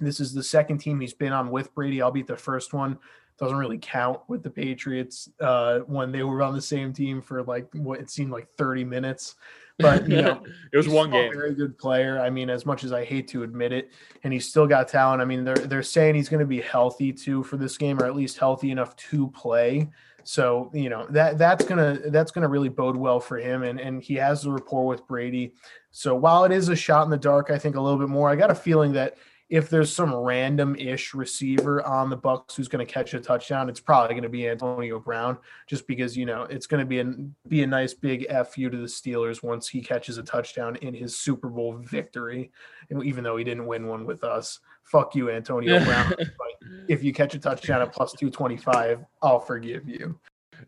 This 0.00 0.18
is 0.18 0.34
the 0.34 0.42
second 0.42 0.78
team 0.78 0.98
he's 0.98 1.14
been 1.14 1.32
on 1.32 1.50
with 1.52 1.72
Brady, 1.72 2.02
albeit 2.02 2.26
the 2.26 2.36
first 2.36 2.74
one 2.74 2.98
doesn't 3.38 3.56
really 3.56 3.78
count 3.78 4.20
with 4.28 4.42
the 4.42 4.50
Patriots 4.50 5.28
uh, 5.40 5.80
when 5.80 6.12
they 6.12 6.22
were 6.22 6.42
on 6.42 6.54
the 6.54 6.62
same 6.62 6.92
team 6.92 7.20
for 7.20 7.42
like 7.42 7.66
what 7.74 8.00
it 8.00 8.10
seemed 8.10 8.30
like 8.30 8.48
30 8.56 8.84
minutes. 8.84 9.34
But 9.78 10.08
you 10.08 10.22
know, 10.22 10.42
it 10.72 10.76
was 10.76 10.88
one 10.88 11.10
game. 11.10 11.32
A 11.32 11.34
very 11.34 11.54
good 11.54 11.76
player. 11.76 12.20
I 12.20 12.30
mean, 12.30 12.48
as 12.48 12.64
much 12.64 12.84
as 12.84 12.92
I 12.92 13.04
hate 13.04 13.26
to 13.28 13.42
admit 13.42 13.72
it, 13.72 13.90
and 14.22 14.32
he's 14.32 14.48
still 14.48 14.66
got 14.66 14.86
talent. 14.88 15.20
I 15.20 15.24
mean, 15.24 15.44
they're 15.44 15.56
they're 15.56 15.82
saying 15.82 16.14
he's 16.14 16.28
going 16.28 16.40
to 16.40 16.46
be 16.46 16.60
healthy 16.60 17.12
too 17.12 17.42
for 17.42 17.56
this 17.56 17.76
game, 17.76 18.00
or 18.00 18.06
at 18.06 18.14
least 18.14 18.38
healthy 18.38 18.70
enough 18.70 18.94
to 18.96 19.28
play. 19.28 19.88
So 20.22 20.70
you 20.72 20.88
know 20.88 21.06
that 21.10 21.38
that's 21.38 21.64
gonna 21.64 21.98
that's 22.06 22.30
gonna 22.30 22.48
really 22.48 22.68
bode 22.68 22.96
well 22.96 23.20
for 23.20 23.36
him, 23.36 23.62
and 23.64 23.80
and 23.80 24.02
he 24.02 24.14
has 24.14 24.42
the 24.42 24.52
rapport 24.52 24.86
with 24.86 25.06
Brady. 25.06 25.54
So 25.90 26.14
while 26.14 26.44
it 26.44 26.52
is 26.52 26.68
a 26.68 26.76
shot 26.76 27.04
in 27.04 27.10
the 27.10 27.16
dark, 27.16 27.50
I 27.50 27.58
think 27.58 27.76
a 27.76 27.80
little 27.80 27.98
bit 27.98 28.08
more. 28.08 28.30
I 28.30 28.36
got 28.36 28.50
a 28.50 28.54
feeling 28.54 28.92
that 28.92 29.16
if 29.50 29.68
there's 29.68 29.94
some 29.94 30.14
random-ish 30.14 31.12
receiver 31.12 31.84
on 31.86 32.08
the 32.08 32.16
Bucks 32.16 32.56
who's 32.56 32.68
going 32.68 32.84
to 32.84 32.90
catch 32.90 33.12
a 33.14 33.20
touchdown, 33.20 33.68
it's 33.68 33.80
probably 33.80 34.14
going 34.14 34.22
to 34.22 34.28
be 34.28 34.48
Antonio 34.48 34.98
Brown, 34.98 35.38
just 35.66 35.86
because 35.86 36.16
you 36.16 36.26
know 36.26 36.44
it's 36.44 36.66
going 36.66 36.80
to 36.80 36.86
be 36.86 37.00
a 37.00 37.04
be 37.48 37.62
a 37.62 37.66
nice 37.66 37.94
big 37.94 38.26
fu 38.46 38.70
to 38.70 38.76
the 38.76 38.84
Steelers 38.84 39.42
once 39.42 39.68
he 39.68 39.80
catches 39.80 40.18
a 40.18 40.22
touchdown 40.22 40.76
in 40.76 40.94
his 40.94 41.18
Super 41.18 41.48
Bowl 41.48 41.74
victory, 41.76 42.50
and 42.90 43.04
even 43.04 43.22
though 43.22 43.36
he 43.36 43.44
didn't 43.44 43.66
win 43.66 43.86
one 43.86 44.06
with 44.06 44.24
us. 44.24 44.60
Fuck 44.84 45.14
you, 45.14 45.30
Antonio 45.30 45.82
Brown. 45.82 46.12
but 46.18 46.28
if 46.88 47.02
you 47.02 47.12
catch 47.12 47.34
a 47.34 47.38
touchdown 47.38 47.80
at 47.80 47.92
plus 47.92 48.12
225, 48.12 49.00
I'll 49.22 49.40
forgive 49.40 49.88
you. 49.88 50.18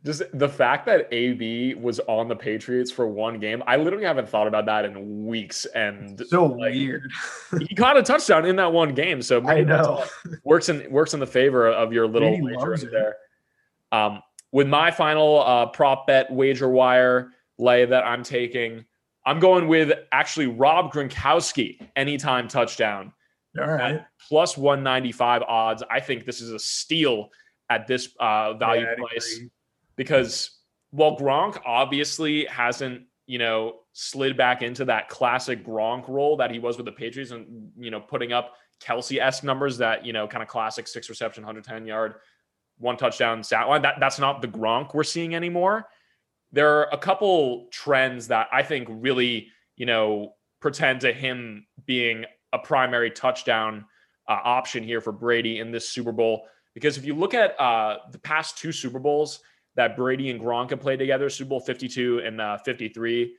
Just 0.07 0.22
the 0.32 0.48
fact 0.48 0.86
that 0.86 1.09
AB 1.12 1.74
was 1.74 1.98
on 2.07 2.28
the 2.28 2.36
Patriots 2.36 2.92
for 2.92 3.09
one 3.09 3.40
game, 3.40 3.61
I 3.66 3.76
literally 3.76 4.04
haven't 4.04 4.28
thought 4.28 4.46
about 4.46 4.64
that 4.66 4.84
in 4.84 5.26
weeks. 5.26 5.66
And 5.74 6.22
So 6.28 6.46
like, 6.46 6.72
weird. 6.74 7.11
he 7.59 7.74
caught 7.74 7.96
a 7.98 8.02
touchdown 8.04 8.46
in 8.46 8.54
that 8.57 8.72
one 8.72 8.94
game, 8.94 9.20
so 9.20 9.44
I 9.48 9.62
know. 9.62 10.04
works 10.44 10.68
in 10.68 10.88
works 10.92 11.12
in 11.12 11.18
the 11.20 11.26
favor 11.26 11.68
of 11.68 11.92
your 11.92 12.07
little 12.07 12.40
wager 12.40 12.57
loves 12.57 12.84
right 12.84 12.92
it. 12.92 12.92
there. 12.92 13.16
Um, 13.90 14.22
with 14.52 14.68
my 14.68 14.90
final 14.92 15.40
uh, 15.42 15.66
prop 15.66 16.07
bet 16.07 16.30
wager 16.32 16.68
wire 16.68 17.32
lay 17.59 17.84
that 17.84 18.04
I'm 18.04 18.22
taking, 18.22 18.84
I'm 19.26 19.40
going 19.40 19.66
with 19.66 19.90
actually 20.12 20.46
Rob 20.46 20.92
Gronkowski 20.92 21.80
anytime 21.96 22.46
touchdown 22.46 23.12
All 23.61 23.66
right. 23.66 24.04
plus 24.28 24.57
195 24.57 25.42
odds. 25.42 25.82
I 25.90 25.98
think 25.98 26.24
this 26.26 26.40
is 26.40 26.52
a 26.52 26.59
steal 26.61 27.30
at 27.70 27.88
this 27.88 28.09
uh, 28.20 28.54
value 28.54 28.82
Yeah, 28.86 28.94
price 28.94 29.34
agree. 29.36 29.50
Because 29.97 30.51
while 30.90 31.16
Gronk 31.16 31.61
obviously 31.64 32.44
hasn't, 32.47 33.03
you 33.26 33.38
know, 33.38 33.80
slid 33.92 34.36
back 34.36 34.62
into 34.62 34.84
that 34.84 35.09
classic 35.09 35.64
Gronk 35.64 36.09
role 36.09 36.36
that 36.36 36.51
he 36.51 36.59
was 36.59 36.76
with 36.76 36.86
the 36.86 36.92
Patriots 36.92 37.30
and, 37.30 37.70
you 37.78 37.90
know, 37.90 38.01
putting 38.01 38.32
up 38.32 38.55
Kelce 38.82 39.20
esque 39.20 39.42
numbers 39.42 39.78
that, 39.78 40.05
you 40.05 40.12
know, 40.12 40.28
kind 40.28 40.42
of 40.42 40.49
classic 40.49 40.86
six 40.86 41.09
reception, 41.09 41.42
110 41.42 41.86
yard, 41.86 42.14
one 42.78 42.97
touchdown 42.97 43.42
stat 43.42 43.68
line. 43.68 43.82
That, 43.82 43.97
that's 44.01 44.18
not 44.18 44.42
the 44.42 44.49
Gronk 44.49 44.94
we're 44.94 45.05
seeing 45.05 45.34
anymore. 45.34 45.88
There 46.53 46.78
are 46.78 46.88
a 46.92 46.99
couple 46.99 47.68
trends 47.72 48.28
that 48.28 48.49
I 48.53 48.62
think 48.62 48.88
really, 48.90 49.49
you 49.76 49.86
know, 49.86 50.34
pretend 50.61 51.01
to 51.01 51.12
him 51.12 51.66
being 51.84 52.24
a 52.53 52.59
primary 52.59 53.11
touchdown 53.11 53.84
uh, 54.28 54.38
option 54.44 54.82
here 54.82 55.01
for 55.01 55.12
Brady 55.12 55.59
in 55.59 55.70
this 55.70 55.88
Super 55.88 56.12
Bowl. 56.12 56.47
Because 56.74 56.97
if 56.99 57.05
you 57.05 57.14
look 57.14 57.34
at 57.34 57.59
uh, 57.61 57.99
the 58.12 58.18
past 58.18 58.59
two 58.59 58.72
Super 58.72 58.99
Bowls 58.99 59.40
that 59.77 59.97
Brady 59.97 60.31
and 60.31 60.41
Gronk 60.41 60.79
played 60.81 60.99
together, 60.99 61.31
Super 61.31 61.51
Bowl 61.51 61.61
52 61.61 62.20
and 62.20 62.41
uh, 62.41 62.59
53, 62.59 63.35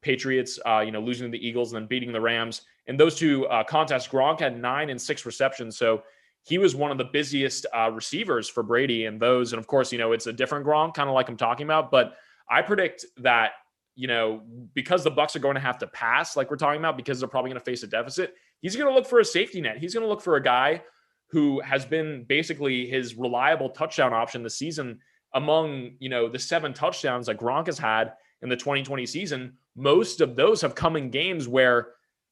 Patriots, 0.00 0.58
uh, 0.66 0.80
you 0.80 0.92
know, 0.92 1.00
losing 1.00 1.30
the 1.30 1.46
Eagles 1.46 1.72
and 1.72 1.82
then 1.82 1.88
beating 1.88 2.12
the 2.12 2.20
Rams. 2.20 2.62
In 2.86 2.96
those 2.96 3.16
two 3.16 3.46
uh, 3.46 3.62
contests, 3.64 4.08
Gronk 4.08 4.40
had 4.40 4.60
nine 4.60 4.90
and 4.90 5.00
six 5.00 5.26
receptions. 5.26 5.76
So 5.76 6.02
he 6.44 6.58
was 6.58 6.74
one 6.74 6.90
of 6.90 6.98
the 6.98 7.04
busiest 7.04 7.66
uh, 7.76 7.90
receivers 7.90 8.48
for 8.48 8.62
Brady 8.62 9.04
in 9.04 9.18
those. 9.18 9.52
And 9.52 9.60
of 9.60 9.66
course, 9.66 9.92
you 9.92 9.98
know, 9.98 10.12
it's 10.12 10.26
a 10.26 10.32
different 10.32 10.66
Gronk, 10.66 10.94
kind 10.94 11.08
of 11.08 11.14
like 11.14 11.28
I'm 11.28 11.36
talking 11.36 11.64
about. 11.66 11.90
But 11.90 12.14
I 12.48 12.62
predict 12.62 13.06
that, 13.18 13.52
you 13.94 14.08
know, 14.08 14.42
because 14.74 15.04
the 15.04 15.10
Bucks 15.10 15.36
are 15.36 15.40
going 15.40 15.54
to 15.54 15.60
have 15.60 15.78
to 15.78 15.86
pass, 15.88 16.36
like 16.36 16.50
we're 16.50 16.56
talking 16.56 16.80
about, 16.80 16.96
because 16.96 17.20
they're 17.20 17.28
probably 17.28 17.50
going 17.50 17.60
to 17.60 17.64
face 17.64 17.82
a 17.82 17.86
deficit, 17.86 18.34
he's 18.60 18.74
going 18.74 18.88
to 18.88 18.94
look 18.94 19.06
for 19.06 19.20
a 19.20 19.24
safety 19.24 19.60
net. 19.60 19.78
He's 19.78 19.94
going 19.94 20.04
to 20.04 20.08
look 20.08 20.20
for 20.20 20.36
a 20.36 20.42
guy 20.42 20.82
who 21.28 21.60
has 21.60 21.84
been 21.84 22.24
basically 22.28 22.86
his 22.86 23.14
reliable 23.14 23.70
touchdown 23.70 24.12
option 24.12 24.42
this 24.42 24.58
season 24.58 24.98
among, 25.34 25.92
you 25.98 26.08
know, 26.08 26.28
the 26.28 26.38
seven 26.38 26.72
touchdowns 26.72 27.26
that 27.26 27.38
Gronk 27.38 27.66
has 27.66 27.78
had 27.78 28.12
in 28.42 28.48
the 28.48 28.56
2020 28.56 29.06
season. 29.06 29.54
Most 29.74 30.20
of 30.20 30.36
those 30.36 30.60
have 30.60 30.74
come 30.74 30.96
in 30.96 31.10
games 31.10 31.48
where 31.48 31.88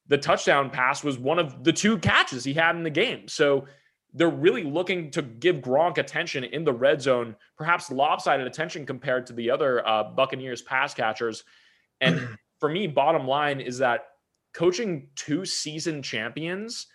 the 0.08 0.18
touchdown 0.18 0.70
pass 0.70 1.04
was 1.04 1.18
one 1.18 1.38
of 1.38 1.64
the 1.64 1.72
two 1.72 1.96
catches 1.98 2.44
he 2.44 2.52
had 2.52 2.76
in 2.76 2.82
the 2.82 2.90
game. 2.90 3.28
So 3.28 3.66
they're 4.12 4.28
really 4.28 4.64
looking 4.64 5.10
to 5.12 5.22
give 5.22 5.56
Gronk 5.56 5.98
attention 5.98 6.44
in 6.44 6.64
the 6.64 6.72
red 6.72 7.00
zone, 7.00 7.36
perhaps 7.56 7.90
lopsided 7.90 8.46
attention 8.46 8.84
compared 8.84 9.26
to 9.26 9.32
the 9.32 9.50
other 9.50 9.86
uh, 9.86 10.02
Buccaneers 10.02 10.62
pass 10.62 10.94
catchers. 10.94 11.44
And 12.00 12.28
for 12.58 12.68
me, 12.68 12.86
bottom 12.86 13.26
line 13.26 13.60
is 13.60 13.78
that 13.78 14.06
coaching 14.52 15.08
two 15.14 15.44
season 15.44 16.02
champions 16.02 16.88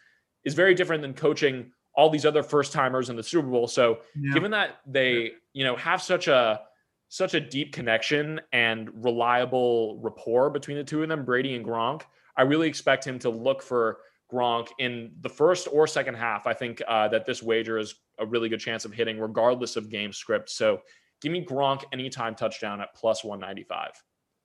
is 0.44 0.54
very 0.54 0.76
different 0.76 1.02
than 1.02 1.14
coaching 1.14 1.72
all 1.96 2.10
these 2.10 2.26
other 2.26 2.44
first 2.44 2.72
timers 2.74 3.10
in 3.10 3.16
the 3.16 3.24
Super 3.24 3.48
Bowl. 3.48 3.68
So, 3.68 4.00
Yeah. 4.20 4.34
given 4.34 4.52
that 4.52 4.78
they, 4.86 5.34
you 5.54 5.64
know, 5.64 5.76
have 5.76 6.02
such 6.02 6.28
a 6.28 6.62
such 7.08 7.36
a 7.36 7.40
deep 7.40 7.72
connection 7.72 8.42
and 8.52 8.90
reliable 9.04 10.00
rapport 10.02 10.50
between 10.50 10.76
the 10.76 10.84
two 10.84 11.02
of 11.04 11.08
them, 11.10 11.24
Brady 11.24 11.56
and 11.56 11.64
Gronk, 11.64 12.02
I 12.36 12.42
really 12.42 12.68
expect 12.68 13.06
him 13.06 13.20
to 13.20 13.30
look 13.30 13.62
for 13.62 14.00
Gronk 14.34 14.70
in 14.80 15.14
the 15.22 15.30
first 15.30 15.68
or 15.72 15.86
second 15.88 16.16
half. 16.16 16.48
I 16.48 16.54
think 16.54 16.82
uh, 16.88 17.08
that 17.10 17.26
this 17.26 17.44
wager 17.44 17.78
is 17.78 17.96
a 18.18 18.26
really 18.26 18.50
good 18.50 18.60
chance 18.60 18.84
of 18.84 18.92
hitting, 18.92 19.20
regardless 19.20 19.76
of 19.76 19.90
game 19.90 20.12
script. 20.12 20.50
So, 20.50 20.82
give 21.22 21.32
me 21.32 21.46
Gronk 21.46 21.84
anytime 21.94 22.36
touchdown 22.36 22.82
at 22.82 22.94
plus 22.96 23.24
one 23.24 23.40
ninety 23.40 23.64
five. 23.64 23.92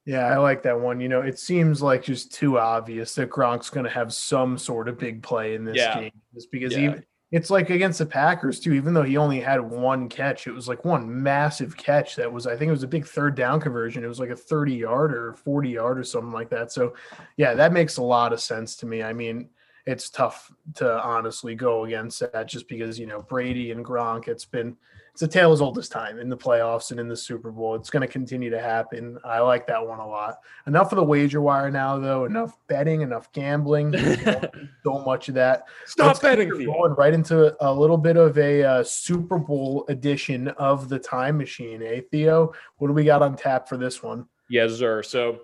Yeah, 0.05 0.27
I 0.27 0.37
like 0.39 0.63
that 0.63 0.79
one. 0.79 1.01
You 1.01 1.09
know, 1.09 1.21
it 1.23 1.39
seems 1.39 1.83
like 1.83 2.03
just 2.03 2.33
too 2.33 2.59
obvious 2.59 3.15
that 3.17 3.31
Gronk's 3.31 3.71
going 3.71 3.85
to 3.85 3.91
have 3.91 4.13
some 4.15 4.57
sort 4.59 4.89
of 4.89 4.99
big 4.99 5.23
play 5.23 5.55
in 5.55 5.65
this 5.65 5.77
Yeah. 5.77 6.01
game, 6.01 6.13
just 6.35 6.51
because 6.53 6.73
Yeah. 6.75 6.81
even 6.91 7.05
it's 7.33 7.51
like 7.51 7.71
against 7.71 8.01
the 8.01 8.07
Packers 8.07 8.59
too. 8.59 8.73
Even 8.73 8.93
though 8.93 9.05
he 9.05 9.17
only 9.17 9.41
had 9.41 9.61
one 9.61 10.09
catch, 10.09 10.47
it 10.47 10.53
was 10.53 10.67
like 10.67 10.85
one 10.85 11.23
massive 11.23 11.77
catch 11.77 12.17
that 12.17 12.33
was, 12.33 12.47
I 12.47 12.57
think, 12.57 12.69
it 12.69 12.73
was 12.73 12.83
a 12.83 12.89
big 12.89 13.07
third 13.07 13.37
down 13.37 13.61
conversion. 13.61 14.03
It 14.03 14.09
was 14.09 14.19
like 14.19 14.31
a 14.31 14.37
thirty 14.37 14.75
yard 14.75 15.15
or 15.15 15.35
forty 15.35 15.71
yard 15.71 15.99
or 15.99 16.05
something 16.05 16.33
like 16.33 16.51
that. 16.51 16.73
So, 16.73 16.95
yeah, 17.37 17.55
that 17.55 17.73
makes 17.73 17.99
a 17.99 18.03
lot 18.03 18.33
of 18.33 18.41
sense 18.41 18.75
to 18.77 18.87
me. 18.87 19.03
I 19.03 19.13
mean, 19.13 19.49
it's 19.87 20.11
tough 20.11 20.53
to 20.75 21.03
honestly 21.03 21.55
go 21.55 21.85
against 21.85 22.21
that 22.21 22.49
just 22.49 22.69
because 22.69 22.99
you 22.99 23.07
know 23.07 23.23
Brady 23.23 23.71
and 23.71 23.85
Gronk. 23.85 24.27
It's 24.27 24.45
been 24.45 24.77
it's 25.13 25.23
a 25.23 25.29
tale 25.29 25.53
as 25.53 25.61
old 25.61 25.79
as 25.79 25.89
time 25.89 26.19
in 26.19 26.29
the 26.29 26.37
playoffs 26.37 26.91
and 26.91 27.01
in 27.01 27.09
the 27.09 27.17
Super 27.17 27.51
Bowl. 27.51 27.75
It's 27.75 27.91
going 27.91 28.03
to 28.03 28.09
continue 28.09 28.51
to 28.51 28.61
happen. 28.61 29.19
I 29.25 29.41
like 29.41 29.67
that 29.67 29.87
one 29.87 29.99
a 29.99 30.07
lot. 30.07 30.39
Enough 30.67 30.93
of 30.93 30.97
the 30.97 31.05
wager 31.05 31.41
wire 31.41 31.71
now, 31.71 31.99
though. 31.99 32.25
Enough 32.25 32.57
betting, 32.69 33.03
enough 33.03 33.31
gambling. 33.33 33.93
so 34.85 34.99
much 35.05 35.29
of 35.29 35.35
that. 35.35 35.65
Stop 35.87 36.07
Let's 36.07 36.21
betting. 36.21 36.49
Going 36.49 36.95
right 36.95 37.13
into 37.13 37.57
a 37.65 37.73
little 37.73 37.99
bit 37.99 38.17
of 38.17 38.39
a 38.39 38.63
uh, 38.63 38.85
Super 38.85 39.39
Bowl 39.39 39.85
edition 39.89 40.49
of 40.49 40.89
the 40.89 40.99
Time 40.99 41.37
Machine. 41.37 41.83
Eh, 41.83 42.01
Theo? 42.11 42.53
What 42.79 42.89
do 42.89 42.95
we 42.95 43.05
got 43.05 43.23
on 43.23 43.37
tap 43.37 43.69
for 43.69 43.77
this 43.77 44.03
one? 44.03 44.27
Yes, 44.49 44.75
sir. 44.75 45.03
So 45.03 45.41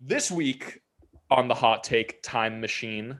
this 0.00 0.30
week 0.30 0.80
on 1.30 1.48
the 1.48 1.54
Hot 1.54 1.84
Take 1.84 2.22
Time 2.22 2.60
Machine, 2.60 3.18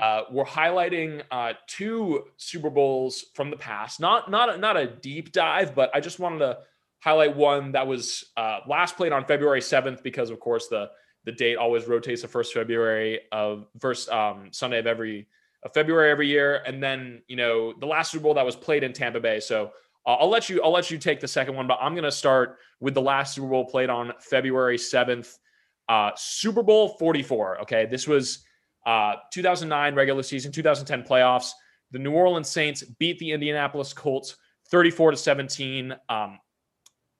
uh, 0.00 0.22
we're 0.30 0.44
highlighting 0.44 1.22
uh, 1.30 1.54
two 1.66 2.24
Super 2.36 2.70
Bowls 2.70 3.26
from 3.34 3.50
the 3.50 3.56
past. 3.56 4.00
Not 4.00 4.30
not 4.30 4.54
a, 4.54 4.58
not 4.58 4.76
a 4.76 4.86
deep 4.86 5.32
dive, 5.32 5.74
but 5.74 5.90
I 5.94 6.00
just 6.00 6.18
wanted 6.18 6.38
to 6.40 6.58
highlight 7.00 7.36
one 7.36 7.72
that 7.72 7.86
was 7.86 8.24
uh, 8.36 8.60
last 8.66 8.96
played 8.96 9.12
on 9.12 9.24
February 9.24 9.62
seventh 9.62 10.02
because, 10.02 10.30
of 10.30 10.40
course, 10.40 10.68
the 10.68 10.90
the 11.24 11.32
date 11.32 11.56
always 11.56 11.86
rotates 11.86 12.22
the 12.22 12.28
first 12.28 12.54
February 12.54 13.20
of 13.32 13.66
first 13.80 14.08
um, 14.08 14.48
Sunday 14.52 14.78
of 14.78 14.86
every 14.86 15.26
of 15.62 15.72
February 15.74 16.10
every 16.10 16.28
year, 16.28 16.62
and 16.66 16.82
then 16.82 17.22
you 17.28 17.36
know 17.36 17.74
the 17.78 17.86
last 17.86 18.12
Super 18.12 18.22
Bowl 18.24 18.34
that 18.34 18.46
was 18.46 18.56
played 18.56 18.84
in 18.84 18.92
Tampa 18.92 19.20
Bay. 19.20 19.40
So 19.40 19.72
uh, 20.06 20.14
I'll 20.14 20.30
let 20.30 20.48
you 20.48 20.62
I'll 20.62 20.72
let 20.72 20.90
you 20.90 20.98
take 20.98 21.20
the 21.20 21.28
second 21.28 21.56
one, 21.56 21.66
but 21.66 21.78
I'm 21.80 21.94
gonna 21.94 22.10
start 22.10 22.58
with 22.80 22.94
the 22.94 23.02
last 23.02 23.34
Super 23.34 23.48
Bowl 23.48 23.64
played 23.64 23.90
on 23.90 24.12
February 24.20 24.78
seventh, 24.78 25.36
uh, 25.88 26.12
Super 26.16 26.62
Bowl 26.62 26.96
44. 26.98 27.62
Okay, 27.62 27.86
this 27.86 28.06
was 28.06 28.45
uh, 28.86 29.16
2009 29.32 29.94
regular 29.94 30.22
season, 30.22 30.52
2010 30.52 31.02
playoffs. 31.02 31.50
The 31.90 31.98
New 31.98 32.12
Orleans 32.12 32.48
Saints 32.48 32.82
beat 32.82 33.18
the 33.18 33.32
Indianapolis 33.32 33.92
Colts 33.92 34.36
34 34.70 35.12
to 35.12 35.16
17. 35.16 35.92
Um, 36.08 36.38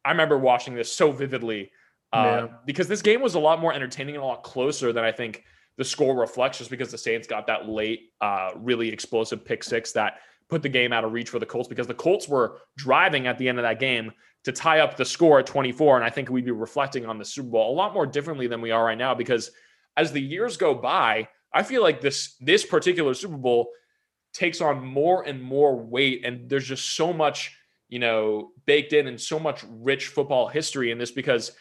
I 0.04 0.10
remember 0.10 0.38
watching 0.38 0.74
this 0.74 0.92
so 0.92 1.10
vividly 1.12 1.70
uh, 2.12 2.46
Yeah. 2.48 2.56
because 2.64 2.88
this 2.88 3.02
game 3.02 3.20
was 3.20 3.34
a 3.34 3.40
lot 3.40 3.60
more 3.60 3.72
entertaining 3.72 4.14
and 4.14 4.22
a 4.22 4.26
lot 4.26 4.42
closer 4.42 4.92
than 4.92 5.04
I 5.04 5.12
think 5.12 5.44
the 5.76 5.84
score 5.84 6.18
reflects, 6.18 6.58
just 6.58 6.70
because 6.70 6.90
the 6.90 6.98
Saints 6.98 7.26
got 7.26 7.46
that 7.48 7.68
late, 7.68 8.12
uh, 8.20 8.50
really 8.56 8.88
explosive 8.88 9.44
pick 9.44 9.62
six 9.62 9.92
that 9.92 10.20
put 10.48 10.62
the 10.62 10.68
game 10.68 10.92
out 10.92 11.04
of 11.04 11.12
reach 11.12 11.28
for 11.28 11.38
the 11.40 11.46
Colts 11.46 11.68
because 11.68 11.86
the 11.88 11.94
Colts 11.94 12.28
were 12.28 12.58
driving 12.76 13.26
at 13.26 13.36
the 13.36 13.48
end 13.48 13.58
of 13.58 13.64
that 13.64 13.80
game 13.80 14.12
to 14.44 14.52
tie 14.52 14.78
up 14.80 14.96
the 14.96 15.04
score 15.04 15.40
at 15.40 15.46
24. 15.46 15.96
And 15.96 16.04
I 16.04 16.10
think 16.10 16.30
we'd 16.30 16.44
be 16.44 16.52
reflecting 16.52 17.04
on 17.04 17.18
the 17.18 17.24
Super 17.24 17.48
Bowl 17.48 17.72
a 17.72 17.76
lot 17.76 17.92
more 17.92 18.06
differently 18.06 18.46
than 18.46 18.60
we 18.60 18.70
are 18.70 18.84
right 18.84 18.96
now 18.96 19.12
because 19.14 19.50
as 19.96 20.12
the 20.12 20.20
years 20.20 20.56
go 20.56 20.72
by, 20.74 21.28
I 21.56 21.62
feel 21.62 21.82
like 21.82 22.00
this 22.00 22.36
this 22.40 22.64
particular 22.64 23.14
Super 23.14 23.36
Bowl 23.36 23.70
takes 24.32 24.60
on 24.60 24.84
more 24.84 25.22
and 25.26 25.42
more 25.42 25.74
weight, 25.74 26.22
and 26.24 26.48
there's 26.50 26.66
just 26.66 26.94
so 26.94 27.12
much, 27.12 27.56
you 27.88 27.98
know, 27.98 28.50
baked 28.66 28.92
in 28.92 29.06
and 29.06 29.18
so 29.18 29.38
much 29.38 29.64
rich 29.68 30.08
football 30.08 30.48
history 30.48 30.90
in 30.90 30.98
this 30.98 31.10
because, 31.10 31.52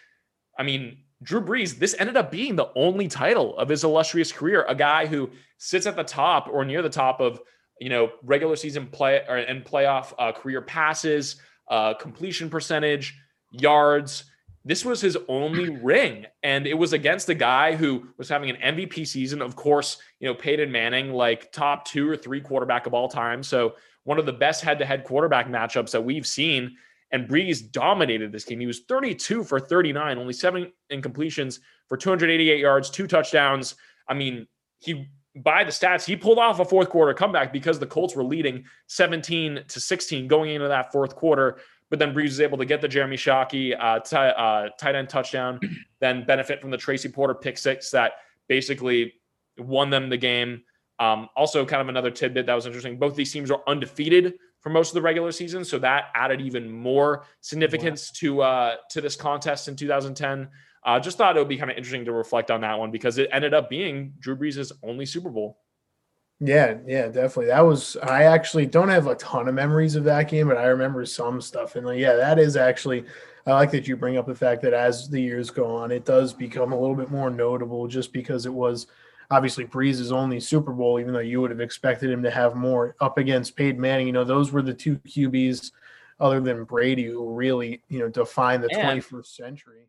I 0.59 0.63
mean, 0.63 1.03
Drew 1.23 1.41
Brees, 1.41 1.79
this 1.79 1.95
ended 1.97 2.17
up 2.17 2.31
being 2.31 2.57
the 2.57 2.71
only 2.75 3.07
title 3.07 3.57
of 3.57 3.69
his 3.69 3.85
illustrious 3.85 4.31
career. 4.31 4.65
A 4.67 4.75
guy 4.75 5.05
who 5.05 5.29
sits 5.57 5.87
at 5.87 5.95
the 5.95 6.03
top 6.03 6.49
or 6.51 6.65
near 6.65 6.81
the 6.81 6.89
top 6.89 7.21
of, 7.21 7.39
you 7.79 7.89
know, 7.89 8.11
regular 8.21 8.57
season 8.57 8.87
play 8.87 9.23
or, 9.29 9.37
and 9.37 9.63
playoff 9.63 10.13
uh, 10.19 10.33
career 10.33 10.61
passes, 10.61 11.37
uh, 11.71 11.93
completion 11.93 12.49
percentage, 12.49 13.17
yards. 13.51 14.25
This 14.67 14.83
was 14.83 14.99
his 14.99 15.15
only 15.27 15.69
ring, 15.69 16.25
and 16.41 16.65
it 16.65 16.73
was 16.73 16.91
against 16.91 17.29
a 17.29 17.35
guy 17.35 17.75
who 17.75 18.07
was 18.17 18.27
having 18.27 18.49
an 18.49 18.75
MVP 18.75 19.07
season. 19.07 19.41
Of 19.41 19.55
course, 19.55 19.97
you 20.19 20.27
know 20.27 20.33
Peyton 20.33 20.71
Manning, 20.71 21.13
like 21.13 21.51
top 21.51 21.85
two 21.85 22.09
or 22.09 22.17
three 22.17 22.41
quarterback 22.41 22.87
of 22.87 22.93
all 22.95 23.07
time. 23.07 23.43
So 23.43 23.75
one 24.05 24.17
of 24.17 24.25
the 24.25 24.33
best 24.33 24.63
head-to-head 24.63 25.03
quarterback 25.03 25.47
matchups 25.47 25.91
that 25.91 26.03
we've 26.03 26.25
seen. 26.25 26.77
And 27.11 27.29
Brees 27.29 27.71
dominated 27.71 28.31
this 28.31 28.43
game. 28.43 28.59
He 28.59 28.65
was 28.65 28.81
32 28.81 29.43
for 29.43 29.59
39, 29.59 30.17
only 30.17 30.33
seven 30.33 30.71
incompletions 30.91 31.59
for 31.87 31.97
288 31.97 32.59
yards, 32.59 32.89
two 32.89 33.07
touchdowns. 33.07 33.75
I 34.09 34.15
mean, 34.15 34.47
he 34.79 35.07
by 35.35 35.63
the 35.65 35.71
stats, 35.71 36.05
he 36.05 36.15
pulled 36.15 36.39
off 36.39 36.59
a 36.59 36.65
fourth 36.65 36.89
quarter 36.89 37.13
comeback 37.13 37.51
because 37.51 37.77
the 37.77 37.85
Colts 37.85 38.15
were 38.15 38.23
leading 38.23 38.63
17 38.87 39.65
to 39.67 39.79
16 39.79 40.27
going 40.27 40.51
into 40.51 40.67
that 40.67 40.91
fourth 40.91 41.15
quarter. 41.15 41.57
But 41.95 41.99
then 41.99 42.13
Brees 42.13 42.23
was 42.23 42.41
able 42.41 42.57
to 42.57 42.65
get 42.65 42.81
the 42.81 42.89
Jeremy 42.89 43.15
Shockey 43.15 43.73
uh, 43.79 43.99
t- 43.99 44.17
uh, 44.17 44.67
tight 44.77 44.95
end 44.95 45.07
touchdown, 45.07 45.61
then 46.01 46.25
benefit 46.25 46.59
from 46.59 46.69
the 46.69 46.77
Tracy 46.77 47.07
Porter 47.07 47.33
pick 47.33 47.57
six 47.57 47.89
that 47.91 48.15
basically 48.49 49.13
won 49.57 49.89
them 49.89 50.09
the 50.09 50.17
game. 50.17 50.63
Um, 50.99 51.29
also, 51.37 51.65
kind 51.65 51.81
of 51.81 51.87
another 51.87 52.11
tidbit 52.11 52.47
that 52.47 52.53
was 52.53 52.65
interesting. 52.65 52.99
Both 52.99 53.15
these 53.15 53.31
teams 53.31 53.49
are 53.49 53.61
undefeated 53.65 54.33
for 54.59 54.71
most 54.71 54.89
of 54.89 54.95
the 54.95 55.03
regular 55.03 55.31
season, 55.31 55.63
so 55.63 55.79
that 55.79 56.07
added 56.15 56.41
even 56.41 56.69
more 56.69 57.23
significance 57.39 58.11
to 58.11 58.41
uh, 58.41 58.75
to 58.89 58.99
this 58.99 59.15
contest 59.15 59.69
in 59.69 59.77
2010. 59.77 60.49
Uh, 60.83 60.99
just 60.99 61.17
thought 61.17 61.37
it 61.37 61.39
would 61.39 61.47
be 61.47 61.55
kind 61.55 61.71
of 61.71 61.77
interesting 61.77 62.03
to 62.03 62.11
reflect 62.11 62.51
on 62.51 62.59
that 62.59 62.77
one 62.77 62.91
because 62.91 63.17
it 63.19 63.29
ended 63.31 63.53
up 63.53 63.69
being 63.69 64.11
Drew 64.19 64.35
Brees' 64.35 64.73
only 64.83 65.05
Super 65.05 65.29
Bowl. 65.29 65.59
Yeah, 66.39 66.77
yeah, 66.85 67.07
definitely. 67.07 67.47
That 67.47 67.65
was 67.65 67.95
I 68.03 68.23
actually 68.23 68.65
don't 68.65 68.89
have 68.89 69.07
a 69.07 69.15
ton 69.15 69.47
of 69.47 69.55
memories 69.55 69.95
of 69.95 70.03
that 70.03 70.29
game, 70.29 70.49
but 70.49 70.57
I 70.57 70.65
remember 70.65 71.05
some 71.05 71.39
stuff. 71.39 71.75
And 71.75 71.85
like, 71.85 71.99
yeah, 71.99 72.15
that 72.15 72.39
is 72.39 72.57
actually 72.57 73.05
I 73.45 73.53
like 73.53 73.71
that 73.71 73.87
you 73.87 73.95
bring 73.95 74.17
up 74.17 74.25
the 74.25 74.35
fact 74.35 74.61
that 74.63 74.73
as 74.73 75.07
the 75.07 75.21
years 75.21 75.49
go 75.49 75.65
on, 75.75 75.91
it 75.91 76.03
does 76.03 76.33
become 76.33 76.73
a 76.73 76.79
little 76.79 76.95
bit 76.95 77.11
more 77.11 77.29
notable 77.29 77.87
just 77.87 78.11
because 78.11 78.45
it 78.45 78.53
was 78.53 78.87
obviously 79.31 79.65
Brees's 79.65 80.11
only 80.11 80.39
Super 80.39 80.73
Bowl, 80.73 80.99
even 80.99 81.13
though 81.13 81.19
you 81.19 81.41
would 81.41 81.51
have 81.51 81.61
expected 81.61 82.09
him 82.09 82.23
to 82.23 82.31
have 82.31 82.55
more 82.55 82.95
up 82.99 83.17
against 83.17 83.55
Peyton 83.55 83.79
Manning. 83.79 84.07
You 84.07 84.13
know, 84.13 84.23
those 84.23 84.51
were 84.51 84.61
the 84.61 84.73
two 84.73 84.97
QBs 84.97 85.71
other 86.19 86.39
than 86.41 86.63
Brady 86.63 87.05
who 87.05 87.29
really, 87.33 87.81
you 87.87 87.99
know, 87.99 88.09
defined 88.09 88.63
the 88.63 88.69
21st 88.69 89.35
century. 89.35 89.87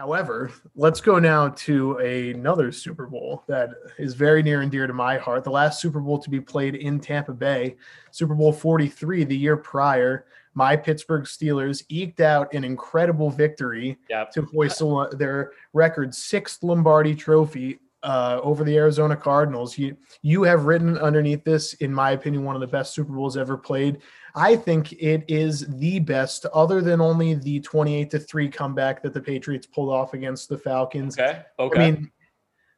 However, 0.00 0.50
let's 0.76 1.02
go 1.02 1.18
now 1.18 1.50
to 1.50 1.98
another 1.98 2.72
Super 2.72 3.04
Bowl 3.04 3.44
that 3.48 3.68
is 3.98 4.14
very 4.14 4.42
near 4.42 4.62
and 4.62 4.70
dear 4.70 4.86
to 4.86 4.94
my 4.94 5.18
heart. 5.18 5.44
The 5.44 5.50
last 5.50 5.78
Super 5.78 6.00
Bowl 6.00 6.18
to 6.20 6.30
be 6.30 6.40
played 6.40 6.74
in 6.74 7.00
Tampa 7.00 7.34
Bay, 7.34 7.76
Super 8.10 8.34
Bowl 8.34 8.50
43, 8.50 9.24
the 9.24 9.36
year 9.36 9.58
prior. 9.58 10.24
My 10.54 10.74
Pittsburgh 10.74 11.24
Steelers 11.24 11.84
eked 11.90 12.20
out 12.22 12.54
an 12.54 12.64
incredible 12.64 13.28
victory 13.28 13.98
Yep. 14.08 14.30
to 14.32 14.42
hoist 14.46 14.80
their 15.18 15.52
record 15.74 16.14
sixth 16.14 16.62
Lombardi 16.62 17.14
trophy 17.14 17.78
uh, 18.02 18.40
over 18.42 18.64
the 18.64 18.78
Arizona 18.78 19.14
Cardinals. 19.14 19.76
You 19.76 19.98
you 20.22 20.44
have 20.44 20.64
written 20.64 20.96
underneath 20.96 21.44
this, 21.44 21.74
in 21.74 21.92
my 21.92 22.12
opinion, 22.12 22.44
one 22.44 22.54
of 22.56 22.62
the 22.62 22.66
best 22.66 22.94
Super 22.94 23.12
Bowls 23.12 23.36
ever 23.36 23.58
played. 23.58 23.98
I 24.34 24.56
think 24.56 24.92
it 24.92 25.24
is 25.28 25.66
the 25.78 25.98
best, 25.98 26.46
other 26.54 26.80
than 26.80 27.00
only 27.00 27.34
the 27.34 27.60
twenty-eight 27.60 28.10
to 28.10 28.18
three 28.18 28.48
comeback 28.48 29.02
that 29.02 29.14
the 29.14 29.20
Patriots 29.20 29.66
pulled 29.66 29.90
off 29.90 30.14
against 30.14 30.48
the 30.48 30.58
Falcons. 30.58 31.18
Okay. 31.18 31.42
Okay. 31.58 31.82
I 31.82 31.90
mean, 31.90 32.10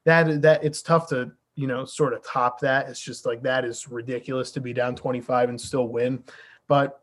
that 0.05 0.43
that 0.43 0.65
it's 0.65 0.83
tough 0.83 1.09
to 1.09 1.33
you 1.55 1.67
know 1.67 1.85
sort 1.85 2.13
of 2.13 2.25
top 2.25 2.61
that. 2.61 2.89
It's 2.89 3.01
just 3.01 3.27
like 3.27 3.43
that 3.43 3.65
is 3.65 3.89
ridiculous 3.89 4.51
to 4.53 4.61
be 4.61 4.73
down 4.73 4.97
25 4.97 5.49
and 5.49 5.61
still 5.61 5.89
win. 5.89 6.23
But 6.69 7.01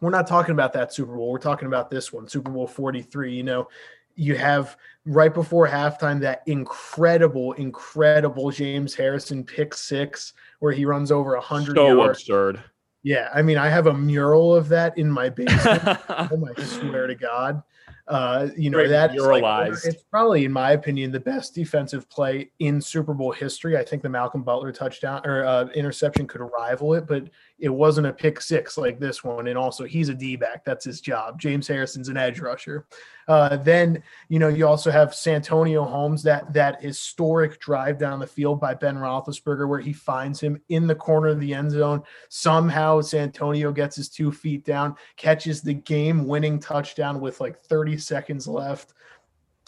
we're 0.00 0.10
not 0.10 0.26
talking 0.26 0.52
about 0.52 0.72
that 0.74 0.92
Super 0.92 1.16
Bowl. 1.16 1.30
We're 1.30 1.38
talking 1.38 1.68
about 1.68 1.90
this 1.90 2.12
one, 2.12 2.28
Super 2.28 2.50
Bowl 2.50 2.66
43. 2.66 3.34
You 3.34 3.42
know, 3.42 3.68
you 4.14 4.36
have 4.36 4.76
right 5.04 5.32
before 5.32 5.68
halftime 5.68 6.20
that 6.20 6.42
incredible, 6.46 7.52
incredible 7.52 8.50
James 8.50 8.94
Harrison 8.94 9.44
pick 9.44 9.74
six 9.74 10.32
where 10.58 10.72
he 10.72 10.84
runs 10.84 11.12
over 11.12 11.34
a 11.34 11.40
hundred 11.40 11.76
so 11.76 11.88
yards. 11.88 12.20
absurd. 12.20 12.62
Yeah, 13.06 13.30
I 13.32 13.40
mean, 13.40 13.56
I 13.56 13.68
have 13.68 13.86
a 13.86 13.94
mural 13.94 14.52
of 14.52 14.68
that 14.70 14.98
in 14.98 15.08
my 15.08 15.28
basement. 15.28 15.80
Oh, 16.08 16.48
I 16.56 16.60
swear 16.64 17.06
to 17.06 17.14
God. 17.14 17.62
Uh, 18.08 18.48
you 18.56 18.68
know, 18.68 18.88
that 18.88 19.16
like, 19.16 19.72
it's 19.84 20.02
probably, 20.10 20.44
in 20.44 20.50
my 20.50 20.72
opinion, 20.72 21.12
the 21.12 21.20
best 21.20 21.54
defensive 21.54 22.10
play 22.10 22.50
in 22.58 22.80
Super 22.80 23.14
Bowl 23.14 23.30
history. 23.30 23.76
I 23.76 23.84
think 23.84 24.02
the 24.02 24.08
Malcolm 24.08 24.42
Butler 24.42 24.72
touchdown 24.72 25.24
or 25.24 25.44
uh, 25.44 25.66
interception 25.68 26.26
could 26.26 26.40
rival 26.40 26.94
it, 26.94 27.06
but 27.06 27.28
it 27.58 27.70
wasn't 27.70 28.06
a 28.06 28.12
pick 28.12 28.40
six 28.40 28.76
like 28.76 29.00
this 29.00 29.24
one. 29.24 29.46
And 29.46 29.56
also, 29.56 29.84
he's 29.84 30.08
a 30.08 30.14
D 30.14 30.36
back. 30.36 30.64
That's 30.64 30.84
his 30.84 31.00
job. 31.00 31.40
James 31.40 31.66
Harrison's 31.66 32.08
an 32.08 32.16
edge 32.16 32.38
rusher. 32.40 32.86
Uh, 33.28 33.56
then, 33.56 34.02
you 34.28 34.38
know, 34.38 34.48
you 34.48 34.66
also 34.66 34.90
have 34.90 35.14
Santonio 35.14 35.84
Holmes, 35.84 36.22
that 36.22 36.52
that 36.52 36.82
historic 36.82 37.58
drive 37.58 37.98
down 37.98 38.20
the 38.20 38.26
field 38.26 38.60
by 38.60 38.74
Ben 38.74 38.96
Roethlisberger, 38.96 39.68
where 39.68 39.80
he 39.80 39.92
finds 39.92 40.38
him 40.38 40.60
in 40.68 40.86
the 40.86 40.94
corner 40.94 41.28
of 41.28 41.40
the 41.40 41.54
end 41.54 41.70
zone. 41.70 42.02
Somehow, 42.28 43.00
Santonio 43.00 43.72
gets 43.72 43.96
his 43.96 44.08
two 44.08 44.30
feet 44.30 44.64
down, 44.64 44.94
catches 45.16 45.62
the 45.62 45.74
game-winning 45.74 46.60
touchdown 46.60 47.20
with 47.20 47.40
like 47.40 47.58
30 47.62 47.96
seconds 47.96 48.46
left. 48.46 48.92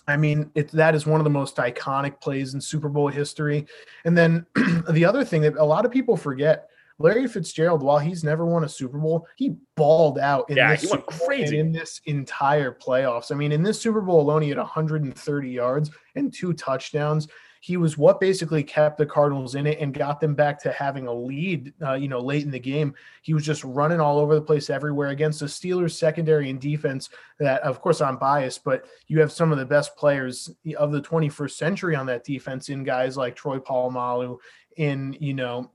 I 0.06 0.16
mean, 0.16 0.50
it, 0.54 0.70
that 0.72 0.94
is 0.94 1.06
one 1.06 1.20
of 1.20 1.24
the 1.24 1.30
most 1.30 1.56
iconic 1.56 2.20
plays 2.20 2.54
in 2.54 2.60
Super 2.60 2.88
Bowl 2.88 3.08
history. 3.08 3.66
And 4.04 4.16
then 4.16 4.46
the 4.90 5.04
other 5.04 5.24
thing 5.24 5.42
that 5.42 5.56
a 5.56 5.64
lot 5.64 5.84
of 5.84 5.92
people 5.92 6.16
forget. 6.16 6.70
Larry 6.98 7.28
Fitzgerald, 7.28 7.82
while 7.82 7.98
he's 7.98 8.24
never 8.24 8.44
won 8.44 8.64
a 8.64 8.68
Super 8.68 8.98
Bowl, 8.98 9.26
he 9.36 9.54
balled 9.76 10.18
out 10.18 10.50
in 10.50 10.56
Yeah, 10.56 10.72
this 10.72 10.82
he 10.82 10.88
went 10.88 11.04
Super 11.04 11.18
Bowl 11.18 11.28
and 11.30 11.38
crazy. 11.40 11.58
in 11.58 11.72
this 11.72 12.00
entire 12.06 12.72
playoffs. 12.72 13.30
I 13.30 13.36
mean, 13.36 13.52
in 13.52 13.62
this 13.62 13.80
Super 13.80 14.00
Bowl 14.00 14.20
alone, 14.20 14.42
he 14.42 14.48
had 14.48 14.58
130 14.58 15.48
yards 15.50 15.90
and 16.16 16.32
two 16.32 16.52
touchdowns. 16.52 17.28
He 17.60 17.76
was 17.76 17.98
what 17.98 18.20
basically 18.20 18.62
kept 18.62 18.98
the 18.98 19.06
Cardinals 19.06 19.56
in 19.56 19.66
it 19.66 19.80
and 19.80 19.92
got 19.92 20.20
them 20.20 20.34
back 20.34 20.60
to 20.62 20.70
having 20.72 21.08
a 21.08 21.12
lead. 21.12 21.72
Uh, 21.82 21.94
you 21.94 22.06
know, 22.06 22.20
late 22.20 22.44
in 22.44 22.52
the 22.52 22.58
game, 22.58 22.94
he 23.22 23.34
was 23.34 23.44
just 23.44 23.64
running 23.64 24.00
all 24.00 24.18
over 24.20 24.34
the 24.36 24.40
place 24.40 24.70
everywhere 24.70 25.08
against 25.08 25.40
the 25.40 25.46
Steelers 25.46 25.92
secondary 25.92 26.50
and 26.50 26.60
defense. 26.60 27.10
That, 27.40 27.60
of 27.62 27.80
course, 27.80 28.00
I'm 28.00 28.16
biased, 28.16 28.62
but 28.62 28.86
you 29.08 29.20
have 29.20 29.32
some 29.32 29.50
of 29.50 29.58
the 29.58 29.66
best 29.66 29.96
players 29.96 30.50
of 30.76 30.92
the 30.92 31.02
21st 31.02 31.50
century 31.50 31.96
on 31.96 32.06
that 32.06 32.22
defense 32.24 32.68
in 32.68 32.84
guys 32.84 33.16
like 33.16 33.34
Troy 33.34 33.58
Polamalu, 33.58 34.38
in 34.76 35.16
you 35.18 35.34
know 35.34 35.68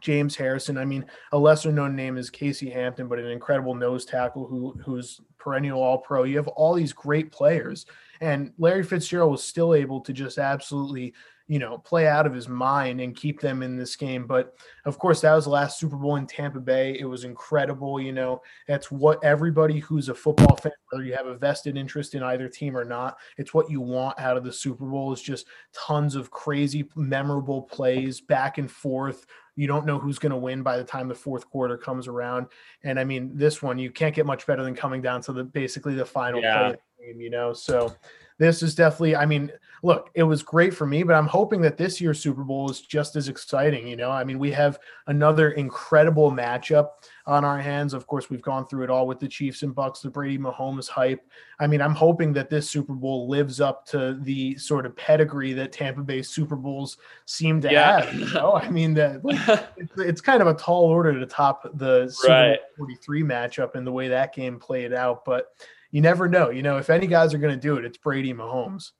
James 0.00 0.36
Harrison. 0.36 0.78
I 0.78 0.84
mean, 0.84 1.04
a 1.32 1.38
lesser 1.38 1.72
known 1.72 1.94
name 1.94 2.16
is 2.16 2.30
Casey 2.30 2.70
Hampton, 2.70 3.08
but 3.08 3.18
an 3.18 3.26
incredible 3.26 3.74
nose 3.74 4.04
tackle 4.04 4.46
who 4.46 4.72
who's 4.84 5.20
perennial 5.38 5.82
all 5.82 5.98
pro. 5.98 6.24
You 6.24 6.36
have 6.36 6.48
all 6.48 6.74
these 6.74 6.92
great 6.92 7.32
players. 7.32 7.86
And 8.20 8.52
Larry 8.58 8.82
Fitzgerald 8.82 9.32
was 9.32 9.42
still 9.42 9.74
able 9.74 10.00
to 10.02 10.12
just 10.12 10.38
absolutely, 10.38 11.14
you 11.50 11.58
know, 11.58 11.78
play 11.78 12.06
out 12.06 12.28
of 12.28 12.32
his 12.32 12.48
mind 12.48 13.00
and 13.00 13.16
keep 13.16 13.40
them 13.40 13.64
in 13.64 13.76
this 13.76 13.96
game. 13.96 14.24
But 14.24 14.54
of 14.84 15.00
course, 15.00 15.20
that 15.22 15.34
was 15.34 15.46
the 15.46 15.50
last 15.50 15.80
Super 15.80 15.96
Bowl 15.96 16.14
in 16.14 16.24
Tampa 16.24 16.60
Bay. 16.60 16.96
It 16.96 17.06
was 17.06 17.24
incredible. 17.24 18.00
You 18.00 18.12
know, 18.12 18.40
that's 18.68 18.92
what 18.92 19.22
everybody 19.24 19.80
who's 19.80 20.08
a 20.08 20.14
football 20.14 20.54
fan, 20.54 20.70
whether 20.90 21.02
you 21.02 21.12
have 21.16 21.26
a 21.26 21.36
vested 21.36 21.76
interest 21.76 22.14
in 22.14 22.22
either 22.22 22.48
team 22.48 22.76
or 22.76 22.84
not, 22.84 23.18
it's 23.36 23.52
what 23.52 23.68
you 23.68 23.80
want 23.80 24.16
out 24.20 24.36
of 24.36 24.44
the 24.44 24.52
Super 24.52 24.86
Bowl 24.86 25.12
is 25.12 25.20
just 25.20 25.48
tons 25.72 26.14
of 26.14 26.30
crazy, 26.30 26.88
memorable 26.94 27.62
plays 27.62 28.20
back 28.20 28.58
and 28.58 28.70
forth. 28.70 29.26
You 29.56 29.66
don't 29.66 29.84
know 29.84 29.98
who's 29.98 30.20
going 30.20 30.30
to 30.30 30.38
win 30.38 30.62
by 30.62 30.76
the 30.76 30.84
time 30.84 31.08
the 31.08 31.16
fourth 31.16 31.50
quarter 31.50 31.76
comes 31.76 32.06
around. 32.06 32.46
And 32.84 32.96
I 32.96 33.02
mean, 33.02 33.32
this 33.34 33.60
one, 33.60 33.76
you 33.76 33.90
can't 33.90 34.14
get 34.14 34.24
much 34.24 34.46
better 34.46 34.62
than 34.62 34.76
coming 34.76 35.02
down 35.02 35.20
to 35.22 35.32
the 35.32 35.42
basically 35.42 35.96
the 35.96 36.06
final 36.06 36.40
Yeah. 36.40 36.58
play 36.58 36.66
of 36.74 36.76
the 37.00 37.06
game, 37.06 37.20
you 37.20 37.30
know? 37.30 37.52
So 37.52 37.92
this 38.38 38.62
is 38.62 38.76
definitely, 38.76 39.16
I 39.16 39.26
mean, 39.26 39.50
look, 39.82 40.10
it 40.14 40.22
was 40.22 40.42
great 40.42 40.74
for 40.74 40.86
me, 40.86 41.02
but 41.02 41.14
I'm 41.14 41.26
hoping 41.26 41.60
that 41.62 41.76
this 41.76 42.00
year's 42.00 42.20
Super 42.20 42.44
Bowl 42.44 42.70
is 42.70 42.80
just 42.80 43.16
as 43.16 43.28
exciting, 43.28 43.86
you 43.88 43.96
know? 43.96 44.10
I 44.10 44.24
mean, 44.24 44.38
we 44.38 44.50
have 44.52 44.78
another 45.06 45.52
incredible 45.52 46.30
matchup 46.30 46.88
on 47.26 47.44
our 47.44 47.58
hands. 47.58 47.94
Of 47.94 48.06
course, 48.06 48.28
we've 48.28 48.42
gone 48.42 48.66
through 48.66 48.84
it 48.84 48.90
all 48.90 49.06
with 49.06 49.20
the 49.20 49.28
Chiefs 49.28 49.62
and 49.62 49.74
Bucks, 49.74 50.00
the 50.00 50.10
Brady 50.10 50.36
Mahomes 50.38 50.88
hype. 50.88 51.20
I 51.60 51.66
mean, 51.66 51.80
I'm 51.80 51.94
hoping 51.94 52.32
that 52.34 52.50
this 52.50 52.68
Super 52.68 52.92
Bowl 52.92 53.28
lives 53.28 53.60
up 53.60 53.86
to 53.86 54.18
the 54.20 54.56
sort 54.56 54.84
of 54.86 54.94
pedigree 54.96 55.52
that 55.54 55.72
Tampa 55.72 56.02
Bay 56.02 56.22
Super 56.22 56.56
Bowls 56.56 56.98
seem 57.26 57.60
to 57.62 57.70
Yeah. 57.72 58.00
have. 58.02 58.14
You 58.14 58.32
know? 58.34 58.54
I 58.54 58.68
mean, 58.70 58.94
that 58.94 59.24
like, 59.24 59.38
it's, 59.76 59.92
it's 59.98 60.20
kind 60.20 60.42
of 60.42 60.48
a 60.48 60.54
tall 60.54 60.84
order 60.84 61.18
to 61.18 61.26
top 61.26 61.66
the 61.74 62.08
Super 62.10 62.32
Right. 62.32 62.58
Bowl 62.76 62.86
43 62.86 63.22
matchup 63.22 63.74
and 63.76 63.86
the 63.86 63.92
way 63.92 64.08
that 64.08 64.34
game 64.34 64.58
played 64.58 64.92
out. 64.92 65.24
But 65.24 65.46
you 65.90 66.00
never 66.00 66.28
know. 66.28 66.50
You 66.50 66.62
know, 66.62 66.76
if 66.78 66.88
any 66.90 67.06
guys 67.06 67.34
are 67.34 67.38
going 67.38 67.54
to 67.54 67.60
do 67.60 67.76
it, 67.76 67.84
it's 67.84 67.98
Brady 67.98 68.32
Mahomes. 68.32 68.90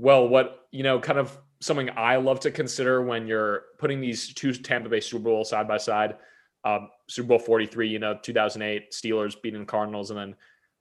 Well, 0.00 0.28
what 0.28 0.66
you 0.72 0.82
know, 0.82 0.98
kind 0.98 1.18
of 1.18 1.36
something 1.60 1.90
I 1.94 2.16
love 2.16 2.40
to 2.40 2.50
consider 2.50 3.02
when 3.02 3.26
you're 3.26 3.64
putting 3.78 4.00
these 4.00 4.32
two 4.32 4.52
Tampa 4.54 4.88
Bay 4.88 5.00
Super 5.00 5.24
Bowls 5.24 5.50
side 5.50 5.68
by 5.68 5.76
side. 5.76 6.16
Um, 6.64 6.88
Super 7.08 7.28
Bowl 7.28 7.38
43, 7.38 7.88
you 7.88 7.98
know, 7.98 8.18
2008 8.22 8.92
Steelers 8.92 9.40
beating 9.42 9.60
the 9.60 9.66
Cardinals, 9.66 10.10
and 10.10 10.18
then 10.18 10.34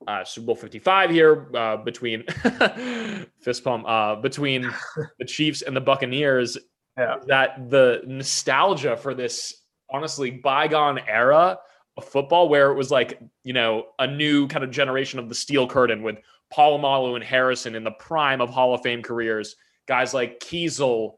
uh, 0.07 0.23
Super 0.23 0.47
Bowl 0.47 0.55
55 0.55 1.09
here 1.09 1.51
uh, 1.53 1.77
between 1.77 2.23
fist 3.41 3.63
pump 3.63 3.85
uh, 3.87 4.15
between 4.15 4.71
the 5.19 5.25
Chiefs 5.25 5.63
and 5.63 5.75
the 5.75 5.81
Buccaneers. 5.81 6.57
Yeah. 6.97 7.17
That 7.27 7.69
the 7.69 8.01
nostalgia 8.05 8.95
for 8.95 9.13
this 9.13 9.63
honestly 9.91 10.31
bygone 10.31 10.99
era 11.07 11.59
of 11.97 12.05
football, 12.05 12.47
where 12.47 12.71
it 12.71 12.75
was 12.75 12.89
like 12.89 13.19
you 13.43 13.53
know 13.53 13.87
a 13.99 14.07
new 14.07 14.47
kind 14.47 14.63
of 14.63 14.71
generation 14.71 15.19
of 15.19 15.27
the 15.27 15.35
steel 15.35 15.67
curtain 15.67 16.03
with 16.03 16.19
Polamalu 16.53 17.15
and 17.15 17.23
Harrison 17.23 17.75
in 17.75 17.83
the 17.83 17.91
prime 17.91 18.41
of 18.41 18.49
Hall 18.49 18.73
of 18.73 18.81
Fame 18.81 19.01
careers. 19.03 19.55
Guys 19.87 20.13
like 20.13 20.39
Keisel, 20.39 21.13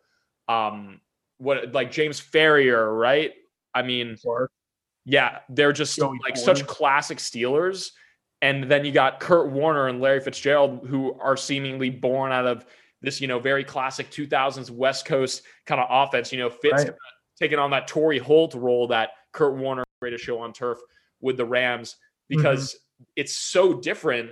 um, 0.47 0.99
what 1.37 1.73
like 1.73 1.91
James 1.91 2.19
Farrior, 2.21 2.97
right? 2.97 3.33
I 3.73 3.81
mean, 3.81 4.17
Clark. 4.21 4.51
yeah, 5.05 5.39
they're 5.49 5.73
just 5.73 5.97
Joey 5.97 6.19
like 6.23 6.35
Porter. 6.35 6.55
such 6.57 6.67
classic 6.67 7.17
Steelers. 7.17 7.91
And 8.41 8.63
then 8.63 8.83
you 8.85 8.91
got 8.91 9.19
Kurt 9.19 9.51
Warner 9.51 9.87
and 9.87 10.01
Larry 10.01 10.19
Fitzgerald, 10.19 10.87
who 10.87 11.13
are 11.19 11.37
seemingly 11.37 11.89
born 11.91 12.31
out 12.31 12.47
of 12.47 12.65
this, 13.01 13.21
you 13.21 13.27
know, 13.27 13.39
very 13.39 13.63
classic 13.63 14.09
2000s 14.09 14.71
West 14.71 15.05
Coast 15.05 15.43
kind 15.65 15.79
of 15.79 15.87
offense. 15.89 16.31
You 16.31 16.39
know, 16.39 16.49
Fitz 16.49 16.85
Right. 16.85 16.93
taking 17.39 17.59
on 17.59 17.69
that 17.71 17.87
Torry 17.87 18.17
Holt 18.19 18.55
role 18.55 18.87
that 18.87 19.11
Kurt 19.31 19.55
Warner 19.55 19.83
greatest 20.01 20.23
show 20.23 20.39
on 20.39 20.51
turf 20.53 20.79
with 21.21 21.37
the 21.37 21.45
Rams 21.45 21.97
because 22.27 22.75
it's 23.15 23.33
so 23.35 23.73
different 23.79 24.31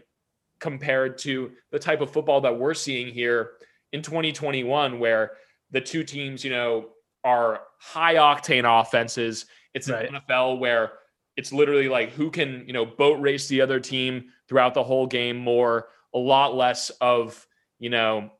compared 0.59 1.17
to 1.19 1.51
the 1.71 1.79
type 1.79 2.01
of 2.01 2.11
football 2.11 2.41
that 2.41 2.57
we're 2.57 2.73
seeing 2.73 3.13
here 3.13 3.51
in 3.93 4.01
2021, 4.01 4.99
where 4.99 5.31
the 5.71 5.81
two 5.81 6.03
teams, 6.03 6.43
you 6.43 6.51
know, 6.51 6.89
are 7.23 7.61
high 7.79 8.15
octane 8.15 8.65
offenses. 8.81 9.45
It's 9.73 9.87
an 9.87 9.95
Right. 9.95 10.11
NFL 10.27 10.59
where 10.59 10.93
it's 11.37 11.51
literally 11.53 11.87
like 11.89 12.11
who 12.11 12.29
can, 12.31 12.63
you 12.67 12.73
know, 12.73 12.85
boat 12.85 13.19
race 13.21 13.47
the 13.47 13.61
other 13.61 13.79
team 13.79 14.25
throughout 14.47 14.73
the 14.73 14.83
whole 14.83 15.07
game 15.07 15.37
more, 15.37 15.89
a 16.13 16.17
lot 16.17 16.55
less 16.55 16.89
of, 17.01 17.45
you 17.77 17.89
know, 17.89 18.31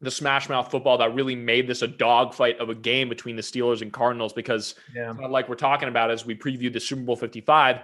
the 0.00 0.10
smash 0.10 0.48
mouth 0.48 0.70
football 0.70 0.98
that 0.98 1.14
really 1.14 1.34
made 1.34 1.66
this 1.66 1.82
a 1.82 1.88
dogfight 1.88 2.58
of 2.60 2.68
a 2.68 2.74
game 2.74 3.08
between 3.08 3.34
the 3.34 3.42
Steelers 3.42 3.82
and 3.82 3.92
Cardinals 3.92 4.32
because 4.32 4.76
Yeah. 4.94 5.10
like 5.10 5.48
we're 5.48 5.56
talking 5.56 5.88
about 5.88 6.10
as 6.12 6.24
we 6.24 6.36
previewed 6.36 6.72
the 6.72 6.78
Super 6.80 7.02
Bowl 7.02 7.16
55, 7.16 7.80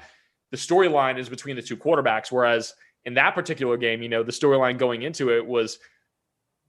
the 0.52 0.56
storyline 0.56 1.18
is 1.18 1.28
between 1.28 1.56
the 1.56 1.62
two 1.62 1.76
quarterbacks. 1.76 2.30
Whereas 2.30 2.74
in 3.06 3.14
that 3.14 3.34
particular 3.34 3.76
game, 3.76 4.02
you 4.02 4.08
know, 4.08 4.22
the 4.22 4.32
storyline 4.32 4.78
going 4.78 5.02
into 5.02 5.30
it 5.30 5.44
was 5.44 5.78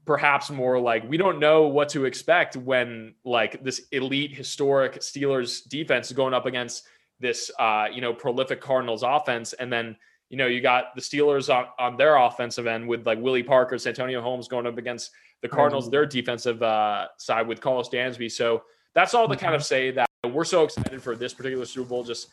perhaps 0.06 0.52
more 0.52 0.80
like 0.80 1.08
we 1.10 1.18
don't 1.18 1.40
know 1.40 1.64
what 1.64 1.90
to 1.90 2.06
expect 2.06 2.56
when 2.56 3.16
like 3.24 3.64
this 3.64 3.82
elite 3.92 4.32
historic 4.32 4.96
Steelers 5.00 5.68
defense 5.68 6.08
is 6.08 6.14
going 6.14 6.34
up 6.34 6.46
against 6.46 6.84
this 7.20 7.50
uh, 7.60 7.88
you 7.92 8.02
know, 8.02 8.14
prolific 8.14 8.62
Cardinals 8.62 9.04
offense. 9.04 9.54
And 9.54 9.72
then 9.72 9.96
you 10.30 10.38
know, 10.38 10.48
you 10.48 10.60
got 10.60 10.96
the 10.96 11.02
Steelers 11.02 11.54
on, 11.54 11.68
on 11.78 11.98
their 11.98 12.18
offensive 12.18 12.66
end 12.68 12.88
with 12.88 13.06
like 13.06 13.20
Willie 13.20 13.44
Parker, 13.44 13.78
Santonio 13.78 14.22
Holmes 14.22 14.48
going 14.48 14.66
up 14.66 14.78
against 14.78 15.12
the 15.42 15.48
Cardinals, 15.48 15.90
their 15.90 16.06
defensive 16.06 16.62
uh, 16.64 17.08
side 17.18 17.48
with 17.48 17.62
Karlos 17.62 17.92
Dansby. 17.92 18.32
So 18.32 18.64
that's 18.94 19.14
all 19.14 19.28
to 19.28 19.36
kind 19.36 19.54
of 19.54 19.64
say 19.64 19.92
that 19.92 20.10
we're 20.24 20.44
so 20.44 20.64
excited 20.64 21.02
for 21.02 21.16
this 21.16 21.34
particular 21.34 21.66
Super 21.66 21.90
Bowl. 21.90 22.04
Just 22.04 22.30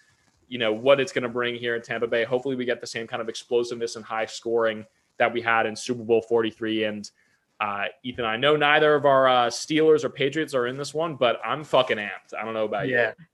you 0.53 0.59
know 0.59 0.71
what 0.73 1.01
it's 1.01 1.13
going 1.13 1.23
to 1.23 1.31
bring 1.31 1.55
here 1.55 1.77
in 1.77 1.81
Tampa 1.83 2.07
Bay. 2.07 2.25
Hopefully, 2.25 2.57
we 2.57 2.67
get 2.67 2.81
the 2.83 2.87
same 2.87 3.07
kind 3.07 3.23
of 3.23 3.29
explosiveness 3.31 3.97
and 3.97 4.05
high 4.05 4.27
scoring 4.27 4.85
that 5.19 5.33
we 5.33 5.41
had 5.41 5.65
in 5.65 5.75
Super 5.75 6.03
Bowl 6.03 6.21
43. 6.21 6.85
And 6.85 7.11
uh, 7.59 7.85
Ethan, 8.03 8.27
I 8.27 8.37
know 8.37 8.55
neither 8.57 8.95
of 8.95 9.07
our 9.07 9.29
uh, 9.29 9.47
Steelers 9.47 10.05
or 10.05 10.11
Patriots 10.11 10.53
are 10.55 10.67
in 10.67 10.77
this 10.77 10.93
one, 10.93 11.17
but 11.17 11.41
I'm 11.43 11.65
fucking 11.65 11.97
amped. 11.97 12.35
I 12.39 12.45
don't 12.45 12.53
know 12.53 12.67
about 12.67 12.87
Yeah. 12.89 13.13
you. 13.19 13.25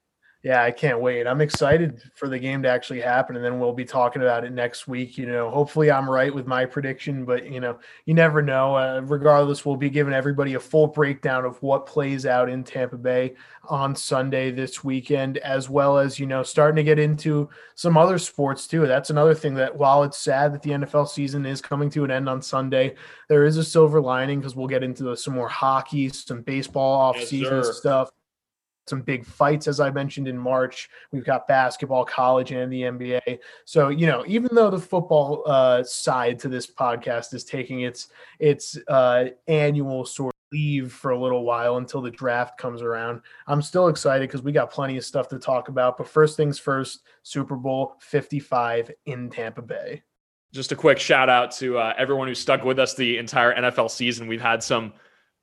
Yeah, 0.45 0.63
I 0.63 0.71
can't 0.71 1.01
wait. 1.01 1.27
I'm 1.27 1.41
excited 1.41 2.01
for 2.15 2.29
the 2.29 2.39
game 2.39 2.63
to 2.63 2.69
actually 2.69 3.01
happen, 3.01 3.35
and 3.35 3.45
then 3.45 3.59
we'll 3.59 3.73
be 3.73 3.85
talking 3.85 4.23
about 4.23 4.45
it 4.45 4.53
next 4.53 4.87
week. 4.87 5.19
You 5.19 5.27
know, 5.27 5.51
hopefully 5.51 5.91
I'm 5.91 6.09
right 6.09 6.33
with 6.33 6.47
my 6.47 6.65
prediction, 6.65 7.25
but 7.25 7.51
you 7.51 7.59
know, 7.59 7.81
you 8.07 8.15
never 8.15 8.41
know. 8.41 8.77
Uh, 8.77 9.01
regardless, 9.05 9.67
we'll 9.67 9.75
be 9.75 9.91
giving 9.91 10.15
everybody 10.15 10.55
a 10.55 10.61
full 10.61 10.87
breakdown 10.87 11.45
of 11.45 11.61
what 11.61 11.87
plays 11.87 12.25
out 12.25 12.49
in 12.49 12.63
Tampa 12.63 12.97
Bay 12.97 13.35
on 13.69 13.97
Sunday 13.97 14.53
this 14.53 14.85
weekend, 14.85 15.39
as 15.39 15.69
well 15.69 15.99
as 15.99 16.21
you 16.21 16.27
know, 16.27 16.45
starting 16.45 16.77
to 16.77 16.85
get 16.85 17.01
into 17.01 17.49
some 17.75 17.97
other 17.97 18.17
sports 18.17 18.69
too. 18.69 18.87
That's 18.87 19.11
another 19.11 19.35
thing 19.35 19.55
that 19.55 19.77
while 19.77 20.05
it's 20.05 20.19
sad 20.19 20.55
that 20.55 20.63
the 20.63 20.71
NFL 20.71 21.09
season 21.09 21.47
is 21.47 21.61
coming 21.61 21.91
to 21.91 22.05
an 22.05 22.13
end 22.13 22.29
on 22.29 22.41
Sunday, 22.43 22.95
there 23.29 23.45
is 23.45 23.57
a 23.57 23.65
silver 23.65 24.01
lining 24.01 24.39
because 24.39 24.55
we'll 24.55 24.69
get 24.69 24.85
into 24.85 25.17
some 25.17 25.35
more 25.35 25.49
hockey, 25.49 26.09
some 26.11 26.43
baseball 26.43 27.13
Yes, 27.17 27.25
off-season 27.25 27.65
sir. 27.65 27.73
stuff 27.73 28.11
some 28.89 29.03
big 29.03 29.25
fights, 29.25 29.69
as 29.69 29.81
I 29.81 29.91
mentioned 29.91 30.29
in 30.29 30.39
March. 30.39 30.89
We've 31.13 31.25
got 31.25 31.47
basketball, 31.47 32.05
college, 32.05 32.53
and 32.53 32.73
the 32.73 32.83
NBA. 32.83 33.39
So 33.65 33.89
you 33.89 34.07
know, 34.07 34.25
even 34.27 34.55
though 34.55 34.71
the 34.71 34.79
football 34.79 35.43
uh, 35.47 35.83
side 35.83 36.39
to 36.41 36.49
this 36.49 36.67
podcast 36.67 37.35
is 37.35 37.45
taking 37.45 37.83
its 37.83 38.09
its 38.39 38.79
uh, 38.89 39.27
annual 39.47 40.05
sort 40.05 40.35
of 40.35 40.39
leave 40.53 40.93
for 40.93 41.11
a 41.11 41.19
little 41.19 41.45
while 41.45 41.77
until 41.77 42.01
the 42.01 42.11
draft 42.11 42.59
comes 42.59 42.83
around, 42.83 43.21
I'm 43.47 43.63
still 43.63 43.89
excited 43.89 44.29
because 44.29 44.43
we 44.43 44.53
got 44.53 44.71
plenty 44.71 44.97
of 44.97 45.05
stuff 45.05 45.29
to 45.29 45.39
talk 45.39 45.69
about. 45.69 45.99
But 45.99 46.09
first 46.09 46.37
things 46.37 46.59
first, 46.59 47.03
Super 47.23 47.57
Bowl 47.57 47.97
55 48.01 48.91
in 49.07 49.31
Tampa 49.31 49.63
Bay. 49.63 50.03
Just 50.53 50.73
a 50.73 50.77
quick 50.77 50.99
shout 50.99 51.29
out 51.29 51.51
to 51.53 51.79
uh, 51.79 51.93
everyone 51.99 52.27
who 52.27 52.35
stuck 52.35 52.65
with 52.65 52.79
us 52.79 52.95
the 52.95 53.19
entire 53.19 53.55
NFL 53.55 53.91
season. 53.91 54.27
We've 54.27 54.41
had 54.41 54.63
some 54.63 54.95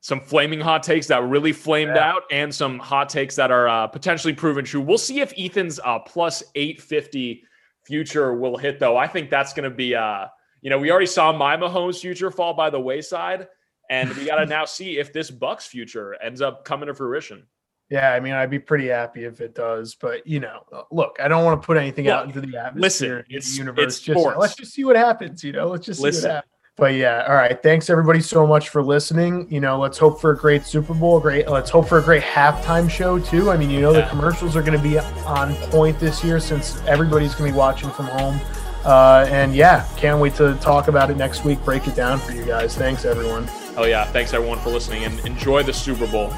some 0.05 0.21
flaming 0.21 0.59
hot 0.61 0.83
takes 0.83 1.07
that 1.07 1.23
really 1.23 1.51
flamed 1.51 1.95
Yeah. 1.95 2.11
out, 2.11 2.23
and 2.29 2.53
some 2.53 2.77
hot 2.77 3.09
takes 3.09 3.35
that 3.37 3.49
are 3.49 3.67
uh, 3.67 3.87
potentially 3.87 4.35
proven 4.35 4.63
true. 4.63 4.79
We'll 4.79 4.99
see 4.99 5.19
if 5.19 5.33
Ethan's 5.35 5.79
uh, 5.83 5.97
plus 5.97 6.43
eight 6.53 6.79
fifty 6.79 7.41
future 7.87 8.35
will 8.35 8.55
hit, 8.55 8.77
though. 8.79 8.97
I 8.97 9.07
think 9.07 9.31
that's 9.31 9.51
going 9.51 9.67
to 9.67 9.75
be, 9.75 9.95
uh, 9.95 10.27
you 10.61 10.69
know, 10.69 10.77
we 10.77 10.91
already 10.91 11.07
saw 11.07 11.31
my 11.33 11.57
Mahomes 11.57 11.99
future 11.99 12.29
fall 12.29 12.53
by 12.53 12.69
the 12.69 12.79
wayside, 12.79 13.47
and 13.89 14.15
we 14.15 14.25
got 14.25 14.35
to 14.35 14.45
now 14.57 14.63
see 14.65 14.99
if 14.99 15.11
this 15.11 15.31
Bucks 15.31 15.65
future 15.65 16.15
ends 16.21 16.39
up 16.39 16.65
coming 16.65 16.85
to 16.85 16.93
fruition. 16.93 17.47
Yeah, 17.89 18.11
I 18.13 18.19
mean, 18.19 18.33
I'd 18.33 18.51
be 18.51 18.59
pretty 18.59 18.89
happy 18.89 19.23
if 19.23 19.41
it 19.41 19.55
does, 19.55 19.95
but 19.95 20.27
you 20.27 20.39
know, 20.39 20.65
look, 20.91 21.17
I 21.19 21.27
don't 21.27 21.43
want 21.43 21.59
to 21.59 21.65
put 21.65 21.77
anything 21.77 22.09
out 22.09 22.25
into 22.27 22.41
the 22.41 22.57
atmosphere, 22.57 22.75
listen, 22.79 23.09
in 23.09 23.15
the 23.27 23.35
it's- 23.37 23.57
universe. 23.57 23.83
it's 23.85 23.99
just 24.01 24.19
sports. 24.19 24.37
let's 24.37 24.55
just 24.55 24.71
see 24.71 24.83
what 24.83 24.97
happens. 24.97 25.43
You 25.43 25.53
know, 25.53 25.67
let's 25.69 25.87
just 25.87 25.99
see 25.99 26.03
Listen. 26.03 26.41
What 26.77 26.91
happens. 26.91 26.95
But 26.95 26.95
yeah, 26.95 27.25
all 27.27 27.35
right. 27.35 27.61
Thanks 27.61 27.89
everybody 27.89 28.21
so 28.21 28.45
much 28.45 28.69
for 28.69 28.83
listening. 28.83 29.47
You 29.49 29.59
know, 29.59 29.79
let's 29.79 29.97
hope 29.97 30.19
for 30.21 30.31
a 30.31 30.37
great 30.37 30.65
Super 30.65 30.93
Bowl. 30.93 31.19
Great. 31.19 31.49
Let's 31.49 31.69
hope 31.69 31.87
for 31.87 31.99
a 31.99 32.03
great 32.03 32.23
halftime 32.23 32.89
show 32.89 33.19
too. 33.19 33.51
I 33.51 33.57
mean, 33.57 33.69
you 33.69 33.81
know, 33.81 33.93
the 33.93 34.05
commercials 34.07 34.55
are 34.55 34.61
going 34.61 34.77
to 34.77 34.83
be 34.83 34.99
on 34.99 35.55
point 35.71 35.99
this 35.99 36.23
year 36.23 36.39
since 36.39 36.81
everybody's 36.83 37.35
going 37.35 37.49
to 37.49 37.53
be 37.53 37.57
watching 37.57 37.89
from 37.91 38.05
home. 38.07 38.39
Uh, 38.83 39.25
and 39.29 39.55
yeah, 39.55 39.87
can't 39.97 40.21
wait 40.21 40.35
to 40.35 40.53
talk 40.61 40.87
about 40.87 41.09
it 41.09 41.17
next 41.17 41.43
week. 41.43 41.63
Break 41.65 41.87
it 41.87 41.95
down 41.95 42.19
for 42.19 42.33
you 42.33 42.45
guys. 42.45 42.75
Thanks 42.75 43.03
everyone. 43.03 43.49
Oh 43.77 43.83
yeah, 43.83 44.05
thanks 44.05 44.33
everyone 44.33 44.59
for 44.59 44.69
listening, 44.69 45.03
and 45.03 45.19
enjoy 45.25 45.63
the 45.63 45.73
Super 45.73 46.07
Bowl. 46.07 46.31